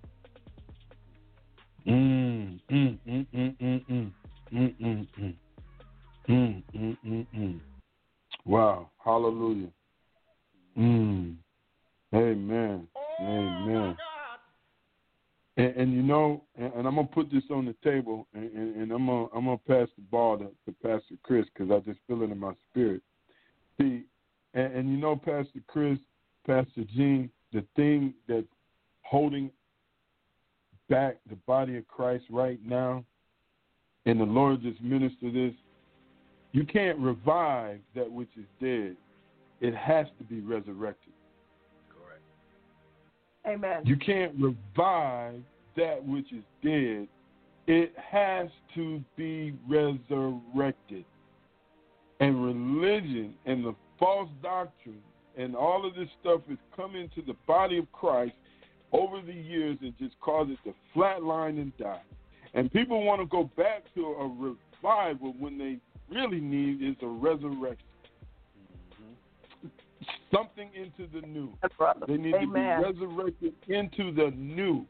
Mm, 1.87 2.61
mm, 2.71 2.99
mm, 3.07 3.27
mm, 3.35 3.57
mm, 3.61 3.85
mm, 3.91 4.13
mm, 4.53 4.75
mm, 4.81 5.07
mm. 5.21 5.35
Mm, 6.27 6.63
mm, 6.75 6.97
mm, 7.07 7.27
mm. 7.37 7.61
Wow. 8.47 8.91
Hallelujah. 9.05 9.69
Mm. 10.79 11.37
Amen. 12.15 12.89
Amen. 13.21 13.97
And, 15.57 15.77
and 15.77 15.93
you 15.93 16.03
know, 16.03 16.43
and, 16.57 16.73
and 16.75 16.87
I'm 16.87 16.97
gonna 16.97 17.07
put 17.07 17.31
this 17.31 17.45
on 17.51 17.65
the 17.65 17.75
table, 17.89 18.27
and, 18.35 18.51
and, 18.53 18.93
I'm 18.93 19.07
gonna 19.07 19.27
I'm 19.35 19.45
gonna 19.45 19.59
pass 19.69 19.89
the 19.97 20.03
ball 20.11 20.39
to, 20.39 20.47
to 20.47 20.73
Pastor 20.83 21.15
Chris 21.23 21.47
because 21.55 21.71
I 21.71 21.79
just 21.89 22.01
feel 22.07 22.23
it 22.23 22.31
in 22.31 22.39
my 22.39 22.55
spirit. 22.71 23.03
See, 23.81 24.05
and, 24.55 24.73
and 24.73 24.91
you 24.91 24.97
know, 24.97 25.15
Pastor 25.17 25.61
Chris, 25.69 25.99
Pastor 26.47 26.85
Jean, 26.97 27.31
the 27.53 27.65
thing 27.77 28.15
that's 28.29 28.47
holding 29.03 29.51
back 30.89 31.19
the 31.31 31.37
body 31.47 31.77
of 31.77 31.87
Christ 31.87 32.25
right 32.31 32.59
now, 32.65 33.05
and 34.07 34.21
the 34.21 34.25
Lord 34.25 34.63
just 34.63 34.81
minister 34.83 35.31
this. 35.31 35.55
You 36.53 36.65
can't 36.65 36.99
revive 36.99 37.81
that 37.95 38.11
which 38.11 38.29
is 38.37 38.45
dead. 38.61 38.97
It 39.61 39.75
has 39.75 40.07
to 40.19 40.25
be 40.25 40.41
resurrected. 40.41 41.13
Amen. 43.47 43.83
You 43.85 43.97
can't 43.97 44.35
revive 44.39 45.41
that 45.77 46.05
which 46.05 46.33
is 46.33 46.45
dead. 46.63 47.09
It 47.67 47.93
has 47.97 48.49
to 48.75 49.03
be 49.17 49.55
resurrected. 49.69 51.05
And 52.21 52.45
religion 52.45 53.35
and 53.45 53.65
the 53.65 53.75
false 53.99 54.29
doctrine 54.43 55.03
and 55.37 55.57
all 55.57 55.87
of 55.87 55.95
this 55.95 56.09
stuff 56.21 56.41
has 56.49 56.59
come 56.77 56.95
into 56.95 57.23
the 57.27 57.35
body 57.47 57.79
of 57.79 57.91
Christ 57.93 58.35
over 58.93 59.21
the 59.21 59.33
years 59.33 59.77
and 59.83 59.93
just 59.99 60.15
caused 60.21 60.51
it 60.51 60.59
to 60.65 60.75
flatline 60.95 61.61
and 61.61 61.77
die. 61.77 62.03
And 62.55 62.73
people 62.73 63.05
want 63.05 63.21
to 63.21 63.27
go 63.27 63.51
back 63.57 63.83
to 63.97 64.07
a 64.07 64.55
revival 64.83 65.35
when 65.39 65.59
they 65.59 65.79
really 66.15 66.41
need 66.41 66.83
is 66.83 66.97
a 67.03 67.07
resurrection. 67.07 67.87
Something 70.33 70.71
into 70.75 71.11
the 71.13 71.27
new. 71.27 71.53
They 72.07 72.17
need 72.17 72.35
Amen. 72.35 72.83
to 72.83 72.93
be 72.93 73.03
resurrected 73.07 73.55
into 73.69 74.13
the 74.13 74.33
new. 74.37 74.87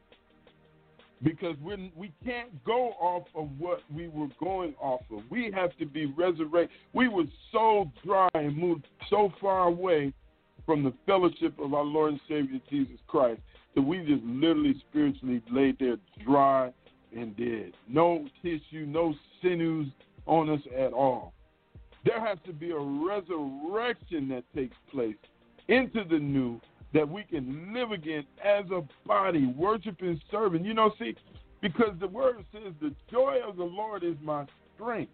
Because 1.22 1.56
when 1.62 1.90
we 1.96 2.12
can't 2.24 2.62
go 2.64 2.90
off 3.00 3.24
of 3.34 3.48
what 3.58 3.80
we 3.94 4.08
were 4.08 4.28
going 4.38 4.74
off 4.80 5.00
of. 5.10 5.22
We 5.30 5.50
have 5.54 5.76
to 5.78 5.86
be 5.86 6.06
resurrected. 6.06 6.76
We 6.92 7.08
were 7.08 7.24
so 7.50 7.90
dry 8.04 8.28
and 8.34 8.56
moved 8.56 8.86
so 9.08 9.32
far 9.40 9.68
away 9.68 10.12
from 10.66 10.82
the 10.82 10.92
fellowship 11.06 11.58
of 11.58 11.74
our 11.74 11.84
Lord 11.84 12.12
and 12.12 12.20
Savior 12.28 12.60
Jesus 12.68 12.98
Christ 13.06 13.40
that 13.74 13.82
we 13.82 13.98
just 13.98 14.22
literally 14.24 14.74
spiritually 14.88 15.42
laid 15.50 15.78
there 15.78 15.96
dry 16.24 16.72
and 17.16 17.36
dead. 17.36 17.72
No 17.88 18.26
tissue, 18.42 18.86
no 18.86 19.14
sinews 19.42 19.88
on 20.26 20.50
us 20.50 20.60
at 20.76 20.92
all. 20.92 21.32
There 22.04 22.24
has 22.24 22.38
to 22.46 22.52
be 22.52 22.70
a 22.70 22.78
resurrection 22.78 24.28
that 24.28 24.44
takes 24.54 24.76
place 24.92 25.16
into 25.68 26.04
the 26.04 26.18
new 26.18 26.60
that 26.92 27.08
we 27.08 27.24
can 27.24 27.72
live 27.74 27.90
again 27.90 28.24
as 28.42 28.64
a 28.70 28.82
body, 29.06 29.52
worshiping, 29.56 30.20
serving. 30.30 30.64
You 30.64 30.74
know, 30.74 30.92
see, 30.98 31.16
because 31.60 31.92
the 31.98 32.06
word 32.06 32.44
says 32.52 32.72
the 32.80 32.94
joy 33.10 33.38
of 33.46 33.56
the 33.56 33.64
Lord 33.64 34.04
is 34.04 34.14
my 34.22 34.46
strength. 34.74 35.10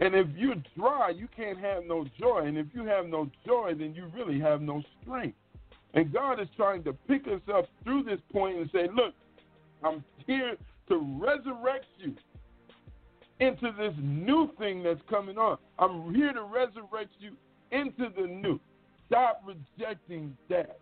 And 0.00 0.14
if 0.14 0.26
you're 0.34 0.54
dry, 0.78 1.10
you 1.10 1.28
can't 1.36 1.58
have 1.58 1.84
no 1.84 2.06
joy. 2.18 2.46
And 2.46 2.56
if 2.56 2.68
you 2.72 2.86
have 2.86 3.06
no 3.06 3.28
joy, 3.44 3.74
then 3.78 3.94
you 3.94 4.10
really 4.16 4.40
have 4.40 4.62
no 4.62 4.82
strength. 5.02 5.36
And 5.92 6.12
God 6.12 6.40
is 6.40 6.48
trying 6.56 6.84
to 6.84 6.92
pick 6.92 7.26
us 7.26 7.42
up 7.52 7.66
through 7.84 8.04
this 8.04 8.20
point 8.32 8.56
and 8.56 8.70
say, 8.72 8.88
look, 8.94 9.14
I'm 9.82 10.02
here 10.26 10.56
to 10.88 11.18
resurrect 11.20 11.86
you 11.98 12.14
into 13.40 13.72
this 13.76 13.94
new 14.00 14.50
thing 14.58 14.82
that's 14.82 15.00
coming 15.08 15.38
on. 15.38 15.58
I'm 15.78 16.14
here 16.14 16.32
to 16.32 16.42
resurrect 16.42 17.10
you 17.18 17.32
into 17.72 18.08
the 18.16 18.26
new. 18.26 18.60
Stop 19.08 19.42
rejecting 19.44 20.36
that. 20.48 20.78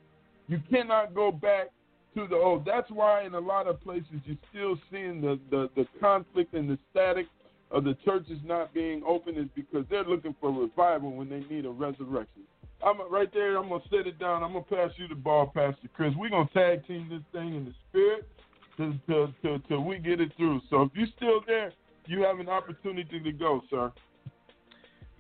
You 0.49 0.61
cannot 0.71 1.15
go 1.15 1.31
back 1.31 1.69
to 2.15 2.27
the 2.27 2.37
old. 2.37 2.65
That's 2.65 2.91
why 2.91 3.25
in 3.25 3.35
a 3.35 3.39
lot 3.39 3.67
of 3.67 3.81
places 3.83 4.07
you're 4.25 4.37
still 4.51 4.79
seeing 4.91 5.21
the, 5.21 5.39
the, 5.51 5.71
the 5.77 5.87
conflict 6.01 6.55
and 6.55 6.69
the 6.69 6.79
static 6.91 7.27
of 7.71 7.85
the 7.85 7.97
churches 8.05 8.39
not 8.45 8.73
being 8.73 9.03
open 9.07 9.37
is 9.37 9.47
because 9.55 9.85
they're 9.91 10.05
looking 10.05 10.35
for 10.41 10.51
revival 10.51 11.13
when 11.13 11.29
they 11.29 11.41
need 11.55 11.67
a 11.67 11.71
resurrection. 11.71 12.43
I'm 12.85 12.97
right 13.11 13.33
there. 13.33 13.57
I'm 13.59 13.69
gonna 13.69 13.83
set 13.91 14.07
it 14.07 14.19
down. 14.19 14.43
I'm 14.43 14.53
gonna 14.53 14.65
pass 14.65 14.91
you 14.97 15.09
the 15.09 15.15
ball, 15.15 15.47
Pastor 15.47 15.89
Chris. 15.95 16.15
We're 16.17 16.31
gonna 16.31 16.49
tag 16.55 16.87
team 16.87 17.09
this 17.11 17.23
thing 17.33 17.55
in 17.55 17.65
the 17.65 17.75
spirit 17.91 18.29
till 18.77 19.33
till 19.43 19.59
till, 19.69 19.81
we 19.83 19.99
get 19.99 20.21
it 20.21 20.31
through. 20.37 20.61
So 20.71 20.83
if 20.83 20.91
you're 20.95 21.09
still 21.17 21.41
there, 21.47 21.73
you 22.09 22.23
have 22.23 22.41
an 22.41 22.49
opportunity 22.49 23.21
to 23.21 23.33
go, 23.33 23.61
sir. 23.71 23.93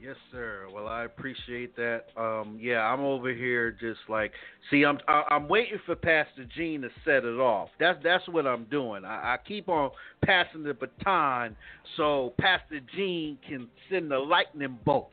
Yes, 0.01 0.15
sir. 0.31 0.69
Well, 0.73 0.86
I 0.86 1.05
appreciate 1.05 1.74
that. 1.74 2.05
Um, 2.16 2.56
yeah, 2.60 2.82
I'm 2.82 3.01
over 3.01 3.35
here 3.35 3.73
just 3.73 3.98
like, 4.09 4.31
see, 4.70 4.85
I'm 4.85 4.98
I, 5.09 5.24
I'm 5.28 5.48
waiting 5.48 5.81
for 5.85 5.97
Pastor 5.97 6.47
Jean 6.56 6.82
to 6.82 6.89
set 7.05 7.24
it 7.24 7.40
off. 7.40 7.69
That's 7.81 7.98
that's 8.05 8.27
what 8.28 8.47
I'm 8.47 8.65
doing. 8.66 9.05
I, 9.05 9.35
I 9.35 9.36
keep 9.44 9.69
on 9.69 9.90
passing 10.24 10.62
the 10.62 10.73
baton 10.73 11.56
so 11.97 12.32
Pastor 12.39 12.78
Jean 12.94 13.39
can 13.47 13.66
send 13.90 14.12
the 14.12 14.19
lightning 14.19 14.78
bolt. 14.85 15.10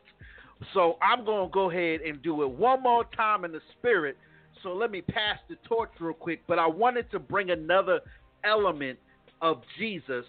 So 0.76 0.98
I'm 1.02 1.26
gonna 1.26 1.50
go 1.50 1.72
ahead 1.72 2.02
and 2.02 2.22
do 2.22 2.44
it 2.44 2.50
one 2.50 2.84
more 2.84 3.06
time 3.18 3.44
in 3.44 3.52
the 3.52 3.62
spirit. 3.80 4.18
So 4.62 4.70
let 4.74 4.92
me 4.92 5.02
pass 5.02 5.40
the 5.50 5.56
torch 5.68 5.90
real 6.00 6.14
quick. 6.14 6.42
But 6.48 6.60
I 6.60 6.68
wanted 6.68 7.10
to 7.10 7.18
bring 7.18 7.50
another 7.50 8.02
element 8.44 9.00
of 9.42 9.64
Jesus 9.80 10.26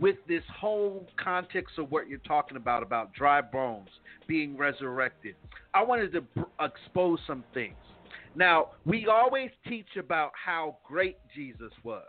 with 0.00 0.16
this 0.28 0.42
whole 0.58 1.06
context 1.22 1.78
of 1.78 1.90
what 1.90 2.08
you're 2.08 2.18
talking 2.20 2.56
about 2.56 2.82
about 2.82 3.12
dry 3.14 3.40
bones 3.40 3.88
being 4.26 4.56
resurrected. 4.56 5.34
I 5.74 5.82
wanted 5.82 6.12
to 6.12 6.20
br- 6.22 6.42
expose 6.60 7.18
some 7.26 7.44
things. 7.54 7.76
Now, 8.34 8.70
we 8.84 9.06
always 9.06 9.50
teach 9.66 9.96
about 9.98 10.32
how 10.32 10.76
great 10.86 11.16
Jesus 11.34 11.72
was. 11.82 12.02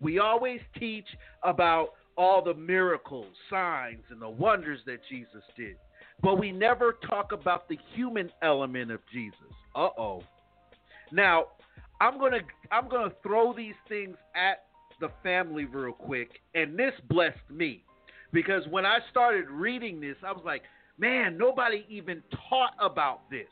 We 0.00 0.18
always 0.18 0.60
teach 0.78 1.06
about 1.42 1.90
all 2.16 2.42
the 2.42 2.54
miracles, 2.54 3.26
signs, 3.50 4.02
and 4.10 4.20
the 4.20 4.28
wonders 4.28 4.80
that 4.86 5.00
Jesus 5.10 5.42
did. 5.56 5.76
But 6.22 6.36
we 6.36 6.50
never 6.50 6.96
talk 7.08 7.32
about 7.32 7.68
the 7.68 7.78
human 7.94 8.30
element 8.42 8.90
of 8.90 9.00
Jesus. 9.12 9.38
Uh 9.74 9.88
oh. 9.98 10.22
Now, 11.12 11.46
I'm 12.00 12.18
gonna 12.18 12.40
I'm 12.70 12.88
gonna 12.88 13.12
throw 13.22 13.52
these 13.52 13.74
things 13.88 14.16
at 14.34 14.64
the 15.00 15.10
family 15.22 15.64
real 15.64 15.92
quick, 15.92 16.40
and 16.54 16.78
this 16.78 16.92
blessed 17.08 17.38
me 17.50 17.84
because 18.32 18.62
when 18.70 18.84
I 18.84 18.98
started 19.10 19.48
reading 19.50 20.00
this, 20.00 20.16
I 20.26 20.32
was 20.32 20.42
like, 20.44 20.62
man, 20.98 21.38
nobody 21.38 21.84
even 21.88 22.22
taught 22.48 22.74
about 22.80 23.30
this. 23.30 23.48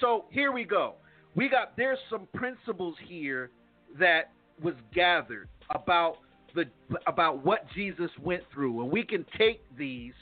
So 0.00 0.26
here 0.30 0.52
we 0.52 0.64
go. 0.64 0.94
We 1.34 1.48
got 1.48 1.76
there's 1.76 1.98
some 2.10 2.28
principles 2.34 2.94
here 3.06 3.50
that 3.98 4.32
was 4.62 4.74
gathered 4.94 5.48
about 5.70 6.16
the 6.54 6.64
about 7.06 7.44
what 7.44 7.66
Jesus 7.74 8.10
went 8.22 8.42
through, 8.52 8.82
and 8.82 8.90
we 8.90 9.02
can 9.02 9.26
take 9.36 9.60
these, 9.76 10.14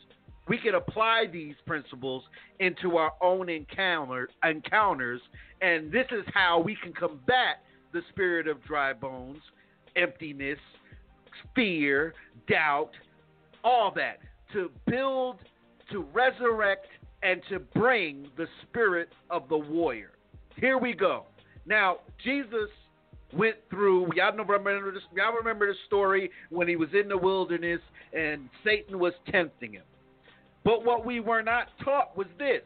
we 0.49 0.59
can 0.59 0.74
apply 0.74 1.27
these 1.32 1.55
principles 1.66 2.24
into 2.59 2.97
our 2.97 3.12
own 3.23 3.49
encounter 3.49 4.28
encounters, 4.43 5.20
and 5.61 5.93
this 5.93 6.07
is 6.11 6.24
how 6.35 6.61
we 6.61 6.77
can 6.82 6.93
combat 6.93 7.62
the 7.93 8.03
spirit 8.11 8.49
of 8.49 8.62
dry 8.65 8.93
bones 8.93 9.39
emptiness, 9.97 10.59
fear, 11.55 12.15
doubt, 12.49 12.91
all 13.62 13.93
that 13.95 14.19
to 14.53 14.71
build, 14.87 15.37
to 15.91 16.07
resurrect, 16.12 16.87
and 17.23 17.41
to 17.49 17.59
bring 17.59 18.29
the 18.37 18.47
spirit 18.62 19.09
of 19.31 19.49
the 19.49 19.57
warrior. 19.57 20.11
Here 20.57 20.79
we 20.79 20.93
go. 20.93 21.25
Now, 21.66 21.99
Jesus 22.23 22.69
went 23.33 23.57
through. 23.71 24.09
Y'all 24.15 24.37
remember 24.37 24.93
this? 24.93 25.03
Y'all 25.15 25.33
remember 25.33 25.66
the 25.66 25.79
story 25.87 26.31
when 26.51 26.69
he 26.69 26.77
was 26.77 26.91
in 26.93 27.09
the 27.09 27.16
wilderness 27.16 27.81
and 28.12 28.49
Satan 28.62 28.99
was 28.99 29.12
tempting 29.31 29.73
him. 29.73 29.83
But 30.65 30.85
what 30.85 31.05
we 31.05 31.21
were 31.21 31.43
not 31.43 31.69
taught 31.83 32.16
was 32.16 32.27
this: 32.39 32.62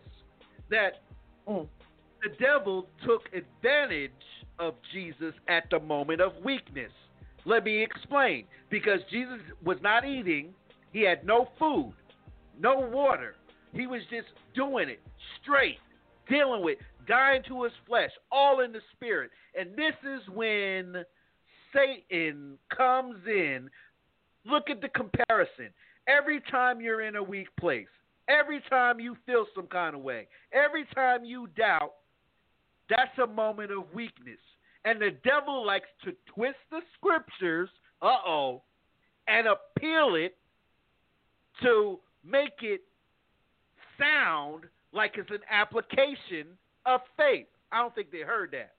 that 0.71 1.03
mm. 1.49 1.67
the 2.23 2.31
devil 2.39 2.87
took 3.07 3.23
advantage 3.33 4.11
of 4.59 4.75
Jesus 4.93 5.35
at 5.49 5.65
the 5.71 5.81
moment 5.81 6.21
of 6.21 6.33
weakness. 6.45 6.93
Let 7.49 7.65
me 7.65 7.83
explain. 7.83 8.45
Because 8.69 9.01
Jesus 9.11 9.41
was 9.65 9.79
not 9.83 10.07
eating, 10.07 10.51
he 10.93 11.01
had 11.01 11.25
no 11.25 11.49
food, 11.59 11.95
no 12.61 12.79
water. 12.79 13.37
He 13.73 13.87
was 13.87 14.03
just 14.11 14.29
doing 14.55 14.91
it 14.91 15.01
straight, 15.43 15.79
dealing 16.29 16.63
with, 16.63 16.77
dying 17.09 17.43
to 17.49 17.63
his 17.63 17.73
flesh, 17.87 18.11
all 18.31 18.61
in 18.61 18.73
the 18.73 18.81
spirit. 18.95 19.31
And 19.59 19.71
this 19.71 19.95
is 20.05 20.21
when 20.35 21.05
Satan 21.73 22.59
comes 22.77 23.17
in. 23.27 23.71
Look 24.45 24.69
at 24.69 24.83
the 24.83 24.89
comparison. 24.89 25.71
Every 26.07 26.43
time 26.51 26.83
you're 26.83 27.01
in 27.01 27.17
a 27.17 27.23
weak 27.23 27.49
place, 27.59 27.89
every 28.29 28.61
time 28.69 29.01
you 29.01 29.17
feel 29.25 29.47
some 29.55 29.69
kind 29.69 29.95
of 29.95 30.03
way, 30.03 30.29
every 30.53 30.85
time 30.95 31.25
you 31.25 31.49
doubt, 31.57 31.95
that's 32.91 33.19
a 33.23 33.27
moment 33.27 33.73
of 33.73 33.85
weakness. 33.95 34.39
And 34.89 34.99
the 34.99 35.11
devil 35.23 35.67
likes 35.67 35.89
to 36.05 36.13
twist 36.35 36.57
the 36.71 36.81
scriptures, 36.97 37.69
uh 38.01 38.17
oh, 38.27 38.63
and 39.27 39.47
appeal 39.47 40.15
it 40.15 40.35
to 41.63 41.99
make 42.25 42.63
it 42.63 42.81
sound 43.99 44.65
like 44.95 45.17
it's 45.19 45.31
an 45.31 45.43
application 45.51 46.57
of 46.87 47.03
faith. 47.19 47.49
I 47.71 47.83
don't 47.83 47.95
think 47.95 48.11
they 48.11 48.21
heard 48.21 48.51
that. 48.53 48.73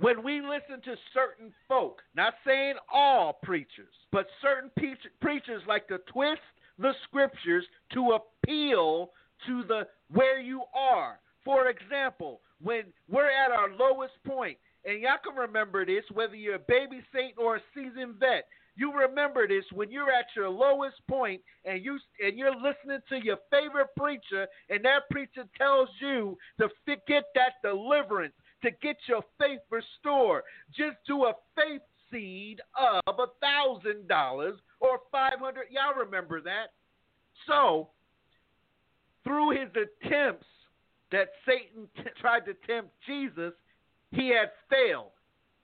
When 0.00 0.24
we 0.24 0.40
listen 0.40 0.82
to 0.84 0.96
certain 1.14 1.52
folk, 1.68 2.02
not 2.16 2.34
saying 2.44 2.74
all 2.92 3.38
preachers, 3.44 3.94
but 4.10 4.26
certain 4.42 4.72
pe- 4.76 4.94
preachers 5.20 5.62
like 5.68 5.86
to 5.86 5.98
twist 6.12 6.40
the 6.80 6.94
scriptures 7.04 7.64
to 7.92 8.18
appeal 8.18 9.12
to 9.46 9.62
the 9.68 9.86
where 10.12 10.40
you 10.40 10.62
are. 10.74 11.20
For 11.44 11.68
example, 11.68 12.40
when 12.60 12.86
we're 13.08 13.30
at 13.30 13.52
our 13.52 13.68
lowest 13.78 14.14
point, 14.26 14.58
and 14.84 15.00
y'all 15.00 15.18
can 15.22 15.36
remember 15.36 15.84
this 15.84 16.04
whether 16.12 16.34
you're 16.34 16.56
a 16.56 16.58
baby 16.58 17.02
saint 17.14 17.34
or 17.36 17.56
a 17.56 17.60
seasoned 17.74 18.16
vet. 18.18 18.46
You 18.76 18.92
remember 18.94 19.46
this 19.46 19.64
when 19.72 19.90
you're 19.90 20.10
at 20.10 20.26
your 20.34 20.48
lowest 20.48 20.96
point 21.08 21.42
and 21.64 21.84
you 21.84 21.98
and 22.24 22.38
you're 22.38 22.54
listening 22.54 23.00
to 23.08 23.16
your 23.22 23.36
favorite 23.50 23.88
preacher, 23.96 24.46
and 24.70 24.84
that 24.84 25.10
preacher 25.10 25.44
tells 25.58 25.88
you 26.00 26.38
to 26.58 26.68
get 27.06 27.24
that 27.34 27.54
deliverance, 27.62 28.32
to 28.62 28.70
get 28.82 28.96
your 29.06 29.22
faith 29.38 29.60
restored. 29.70 30.44
Just 30.76 30.96
do 31.06 31.24
a 31.24 31.34
faith 31.54 31.82
seed 32.10 32.60
of 32.78 33.18
a 33.18 33.26
thousand 33.40 34.08
dollars 34.08 34.58
or 34.80 35.00
five 35.12 35.38
hundred. 35.38 35.66
Y'all 35.70 36.02
remember 36.02 36.40
that? 36.40 36.68
So, 37.46 37.90
through 39.24 39.50
his 39.50 39.70
attempts 39.70 40.46
that 41.12 41.28
Satan 41.46 41.88
t- 41.96 42.02
tried 42.20 42.46
to 42.46 42.54
tempt 42.66 42.90
Jesus, 43.06 43.52
he 44.12 44.28
had 44.28 44.50
failed. 44.68 45.12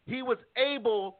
He 0.07 0.23
was 0.23 0.39
able 0.57 1.19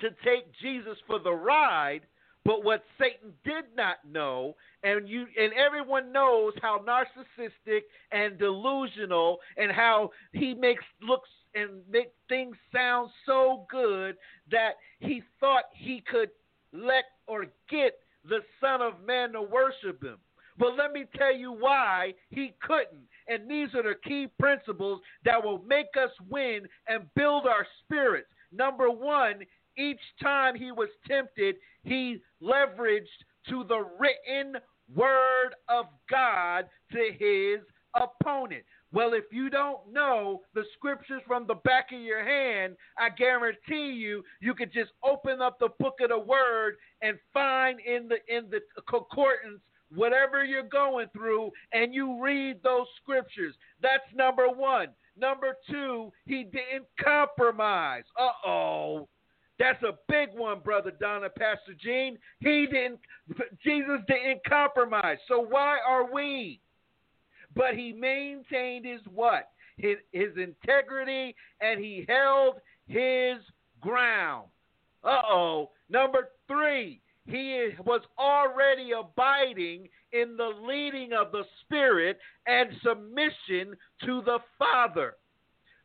to 0.00 0.08
take 0.24 0.46
Jesus 0.62 0.96
for 1.06 1.18
the 1.18 1.32
ride, 1.32 2.02
But 2.44 2.64
what 2.64 2.82
Satan 2.98 3.32
did 3.44 3.64
not 3.76 3.96
know, 4.10 4.56
and 4.82 5.08
you 5.08 5.26
and 5.38 5.52
everyone 5.52 6.10
knows 6.10 6.54
how 6.62 6.78
narcissistic 6.86 7.80
and 8.12 8.38
delusional 8.38 9.38
and 9.56 9.70
how 9.70 10.10
he 10.32 10.54
makes 10.54 10.84
looks 11.02 11.28
and 11.54 11.82
make 11.90 12.12
things 12.28 12.56
sound 12.72 13.10
so 13.26 13.66
good 13.70 14.16
that 14.50 14.76
he 15.00 15.22
thought 15.38 15.64
he 15.74 16.02
could 16.10 16.30
let 16.72 17.04
or 17.26 17.46
get 17.68 17.98
the 18.24 18.40
Son 18.60 18.80
of 18.80 19.04
Man 19.06 19.32
to 19.32 19.42
worship 19.42 20.02
him. 20.02 20.16
But 20.58 20.76
let 20.76 20.92
me 20.92 21.04
tell 21.16 21.34
you 21.34 21.52
why 21.52 22.14
he 22.30 22.54
couldn't. 22.62 23.06
And 23.30 23.48
these 23.48 23.68
are 23.74 23.82
the 23.84 23.94
key 24.04 24.26
principles 24.38 25.00
that 25.24 25.42
will 25.42 25.62
make 25.62 25.96
us 25.96 26.10
win 26.28 26.66
and 26.88 27.04
build 27.14 27.46
our 27.46 27.66
spirits. 27.84 28.28
Number 28.52 28.90
one, 28.90 29.36
each 29.78 30.00
time 30.20 30.56
he 30.56 30.72
was 30.72 30.88
tempted, 31.06 31.54
he 31.84 32.20
leveraged 32.42 33.06
to 33.48 33.64
the 33.64 33.86
written 33.98 34.60
word 34.94 35.54
of 35.68 35.86
God 36.10 36.66
to 36.92 37.10
his 37.18 37.60
opponent. 37.94 38.64
Well, 38.92 39.12
if 39.14 39.24
you 39.30 39.48
don't 39.48 39.92
know 39.92 40.40
the 40.52 40.64
scriptures 40.76 41.22
from 41.24 41.46
the 41.46 41.54
back 41.54 41.92
of 41.92 42.00
your 42.00 42.24
hand, 42.24 42.76
I 42.98 43.10
guarantee 43.10 43.92
you, 43.92 44.24
you 44.40 44.52
could 44.54 44.72
just 44.72 44.90
open 45.04 45.40
up 45.40 45.60
the 45.60 45.68
book 45.78 45.98
of 46.02 46.08
the 46.08 46.18
word 46.18 46.74
and 47.00 47.16
find 47.32 47.78
in 47.80 48.08
the 48.08 48.16
in 48.28 48.50
the 48.50 48.60
concordance 48.88 49.60
whatever 49.94 50.44
you're 50.44 50.62
going 50.62 51.08
through 51.12 51.50
and 51.72 51.94
you 51.94 52.22
read 52.22 52.62
those 52.62 52.86
scriptures. 53.02 53.54
That's 53.82 54.04
number 54.14 54.48
1. 54.48 54.88
Number 55.18 55.56
2, 55.70 56.10
he 56.26 56.44
didn't 56.44 56.86
compromise. 57.02 58.04
Uh-oh. 58.18 59.08
That's 59.58 59.82
a 59.82 59.98
big 60.08 60.30
one, 60.34 60.60
brother 60.60 60.90
Donna, 60.98 61.28
Pastor 61.28 61.74
Jean. 61.78 62.16
He 62.40 62.66
didn't 62.66 62.98
Jesus 63.62 64.00
didn't 64.08 64.40
compromise. 64.48 65.18
So 65.28 65.40
why 65.40 65.76
are 65.86 66.10
we? 66.10 66.60
But 67.54 67.74
he 67.74 67.92
maintained 67.92 68.86
his 68.86 69.00
what? 69.12 69.50
His, 69.76 69.96
his 70.12 70.30
integrity 70.36 71.34
and 71.60 71.78
he 71.78 72.06
held 72.08 72.56
his 72.86 73.36
ground. 73.80 74.46
Uh-oh. 75.04 75.70
Number 75.90 76.30
3, 76.46 77.00
he 77.30 77.70
was 77.84 78.02
already 78.18 78.90
abiding 78.92 79.88
in 80.12 80.36
the 80.36 80.52
leading 80.66 81.12
of 81.12 81.32
the 81.32 81.44
Spirit 81.62 82.18
and 82.46 82.70
submission 82.84 83.76
to 84.04 84.22
the 84.22 84.38
Father. 84.58 85.14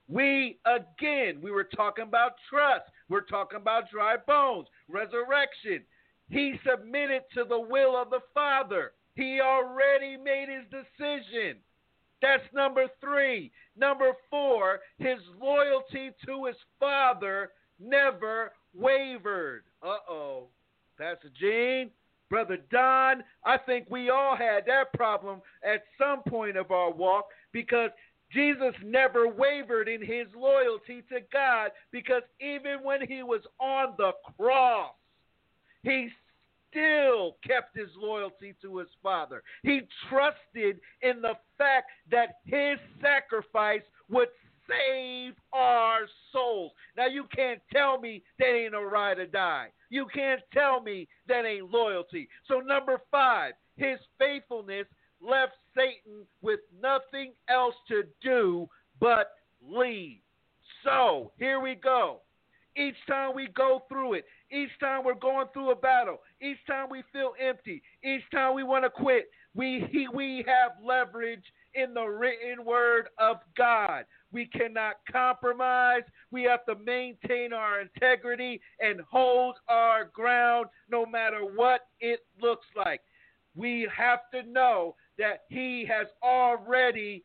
We, 0.07 0.59
again, 0.65 1.39
we 1.41 1.51
were 1.51 1.63
talking 1.63 2.05
about 2.05 2.33
trust. 2.49 2.85
We're 3.09 3.21
talking 3.21 3.57
about 3.57 3.89
dry 3.91 4.15
bones, 4.17 4.67
resurrection. 4.87 5.83
He 6.29 6.55
submitted 6.67 7.23
to 7.33 7.43
the 7.43 7.59
will 7.59 7.99
of 7.99 8.09
the 8.09 8.21
Father. 8.33 8.93
He 9.15 9.39
already 9.41 10.17
made 10.17 10.47
his 10.49 10.65
decision. 10.69 11.57
That's 12.21 12.43
number 12.53 12.85
three. 12.99 13.51
Number 13.77 14.11
four, 14.29 14.79
his 14.97 15.19
loyalty 15.39 16.11
to 16.25 16.45
his 16.45 16.55
Father 16.79 17.51
never 17.79 18.51
wavered. 18.73 19.63
Uh 19.83 19.97
oh. 20.09 20.47
Pastor 20.97 21.29
Jean, 21.39 21.91
Brother 22.29 22.57
Don, 22.71 23.23
I 23.43 23.57
think 23.57 23.87
we 23.89 24.09
all 24.09 24.35
had 24.35 24.65
that 24.67 24.93
problem 24.93 25.41
at 25.63 25.83
some 25.97 26.23
point 26.23 26.57
of 26.57 26.71
our 26.71 26.91
walk 26.91 27.25
because 27.51 27.91
Jesus 28.33 28.73
never 28.83 29.27
wavered 29.27 29.87
in 29.87 30.01
his 30.01 30.27
loyalty 30.35 31.03
to 31.09 31.19
God 31.31 31.71
because 31.91 32.23
even 32.39 32.83
when 32.83 33.05
he 33.07 33.23
was 33.23 33.41
on 33.59 33.93
the 33.97 34.11
cross, 34.37 34.93
he 35.83 36.09
still 36.69 37.37
kept 37.45 37.77
his 37.77 37.89
loyalty 37.97 38.55
to 38.61 38.77
his 38.77 38.87
Father. 39.03 39.43
He 39.63 39.81
trusted 40.09 40.79
in 41.01 41.21
the 41.21 41.33
fact 41.57 41.91
that 42.11 42.39
his 42.45 42.77
sacrifice 43.01 43.83
would 44.09 44.29
save 44.67 45.33
our 45.53 46.01
souls. 46.33 46.71
Now, 46.97 47.07
you 47.07 47.25
can't 47.35 47.61
tell 47.71 47.99
me 47.99 48.23
that 48.39 48.47
ain't 48.47 48.73
a 48.73 48.79
ride 48.79 49.19
or 49.19 49.27
die. 49.27 49.67
You 49.95 50.07
can't 50.13 50.41
tell 50.51 50.81
me 50.81 51.07
that 51.29 51.45
ain't 51.45 51.71
loyalty. 51.71 52.27
So, 52.49 52.59
number 52.59 52.99
five, 53.09 53.53
his 53.77 53.97
faithfulness 54.19 54.87
left 55.21 55.53
Satan 55.73 56.25
with 56.41 56.59
nothing 56.83 57.31
else 57.47 57.75
to 57.87 58.03
do 58.21 58.67
but 58.99 59.31
leave. 59.65 60.17
So 60.83 61.31
here 61.39 61.61
we 61.61 61.75
go. 61.75 62.19
Each 62.75 62.97
time 63.07 63.33
we 63.33 63.47
go 63.55 63.83
through 63.87 64.15
it, 64.15 64.25
each 64.51 64.69
time 64.81 65.05
we're 65.05 65.13
going 65.13 65.47
through 65.53 65.71
a 65.71 65.75
battle, 65.75 66.17
each 66.41 66.57
time 66.67 66.89
we 66.91 67.01
feel 67.13 67.31
empty, 67.41 67.81
each 68.03 68.23
time 68.33 68.53
we 68.53 68.63
want 68.63 68.83
to 68.83 68.89
quit, 68.89 69.29
we 69.53 70.09
we 70.13 70.43
have 70.45 70.71
leverage 70.83 71.45
in 71.73 71.93
the 71.93 72.03
written 72.03 72.65
word 72.65 73.07
of 73.17 73.37
God. 73.57 74.03
We 74.35 74.47
cannot 74.47 74.95
compromise. 75.09 76.01
We 76.29 76.43
have 76.43 76.65
to 76.65 76.75
maintain 76.75 77.53
our 77.53 77.79
integrity 77.79 78.59
and 78.81 78.99
hold 79.09 79.55
our 79.69 80.09
ground 80.13 80.65
no 80.91 81.05
matter 81.05 81.39
what 81.39 81.87
it 82.01 82.19
looks 82.41 82.65
like. 82.75 82.99
We 83.55 83.87
have 83.95 84.19
to 84.33 84.43
know 84.43 84.95
that 85.17 85.43
He 85.47 85.87
has 85.89 86.07
already 86.21 87.23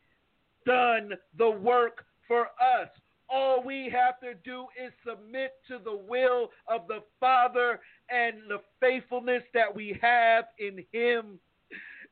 done 0.65 1.15
the 1.37 1.51
work 1.51 2.05
for 2.29 2.43
us. 2.45 2.89
All 3.29 3.61
we 3.61 3.93
have 3.93 4.21
to 4.21 4.35
do 4.45 4.67
is 4.81 4.93
submit 5.05 5.55
to 5.67 5.79
the 5.85 6.01
will 6.09 6.51
of 6.69 6.87
the 6.87 7.01
Father 7.19 7.81
and 8.09 8.37
the 8.49 8.61
faithfulness 8.79 9.43
that 9.53 9.75
we 9.75 9.99
have 10.01 10.45
in 10.61 10.85
Him. 10.93 11.41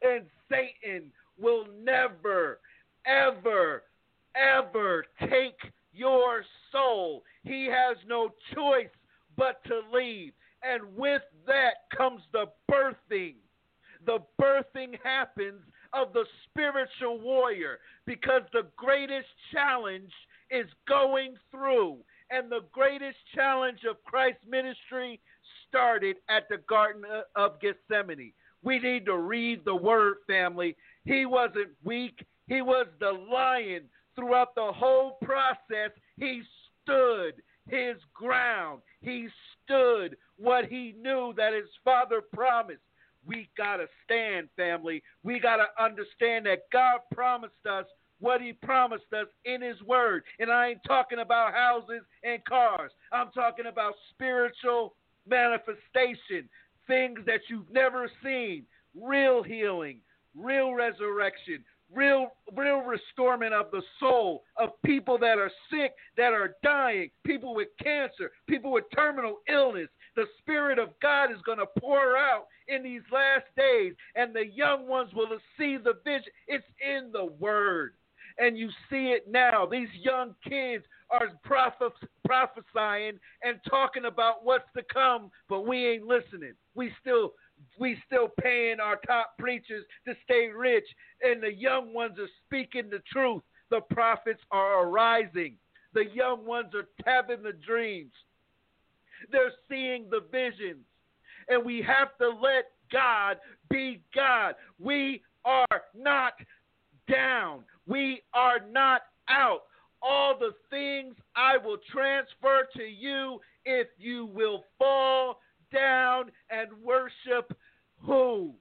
And 0.02 0.24
Satan 0.50 1.12
will 1.40 1.66
never, 1.84 2.58
ever, 3.06 3.84
ever 4.34 5.04
take 5.20 5.58
your 5.92 6.44
soul. 6.72 7.22
He 7.42 7.66
has 7.66 7.96
no 8.06 8.30
choice 8.54 8.90
but 9.36 9.62
to 9.64 9.80
leave. 9.92 10.32
And 10.62 10.82
with 10.96 11.22
that 11.46 11.88
comes 11.96 12.22
the 12.32 12.46
birthing 12.70 13.34
the 14.06 14.18
birthing 14.40 14.98
happens 15.02 15.60
of 15.92 16.12
the 16.12 16.24
spiritual 16.48 17.20
warrior 17.20 17.78
because 18.06 18.42
the 18.52 18.66
greatest 18.76 19.28
challenge 19.52 20.12
is 20.50 20.66
going 20.86 21.34
through. 21.50 21.98
And 22.30 22.50
the 22.50 22.64
greatest 22.72 23.16
challenge 23.34 23.80
of 23.88 24.02
Christ's 24.04 24.44
ministry 24.48 25.20
started 25.68 26.16
at 26.28 26.48
the 26.48 26.58
Garden 26.68 27.04
of 27.36 27.60
Gethsemane. 27.60 28.32
We 28.62 28.78
need 28.78 29.06
to 29.06 29.16
read 29.16 29.64
the 29.64 29.74
word, 29.74 30.16
family. 30.26 30.76
He 31.04 31.24
wasn't 31.24 31.70
weak, 31.84 32.24
he 32.46 32.60
was 32.60 32.86
the 33.00 33.12
lion. 33.12 33.84
Throughout 34.18 34.54
the 34.54 34.72
whole 34.72 35.18
process, 35.22 35.92
he 36.16 36.42
stood 36.82 37.34
his 37.68 37.96
ground. 38.14 38.80
He 39.00 39.28
stood 39.64 40.16
what 40.36 40.64
he 40.64 40.94
knew 41.00 41.32
that 41.36 41.52
his 41.52 41.68
father 41.84 42.20
promised. 42.34 42.80
We 43.26 43.48
got 43.56 43.76
to 43.76 43.86
stand, 44.04 44.48
family. 44.56 45.02
We 45.22 45.38
got 45.38 45.56
to 45.56 45.66
understand 45.82 46.46
that 46.46 46.70
God 46.72 47.00
promised 47.12 47.66
us 47.70 47.84
what 48.20 48.40
He 48.40 48.52
promised 48.52 49.12
us 49.12 49.26
in 49.44 49.62
His 49.62 49.80
Word. 49.82 50.24
And 50.38 50.50
I 50.50 50.68
ain't 50.68 50.84
talking 50.86 51.18
about 51.18 51.52
houses 51.52 52.02
and 52.24 52.44
cars, 52.44 52.90
I'm 53.12 53.30
talking 53.32 53.66
about 53.66 53.94
spiritual 54.10 54.94
manifestation, 55.28 56.48
things 56.86 57.20
that 57.26 57.40
you've 57.48 57.70
never 57.70 58.10
seen, 58.24 58.64
real 59.00 59.42
healing, 59.42 59.98
real 60.36 60.72
resurrection, 60.72 61.64
real 61.94 62.28
real 62.54 62.80
restorement 62.80 63.54
of 63.54 63.70
the 63.70 63.82
soul 64.00 64.42
of 64.56 64.70
people 64.84 65.18
that 65.18 65.38
are 65.38 65.50
sick, 65.70 65.92
that 66.16 66.32
are 66.32 66.56
dying, 66.62 67.10
people 67.24 67.54
with 67.54 67.68
cancer, 67.82 68.30
people 68.48 68.72
with 68.72 68.84
terminal 68.94 69.38
illness. 69.48 69.88
The 70.16 70.26
Spirit 70.40 70.78
of 70.78 70.90
God 71.00 71.30
is 71.30 71.38
going 71.46 71.58
to 71.58 71.66
pour 71.78 72.16
out 72.16 72.46
in 72.66 72.82
these 72.82 73.02
last 73.12 73.46
days, 73.56 73.94
and 74.16 74.34
the 74.34 74.46
young 74.46 74.88
ones 74.88 75.10
will 75.14 75.28
see 75.56 75.76
the 75.76 75.94
vision. 76.04 76.32
It's 76.46 76.66
in 76.80 77.10
the 77.12 77.26
Word. 77.38 77.94
And 78.40 78.56
you 78.56 78.68
see 78.88 79.08
it 79.08 79.26
now. 79.28 79.66
These 79.66 79.88
young 80.00 80.34
kids 80.48 80.84
are 81.10 81.28
prophesying 81.44 83.18
and 83.42 83.58
talking 83.68 84.04
about 84.04 84.44
what's 84.44 84.70
to 84.76 84.82
come, 84.92 85.30
but 85.48 85.66
we 85.66 85.86
ain't 85.86 86.04
listening. 86.04 86.52
We 86.74 86.92
still 87.00 87.32
we 87.78 87.96
still 88.06 88.28
paying 88.40 88.80
our 88.80 88.96
top 89.06 89.34
preachers 89.38 89.84
to 90.06 90.14
stay 90.24 90.48
rich, 90.48 90.86
and 91.22 91.42
the 91.42 91.52
young 91.52 91.92
ones 91.92 92.18
are 92.18 92.28
speaking 92.46 92.90
the 92.90 93.02
truth. 93.10 93.42
The 93.70 93.80
prophets 93.90 94.40
are 94.50 94.84
arising. 94.84 95.56
The 95.94 96.04
young 96.12 96.44
ones 96.44 96.72
are 96.74 96.88
having 97.04 97.42
the 97.42 97.52
dreams. 97.52 98.12
They're 99.30 99.52
seeing 99.68 100.08
the 100.10 100.22
visions. 100.30 100.84
And 101.48 101.64
we 101.64 101.82
have 101.82 102.16
to 102.18 102.28
let 102.28 102.66
God 102.92 103.38
be 103.70 104.02
God. 104.14 104.54
We 104.78 105.22
are 105.44 105.82
not 105.96 106.34
down. 107.10 107.64
We 107.86 108.22
are 108.34 108.60
not 108.70 109.02
out. 109.28 109.62
All 110.00 110.38
the 110.38 110.52
things 110.70 111.16
I 111.34 111.56
will 111.56 111.78
transfer 111.90 112.68
to 112.76 112.82
you 112.82 113.40
if 113.64 113.88
you 113.98 114.26
will 114.26 114.64
fall 114.78 115.40
down 115.78 116.30
and 116.50 116.68
worship 116.82 117.56
who? 118.00 118.54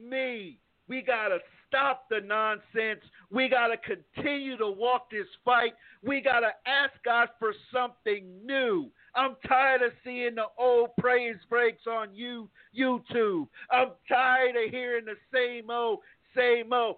Me. 0.00 0.58
We 0.88 1.02
got 1.02 1.28
to 1.28 1.38
stop 1.68 2.08
the 2.10 2.20
nonsense. 2.20 3.00
We 3.30 3.48
got 3.48 3.68
to 3.68 3.76
continue 3.78 4.56
to 4.58 4.68
walk 4.68 5.10
this 5.10 5.26
fight. 5.44 5.72
We 6.02 6.20
got 6.20 6.40
to 6.40 6.50
ask 6.66 6.92
God 7.04 7.28
for 7.38 7.54
something 7.72 8.26
new. 8.44 8.90
I'm 9.14 9.36
tired 9.46 9.82
of 9.82 9.92
seeing 10.04 10.34
the 10.34 10.46
old 10.58 10.90
praise 10.98 11.36
breaks 11.48 11.86
on 11.86 12.14
you 12.14 12.48
YouTube. 12.78 13.48
I'm 13.70 13.90
tired 14.08 14.56
of 14.56 14.70
hearing 14.70 15.04
the 15.04 15.16
same 15.32 15.70
old 15.70 16.00
same 16.36 16.72
old 16.72 16.96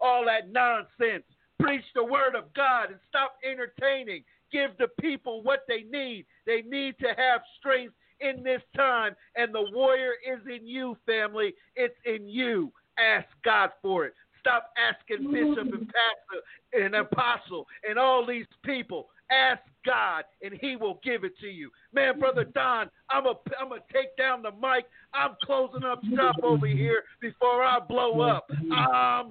all 0.00 0.24
that 0.24 0.50
nonsense. 0.50 1.24
Preach 1.60 1.84
the 1.94 2.04
word 2.04 2.34
of 2.34 2.52
God 2.54 2.90
and 2.90 2.98
stop 3.08 3.36
entertaining. 3.48 4.24
Give 4.52 4.70
the 4.78 4.88
people 5.00 5.42
what 5.42 5.60
they 5.66 5.84
need. 5.90 6.26
They 6.46 6.62
need 6.62 6.96
to 7.00 7.08
have 7.16 7.40
strength 7.58 7.94
in 8.20 8.42
this 8.42 8.62
time, 8.76 9.16
and 9.36 9.54
the 9.54 9.66
warrior 9.72 10.12
is 10.26 10.40
in 10.46 10.66
you, 10.66 10.96
family. 11.06 11.54
It's 11.74 11.94
in 12.04 12.28
you. 12.28 12.72
Ask 12.98 13.26
God 13.44 13.70
for 13.80 14.04
it. 14.04 14.14
Stop 14.40 14.70
asking 14.76 15.30
bishop 15.32 15.72
and 15.72 15.88
pastor 15.88 16.84
and 16.84 16.94
apostle 16.96 17.66
and 17.88 17.98
all 17.98 18.26
these 18.26 18.46
people. 18.64 19.08
Ask 19.30 19.62
God, 19.86 20.24
and 20.42 20.52
He 20.60 20.76
will 20.76 21.00
give 21.02 21.24
it 21.24 21.38
to 21.38 21.46
you. 21.46 21.70
Man, 21.92 22.18
brother 22.18 22.44
Don, 22.44 22.90
I'm 23.08 23.26
a 23.26 23.34
I'm 23.58 23.70
gonna 23.70 23.80
take 23.92 24.16
down 24.16 24.42
the 24.42 24.50
mic. 24.50 24.86
I'm 25.14 25.36
closing 25.44 25.84
up 25.84 26.02
shop 26.14 26.36
over 26.42 26.66
here 26.66 27.04
before 27.20 27.62
I 27.62 27.78
blow 27.80 28.20
up. 28.20 28.46
I'm 28.72 29.30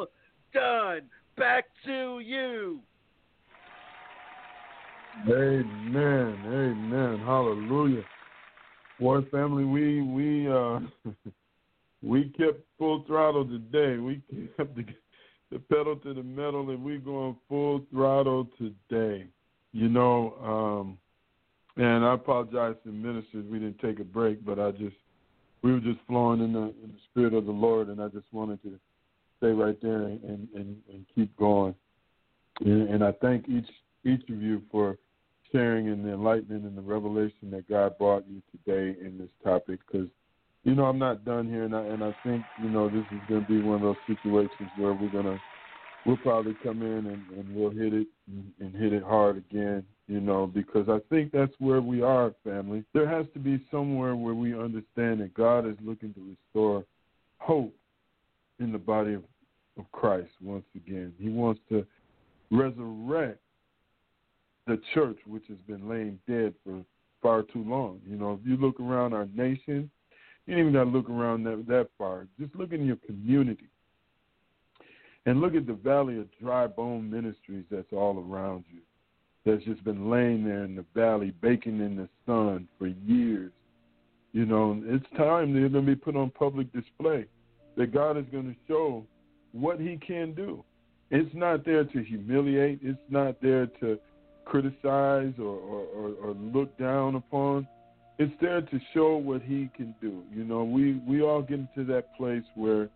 done. 0.54 1.02
Back 1.38 1.66
to 1.86 2.20
you. 2.20 2.82
Amen. 5.28 6.38
Amen. 6.46 7.20
Hallelujah. 7.26 8.04
Boy, 9.00 9.22
family, 9.32 9.66
we 9.66 10.02
we 10.02 10.52
uh 10.52 10.80
we 12.02 12.26
kept 12.38 12.62
full 12.78 13.04
throttle 13.06 13.46
today. 13.46 13.98
We 13.98 14.22
kept 14.58 14.76
the, 14.76 14.86
the 15.52 15.60
pedal 15.60 15.96
to 15.98 16.14
the 16.14 16.24
metal, 16.24 16.70
and 16.70 16.84
we 16.84 16.98
going 16.98 17.36
full 17.50 17.86
throttle 17.92 18.48
today. 18.58 19.28
You 19.74 19.90
know, 19.90 20.36
um, 20.44 21.84
and 21.84 22.04
I 22.06 22.14
apologize 22.14 22.76
to 22.84 22.92
ministers. 22.92 23.46
We 23.50 23.60
didn't 23.60 23.80
take 23.80 24.00
a 24.00 24.04
break, 24.04 24.44
but 24.46 24.60
I 24.60 24.72
just 24.72 24.96
we 25.62 25.72
were 25.72 25.80
just 25.80 26.00
flowing 26.08 26.42
in 26.42 26.54
the 26.54 26.74
in 26.84 26.94
the 26.94 27.00
spirit 27.10 27.34
of 27.34 27.46
the 27.46 27.52
Lord, 27.52 27.90
and 27.90 28.02
I 28.02 28.08
just 28.08 28.28
wanted 28.32 28.62
to 28.64 28.80
stay 29.38 29.52
right 29.52 29.80
there 29.82 30.04
and 30.04 30.48
and, 30.56 30.78
and 30.92 31.06
keep 31.14 31.36
going. 31.38 31.76
And, 32.62 32.90
and 32.90 33.04
I 33.04 33.12
thank 33.22 33.48
each 33.50 33.70
each 34.06 34.30
of 34.30 34.42
you 34.42 34.62
for 34.72 34.98
sharing 35.52 35.90
and 35.90 36.06
the 36.06 36.14
enlightenment 36.14 36.64
and 36.64 36.78
the 36.78 36.82
revelation 36.82 37.52
that 37.52 37.70
God 37.70 37.98
brought 37.98 38.26
you 38.30 38.42
today 38.52 38.98
in 39.00 39.18
this 39.18 39.30
topic, 39.44 39.80
because 39.86 40.08
you 40.64 40.76
know 40.76 40.86
I'm 40.86 41.00
not 41.00 41.26
done 41.26 41.50
here, 41.50 41.64
and 41.64 41.76
I 41.76 41.82
and 41.82 42.04
I 42.04 42.16
think 42.24 42.44
you 42.62 42.70
know 42.70 42.90
this 42.90 43.06
is 43.12 43.20
going 43.28 43.42
to 43.42 43.48
be 43.48 43.62
one 43.62 43.76
of 43.76 43.82
those 43.82 43.96
situations 44.08 44.70
where 44.78 44.94
we're 44.94 45.10
gonna 45.10 45.40
we'll 46.06 46.18
probably 46.18 46.56
come 46.64 46.82
in 46.82 47.06
and, 47.08 47.24
and 47.38 47.56
we'll 47.56 47.70
hit 47.70 47.94
it 47.94 48.08
and, 48.28 48.52
and 48.60 48.76
hit 48.76 48.94
it 48.94 49.04
hard 49.04 49.38
again, 49.38 49.84
you 50.08 50.20
know, 50.20 50.48
because 50.48 50.90
I 50.90 51.00
think 51.10 51.32
that's 51.32 51.54
where 51.60 51.82
we 51.82 52.02
are, 52.02 52.34
family. 52.44 52.84
There 52.94 53.08
has 53.08 53.26
to 53.34 53.40
be 53.40 53.64
somewhere 53.70 54.16
where 54.16 54.34
we 54.34 54.54
understand 54.54 55.22
that 55.22 55.34
God 55.34 55.68
is 55.68 55.76
looking 55.84 56.14
to 56.14 56.36
restore 56.36 56.86
hope 57.38 57.76
in 58.60 58.72
the 58.72 58.78
body 58.78 59.14
of, 59.14 59.24
of 59.78 59.92
Christ 59.92 60.32
once 60.42 60.66
again. 60.76 61.14
He 61.20 61.30
wants 61.30 61.62
to 61.70 61.86
resurrect 62.52 63.40
the 64.72 64.82
church, 64.94 65.18
which 65.28 65.44
has 65.50 65.58
been 65.68 65.90
laying 65.90 66.18
dead 66.28 66.54
for 66.64 66.82
far 67.22 67.44
too 67.44 67.64
long. 67.64 68.00
You 68.08 68.16
know, 68.16 68.40
if 68.42 68.48
you 68.48 68.56
look 68.56 68.80
around 68.80 69.14
our 69.14 69.28
nation, 69.36 69.92
you 70.46 70.56
ain't 70.56 70.62
even 70.62 70.74
got 70.74 70.86
to 70.86 70.90
look 70.90 71.10
around 71.10 71.44
that, 71.44 71.66
that 71.68 71.90
far. 71.98 72.28
Just 72.40 72.56
look 72.56 72.72
in 72.72 72.86
your 72.86 72.96
community 73.06 73.68
and 75.26 75.42
look 75.42 75.54
at 75.54 75.68
the 75.68 75.74
valley 75.74 76.18
of 76.20 76.28
dry 76.42 76.68
bone 76.68 77.10
ministries 77.10 77.66
that's 77.70 77.92
all 77.92 78.18
around 78.18 78.64
you. 78.72 78.80
That's 79.46 79.64
just 79.66 79.84
been 79.84 80.10
laying 80.10 80.46
there 80.46 80.64
in 80.64 80.76
the 80.76 80.86
valley, 80.96 81.34
baking 81.42 81.82
in 81.82 81.98
the 81.98 82.08
sun 82.26 82.68
for 82.80 82.88
years. 82.88 83.52
You 84.32 84.46
know, 84.46 84.82
it's 84.86 85.06
time 85.18 85.54
they're 85.54 85.68
going 85.68 85.86
to 85.86 85.92
be 85.92 85.96
put 85.96 86.16
on 86.16 86.30
public 86.30 86.72
display. 86.72 87.26
That 87.76 87.94
God 87.94 88.18
is 88.18 88.26
going 88.32 88.46
to 88.46 88.56
show 88.68 89.06
what 89.52 89.80
He 89.80 89.98
can 89.98 90.34
do. 90.34 90.64
It's 91.10 91.34
not 91.34 91.66
there 91.66 91.84
to 91.84 92.04
humiliate. 92.04 92.80
It's 92.82 93.00
not 93.10 93.42
there 93.42 93.66
to 93.82 94.00
criticize 94.46 95.34
or, 95.40 95.58
or, 95.58 95.86
or, 95.96 96.10
or 96.24 96.34
look 96.34 96.78
down 96.78 97.16
upon. 97.16 97.68
It's 98.20 98.34
there 98.42 98.62
to 98.62 98.80
show 98.94 99.18
what 99.18 99.42
He 99.42 99.70
can 99.76 99.96
do. 100.02 100.24
You 100.34 100.44
know, 100.44 100.64
we 100.64 101.02
we 101.08 101.22
all 101.22 101.42
get 101.42 101.60
into 101.60 101.84
that 101.92 102.16
place 102.18 102.44
where 102.56 102.90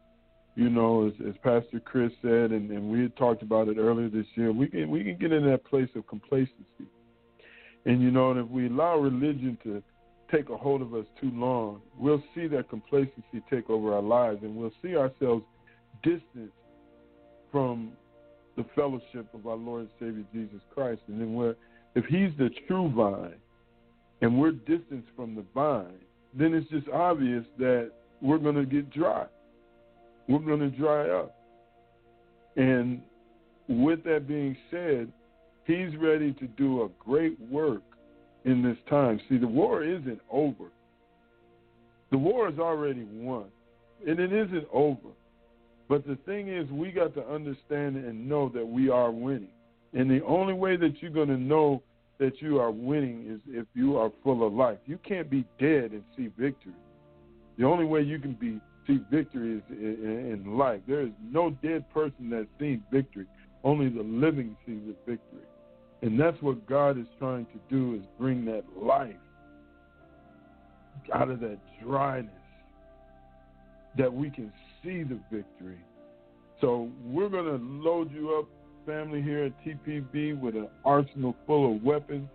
you 0.56 0.70
know, 0.70 1.08
as, 1.08 1.14
as 1.28 1.36
Pastor 1.44 1.82
Chris 1.84 2.12
said, 2.22 2.52
and, 2.52 2.72
and 2.72 2.90
we 2.90 3.02
had 3.02 3.16
talked 3.18 3.42
about 3.42 3.68
it 3.68 3.78
earlier 3.78 4.10
this 4.10 4.26
year, 4.36 4.52
we 4.52 4.68
can 4.68 4.90
we 4.90 5.04
can 5.04 5.18
get 5.18 5.32
in 5.32 5.46
that 5.50 5.66
place 5.66 5.90
of 5.96 6.08
complacency. 6.08 6.88
And 7.86 8.02
you 8.02 8.10
know, 8.10 8.32
and 8.32 8.40
if 8.40 8.48
we 8.48 8.68
allow 8.68 8.98
religion 8.98 9.58
to 9.64 9.84
take 10.32 10.50
a 10.50 10.58
hold 10.58 10.82
of 10.82 10.94
us 10.94 11.06
too 11.20 11.32
long, 11.34 11.82
we'll 11.98 12.24
see 12.34 12.48
that 12.48 12.70
complacency 12.70 13.44
take 13.50 13.70
over 13.70 13.94
our 13.94 14.02
lives, 14.02 14.40
and 14.44 14.56
we'll 14.56 14.72
see 14.82 14.96
ourselves 14.96 15.44
distant 16.04 16.52
from 17.52 17.92
the 18.56 18.66
fellowship 18.76 19.28
of 19.34 19.48
our 19.48 19.56
Lord 19.56 19.82
and 19.82 19.90
Savior 20.00 20.24
Jesus 20.34 20.62
Christ. 20.74 21.02
And 21.08 21.20
then 21.20 21.34
we're, 21.34 21.56
if 21.96 22.06
He's 22.06 22.32
the 22.38 22.50
true 22.68 22.92
vine, 22.96 23.36
and 24.22 24.40
we're 24.40 24.52
distanced 24.52 25.10
from 25.16 25.36
the 25.36 25.46
vine, 25.54 26.00
then 26.34 26.54
it's 26.54 26.70
just 26.70 26.88
obvious 26.90 27.44
that 27.60 27.92
we're 28.22 28.38
going 28.38 28.56
to 28.56 28.66
get 28.66 28.90
dry 28.92 29.26
we're 30.28 30.40
going 30.40 30.60
to 30.60 30.70
dry 30.70 31.10
up. 31.10 31.36
And 32.56 33.02
with 33.68 34.04
that 34.06 34.28
being 34.28 34.56
said, 34.72 35.12
he's 35.66 35.96
ready 35.98 36.34
to 36.34 36.48
do 36.48 36.84
a 36.84 36.90
great 37.04 37.40
work 37.50 37.84
in 38.46 38.62
this 38.62 38.78
time. 38.90 39.20
See, 39.30 39.38
the 39.38 39.48
war 39.48 39.84
isn't 39.84 40.22
over. 40.32 40.66
The 42.12 42.18
war 42.18 42.50
is 42.50 42.60
already 42.60 43.06
won, 43.12 43.46
and 44.08 44.20
it 44.20 44.32
isn't 44.32 44.68
over. 44.72 45.10
But 45.88 46.08
the 46.08 46.18
thing 46.26 46.48
is, 46.48 46.70
we 46.72 46.92
got 46.92 47.14
to 47.16 47.28
understand 47.28 47.96
and 47.98 48.28
know 48.28 48.50
that 48.50 48.66
we 48.66 48.90
are 48.90 49.12
winning. 49.12 49.50
And 49.94 50.10
the 50.10 50.24
only 50.26 50.54
way 50.54 50.78
that 50.78 51.02
you're 51.02 51.12
going 51.12 51.30
to 51.30 51.38
know 51.38 51.82
that 52.20 52.42
you 52.42 52.60
are 52.60 52.72
winning 52.72 53.26
is 53.30 53.40
if 53.48 53.68
you 53.74 53.98
are 53.98 54.12
full 54.24 54.46
of 54.46 54.54
life. 54.54 54.78
You 54.86 54.98
can't 55.08 55.30
be 55.30 55.46
dead 55.60 55.92
and 55.92 56.04
see 56.18 56.32
victory. 56.38 56.74
The 57.58 57.66
only 57.66 57.86
way 57.86 58.02
you 58.02 58.20
can 58.20 58.34
be 58.34 58.60
see 58.88 59.00
victory 59.12 59.58
is 59.58 59.64
in 59.70 60.58
life. 60.58 60.82
There 60.88 61.02
is 61.02 61.12
no 61.32 61.50
dead 61.62 61.92
person 61.94 62.30
that's 62.30 62.48
seen 62.60 62.84
victory. 62.92 63.26
Only 63.64 63.90
the 63.90 64.04
living 64.04 64.56
sees 64.66 64.82
the 64.86 64.96
victory. 65.12 65.46
And 66.02 66.20
that's 66.20 66.40
what 66.42 66.68
God 66.68 67.00
is 67.00 67.08
trying 67.18 67.46
to 67.48 67.60
do 67.70 67.96
is 67.96 68.02
bring 68.20 68.46
that 68.46 68.64
life 68.80 69.16
out 71.14 71.30
of 71.30 71.40
that 71.40 71.58
dryness 71.84 72.32
that 73.98 74.14
we 74.14 74.30
can 74.30 74.52
see 74.86 75.04
the 75.04 75.20
victory. 75.32 75.80
So 76.62 76.90
we're 77.04 77.30
going 77.30 77.46
to 77.46 77.64
load 77.64 78.12
you 78.14 78.38
up, 78.38 78.46
family, 78.86 79.22
here 79.22 79.46
at 79.46 79.66
TPV 79.66 80.40
with 80.40 80.56
an 80.56 80.70
arsenal 80.86 81.36
full 81.46 81.76
of 81.76 81.84
weapons. 81.84 82.30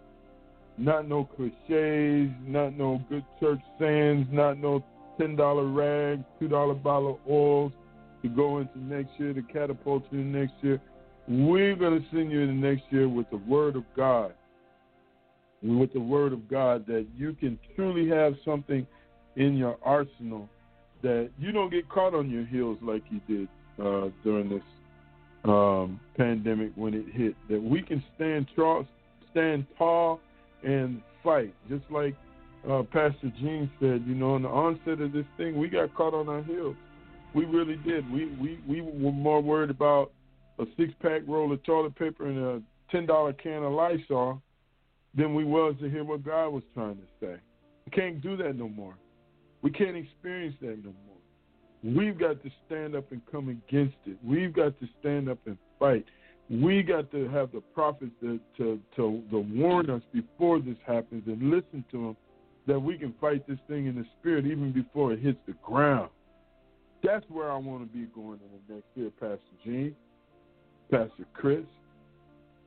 Not 0.77 1.09
no 1.09 1.25
cliches, 1.25 2.31
not 2.47 2.77
no 2.77 3.03
good 3.09 3.25
church 3.39 3.61
sayings, 3.79 4.27
not 4.31 4.59
no 4.59 4.85
ten 5.19 5.37
dollar 5.37 5.67
rags, 5.67 6.25
two 6.39 6.49
dollar 6.49 6.75
bottle 6.75 7.15
of 7.15 7.31
oils 7.31 7.73
to 8.23 8.29
go 8.29 8.59
into 8.59 8.79
next 8.79 9.11
year 9.19 9.33
to 9.33 9.43
catapult 9.43 10.05
you 10.11 10.21
next 10.21 10.55
year. 10.63 10.81
We're 11.29 11.77
going 11.77 12.01
to 12.01 12.07
send 12.11 12.33
you 12.33 12.41
in 12.41 12.61
the 12.61 12.69
next 12.69 12.85
year 12.91 13.09
with 13.09 13.29
the 13.31 13.37
Word 13.37 13.77
of 13.77 13.85
God. 13.95 14.33
With 15.63 15.93
the 15.93 16.01
Word 16.01 16.33
of 16.33 16.49
God, 16.49 16.87
that 16.87 17.07
you 17.17 17.35
can 17.35 17.59
truly 17.77 18.09
have 18.09 18.35
something 18.45 18.87
in 19.37 19.57
your 19.57 19.77
arsenal 19.83 20.49
that 21.03 21.31
you 21.39 21.53
don't 21.53 21.71
get 21.71 21.89
caught 21.89 22.15
on 22.15 22.31
your 22.31 22.45
heels 22.45 22.79
like 22.83 23.03
you 23.11 23.21
did 23.29 23.49
uh, 23.85 24.09
during 24.23 24.49
this 24.49 24.63
um, 25.45 26.01
pandemic 26.17 26.73
when 26.75 26.95
it 26.95 27.07
hit. 27.13 27.35
That 27.49 27.63
we 27.63 27.83
can 27.83 28.03
stand 28.17 28.47
tall, 28.55 28.87
stand 29.31 29.67
tall 29.79 30.21
and 30.63 31.01
fight, 31.23 31.55
just 31.69 31.85
like 31.91 32.15
uh, 32.69 32.83
Pastor 32.83 33.33
Jean 33.41 33.71
said, 33.81 34.05
you 34.07 34.15
know, 34.15 34.37
in 34.37 34.43
the 34.43 34.49
onset 34.49 35.01
of 35.01 35.13
this 35.13 35.25
thing, 35.37 35.59
we 35.59 35.69
got 35.69 35.95
caught 35.95 36.15
on 36.15 36.29
our 36.29 36.43
heels. 36.43 36.77
We 37.35 37.45
really 37.45 37.77
did. 37.77 38.11
We 38.13 38.27
we 38.41 38.59
we 38.69 38.81
were 38.81 39.13
more 39.13 39.41
worried 39.41 39.71
about 39.71 40.11
a 40.59 40.65
six 40.77 40.93
pack 41.01 41.23
roll 41.27 41.53
of 41.53 41.63
toilet 41.63 41.95
paper 41.97 42.27
and 42.27 42.39
a 42.39 42.63
ten 42.91 43.07
dollar 43.07 43.33
can 43.33 43.63
of 43.63 43.73
Lysol 43.73 44.43
than 45.17 45.35
we 45.35 45.45
was 45.45 45.75
to 45.81 45.89
hear 45.89 46.05
what 46.05 46.25
God 46.25 46.49
was 46.49 46.63
trying 46.75 46.97
to 46.97 47.03
say. 47.21 47.37
We 47.87 47.93
can't 47.93 48.21
do 48.21 48.37
that 48.39 48.57
no 48.57 48.69
more. 48.69 48.95
We 49.63 49.71
can't 49.71 49.97
experience 49.97 50.57
that 50.61 50.85
no 50.85 50.93
more. 51.07 51.11
We've 51.83 52.19
got 52.19 52.43
to 52.43 52.51
stand 52.67 52.95
up 52.95 53.11
and 53.11 53.21
come 53.31 53.49
against 53.49 53.97
it. 54.07 54.17
We've 54.25 54.53
got 54.53 54.79
to 54.81 54.89
stand 55.01 55.29
up 55.29 55.39
and 55.47 55.57
fight. 55.79 56.05
we 56.51 56.83
got 56.83 57.11
to 57.13 57.29
have 57.29 57.53
the 57.53 57.61
prophets 57.75 58.13
to, 58.21 58.39
to, 58.59 58.79
to, 58.97 59.23
to 59.31 59.39
warn 59.39 59.89
us 59.89 60.03
before 60.13 60.61
this 60.61 60.77
happens 60.87 61.23
and 61.27 61.51
listen 61.51 61.85
to 61.91 62.07
them 62.07 62.17
that 62.67 62.79
we 62.79 62.99
can 62.99 63.15
fight 63.21 63.47
this 63.49 63.59
thing 63.69 63.87
in 63.87 63.95
the 63.95 64.05
spirit 64.19 64.47
even 64.47 64.73
before 64.73 65.13
it 65.13 65.21
hits 65.21 65.39
the 65.47 65.55
ground. 65.65 66.11
That's 67.03 67.25
where 67.31 67.51
I 67.51 67.57
want 67.57 67.91
to 67.91 67.99
be 67.99 68.07
going 68.15 68.41
in 68.41 68.59
the 68.69 68.75
next 68.75 68.89
year, 68.95 69.11
Pastor 69.19 69.41
Jean, 69.65 69.95
Pastor 70.91 71.25
Chris. 71.33 71.65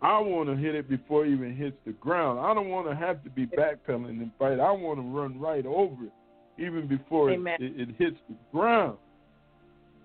I 0.02 0.20
want 0.20 0.50
to 0.50 0.56
hit 0.56 0.76
it 0.76 0.90
before 0.90 1.26
it 1.26 1.32
even 1.32 1.56
hits 1.56 1.78
the 1.86 1.94
ground. 1.94 2.40
I 2.40 2.54
don't 2.54 2.70
want 2.70 2.90
to 2.90 2.96
have 2.96 3.24
to 3.24 3.30
be 3.30 3.46
backpedaling 3.46 4.22
and 4.22 4.32
fight. 4.40 4.60
I 4.60 4.72
want 4.72 5.00
to 5.00 5.04
run 5.04 5.40
right 5.40 5.66
over 5.66 6.06
it 6.06 6.12
even 6.58 6.88
before 6.88 7.32
it, 7.32 7.40
it, 7.60 7.90
it, 7.90 7.90
hits 7.98 8.18
the 8.30 8.36
ground. 8.52 8.98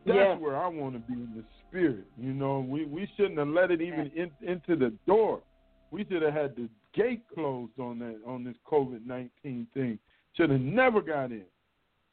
That's 0.07 0.17
yeah. 0.17 0.35
where 0.37 0.57
I 0.57 0.69
want 0.69 0.95
to 0.95 1.01
be 1.01 1.15
in 1.15 1.33
the 1.37 1.45
spirit. 1.69 2.05
You 2.19 2.33
know, 2.33 2.61
we 2.61 2.85
we 2.87 3.09
shouldn't 3.17 3.39
have 3.39 3.49
let 3.49 3.71
it 3.71 3.81
even 3.81 4.11
in, 4.15 4.31
into 4.47 4.77
the 4.77 4.93
door. 5.07 5.41
We 5.91 6.07
should 6.11 6.23
have 6.23 6.35
had 6.35 6.57
the 6.57 6.69
gate 6.95 7.23
closed 7.33 7.79
on 7.79 7.99
that 8.01 8.21
on 8.27 8.45
this 8.45 8.57
COVID 8.71 9.07
nineteen 9.07 9.67
thing. 9.75 9.99
Should 10.35 10.51
have 10.51 10.61
never 10.61 11.01
got 11.01 11.31
in. 11.31 11.45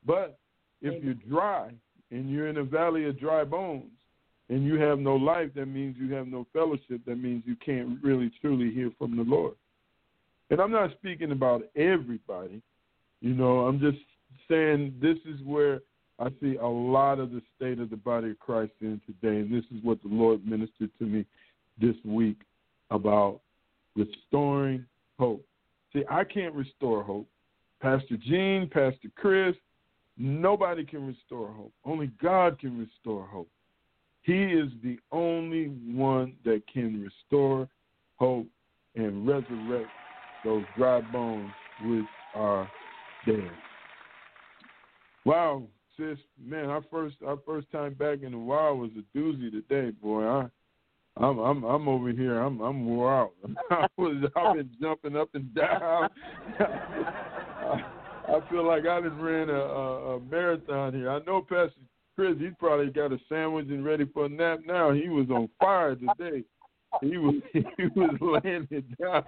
But 0.06 0.38
if 0.82 1.04
you're 1.04 1.14
dry 1.14 1.72
and 2.12 2.30
you're 2.30 2.48
in 2.48 2.58
a 2.58 2.64
valley 2.64 3.06
of 3.06 3.20
dry 3.20 3.44
bones 3.44 3.92
and 4.50 4.64
you 4.64 4.80
have 4.80 5.00
no 5.00 5.16
life, 5.16 5.50
that 5.56 5.66
means 5.68 5.96
you 5.98 6.14
have 6.14 6.28
no 6.28 6.46
fellowship. 6.54 7.02
That 7.06 7.18
means 7.18 7.44
you 7.46 7.56
can't 7.56 7.98
really 8.04 8.32
truly 8.42 8.72
hear 8.74 8.92
from 8.98 9.16
the 9.16 9.24
Lord. 9.24 9.56
And 10.50 10.60
I'm 10.60 10.72
not 10.72 10.92
speaking 11.00 11.32
about 11.32 11.64
everybody. 11.76 12.62
You 13.22 13.34
know, 13.34 13.62
I'm 13.62 13.80
just 13.80 13.98
saying 14.50 14.96
this 15.02 15.18
is 15.26 15.42
where 15.44 15.82
I 16.20 16.30
see 16.42 16.56
a 16.56 16.68
lot 16.68 17.20
of 17.20 17.32
the 17.32 17.42
state 17.56 17.80
of 17.80 17.90
the 17.90 17.98
body 17.98 18.32
of 18.32 18.40
Christ 18.40 18.72
in 18.82 19.02
today, 19.06 19.40
and 19.40 19.52
this 19.52 19.66
is 19.76 19.84
what 19.84 20.02
the 20.02 20.10
Lord 20.10 20.46
ministered 20.48 20.92
to 21.00 21.06
me 21.06 21.26
this 21.80 21.96
week 22.06 22.38
about 22.90 23.42
restoring 23.96 24.86
hope. 25.20 25.44
See, 25.94 26.04
I 26.10 26.24
can't 26.24 26.54
restore 26.54 27.04
hope. 27.04 27.28
Pastor 27.82 28.18
Jean, 28.18 28.70
Pastor 28.70 29.10
Chris, 29.16 29.56
nobody 30.18 30.86
can 30.86 31.06
restore 31.06 31.52
hope. 31.52 31.74
Only 31.84 32.12
God 32.22 32.60
can 32.60 32.78
restore 32.80 33.26
hope. 33.26 33.50
He 34.24 34.44
is 34.44 34.70
the 34.84 34.98
only 35.12 35.68
one 35.86 36.34
that 36.46 36.64
can 36.72 37.02
restore 37.02 37.68
hope 38.16 38.48
and 38.96 39.28
resurrect 39.28 39.90
those 40.44 40.64
dry 40.78 41.02
bones 41.02 41.52
which 41.84 42.06
are 42.34 42.70
dead. 43.26 43.52
Wow, 45.26 45.64
sis, 45.98 46.20
man, 46.40 46.66
our 46.66 46.84
first 46.92 47.16
our 47.26 47.38
first 47.46 47.72
time 47.72 47.96
back 47.96 48.20
in 48.22 48.34
a 48.34 48.40
while 48.40 48.78
was 48.78 48.92
a 48.98 49.18
doozy 49.18 49.52
today, 49.52 49.90
boy. 49.90 50.24
I 50.24 50.48
I'm 51.18 51.40
I'm 51.40 51.64
I'm 51.64 51.88
over 51.88 52.12
here. 52.12 52.40
I'm 52.40 52.62
I'm 52.62 52.86
wore 52.86 53.12
out. 53.12 53.34
I 53.72 53.88
was 53.98 54.30
I've 54.36 54.56
been 54.56 54.70
jumping 54.80 55.16
up 55.16 55.30
and 55.34 55.54
down. 55.56 55.82
I, 55.82 56.08
I 58.28 58.50
feel 58.50 58.68
like 58.68 58.86
I 58.86 59.02
just 59.02 59.16
ran 59.20 59.50
a, 59.50 59.54
a, 59.54 60.16
a 60.18 60.20
marathon 60.20 60.94
here. 60.94 61.10
I 61.10 61.20
know 61.26 61.42
Pastor 61.42 61.72
Chris. 62.16 62.36
He's 62.40 62.54
probably 62.60 62.88
got 62.88 63.12
a 63.12 63.18
sandwich 63.28 63.68
and 63.70 63.84
ready 63.84 64.06
for 64.14 64.26
a 64.26 64.30
nap 64.30 64.60
now. 64.66 64.92
He 64.92 65.10
was 65.10 65.30
on 65.30 65.50
fire 65.60 65.96
today. 65.96 66.44
He 67.02 67.18
was 67.18 67.36
he 67.54 67.64
was 67.96 68.16
laying 68.44 68.68
it 68.70 68.86
down. 69.00 69.24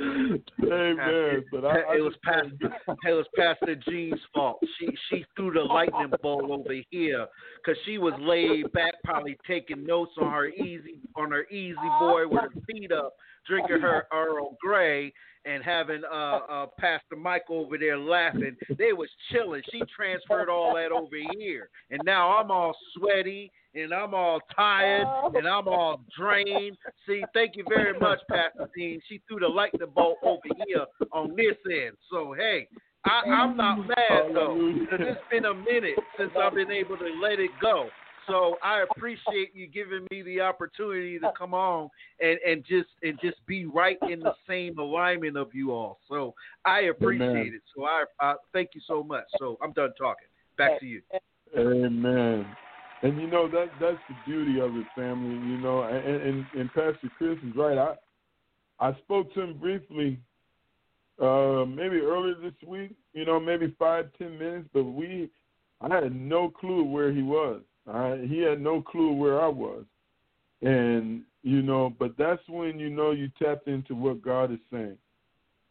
Amen. 0.00 1.44
But 1.50 1.64
I, 1.64 1.80
I 1.80 1.96
it 1.96 2.00
was 2.00 2.14
Pastor 2.22 2.74
it 3.04 3.12
was 3.12 3.26
Pastor 3.36 3.74
Jean's 3.88 4.20
fault. 4.34 4.58
She 4.78 4.88
she 5.10 5.24
threw 5.36 5.52
the 5.52 5.60
lightning 5.62 6.12
bolt 6.22 6.50
over 6.50 6.74
here 6.90 7.26
because 7.56 7.78
she 7.84 7.98
was 7.98 8.14
laid 8.20 8.70
back, 8.72 8.94
probably 9.04 9.36
taking 9.46 9.84
notes 9.84 10.12
on 10.20 10.30
her 10.30 10.48
easy 10.48 11.00
on 11.16 11.30
her 11.30 11.46
easy 11.48 11.76
boy 11.98 12.26
with 12.28 12.40
her 12.40 12.60
feet 12.70 12.92
up, 12.92 13.14
drinking 13.46 13.80
her 13.80 14.06
Earl 14.12 14.56
Grey 14.60 15.12
and 15.44 15.62
having 15.64 16.02
uh, 16.04 16.38
uh 16.48 16.66
Pastor 16.78 17.16
Mike 17.16 17.44
over 17.48 17.78
there 17.78 17.98
laughing. 17.98 18.56
They 18.76 18.92
was 18.92 19.08
chilling. 19.32 19.62
She 19.70 19.82
transferred 19.94 20.48
all 20.48 20.74
that 20.74 20.92
over 20.92 21.16
here, 21.38 21.70
and 21.90 22.00
now 22.04 22.36
I'm 22.36 22.50
all 22.50 22.76
sweaty 22.96 23.50
and 23.82 23.92
I'm 23.92 24.14
all 24.14 24.40
tired 24.54 25.06
oh. 25.06 25.32
and 25.34 25.46
I'm 25.46 25.68
all 25.68 26.00
drained. 26.16 26.76
See, 27.06 27.24
thank 27.34 27.56
you 27.56 27.64
very 27.68 27.98
much, 27.98 28.18
Pastor 28.28 28.68
Jean. 28.76 29.00
She 29.08 29.20
threw 29.28 29.40
the 29.40 29.48
lightning 29.48 29.88
bolt 29.94 30.18
over 30.22 30.40
here 30.66 30.84
on 31.12 31.34
this 31.36 31.56
end. 31.66 31.96
So 32.10 32.34
hey, 32.36 32.68
I, 33.04 33.22
I'm 33.28 33.56
not 33.56 33.78
mad 33.78 34.34
though, 34.34 34.72
because 34.80 35.06
it's 35.06 35.20
been 35.30 35.44
a 35.46 35.54
minute 35.54 35.98
since 36.18 36.30
I've 36.40 36.54
been 36.54 36.70
able 36.70 36.96
to 36.98 37.08
let 37.22 37.38
it 37.38 37.50
go. 37.60 37.88
So 38.26 38.56
I 38.62 38.82
appreciate 38.82 39.54
you 39.54 39.66
giving 39.66 40.06
me 40.10 40.20
the 40.20 40.42
opportunity 40.42 41.18
to 41.18 41.32
come 41.36 41.54
on 41.54 41.88
and, 42.20 42.38
and 42.46 42.62
just 42.62 42.88
and 43.02 43.18
just 43.22 43.38
be 43.46 43.64
right 43.64 43.96
in 44.02 44.20
the 44.20 44.34
same 44.46 44.78
alignment 44.78 45.38
of 45.38 45.54
you 45.54 45.72
all. 45.72 45.98
So 46.08 46.34
I 46.66 46.80
appreciate 46.82 47.30
Amen. 47.30 47.52
it. 47.54 47.62
So 47.74 47.84
I, 47.84 48.04
I 48.20 48.34
thank 48.52 48.70
you 48.74 48.82
so 48.86 49.02
much. 49.02 49.24
So 49.38 49.56
I'm 49.62 49.72
done 49.72 49.92
talking. 49.96 50.28
Back 50.58 50.78
to 50.80 50.86
you. 50.86 51.00
Amen. 51.56 52.44
And 53.02 53.20
you 53.20 53.28
know 53.28 53.48
that 53.48 53.68
that's 53.80 53.98
the 54.08 54.14
beauty 54.26 54.60
of 54.60 54.74
it, 54.76 54.86
family. 54.96 55.34
You 55.48 55.58
know, 55.58 55.82
and 55.82 56.04
and, 56.04 56.46
and 56.58 56.68
Pastor 56.68 57.10
Chris 57.16 57.38
is 57.46 57.54
right. 57.54 57.78
I 57.78 57.94
I 58.80 58.96
spoke 59.04 59.32
to 59.34 59.42
him 59.42 59.58
briefly, 59.58 60.18
uh, 61.20 61.64
maybe 61.64 61.98
earlier 61.98 62.34
this 62.42 62.54
week. 62.66 62.92
You 63.12 63.24
know, 63.24 63.38
maybe 63.38 63.74
five 63.78 64.06
ten 64.18 64.36
minutes, 64.36 64.68
but 64.72 64.82
we 64.82 65.30
I 65.80 65.94
had 65.94 66.14
no 66.14 66.48
clue 66.48 66.82
where 66.82 67.12
he 67.12 67.22
was. 67.22 67.60
I, 67.90 68.26
he 68.28 68.40
had 68.40 68.60
no 68.60 68.82
clue 68.82 69.12
where 69.12 69.40
I 69.40 69.48
was, 69.48 69.84
and 70.60 71.22
you 71.42 71.62
know, 71.62 71.94
but 71.98 72.14
that's 72.18 72.42
when 72.48 72.80
you 72.80 72.90
know 72.90 73.12
you 73.12 73.30
tapped 73.40 73.68
into 73.68 73.94
what 73.94 74.22
God 74.22 74.52
is 74.52 74.58
saying. 74.72 74.98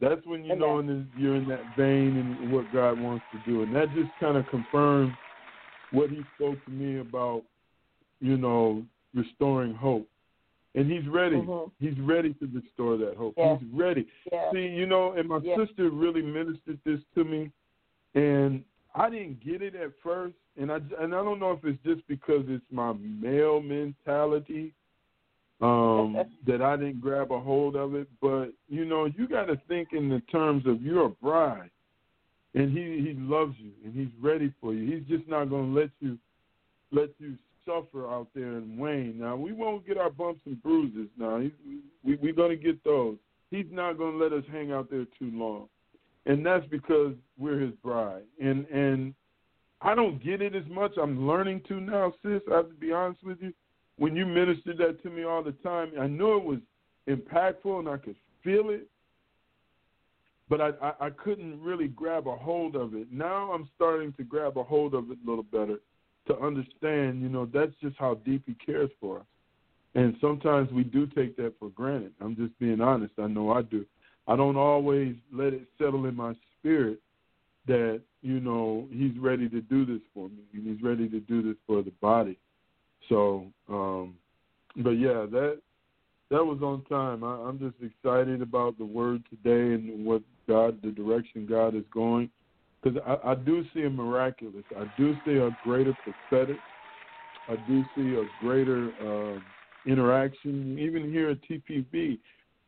That's 0.00 0.24
when 0.24 0.44
you 0.44 0.56
know 0.56 0.78
in 0.78 1.08
you're 1.16 1.36
in 1.36 1.46
that 1.48 1.76
vein 1.76 2.16
and 2.16 2.52
what 2.52 2.72
God 2.72 2.98
wants 2.98 3.24
to 3.32 3.50
do, 3.50 3.62
and 3.62 3.76
that 3.76 3.92
just 3.94 4.10
kind 4.18 4.36
of 4.36 4.46
confirms 4.46 5.12
what 5.90 6.10
he 6.10 6.22
spoke 6.36 6.62
to 6.64 6.70
me 6.70 7.00
about, 7.00 7.42
you 8.20 8.36
know, 8.36 8.84
restoring 9.14 9.74
hope. 9.74 10.08
And 10.74 10.90
he's 10.90 11.06
ready. 11.08 11.36
Mhm. 11.36 11.70
He's 11.80 11.98
ready 12.00 12.34
to 12.34 12.46
restore 12.46 12.96
that 12.98 13.16
hope. 13.16 13.34
Yeah. 13.36 13.56
He's 13.56 13.68
ready. 13.72 14.06
Yeah. 14.30 14.50
See, 14.52 14.66
you 14.66 14.86
know, 14.86 15.12
and 15.12 15.28
my 15.28 15.38
Yeah. 15.38 15.56
sister 15.56 15.90
really 15.90 16.22
ministered 16.22 16.78
this 16.84 17.00
to 17.14 17.24
me, 17.24 17.50
and 18.14 18.64
I 18.94 19.10
didn't 19.10 19.40
get 19.40 19.62
it 19.62 19.74
at 19.74 19.92
first, 20.02 20.36
and 20.56 20.70
I 20.70 20.76
and 20.98 21.14
I 21.14 21.22
don't 21.24 21.38
know 21.38 21.52
if 21.52 21.64
it's 21.64 21.82
just 21.82 22.06
because 22.06 22.44
it's 22.48 22.70
my 22.70 22.92
male 22.92 23.60
mentality 23.60 24.72
um, 25.60 26.16
that 26.46 26.62
I 26.62 26.76
didn't 26.76 27.00
grab 27.00 27.32
a 27.32 27.40
hold 27.40 27.74
of 27.74 27.94
it. 27.94 28.08
But 28.20 28.52
you 28.68 28.84
know, 28.84 29.06
you 29.06 29.26
got 29.26 29.46
to 29.46 29.56
think 29.68 29.92
in 29.92 30.08
the 30.08 30.20
terms 30.30 30.66
of 30.66 30.82
you're 30.82 31.06
a 31.06 31.10
bride, 31.10 31.70
and 32.54 32.70
he 32.70 33.04
he 33.06 33.14
loves 33.18 33.54
you, 33.58 33.70
and 33.84 33.94
he's 33.94 34.12
ready 34.20 34.52
for 34.60 34.74
you. 34.74 34.96
He's 34.96 35.06
just 35.08 35.28
not 35.28 35.50
going 35.50 35.74
to 35.74 35.80
let 35.80 35.90
you 36.00 36.18
let 36.92 37.10
you 37.18 37.36
suffer 37.66 38.10
out 38.10 38.28
there 38.34 38.56
in 38.58 38.78
Wayne. 38.78 39.18
Now 39.18 39.36
we 39.36 39.52
won't 39.52 39.86
get 39.86 39.98
our 39.98 40.10
bumps 40.10 40.40
and 40.46 40.62
bruises. 40.62 41.08
Now 41.18 41.40
he's, 41.40 41.52
we 42.04 42.16
we're 42.16 42.32
going 42.32 42.56
to 42.56 42.62
get 42.62 42.82
those. 42.84 43.16
He's 43.50 43.66
not 43.70 43.98
going 43.98 44.18
to 44.18 44.24
let 44.24 44.32
us 44.32 44.44
hang 44.50 44.72
out 44.72 44.90
there 44.90 45.06
too 45.18 45.30
long, 45.32 45.68
and 46.26 46.44
that's 46.44 46.66
because 46.66 47.14
we're 47.38 47.60
his 47.60 47.74
bride. 47.82 48.24
And 48.40 48.66
and 48.66 49.14
I 49.80 49.94
don't 49.94 50.22
get 50.22 50.42
it 50.42 50.54
as 50.54 50.66
much. 50.70 50.92
I'm 51.00 51.26
learning 51.26 51.62
to 51.68 51.80
now, 51.80 52.12
sis. 52.22 52.40
I 52.50 52.56
have 52.56 52.68
to 52.68 52.74
be 52.74 52.92
honest 52.92 53.22
with 53.22 53.38
you. 53.40 53.52
When 53.98 54.14
you 54.16 54.26
ministered 54.26 54.78
that 54.78 55.02
to 55.02 55.10
me 55.10 55.24
all 55.24 55.42
the 55.42 55.52
time, 55.52 55.90
I 56.00 56.06
knew 56.06 56.36
it 56.36 56.44
was 56.44 56.58
impactful 57.08 57.78
and 57.78 57.88
I 57.88 57.96
could 57.96 58.16
feel 58.44 58.70
it, 58.70 58.86
but 60.48 60.60
I, 60.60 60.70
I, 60.82 61.06
I 61.06 61.10
couldn't 61.10 61.62
really 61.62 61.88
grab 61.88 62.26
a 62.26 62.36
hold 62.36 62.76
of 62.76 62.94
it. 62.94 63.12
Now 63.12 63.52
I'm 63.52 63.68
starting 63.76 64.12
to 64.14 64.24
grab 64.24 64.56
a 64.56 64.64
hold 64.64 64.94
of 64.94 65.10
it 65.10 65.18
a 65.24 65.28
little 65.28 65.44
better 65.44 65.80
to 66.26 66.38
understand, 66.38 67.22
you 67.22 67.28
know, 67.28 67.46
that's 67.52 67.72
just 67.82 67.96
how 67.98 68.14
deep 68.24 68.42
he 68.46 68.54
cares 68.54 68.90
for 69.00 69.18
us. 69.18 69.26
And 69.94 70.14
sometimes 70.20 70.70
we 70.70 70.84
do 70.84 71.06
take 71.06 71.36
that 71.36 71.54
for 71.58 71.70
granted. 71.70 72.12
I'm 72.20 72.36
just 72.36 72.58
being 72.58 72.80
honest. 72.80 73.14
I 73.18 73.26
know 73.26 73.50
I 73.50 73.62
do. 73.62 73.84
I 74.26 74.36
don't 74.36 74.56
always 74.56 75.16
let 75.32 75.54
it 75.54 75.66
settle 75.78 76.04
in 76.06 76.14
my 76.14 76.34
spirit 76.58 77.00
that, 77.66 78.02
you 78.22 78.40
know, 78.40 78.86
he's 78.92 79.18
ready 79.18 79.48
to 79.48 79.60
do 79.62 79.86
this 79.86 80.02
for 80.12 80.28
me 80.28 80.42
and 80.52 80.66
he's 80.66 80.82
ready 80.82 81.08
to 81.08 81.20
do 81.20 81.42
this 81.42 81.56
for 81.66 81.82
the 81.82 81.92
body. 82.02 82.38
So, 83.08 83.46
um, 83.68 84.14
but 84.76 84.90
yeah, 84.90 85.26
that 85.30 85.60
that 86.30 86.44
was 86.44 86.60
on 86.62 86.84
time. 86.84 87.24
I, 87.24 87.48
I'm 87.48 87.58
just 87.58 87.76
excited 87.82 88.42
about 88.42 88.76
the 88.76 88.84
word 88.84 89.22
today 89.30 89.74
and 89.74 90.04
what 90.04 90.22
God, 90.48 90.78
the 90.82 90.90
direction 90.90 91.46
God 91.46 91.74
is 91.74 91.84
going, 91.92 92.30
because 92.82 92.98
I, 93.06 93.32
I 93.32 93.34
do 93.34 93.64
see 93.74 93.82
a 93.82 93.90
miraculous. 93.90 94.64
I 94.76 94.84
do 94.96 95.16
see 95.24 95.36
a 95.36 95.50
greater 95.62 95.94
prophetic. 95.94 96.60
I 97.48 97.56
do 97.56 97.84
see 97.94 98.14
a 98.14 98.24
greater 98.42 98.92
uh, 99.00 99.38
interaction, 99.86 100.78
even 100.78 101.10
here 101.10 101.30
at 101.30 101.38
TPV, 101.48 102.18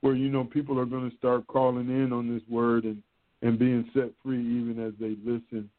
where 0.00 0.14
you 0.14 0.28
know 0.28 0.44
people 0.44 0.78
are 0.78 0.86
going 0.86 1.10
to 1.10 1.16
start 1.16 1.46
calling 1.46 1.88
in 1.88 2.12
on 2.12 2.32
this 2.32 2.42
word 2.48 2.84
and 2.84 3.02
and 3.42 3.58
being 3.58 3.88
set 3.94 4.10
free 4.22 4.38
even 4.38 4.78
as 4.86 4.92
they 5.00 5.16
listen 5.24 5.70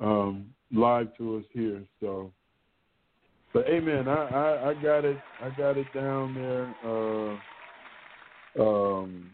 um, 0.00 0.46
live 0.72 1.08
to 1.16 1.36
us 1.36 1.44
here. 1.52 1.82
So 2.00 2.32
but 3.52 3.66
amen. 3.68 4.08
I, 4.08 4.14
I 4.14 4.70
I 4.70 4.74
got 4.74 5.04
it. 5.04 5.20
I 5.42 5.50
got 5.50 5.76
it 5.76 5.92
down 5.92 6.34
there. 6.34 6.74
Uh, 6.84 7.36
um, 8.60 9.30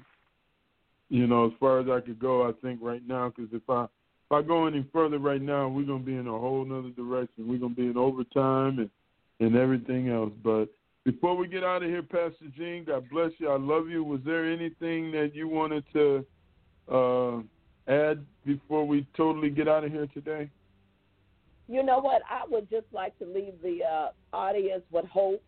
you 1.15 1.29
know, 1.29 1.47
as 1.47 1.53
far 1.61 1.79
as 1.79 1.87
I 1.89 2.05
could 2.05 2.19
go, 2.19 2.43
I 2.43 2.51
think 2.61 2.81
right 2.83 3.07
now, 3.07 3.29
because 3.29 3.53
if 3.53 3.63
I 3.71 3.85
if 3.85 4.33
I 4.33 4.43
go 4.43 4.67
any 4.67 4.85
further 4.93 5.21
right 5.21 5.41
now, 5.41 5.69
we're 5.69 5.87
gonna 5.87 6.03
be 6.03 6.17
in 6.17 6.27
a 6.27 6.37
whole 6.37 6.65
nother 6.65 6.91
direction. 6.91 7.47
We're 7.47 7.61
gonna 7.61 7.73
be 7.73 7.87
in 7.87 7.97
overtime 7.97 8.81
and 8.81 8.91
and 9.39 9.55
everything 9.55 10.09
else. 10.09 10.33
But 10.43 10.71
before 11.05 11.37
we 11.37 11.47
get 11.47 11.63
out 11.63 11.85
of 11.85 11.89
here, 11.89 12.03
Pastor 12.03 12.47
Jean, 12.57 12.83
God 12.85 13.09
bless 13.11 13.31
you. 13.39 13.49
I 13.49 13.59
love 13.59 13.89
you. 13.89 14.03
Was 14.03 14.23
there 14.27 14.45
anything 14.45 15.13
that 15.13 15.31
you 15.35 15.47
wanted 15.47 15.85
to 15.93 16.27
uh, 16.91 17.43
add 17.87 18.27
before 18.45 18.85
we 18.85 19.07
totally 19.17 19.51
get 19.51 19.69
out 19.69 19.85
of 19.85 19.93
here 19.93 20.09
today? 20.09 20.51
You 21.69 21.85
know 21.85 22.01
what? 22.01 22.23
I 22.29 22.43
would 22.51 22.69
just 22.69 22.87
like 22.93 23.17
to 23.21 23.25
leave 23.25 23.55
the 23.63 23.85
uh, 23.85 24.37
audience 24.37 24.83
with 24.91 25.05
hope 25.05 25.45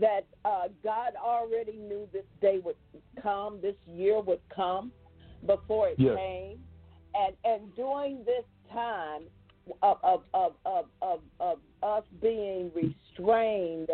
that 0.00 0.26
uh, 0.44 0.68
God 0.82 1.12
already 1.22 1.76
knew 1.76 2.08
this 2.12 2.24
day 2.40 2.60
would 2.64 2.76
come, 3.22 3.58
this 3.60 3.76
year 3.86 4.20
would 4.20 4.40
come 4.54 4.92
before 5.46 5.88
it 5.88 5.96
yes. 5.98 6.16
came, 6.16 6.58
and 7.14 7.34
and 7.44 7.74
during 7.74 8.24
this 8.24 8.44
time 8.72 9.22
of 9.82 9.98
of 10.02 10.22
of 10.34 10.52
of, 10.64 10.84
of, 11.02 11.20
of 11.40 11.58
us 11.82 12.04
being 12.20 12.70
restrained, 12.74 13.90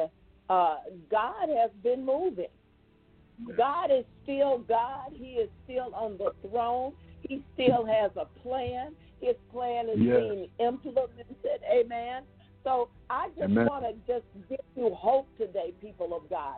uh, 0.48 0.76
God 1.10 1.48
has 1.48 1.70
been 1.82 2.04
moving. 2.04 2.46
God 3.56 3.90
is 3.90 4.04
still 4.22 4.58
God. 4.58 5.10
He 5.12 5.32
is 5.32 5.50
still 5.64 5.92
on 5.94 6.16
the 6.18 6.32
throne. 6.48 6.92
He 7.28 7.42
still 7.54 7.84
has 7.84 8.10
a 8.16 8.26
plan. 8.42 8.94
His 9.20 9.34
plan 9.52 9.88
is 9.88 9.98
Yes. 9.98 10.20
being 10.20 10.48
implemented. 10.60 11.60
Amen. 11.70 12.22
So 12.64 12.88
I 13.10 13.28
just 13.38 13.52
want 13.52 13.84
to 13.84 13.92
just 14.10 14.24
give 14.48 14.58
you 14.74 14.94
hope 14.94 15.28
today, 15.36 15.74
people 15.80 16.16
of 16.16 16.28
God. 16.30 16.56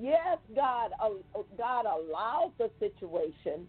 Yes, 0.00 0.38
God, 0.54 0.92
uh, 1.02 1.10
God 1.56 1.84
allowed 1.84 2.52
the 2.58 2.70
situation 2.78 3.68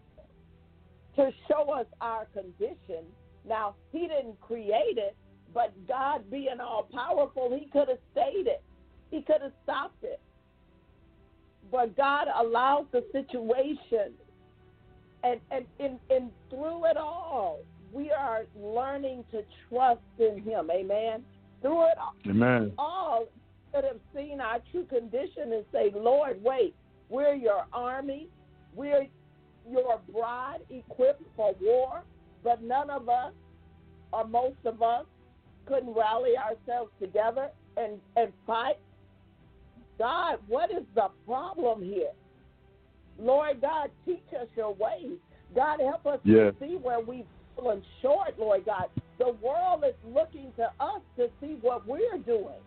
to 1.16 1.30
show 1.48 1.72
us 1.72 1.86
our 2.00 2.26
condition. 2.26 3.04
Now, 3.46 3.74
He 3.90 4.02
didn't 4.02 4.40
create 4.40 4.96
it, 4.96 5.16
but 5.52 5.72
God, 5.88 6.30
being 6.30 6.60
all 6.60 6.88
powerful, 6.94 7.50
He 7.58 7.68
could 7.70 7.88
have 7.88 7.98
stayed 8.12 8.46
it. 8.46 8.62
He 9.10 9.22
could 9.22 9.42
have 9.42 9.52
stopped 9.64 10.04
it. 10.04 10.20
But 11.72 11.96
God 11.96 12.28
allows 12.38 12.86
the 12.92 13.04
situation, 13.12 14.12
and 15.24 15.40
and 15.50 15.66
and, 15.80 15.98
and 16.08 16.30
through 16.48 16.86
it 16.86 16.96
all, 16.96 17.60
we 17.92 18.12
are 18.12 18.44
learning 18.56 19.24
to 19.32 19.42
trust 19.68 20.00
in 20.18 20.42
Him. 20.42 20.70
Amen. 20.70 21.24
Through 21.62 21.84
it 21.86 21.98
all, 21.98 22.14
Amen. 22.28 22.72
all 22.78 23.26
could 23.72 23.84
have 23.84 23.98
seen 24.14 24.40
our 24.40 24.58
true 24.70 24.84
condition 24.84 25.52
and 25.52 25.64
say, 25.72 25.92
Lord, 25.94 26.42
wait, 26.42 26.74
we're 27.08 27.34
your 27.34 27.66
army, 27.72 28.28
we're 28.74 29.06
your 29.70 30.00
bride 30.12 30.60
equipped 30.70 31.22
for 31.36 31.54
war, 31.60 32.02
but 32.42 32.62
none 32.62 32.90
of 32.90 33.08
us, 33.08 33.32
or 34.12 34.26
most 34.26 34.58
of 34.64 34.82
us, 34.82 35.04
couldn't 35.66 35.94
rally 35.94 36.32
ourselves 36.36 36.90
together 37.00 37.50
and, 37.76 38.00
and 38.16 38.32
fight. 38.46 38.78
God, 39.98 40.38
what 40.48 40.70
is 40.70 40.84
the 40.94 41.08
problem 41.26 41.82
here? 41.82 42.10
Lord 43.18 43.60
God, 43.60 43.90
teach 44.06 44.24
us 44.40 44.48
your 44.56 44.74
ways. 44.74 45.18
God, 45.54 45.80
help 45.80 46.06
us 46.06 46.20
to 46.24 46.54
see 46.58 46.76
where 46.76 47.00
we've 47.00 47.26
fallen 47.54 47.82
short, 48.00 48.38
Lord 48.38 48.64
God. 48.64 48.86
The 49.20 49.36
world 49.42 49.84
is 49.86 49.94
looking 50.02 50.50
to 50.56 50.64
us 50.80 51.02
to 51.18 51.28
see 51.40 51.58
what 51.60 51.86
we're 51.86 52.18
doing. 52.24 52.62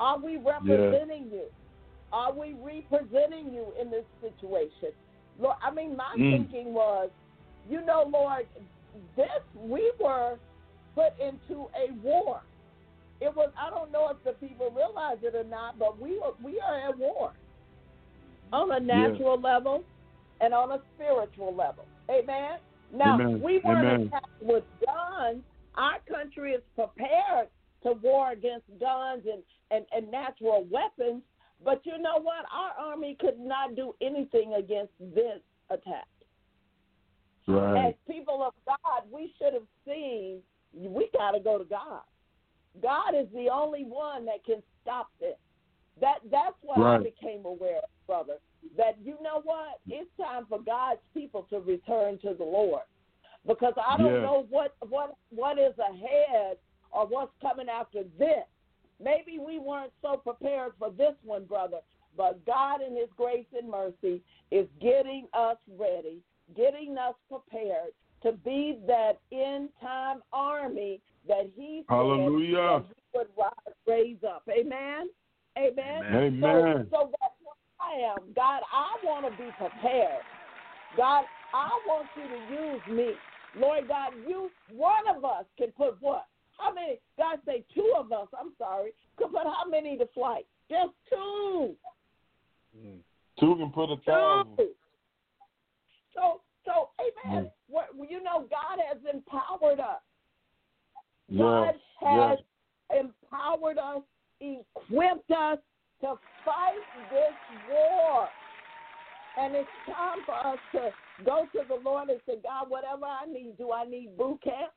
Are 0.00 0.18
we 0.18 0.36
representing 0.36 1.30
you? 1.32 1.44
Are 2.12 2.32
we 2.32 2.56
representing 2.60 3.54
you 3.54 3.66
in 3.80 3.88
this 3.88 4.04
situation? 4.20 4.90
Lord, 5.38 5.56
I 5.62 5.70
mean, 5.70 5.96
my 5.96 6.12
Mm. 6.16 6.30
thinking 6.32 6.74
was, 6.74 7.08
you 7.68 7.80
know, 7.82 8.02
Lord, 8.12 8.48
this 9.14 9.42
we 9.54 9.92
were 10.00 10.38
put 10.96 11.12
into 11.20 11.70
a 11.76 11.92
war. 12.02 12.40
It 13.20 13.34
was 13.34 13.50
I 13.56 13.70
don't 13.70 13.92
know 13.92 14.08
if 14.08 14.22
the 14.24 14.32
people 14.44 14.70
realize 14.70 15.18
it 15.22 15.36
or 15.36 15.44
not, 15.44 15.78
but 15.78 16.00
we 16.00 16.18
were, 16.18 16.34
we 16.42 16.60
are 16.60 16.78
at 16.88 16.98
war 16.98 17.32
on 18.52 18.72
a 18.72 18.80
natural 18.80 19.40
level 19.40 19.84
and 20.40 20.52
on 20.52 20.72
a 20.72 20.80
spiritual 20.94 21.54
level. 21.54 21.86
Amen. 22.10 22.58
Now 22.92 23.14
Amen. 23.14 23.40
we 23.40 23.60
weren't 23.64 24.06
attacked 24.06 24.26
with 24.40 24.64
guns. 24.84 25.42
Our 25.76 25.98
country 26.08 26.52
is 26.52 26.62
prepared 26.74 27.48
to 27.82 27.92
war 28.02 28.32
against 28.32 28.66
guns 28.80 29.22
and, 29.30 29.42
and, 29.70 29.84
and 29.94 30.10
natural 30.10 30.66
weapons. 30.70 31.22
But 31.64 31.80
you 31.84 31.98
know 31.98 32.20
what? 32.20 32.44
Our 32.52 32.90
army 32.92 33.16
could 33.20 33.38
not 33.38 33.74
do 33.74 33.94
anything 34.00 34.54
against 34.54 34.92
this 35.00 35.40
attack. 35.70 36.06
As 37.48 37.94
people 38.08 38.42
of 38.42 38.54
God, 38.66 39.02
we 39.10 39.34
should 39.38 39.52
have 39.52 39.66
seen 39.86 40.40
we 40.72 41.08
got 41.12 41.32
to 41.32 41.40
go 41.40 41.58
to 41.58 41.64
God. 41.64 42.00
God 42.82 43.14
is 43.14 43.26
the 43.34 43.48
only 43.52 43.84
one 43.84 44.24
that 44.26 44.44
can 44.44 44.62
stop 44.82 45.08
this. 45.20 45.36
That 46.00 46.18
that's 46.30 46.56
what 46.62 46.78
I 46.80 46.98
became 46.98 47.44
aware 47.44 47.78
of, 47.78 47.90
brother. 48.06 48.38
That 48.76 48.96
you 49.02 49.16
know 49.22 49.40
what? 49.44 49.80
It's 49.88 50.10
time 50.16 50.46
for 50.48 50.60
God's 50.60 51.00
people 51.12 51.46
to 51.50 51.60
return 51.60 52.18
to 52.18 52.34
the 52.34 52.44
Lord. 52.44 52.82
Because 53.46 53.74
I 53.76 53.96
don't 53.96 54.14
Yeah. 54.14 54.20
know 54.22 54.46
what 54.50 54.74
what 54.88 55.16
what 55.30 55.58
is 55.58 55.78
ahead 55.78 56.58
or 56.90 57.06
what's 57.06 57.32
coming 57.40 57.68
after 57.68 58.04
this. 58.18 58.46
Maybe 59.00 59.38
we 59.38 59.58
weren't 59.58 59.92
so 60.00 60.16
prepared 60.16 60.72
for 60.78 60.90
this 60.90 61.14
one, 61.22 61.44
brother. 61.44 61.80
But 62.16 62.44
God 62.46 62.80
in 62.80 62.96
his 62.96 63.10
grace 63.16 63.46
and 63.52 63.68
mercy 63.68 64.22
is 64.50 64.68
getting 64.80 65.28
us 65.34 65.58
ready, 65.76 66.22
getting 66.56 66.96
us 66.96 67.14
prepared 67.28 67.92
to 68.22 68.32
be 68.32 68.78
that 68.86 69.18
end 69.30 69.70
time 69.80 70.22
army 70.32 71.00
that 71.28 71.50
he 71.54 71.84
said 71.88 71.94
Hallelujah. 71.94 72.52
that 72.52 72.84
he 72.86 73.18
would 73.18 73.28
rise, 73.36 73.74
raise 73.86 74.24
up. 74.24 74.42
Amen. 74.48 75.08
Amen. 75.58 76.04
Amen. 76.04 76.88
So, 76.90 76.98
so 76.98 77.10
that's 77.20 77.34
what 77.42 77.43
I 77.84 78.12
am. 78.12 78.32
God, 78.34 78.62
I 78.72 78.96
want 79.04 79.26
to 79.26 79.42
be 79.42 79.50
prepared. 79.58 80.22
God, 80.96 81.24
I 81.52 81.68
want 81.86 82.06
you 82.16 82.22
to 82.22 82.62
use 82.62 82.82
me. 82.96 83.12
Lord 83.56 83.88
God, 83.88 84.12
you 84.26 84.50
one 84.72 85.08
of 85.14 85.24
us 85.24 85.44
can 85.56 85.70
put 85.72 85.96
what? 86.00 86.26
How 86.58 86.72
many? 86.72 86.98
God 87.18 87.38
say 87.46 87.64
two 87.74 87.92
of 87.96 88.12
us. 88.12 88.28
I'm 88.38 88.52
sorry. 88.58 88.90
Could 89.16 89.32
put 89.32 89.44
how 89.44 89.68
many 89.68 89.96
to 89.98 90.06
flight? 90.14 90.46
Just 90.70 90.92
two. 91.08 91.74
Two 93.38 93.56
can 93.56 93.70
put 93.70 93.90
a 93.90 93.96
thousand. 93.98 94.56
Two. 94.56 94.70
So, 96.14 96.40
so, 96.64 96.90
amen. 97.00 97.44
Mm. 97.44 97.50
What 97.68 97.88
you 98.08 98.22
know, 98.22 98.46
God 98.48 98.78
has 98.88 98.98
empowered 99.12 99.80
us. 99.80 100.00
Yes. 101.28 101.40
God 101.40 101.74
has 102.00 102.38
Yes. 102.90 103.04
empowered 103.04 103.78
us, 103.78 104.02
equipped 104.40 105.30
us 105.30 105.58
to 106.00 106.14
fight 106.44 106.82
this 107.10 107.34
war. 107.70 108.28
And 109.36 109.54
it's 109.54 109.68
time 109.86 110.18
for 110.24 110.34
us 110.34 110.58
to 110.72 110.90
go 111.24 111.48
to 111.52 111.62
the 111.68 111.74
Lord 111.74 112.08
and 112.08 112.20
say, 112.26 112.34
God, 112.42 112.70
whatever 112.70 113.04
I 113.04 113.26
need, 113.26 113.58
do 113.58 113.72
I 113.72 113.84
need 113.84 114.16
boot 114.16 114.40
camp? 114.42 114.72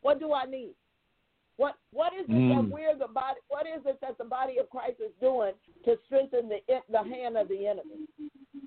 What 0.00 0.18
do 0.18 0.32
I 0.32 0.44
need? 0.46 0.74
What 1.58 1.74
what 1.92 2.12
is 2.12 2.26
it 2.28 2.32
Mm. 2.32 2.48
that 2.48 2.70
we're 2.70 2.94
the 2.96 3.08
body? 3.08 3.40
What 3.48 3.66
is 3.66 3.84
it 3.86 3.98
that 4.02 4.18
the 4.18 4.24
body 4.24 4.58
of 4.58 4.68
Christ 4.68 5.00
is 5.00 5.12
doing 5.20 5.54
to 5.84 5.98
strengthen 6.06 6.48
the 6.48 6.60
the 6.90 7.02
hand 7.02 7.36
of 7.36 7.48
the 7.48 7.66
enemy? 7.66 8.06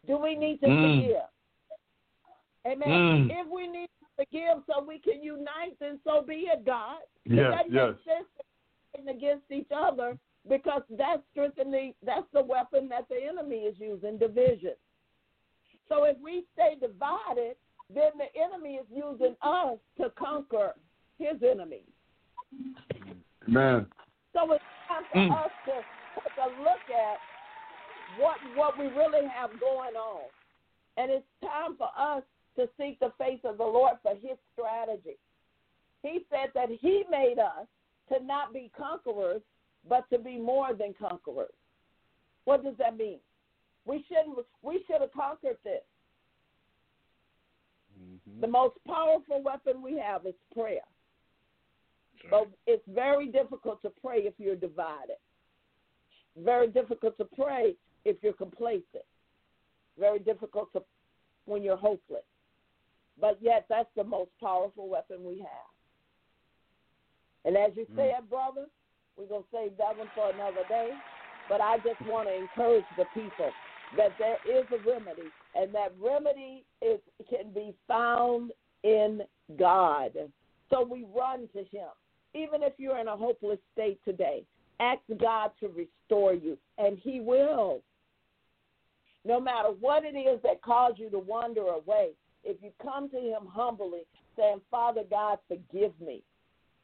Do 0.07 0.17
we 0.17 0.35
need 0.35 0.59
to 0.61 0.67
Mm. 0.67 0.95
forgive? 0.95 1.29
Amen. 2.65 2.89
Mm. 2.89 3.29
If 3.31 3.47
we 3.47 3.67
need 3.67 3.89
to 3.99 4.05
forgive 4.25 4.63
so 4.67 4.83
we 4.83 4.99
can 4.99 5.23
unite, 5.23 5.77
then 5.79 5.99
so 6.03 6.21
be 6.21 6.47
it, 6.47 6.65
God. 6.65 7.01
It 7.25 7.33
Yes, 7.33 7.51
doesn't 7.57 7.73
yes. 7.73 7.95
make 7.95 8.03
sense 8.03 9.07
against 9.07 9.51
each 9.51 9.71
other 9.71 10.17
because 10.49 10.81
that's 10.97 11.21
strengthening. 11.31 11.93
That's 12.05 12.27
the 12.33 12.43
weapon 12.43 12.89
that 12.89 13.07
the 13.07 13.17
enemy 13.23 13.57
is 13.57 13.75
using, 13.79 14.17
division. 14.17 14.73
So 15.87 16.03
if 16.03 16.17
we 16.23 16.43
stay 16.53 16.75
divided, 16.79 17.55
then 17.93 18.11
the 18.17 18.29
enemy 18.39 18.75
is 18.75 18.85
using 18.93 19.35
us 19.41 19.77
to 19.99 20.11
conquer 20.17 20.73
his 21.17 21.41
enemies. 21.43 21.89
Amen. 23.47 23.87
So 24.33 24.51
it's 24.53 24.63
time 24.87 25.03
for 25.11 25.17
Mm. 25.17 25.45
us 25.45 25.51
to 25.65 25.85
take 26.23 26.37
a 26.37 26.49
look 26.61 26.89
at 26.89 27.19
what 28.17 28.37
what 28.55 28.77
we 28.77 28.87
really 28.87 29.27
have 29.27 29.59
going 29.59 29.95
on, 29.95 30.23
and 30.97 31.11
it's 31.11 31.25
time 31.41 31.75
for 31.77 31.89
us 31.95 32.23
to 32.55 32.69
seek 32.77 32.99
the 32.99 33.11
face 33.11 33.43
of 33.43 33.57
the 33.57 33.65
Lord 33.65 33.97
for 34.01 34.15
His 34.15 34.37
strategy. 34.53 35.17
He 36.03 36.25
said 36.29 36.51
that 36.53 36.69
He 36.69 37.05
made 37.09 37.39
us 37.39 37.67
to 38.11 38.23
not 38.23 38.53
be 38.53 38.71
conquerors, 38.77 39.41
but 39.87 40.09
to 40.11 40.19
be 40.19 40.37
more 40.37 40.73
than 40.73 40.93
conquerors. 40.99 41.53
What 42.45 42.63
does 42.63 42.75
that 42.79 42.97
mean? 42.97 43.19
We 43.85 44.03
shouldn't. 44.07 44.45
We 44.61 44.83
should 44.87 45.01
have 45.01 45.13
conquered 45.13 45.57
this. 45.63 45.81
The 48.41 48.47
most 48.47 48.75
powerful 48.87 49.41
weapon 49.43 49.81
we 49.81 49.97
have 49.97 50.25
is 50.25 50.33
prayer. 50.53 50.81
But 52.29 52.49
it's 52.67 52.83
very 52.87 53.27
difficult 53.27 53.81
to 53.81 53.91
pray 54.01 54.19
if 54.19 54.33
you're 54.37 54.55
divided. 54.55 55.17
Very 56.37 56.67
difficult 56.67 57.17
to 57.17 57.25
pray 57.25 57.75
if 58.05 58.17
you're 58.21 58.33
complacent. 58.33 59.05
Very 59.97 60.19
difficult 60.19 60.71
to 60.73 60.83
when 61.45 61.63
you're 61.63 61.77
hopeless. 61.77 62.23
But 63.19 63.37
yet, 63.41 63.65
that's 63.69 63.89
the 63.95 64.03
most 64.03 64.31
powerful 64.41 64.87
weapon 64.87 65.23
we 65.23 65.39
have. 65.39 65.69
And 67.45 67.57
as 67.57 67.71
you 67.75 67.85
mm. 67.91 67.95
said, 67.95 68.29
brother, 68.29 68.67
we're 69.19 69.27
going 69.27 69.43
to 69.43 69.49
save 69.51 69.77
that 69.77 69.97
one 69.97 70.07
for 70.15 70.31
another 70.31 70.63
day. 70.69 70.89
But 71.49 71.61
I 71.61 71.77
just 71.77 71.99
want 72.09 72.27
to 72.27 72.35
encourage 72.35 72.85
the 72.97 73.05
people 73.13 73.51
that 73.97 74.11
there 74.19 74.37
is 74.47 74.65
a 74.71 74.89
remedy, 74.89 75.29
and 75.55 75.73
that 75.73 75.93
remedy 75.99 76.63
is 76.81 76.99
can 77.27 77.51
be 77.53 77.73
found 77.87 78.51
in 78.83 79.21
God. 79.57 80.11
So 80.69 80.87
we 80.89 81.05
run 81.15 81.49
to 81.53 81.59
Him. 81.59 81.89
Even 82.35 82.61
if 82.61 82.73
you're 82.77 82.99
in 82.99 83.07
a 83.07 83.17
hopeless 83.17 83.57
state 83.73 83.99
today, 84.05 84.43
ask 84.79 84.99
God 85.19 85.51
to 85.59 85.69
restore 85.69 86.33
you, 86.33 86.57
and 86.77 86.99
He 86.99 87.19
will. 87.19 87.81
No 89.25 89.39
matter 89.41 89.69
what 89.79 90.05
it 90.05 90.15
is 90.15 90.39
that 90.43 90.61
caused 90.61 90.99
you 90.99 91.09
to 91.09 91.19
wander 91.19 91.61
away, 91.61 92.11
if 92.43 92.57
you 92.61 92.71
come 92.81 93.09
to 93.09 93.17
Him 93.17 93.47
humbly, 93.47 94.01
saying, 94.37 94.61
Father 94.69 95.01
God, 95.09 95.39
forgive 95.47 95.91
me. 95.99 96.21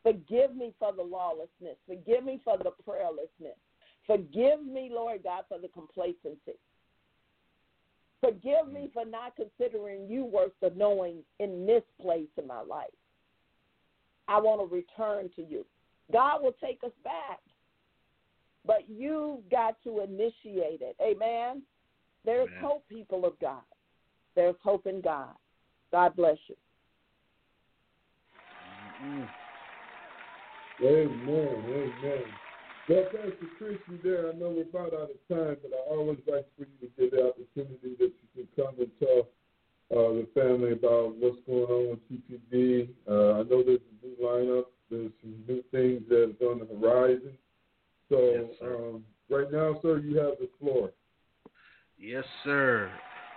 Forgive 0.06 0.56
me 0.56 0.72
for 0.78 0.94
the 0.94 1.02
lawlessness. 1.02 1.78
Forgive 1.88 2.24
me 2.24 2.40
for 2.44 2.60
the 2.60 2.72
prayerlessness. 2.88 3.58
Forgive 4.06 4.64
me, 4.64 4.92
Lord 4.94 5.24
God, 5.24 5.46
for 5.50 5.58
the 5.58 5.68
complacency. 5.70 6.60
Forgive 8.22 8.72
me 8.72 8.92
for 8.94 9.04
not 9.04 9.34
considering 9.36 10.08
you 10.08 10.24
worth 10.24 10.52
the 10.62 10.72
knowing 10.76 11.24
in 11.40 11.66
this 11.66 11.82
place 12.00 12.28
in 12.38 12.46
my 12.46 12.62
life. 12.62 12.86
I 14.28 14.40
want 14.40 14.62
to 14.62 14.76
return 14.76 15.32
to 15.38 15.42
you. 15.42 15.66
God 16.14 16.44
will 16.44 16.56
take 16.64 16.84
us 16.84 16.92
back, 17.04 17.40
but 18.64 18.88
you've 18.88 19.50
got 19.50 19.76
to 19.86 20.02
initiate 20.02 20.82
it. 20.82 20.96
Amen. 21.02 21.64
There's 22.26 22.50
Amen. 22.50 22.62
hope, 22.62 22.88
people 22.90 23.26
of 23.26 23.40
God. 23.40 23.64
There's 24.36 24.56
hope 24.64 24.86
in 24.86 25.02
God. 25.02 25.34
God 25.92 26.16
bless 26.16 26.38
you. 26.48 26.56
Mm-hmm. 29.04 29.24
Amen. 30.82 31.20
Amen. 31.28 32.24
Well, 32.88 33.06
Pastor 33.06 33.48
Christian 33.58 34.00
there, 34.04 34.30
I 34.30 34.34
know 34.34 34.50
we're 34.50 34.64
about 34.64 34.94
out 34.94 35.10
of 35.10 35.28
time, 35.28 35.58
but 35.62 35.72
I 35.74 35.90
always 35.90 36.20
like 36.28 36.46
for 36.58 36.66
you 36.66 36.88
to 36.88 37.02
get 37.02 37.12
the 37.12 37.30
opportunity 37.30 37.96
that 37.98 38.12
you 38.14 38.28
can 38.36 38.48
come 38.56 38.76
and 38.78 38.92
tell 39.00 39.30
uh, 39.92 40.14
the 40.14 40.28
family 40.36 40.74
about 40.74 41.16
what's 41.16 41.38
going 41.48 41.66
on 41.66 41.90
with 41.90 42.00
TPV. 42.10 42.90
Uh, 43.10 43.40
I 43.40 43.44
know 43.44 43.64
there's 43.64 43.80
a 43.80 44.06
new 44.06 44.16
lineup. 44.22 44.66
There's 44.92 45.12
some 45.22 45.36
new 45.48 45.64
things 45.72 46.04
that's 46.10 46.42
on 46.42 46.60
the 46.60 46.68
horizon. 46.80 47.34
So 48.10 48.18
yes, 48.20 48.62
um, 48.62 49.04
right 49.30 49.52
now, 49.52 49.80
sir, 49.82 50.00
you 50.00 50.18
have 50.18 50.36
the 50.40 50.50
floor. 50.60 50.92
Yes, 51.98 52.26
sir. 52.44 52.92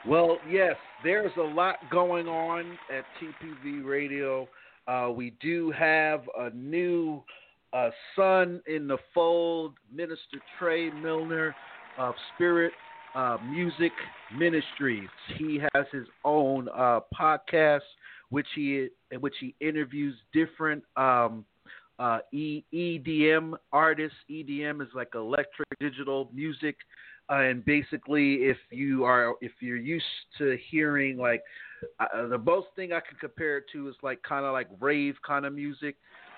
Well, 0.07 0.39
yes, 0.51 0.77
there's 1.03 1.33
a 1.39 1.43
lot 1.43 1.77
going 1.91 2.29
on 2.29 2.79
at 2.93 3.05
TPV 3.21 3.85
Radio. 3.85 4.49
Uh, 4.89 5.11
we 5.15 5.35
do 5.41 5.71
have 5.71 6.23
a 6.39 6.49
new 6.51 7.23
uh, 7.75 7.91
son 8.17 8.63
in 8.67 8.89
the 8.89 8.97
fold, 9.13 9.75
Minister 9.95 10.39
Trey 10.59 10.91
Milner 10.91 11.55
of 11.99 12.15
Spirit 12.35 12.73
uh, 13.15 13.37
Music 13.51 13.93
Ministries. 14.37 15.09
He 15.37 15.61
has 15.75 15.85
his 15.93 16.07
own 16.25 16.69
uh, 16.75 17.01
podcast, 17.19 17.81
which 18.31 18.47
he 18.55 18.89
in 19.11 19.21
which 19.21 19.35
he 19.41 19.55
interviews 19.61 20.15
different 20.33 20.83
um, 20.97 21.45
uh, 21.99 22.21
EDM 22.33 23.55
artists. 23.73 24.17
EDM 24.31 24.81
is 24.81 24.89
like 24.95 25.09
electric 25.15 25.69
digital 25.81 26.31
music, 26.33 26.77
uh, 27.31 27.35
and 27.35 27.65
basically, 27.65 28.35
if 28.37 28.57
you 28.71 29.05
are 29.05 29.35
if 29.41 29.53
you're 29.61 29.77
used 29.77 30.05
to 30.39 30.57
hearing 30.71 31.19
like 31.19 31.43
uh, 32.01 32.27
the 32.29 32.39
most 32.39 32.69
thing 32.77 32.93
I 32.93 33.01
can 33.01 33.19
compare 33.21 33.59
it 33.59 33.65
to 33.73 33.89
is 33.89 33.95
like 34.03 34.23
kind 34.23 34.45
of 34.45 34.53
like 34.53 34.69
rave 34.81 35.15
kind 35.27 35.45
of 35.45 35.53
music. 35.53 35.97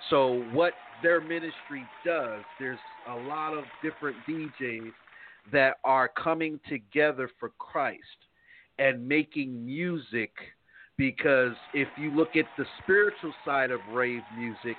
So 0.09 0.43
what 0.53 0.73
their 1.03 1.21
ministry 1.21 1.85
does, 2.05 2.43
there's 2.59 2.79
a 3.09 3.15
lot 3.15 3.53
of 3.53 3.65
different 3.83 4.17
DJs 4.29 4.91
that 5.53 5.77
are 5.85 6.09
coming 6.09 6.59
together 6.69 7.31
for 7.39 7.51
Christ 7.59 8.01
and 8.79 9.07
making 9.07 9.65
music 9.65 10.33
because 10.97 11.53
if 11.73 11.89
you 11.97 12.11
look 12.11 12.37
at 12.37 12.45
the 12.59 12.65
spiritual 12.83 13.33
side 13.45 13.71
of 13.71 13.81
rave 13.93 14.23
music, 14.37 14.77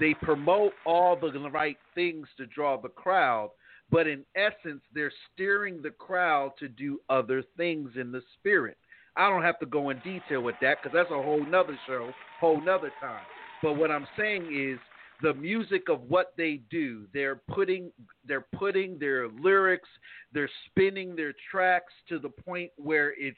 they 0.00 0.14
promote 0.14 0.72
all 0.84 1.16
the 1.16 1.30
right 1.50 1.76
things 1.94 2.26
to 2.36 2.46
draw 2.46 2.80
the 2.80 2.88
crowd, 2.88 3.50
but 3.90 4.06
in 4.06 4.24
essence, 4.36 4.82
they're 4.94 5.12
steering 5.32 5.82
the 5.82 5.90
crowd 5.90 6.52
to 6.58 6.68
do 6.68 7.00
other 7.08 7.42
things 7.56 7.90
in 7.96 8.12
the 8.12 8.22
spirit. 8.38 8.76
I 9.16 9.28
don't 9.28 9.42
have 9.42 9.58
to 9.60 9.66
go 9.66 9.90
in 9.90 9.98
detail 10.00 10.42
with 10.42 10.54
that 10.62 10.78
because 10.82 10.94
that's 10.94 11.10
a 11.10 11.22
whole 11.22 11.44
nother 11.44 11.78
show, 11.86 12.12
whole 12.38 12.60
nother 12.60 12.92
time. 13.00 13.24
But 13.62 13.74
what 13.74 13.90
I'm 13.90 14.06
saying 14.16 14.48
is 14.54 14.78
the 15.22 15.34
music 15.34 15.88
of 15.88 16.02
what 16.02 16.32
they 16.36 16.60
do. 16.70 17.06
They're 17.12 17.42
putting 17.48 17.90
they're 18.26 18.46
putting 18.56 18.98
their 18.98 19.28
lyrics, 19.28 19.88
they're 20.32 20.50
spinning 20.66 21.16
their 21.16 21.34
tracks 21.50 21.92
to 22.08 22.18
the 22.18 22.28
point 22.28 22.70
where 22.76 23.12
it's 23.18 23.36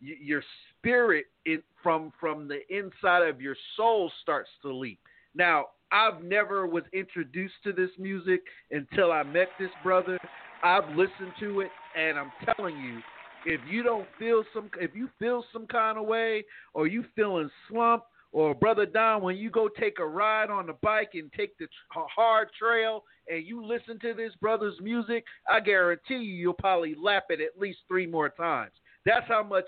your 0.00 0.42
spirit 0.78 1.26
it, 1.44 1.64
from 1.82 2.12
from 2.20 2.48
the 2.48 2.60
inside 2.74 3.28
of 3.28 3.40
your 3.40 3.56
soul 3.76 4.10
starts 4.22 4.50
to 4.62 4.72
leap. 4.72 5.00
Now, 5.34 5.66
I've 5.92 6.22
never 6.22 6.66
was 6.66 6.84
introduced 6.92 7.54
to 7.64 7.72
this 7.72 7.90
music 7.98 8.42
until 8.70 9.12
I 9.12 9.22
met 9.22 9.48
this 9.58 9.70
brother. 9.82 10.18
I've 10.62 10.88
listened 10.90 11.32
to 11.40 11.60
it 11.60 11.70
and 11.96 12.18
I'm 12.18 12.32
telling 12.44 12.76
you, 12.78 13.00
if 13.46 13.60
you 13.70 13.82
don't 13.82 14.06
feel 14.18 14.44
some 14.52 14.70
if 14.80 14.94
you 14.94 15.08
feel 15.18 15.44
some 15.52 15.66
kind 15.66 15.96
of 15.96 16.06
way 16.06 16.44
or 16.74 16.86
you 16.86 17.04
feeling 17.14 17.50
slump 17.68 18.04
or 18.32 18.54
brother 18.54 18.84
Don, 18.84 19.22
when 19.22 19.36
you 19.36 19.50
go 19.50 19.68
take 19.68 19.98
a 20.00 20.06
ride 20.06 20.50
on 20.50 20.66
the 20.66 20.74
bike 20.82 21.10
and 21.14 21.32
take 21.32 21.56
the 21.58 21.66
hard 21.90 22.48
trail 22.58 23.04
and 23.28 23.46
you 23.46 23.64
listen 23.64 23.98
to 24.00 24.12
this 24.14 24.32
brother's 24.40 24.78
music, 24.82 25.24
I 25.48 25.60
guarantee 25.60 26.16
you 26.16 26.34
you'll 26.34 26.52
probably 26.54 26.94
lap 27.00 27.26
it 27.30 27.40
at 27.40 27.58
least 27.58 27.78
three 27.88 28.06
more 28.06 28.28
times. 28.28 28.72
That's 29.06 29.26
how 29.28 29.42
much 29.42 29.66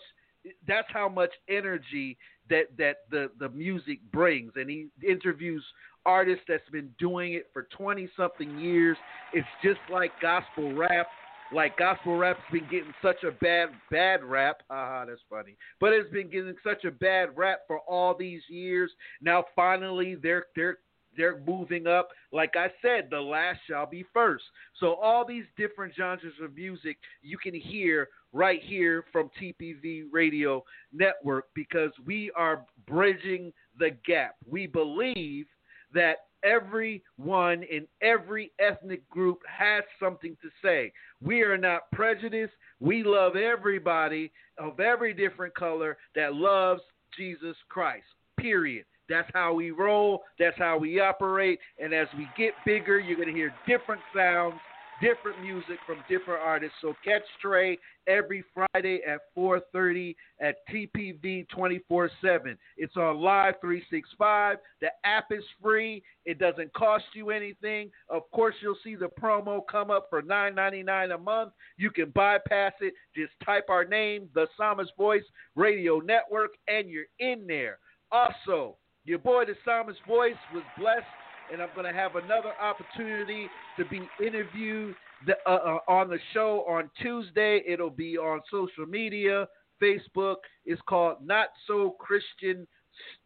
that's 0.67 0.89
how 0.93 1.09
much 1.09 1.31
energy 1.49 2.17
that 2.51 2.67
that 2.77 2.99
the 3.11 3.31
the 3.39 3.49
music 3.51 3.99
brings 4.13 4.53
and 4.57 4.69
he 4.69 4.89
interviews 5.07 5.65
artists 6.05 6.45
that's 6.49 6.69
been 6.71 6.91
doing 6.99 7.35
it 7.35 7.47
for 7.53 7.69
20 7.77 8.09
something 8.17 8.59
years 8.59 8.97
it's 9.33 9.47
just 9.63 9.81
like 9.91 10.11
gospel 10.21 10.75
rap 10.75 11.07
like 11.53 11.77
gospel 11.77 12.17
rap's 12.17 12.41
been 12.53 12.67
getting 12.71 12.95
such 13.03 13.25
a 13.25 13.33
bad 13.33 13.71
bad 13.91 14.23
rap. 14.23 14.63
Haha, 14.71 15.07
that's 15.07 15.21
funny. 15.29 15.57
But 15.81 15.93
it's 15.93 16.11
been 16.11 16.31
getting 16.31 16.55
such 16.65 16.85
a 16.85 16.91
bad 16.91 17.37
rap 17.37 17.61
for 17.67 17.81
all 17.81 18.15
these 18.17 18.43
years. 18.49 18.91
Now 19.21 19.45
finally 19.57 20.17
they're 20.23 20.47
they're 20.55 20.79
they're 21.17 21.41
moving 21.47 21.87
up. 21.87 22.09
Like 22.33 22.55
I 22.57 22.69
said, 22.83 23.09
the 23.11 23.21
last 23.21 23.61
shall 23.69 23.87
be 23.87 24.05
first. 24.13 24.45
So 24.79 24.95
all 24.95 25.25
these 25.27 25.45
different 25.57 25.95
genres 25.95 26.35
of 26.43 26.55
music 26.55 26.99
you 27.23 27.39
can 27.39 27.55
hear 27.55 28.09
right 28.33 28.61
here 28.63 29.05
from 29.13 29.31
TPV 29.41 30.05
Radio 30.11 30.65
Network 30.93 31.47
because 31.55 31.91
we 32.05 32.31
are 32.37 32.65
bridging 32.87 33.53
the 33.79 33.91
gap. 34.07 34.37
We 34.49 34.67
believe 34.67 35.47
that 35.93 36.27
everyone 36.43 37.63
in 37.65 37.87
every 38.03 38.53
ethnic 38.59 39.09
group 39.11 39.41
has 39.47 39.85
something 39.99 40.37
to 40.43 40.49
say. 40.63 40.93
We 41.21 41.43
are 41.43 41.59
not 41.59 41.91
prejudiced. 41.93 42.53
We 42.79 43.03
love 43.03 43.37
everybody 43.37 44.33
of 44.59 44.81
every 44.81 45.13
different 45.13 45.55
color 45.55 45.99
that 46.15 46.35
loves 46.35 46.83
Jesus 47.17 47.57
Christ. 47.69 48.07
Period. 48.39 48.85
That's 49.11 49.29
how 49.35 49.53
we 49.53 49.73
roll. 49.73 50.23
That's 50.39 50.57
how 50.57 50.79
we 50.79 51.01
operate. 51.01 51.59
And 51.79 51.93
as 51.93 52.09
we 52.17 52.29
get 52.39 52.55
bigger, 52.65 52.99
you're 52.99 53.17
going 53.17 53.29
to 53.29 53.35
hear 53.35 53.53
different 53.67 54.01
sounds 54.17 54.55
different 55.01 55.41
music 55.41 55.79
from 55.87 55.99
different 56.09 56.43
artists. 56.43 56.77
So 56.81 56.95
catch 57.05 57.23
Trey 57.41 57.79
every 58.07 58.45
Friday 58.55 59.01
at 59.07 59.21
4:30 59.35 60.15
at 60.41 60.57
TPV 60.69 61.47
24/7. 61.47 62.59
It's 62.77 62.97
on 62.97 63.21
Live 63.21 63.61
365. 63.61 64.59
The 64.81 64.91
app 65.05 65.33
is 65.33 65.45
free. 65.61 66.03
It 66.25 66.39
doesn't 66.39 66.73
cost 66.75 67.07
you 67.15 67.31
anything. 67.31 67.91
Of 68.09 68.31
course, 68.31 68.55
you'll 68.61 68.79
see 68.85 68.95
the 68.95 69.09
promo 69.09 69.67
come 69.67 69.91
up 69.91 70.09
for 70.11 70.23
$9.99 70.23 71.15
a 71.15 71.19
month. 71.19 71.53
You 71.77 71.91
can 71.91 72.11
bypass 72.11 72.75
it. 72.81 72.95
Just 73.15 73.33
type 73.45 73.71
our 73.71 73.85
name, 73.85 74.29
the 74.35 74.49
Psalmist 74.57 74.95
Voice 74.97 75.25
Radio 75.57 75.99
Network, 76.01 76.57
and 76.69 76.89
you're 76.89 77.07
in 77.19 77.47
there. 77.47 77.79
Also, 78.13 78.77
your 79.11 79.19
boy, 79.19 79.45
the 79.45 79.57
Psalmist 79.65 79.99
Voice, 80.07 80.39
was 80.55 80.63
blessed 80.79 81.05
and 81.53 81.61
I'm 81.61 81.71
going 81.75 81.93
to 81.93 81.93
have 81.93 82.15
another 82.15 82.53
opportunity 82.63 83.49
to 83.77 83.85
be 83.87 84.01
interviewed 84.25 84.95
the, 85.27 85.35
uh, 85.45 85.51
uh, 85.51 85.79
on 85.89 86.09
the 86.09 86.19
show 86.33 86.65
on 86.69 86.89
Tuesday. 87.03 87.61
It'll 87.67 87.91
be 87.91 88.17
on 88.17 88.41
social 88.49 88.87
media, 88.87 89.49
Facebook. 89.83 90.37
It's 90.65 90.81
called 90.89 91.17
Not 91.25 91.49
So 91.67 91.97
Christian 91.99 92.69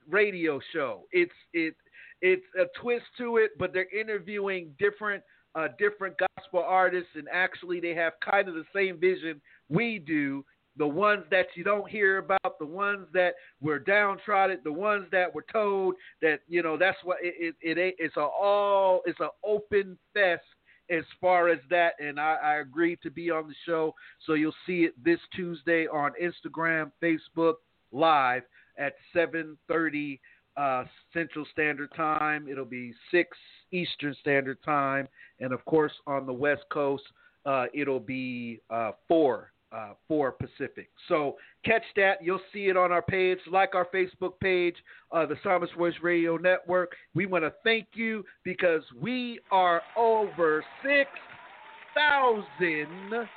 Radio 0.08 0.58
Show. 0.72 1.02
It's 1.12 1.32
it 1.52 1.74
it's 2.22 2.46
a 2.58 2.64
twist 2.80 3.04
to 3.18 3.36
it, 3.36 3.50
but 3.58 3.74
they're 3.74 3.94
interviewing 3.94 4.74
different 4.78 5.22
uh, 5.54 5.68
different 5.78 6.16
gospel 6.18 6.64
artists, 6.66 7.10
and 7.14 7.28
actually 7.30 7.78
they 7.78 7.94
have 7.94 8.14
kind 8.28 8.48
of 8.48 8.54
the 8.54 8.64
same 8.74 8.98
vision 8.98 9.38
we 9.68 9.98
do. 9.98 10.44
The 10.76 10.86
ones 10.86 11.24
that 11.30 11.46
you 11.54 11.62
don't 11.62 11.88
hear 11.88 12.18
about, 12.18 12.58
the 12.58 12.66
ones 12.66 13.06
that 13.12 13.34
were 13.60 13.78
downtrodden, 13.78 14.58
the 14.64 14.72
ones 14.72 15.06
that 15.12 15.32
were 15.32 15.44
told 15.52 15.94
that 16.20 16.40
you 16.48 16.62
know 16.62 16.76
that's 16.76 16.98
what 17.04 17.18
it 17.22 17.54
it, 17.60 17.78
it 17.78 17.94
it's 17.98 18.16
a 18.16 18.20
all 18.20 19.02
it's 19.06 19.20
an 19.20 19.30
open 19.44 19.96
fest 20.12 20.42
as 20.90 21.04
far 21.20 21.48
as 21.48 21.60
that, 21.70 21.94
and 21.98 22.20
I, 22.20 22.36
I 22.42 22.54
agreed 22.56 22.98
to 23.02 23.10
be 23.10 23.30
on 23.30 23.48
the 23.48 23.54
show. 23.66 23.94
So 24.26 24.34
you'll 24.34 24.52
see 24.66 24.84
it 24.84 24.92
this 25.02 25.18
Tuesday 25.34 25.86
on 25.86 26.12
Instagram, 26.22 26.92
Facebook, 27.02 27.54
live 27.92 28.42
at 28.76 28.94
7:30 29.14 30.18
uh, 30.56 30.84
Central 31.12 31.46
Standard 31.52 31.90
Time. 31.96 32.46
It'll 32.48 32.64
be 32.64 32.92
six 33.10 33.36
Eastern 33.70 34.14
Standard 34.20 34.58
Time, 34.64 35.08
and 35.40 35.52
of 35.52 35.64
course 35.64 35.92
on 36.06 36.26
the 36.26 36.32
West 36.32 36.64
Coast, 36.70 37.04
uh, 37.46 37.66
it'll 37.72 38.00
be 38.00 38.60
uh, 38.70 38.92
four 39.08 39.52
uh, 39.74 39.94
four 40.06 40.32
Pacific. 40.32 40.90
So 41.08 41.36
catch 41.64 41.82
that. 41.96 42.22
You'll 42.22 42.42
see 42.52 42.66
it 42.66 42.76
on 42.76 42.92
our 42.92 43.02
page. 43.02 43.38
Like 43.50 43.74
our 43.74 43.86
Facebook 43.86 44.38
page, 44.40 44.76
uh, 45.10 45.26
the 45.26 45.34
Psalmist 45.42 45.74
Voice 45.74 45.94
Radio 46.02 46.36
Network. 46.36 46.92
We 47.14 47.26
want 47.26 47.42
to 47.44 47.52
thank 47.64 47.88
you 47.94 48.24
because 48.44 48.82
we 49.00 49.40
are 49.50 49.82
over 49.96 50.64
6,000 50.82 53.28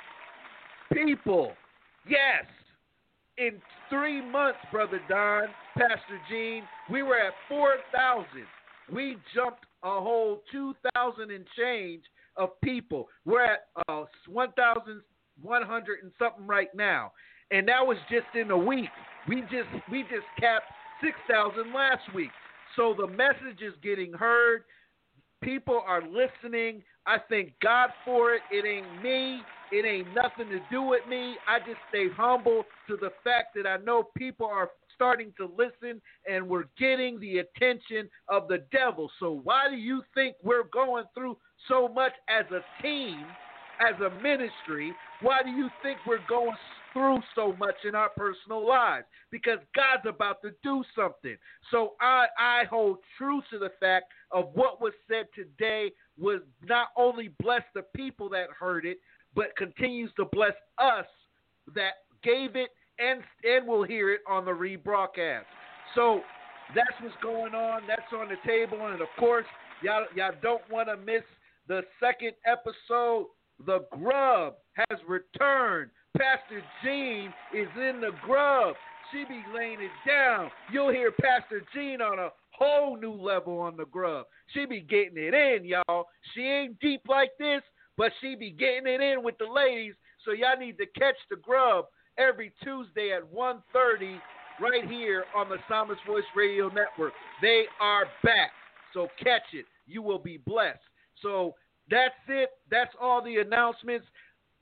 people. 0.92 1.52
Yes. 2.08 2.44
In 3.36 3.60
three 3.88 4.20
months, 4.20 4.58
Brother 4.72 5.00
Don, 5.08 5.48
Pastor 5.76 6.20
Jean, 6.28 6.62
we 6.90 7.02
were 7.02 7.18
at 7.18 7.34
4,000. 7.48 8.26
We 8.92 9.16
jumped 9.34 9.64
a 9.82 10.00
whole 10.00 10.42
2,000 10.50 11.30
and 11.30 11.44
change 11.56 12.02
of 12.36 12.60
people. 12.62 13.08
We're 13.24 13.44
at 13.44 13.68
uh, 13.88 14.04
1,000 14.26 15.02
100 15.42 16.02
and 16.02 16.12
something 16.18 16.46
right 16.46 16.74
now, 16.74 17.12
and 17.50 17.66
that 17.68 17.86
was 17.86 17.96
just 18.10 18.26
in 18.34 18.50
a 18.50 18.58
week. 18.58 18.90
We 19.28 19.42
just 19.42 19.68
we 19.90 20.02
just 20.02 20.26
capped 20.38 20.66
6,000 21.02 21.72
last 21.72 22.02
week. 22.14 22.30
So 22.76 22.94
the 22.96 23.06
message 23.06 23.62
is 23.62 23.74
getting 23.82 24.12
heard. 24.12 24.64
People 25.42 25.82
are 25.86 26.02
listening. 26.02 26.82
I 27.06 27.16
thank 27.28 27.52
God 27.62 27.90
for 28.04 28.34
it. 28.34 28.42
It 28.50 28.66
ain't 28.66 29.02
me. 29.02 29.40
It 29.70 29.84
ain't 29.84 30.08
nothing 30.14 30.48
to 30.50 30.60
do 30.70 30.82
with 30.82 31.06
me. 31.08 31.36
I 31.46 31.58
just 31.58 31.78
stay 31.90 32.08
humble 32.16 32.64
to 32.88 32.96
the 32.96 33.10
fact 33.22 33.54
that 33.54 33.66
I 33.66 33.76
know 33.78 34.08
people 34.16 34.46
are 34.46 34.70
starting 34.94 35.32
to 35.36 35.48
listen 35.56 36.00
and 36.28 36.48
we're 36.48 36.64
getting 36.78 37.20
the 37.20 37.38
attention 37.38 38.08
of 38.28 38.48
the 38.48 38.64
devil. 38.72 39.10
So 39.20 39.40
why 39.44 39.68
do 39.70 39.76
you 39.76 40.02
think 40.14 40.36
we're 40.42 40.64
going 40.72 41.04
through 41.14 41.36
so 41.68 41.88
much 41.88 42.12
as 42.28 42.46
a 42.50 42.82
team? 42.82 43.24
As 43.80 44.00
a 44.00 44.10
ministry, 44.22 44.92
why 45.20 45.42
do 45.42 45.50
you 45.50 45.68
think 45.82 45.98
we're 46.06 46.18
going 46.28 46.56
through 46.92 47.18
so 47.34 47.54
much 47.58 47.74
in 47.86 47.94
our 47.94 48.10
personal 48.10 48.66
lives? 48.66 49.06
Because 49.30 49.58
God's 49.74 50.06
about 50.08 50.42
to 50.42 50.50
do 50.62 50.82
something. 50.96 51.36
So 51.70 51.94
I, 52.00 52.26
I 52.38 52.64
hold 52.70 52.98
true 53.16 53.42
to 53.50 53.58
the 53.58 53.70
fact 53.80 54.06
of 54.30 54.50
what 54.54 54.80
was 54.80 54.92
said 55.08 55.26
today 55.34 55.92
was 56.18 56.40
not 56.64 56.88
only 56.96 57.30
bless 57.40 57.62
the 57.74 57.82
people 57.94 58.28
that 58.30 58.48
heard 58.58 58.84
it, 58.84 58.98
but 59.34 59.56
continues 59.56 60.10
to 60.16 60.24
bless 60.24 60.54
us 60.78 61.06
that 61.74 61.92
gave 62.22 62.56
it 62.56 62.70
and 62.98 63.22
and 63.44 63.66
will 63.66 63.84
hear 63.84 64.12
it 64.12 64.20
on 64.28 64.44
the 64.44 64.50
rebroadcast. 64.50 65.44
So 65.94 66.20
that's 66.74 66.90
what's 67.00 67.14
going 67.22 67.54
on. 67.54 67.82
That's 67.86 68.02
on 68.12 68.28
the 68.28 68.36
table, 68.46 68.86
and 68.86 69.00
of 69.00 69.08
course, 69.18 69.46
y'all 69.82 70.06
y'all 70.14 70.32
don't 70.42 70.62
want 70.70 70.88
to 70.88 70.96
miss 70.96 71.22
the 71.68 71.82
second 72.00 72.32
episode 72.46 73.26
the 73.64 73.84
grub 73.90 74.54
has 74.74 74.98
returned. 75.06 75.90
Pastor 76.16 76.62
Jean 76.82 77.32
is 77.54 77.68
in 77.76 78.00
the 78.00 78.10
grub. 78.24 78.74
She 79.12 79.24
be 79.24 79.42
laying 79.54 79.80
it 79.80 79.90
down. 80.06 80.50
You'll 80.72 80.90
hear 80.90 81.12
Pastor 81.12 81.62
Jean 81.74 82.00
on 82.00 82.18
a 82.18 82.28
whole 82.50 82.96
new 82.96 83.12
level 83.12 83.58
on 83.58 83.76
the 83.76 83.86
grub. 83.86 84.26
She 84.52 84.66
be 84.66 84.80
getting 84.80 85.16
it 85.16 85.34
in, 85.34 85.64
y'all. 85.64 86.06
She 86.34 86.42
ain't 86.42 86.78
deep 86.80 87.02
like 87.08 87.30
this, 87.38 87.62
but 87.96 88.12
she 88.20 88.34
be 88.34 88.50
getting 88.50 88.86
it 88.86 89.00
in 89.00 89.22
with 89.22 89.38
the 89.38 89.46
ladies. 89.46 89.94
So 90.24 90.32
y'all 90.32 90.58
need 90.58 90.78
to 90.78 90.86
catch 90.98 91.16
the 91.30 91.36
grub 91.36 91.86
every 92.18 92.52
Tuesday 92.62 93.12
at 93.12 93.22
1.30 93.32 94.18
right 94.60 94.88
here 94.88 95.24
on 95.36 95.48
the 95.48 95.56
Psalmist 95.68 96.00
Voice 96.06 96.24
Radio 96.36 96.68
Network. 96.68 97.12
They 97.40 97.64
are 97.80 98.06
back. 98.22 98.50
So 98.92 99.08
catch 99.22 99.42
it. 99.52 99.66
You 99.86 100.02
will 100.02 100.18
be 100.18 100.38
blessed. 100.38 100.80
So 101.22 101.54
that's 101.90 102.14
it. 102.28 102.50
That's 102.70 102.94
all 103.00 103.22
the 103.22 103.36
announcements. 103.36 104.06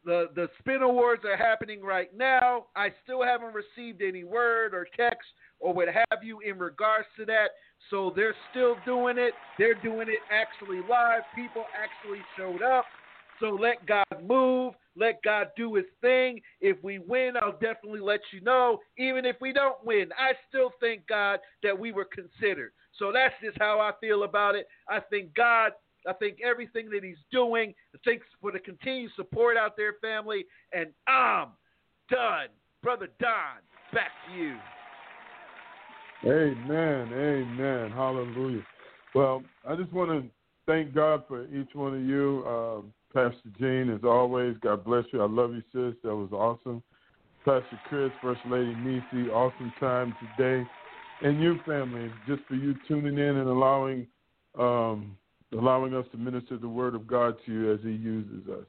The 0.05 0.27
the 0.35 0.49
spin 0.61 0.83
awards 0.83 1.25
are 1.25 1.37
happening 1.37 1.83
right 1.83 2.17
now. 2.17 2.67
I 2.77 2.91
still 3.03 3.23
haven't 3.23 3.55
received 3.55 4.03
any 4.03 4.25
word 4.25 4.75
or 4.75 4.87
text 4.97 5.29
or 5.59 5.75
what 5.75 5.89
have 5.89 6.23
you 6.23 6.41
in 6.41 6.59
regards 6.59 7.09
to 7.19 7.25
that. 7.27 7.49
So 7.91 8.13
they're 8.15 8.37
still 8.51 8.77
doing 8.85 9.19
it. 9.19 9.33
They're 9.59 9.81
doing 9.83 10.09
it 10.09 10.21
actually 10.31 10.81
live. 10.89 11.23
People 11.35 11.65
actually 11.75 12.21
showed 12.37 12.63
up. 12.63 12.85
So 13.41 13.51
let 13.51 13.85
God 13.87 14.05
move. 14.27 14.75
Let 14.97 15.23
God 15.23 15.49
do 15.57 15.75
his 15.75 15.85
thing. 16.01 16.41
If 16.61 16.83
we 16.83 16.99
win, 16.99 17.33
I'll 17.41 17.53
definitely 17.53 18.01
let 18.01 18.21
you 18.33 18.41
know. 18.41 18.79
Even 18.97 19.27
if 19.27 19.37
we 19.41 19.53
don't 19.53 19.85
win, 19.85 20.09
I 20.19 20.33
still 20.49 20.71
thank 20.81 21.07
God 21.07 21.41
that 21.63 21.79
we 21.79 21.93
were 21.93 22.07
considered. 22.07 22.73
So 22.99 23.13
that's 23.13 23.35
just 23.45 23.59
how 23.59 23.79
I 23.79 23.93
feel 24.01 24.23
about 24.23 24.55
it. 24.55 24.67
I 24.89 25.01
think 25.01 25.35
God 25.35 25.73
I 26.09 26.13
think 26.15 26.39
everything 26.45 26.89
that 26.91 27.03
he's 27.03 27.17
doing. 27.33 27.75
Thanks 28.05 28.27
for 28.41 28.53
the 28.53 28.59
continued 28.59 29.11
support 29.17 29.57
out 29.57 29.77
there, 29.77 29.95
family. 30.01 30.45
And 30.73 30.89
I'm 31.07 31.49
done. 32.11 32.49
Brother 32.83 33.09
Don, 33.21 33.63
back 33.93 34.11
to 34.29 34.37
you. 34.37 34.57
Amen. 36.25 37.13
Amen. 37.13 37.91
Hallelujah. 37.91 38.63
Well, 39.15 39.43
I 39.69 39.77
just 39.77 39.93
want 39.93 40.11
to 40.11 40.29
thank 40.67 40.95
God 40.95 41.25
for 41.29 41.45
each 41.55 41.75
one 41.75 41.95
of 41.95 42.03
you. 42.03 42.45
Uh, 42.47 42.81
Pastor 43.13 43.51
Jean, 43.59 43.91
as 43.95 44.05
always, 44.05 44.57
God 44.63 44.85
bless 44.85 45.05
you. 45.13 45.23
I 45.23 45.27
love 45.27 45.53
you, 45.55 45.63
sis. 45.73 45.99
That 46.03 46.15
was 46.15 46.31
awesome. 46.33 46.83
Pastor 47.45 47.81
Chris, 47.89 48.11
First 48.21 48.41
Lady 48.47 48.75
Nisi, 48.75 49.31
awesome 49.31 49.73
time 49.79 50.15
today. 50.37 50.69
And 51.23 51.41
you, 51.41 51.59
family, 51.65 52.11
just 52.27 52.43
for 52.49 52.55
you 52.55 52.75
tuning 52.87 53.19
in 53.19 53.37
and 53.37 53.49
allowing 53.49 54.07
um, 54.59 55.17
allowing 55.53 55.95
us 55.95 56.07
to 56.13 56.19
minister 56.19 56.59
the 56.59 56.69
word 56.69 56.95
of 56.95 57.07
God 57.07 57.37
to 57.47 57.53
you 57.53 57.73
as 57.73 57.81
He 57.83 57.93
uses 57.93 58.49
us. 58.49 58.65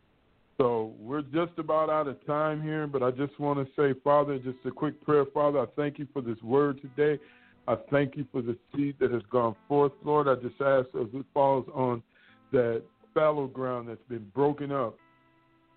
So 0.58 0.94
we're 1.00 1.22
just 1.22 1.52
about 1.58 1.90
out 1.90 2.08
of 2.08 2.26
time 2.26 2.64
here, 2.64 2.88
but 2.88 3.04
I 3.04 3.12
just 3.12 3.40
want 3.40 3.60
to 3.60 3.72
say, 3.76 4.00
Father, 4.04 4.40
just 4.40 4.58
a 4.66 4.72
quick 4.72 5.04
prayer. 5.06 5.26
Father, 5.32 5.60
I 5.60 5.66
thank 5.76 6.00
you 6.00 6.08
for 6.12 6.22
this 6.22 6.42
word 6.42 6.82
today. 6.82 7.22
I 7.68 7.76
thank 7.92 8.16
you 8.16 8.26
for 8.32 8.42
the 8.42 8.58
seed 8.74 8.96
that 9.00 9.12
has 9.12 9.22
gone 9.30 9.56
forth, 9.68 9.92
Lord. 10.04 10.28
I 10.28 10.36
just 10.36 10.60
ask 10.62 10.88
as 11.00 11.08
it 11.14 11.26
falls 11.34 11.66
on 11.76 12.02
that 12.52 12.82
fallow 13.14 13.48
ground 13.48 13.90
that's 13.90 14.02
been 14.10 14.32
broken 14.34 14.72
up 14.72 14.96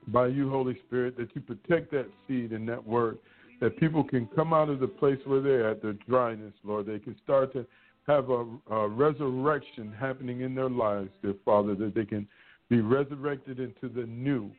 by 0.09 0.29
you, 0.29 0.49
Holy 0.49 0.79
Spirit, 0.87 1.17
that 1.19 1.29
you 1.35 1.41
protect 1.43 1.91
that 1.91 2.07
seed 2.27 2.53
and 2.53 2.67
that 2.69 2.87
word, 2.87 3.19
that 3.61 3.79
people 3.79 4.03
can 4.03 4.27
come 4.35 4.55
out 4.55 4.71
of 4.71 4.81
the 4.81 4.89
place 4.89 5.19
where 5.27 5.41
they're 5.41 5.69
at, 5.69 5.83
their 5.83 5.93
dryness, 5.93 6.55
Lord. 6.65 6.87
They 6.87 6.99
can 6.99 7.17
start 7.23 7.53
to 7.53 7.67
have 8.07 8.31
a, 8.31 8.47
a 8.71 8.89
resurrection 8.89 9.93
happening 9.99 10.41
in 10.41 10.55
their 10.55 10.71
lives, 10.71 11.11
dear 11.23 11.35
Father, 11.45 11.75
that 11.75 11.95
they 11.95 12.05
can 12.05 12.27
be 12.69 12.81
resurrected 12.81 13.59
into 13.61 13.89
the 13.89 14.07
new 14.07 14.51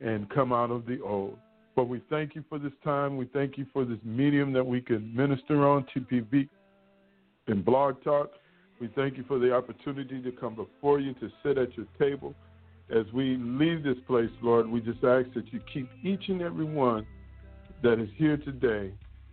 and 0.00 0.28
come 0.30 0.52
out 0.52 0.70
of 0.70 0.86
the 0.86 1.00
old. 1.02 1.38
But 1.76 1.84
we 1.84 2.02
thank 2.10 2.34
you 2.34 2.44
for 2.48 2.58
this 2.58 2.72
time. 2.82 3.16
We 3.16 3.26
thank 3.26 3.56
you 3.56 3.66
for 3.72 3.84
this 3.84 3.98
medium 4.02 4.52
that 4.52 4.66
we 4.66 4.80
can 4.80 5.14
minister 5.14 5.66
on, 5.68 5.86
TPV 5.94 6.48
and 7.46 7.64
Blog 7.64 8.02
Talk. 8.02 8.30
We 8.80 8.88
thank 8.94 9.16
you 9.16 9.24
for 9.26 9.38
the 9.38 9.54
opportunity 9.54 10.22
to 10.22 10.32
come 10.32 10.54
before 10.54 11.00
you, 11.00 11.14
to 11.14 11.30
sit 11.42 11.58
at 11.58 11.76
your 11.76 11.86
table. 11.98 12.34
As 12.90 13.04
we 13.12 13.36
leave 13.36 13.82
this 13.82 13.98
place, 14.06 14.30
Lord, 14.40 14.68
we 14.68 14.80
just 14.80 15.04
ask 15.04 15.32
that 15.34 15.52
you 15.52 15.60
keep 15.72 15.88
each 16.02 16.28
and 16.28 16.40
every 16.40 16.64
one 16.64 17.06
that 17.82 17.98
is 17.98 18.08
here 18.16 18.36
today, 18.36 18.92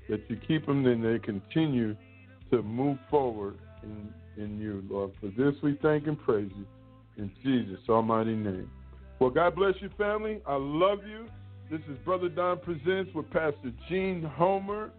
that 0.10 0.22
you 0.30 0.38
keep 0.48 0.66
them 0.66 0.86
and 0.86 1.04
they 1.04 1.20
continue 1.20 1.96
to 2.52 2.62
move 2.62 2.98
forward 3.10 3.58
in, 3.84 4.14
in 4.38 4.60
you, 4.60 4.84
Lord. 4.90 5.12
For 5.20 5.28
this 5.28 5.56
we 5.62 5.78
thank 5.82 6.08
and 6.08 6.20
praise 6.20 6.52
you 6.56 6.66
in 7.18 7.32
Jesus' 7.44 7.80
almighty 7.90 8.36
name. 8.36 8.70
Well, 9.20 9.30
God 9.30 9.56
bless 9.56 9.76
you, 9.80 9.90
family. 9.98 10.42
I 10.46 10.56
love 10.56 11.00
you. 11.08 11.28
This 11.72 11.82
is 11.90 11.98
Brother 12.04 12.30
Don 12.30 12.60
Presents 12.60 13.14
with 13.16 13.30
Pastor 13.32 13.72
Jean 13.90 14.22
Homer 14.22 14.92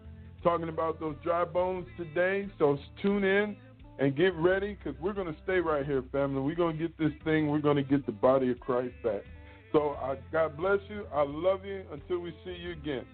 talking 0.43 0.69
about 0.69 0.99
those 0.99 1.15
dry 1.23 1.45
bones 1.45 1.87
today. 1.97 2.47
So 2.59 2.77
tune 3.01 3.23
in 3.23 3.55
and 3.99 4.15
get 4.15 4.33
ready 4.35 4.75
because 4.75 4.99
we're 4.99 5.13
going 5.13 5.27
to 5.27 5.35
stay 5.43 5.59
right 5.59 5.85
here, 5.85 6.03
family. 6.11 6.41
We're 6.41 6.55
going 6.55 6.77
to 6.77 6.87
get 6.87 6.97
this 6.97 7.11
thing, 7.23 7.47
we're 7.47 7.59
going 7.59 7.77
to 7.77 7.83
get 7.83 8.05
the 8.05 8.11
body 8.11 8.51
of 8.51 8.59
Christ 8.59 8.93
back. 9.03 9.21
So 9.71 9.95
God 10.31 10.57
bless 10.57 10.79
you. 10.89 11.05
I 11.13 11.23
love 11.27 11.65
you. 11.65 11.83
Until 11.91 12.19
we 12.19 12.33
see 12.43 12.55
you 12.55 12.71
again. 12.71 13.05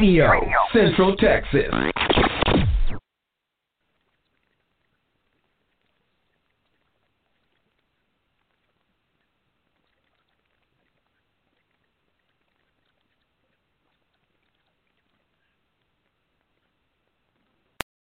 Radio, 0.00 0.48
Central 0.72 1.14
Texas. 1.16 1.68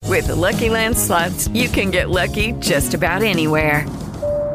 With 0.07 0.29
the 0.29 0.37
Lucky 0.37 0.69
Land 0.69 0.97
slots, 0.97 1.49
you 1.49 1.69
can 1.69 1.91
get 1.91 2.09
lucky 2.09 2.53
just 2.61 2.95
about 2.95 3.23
anywhere. 3.23 3.85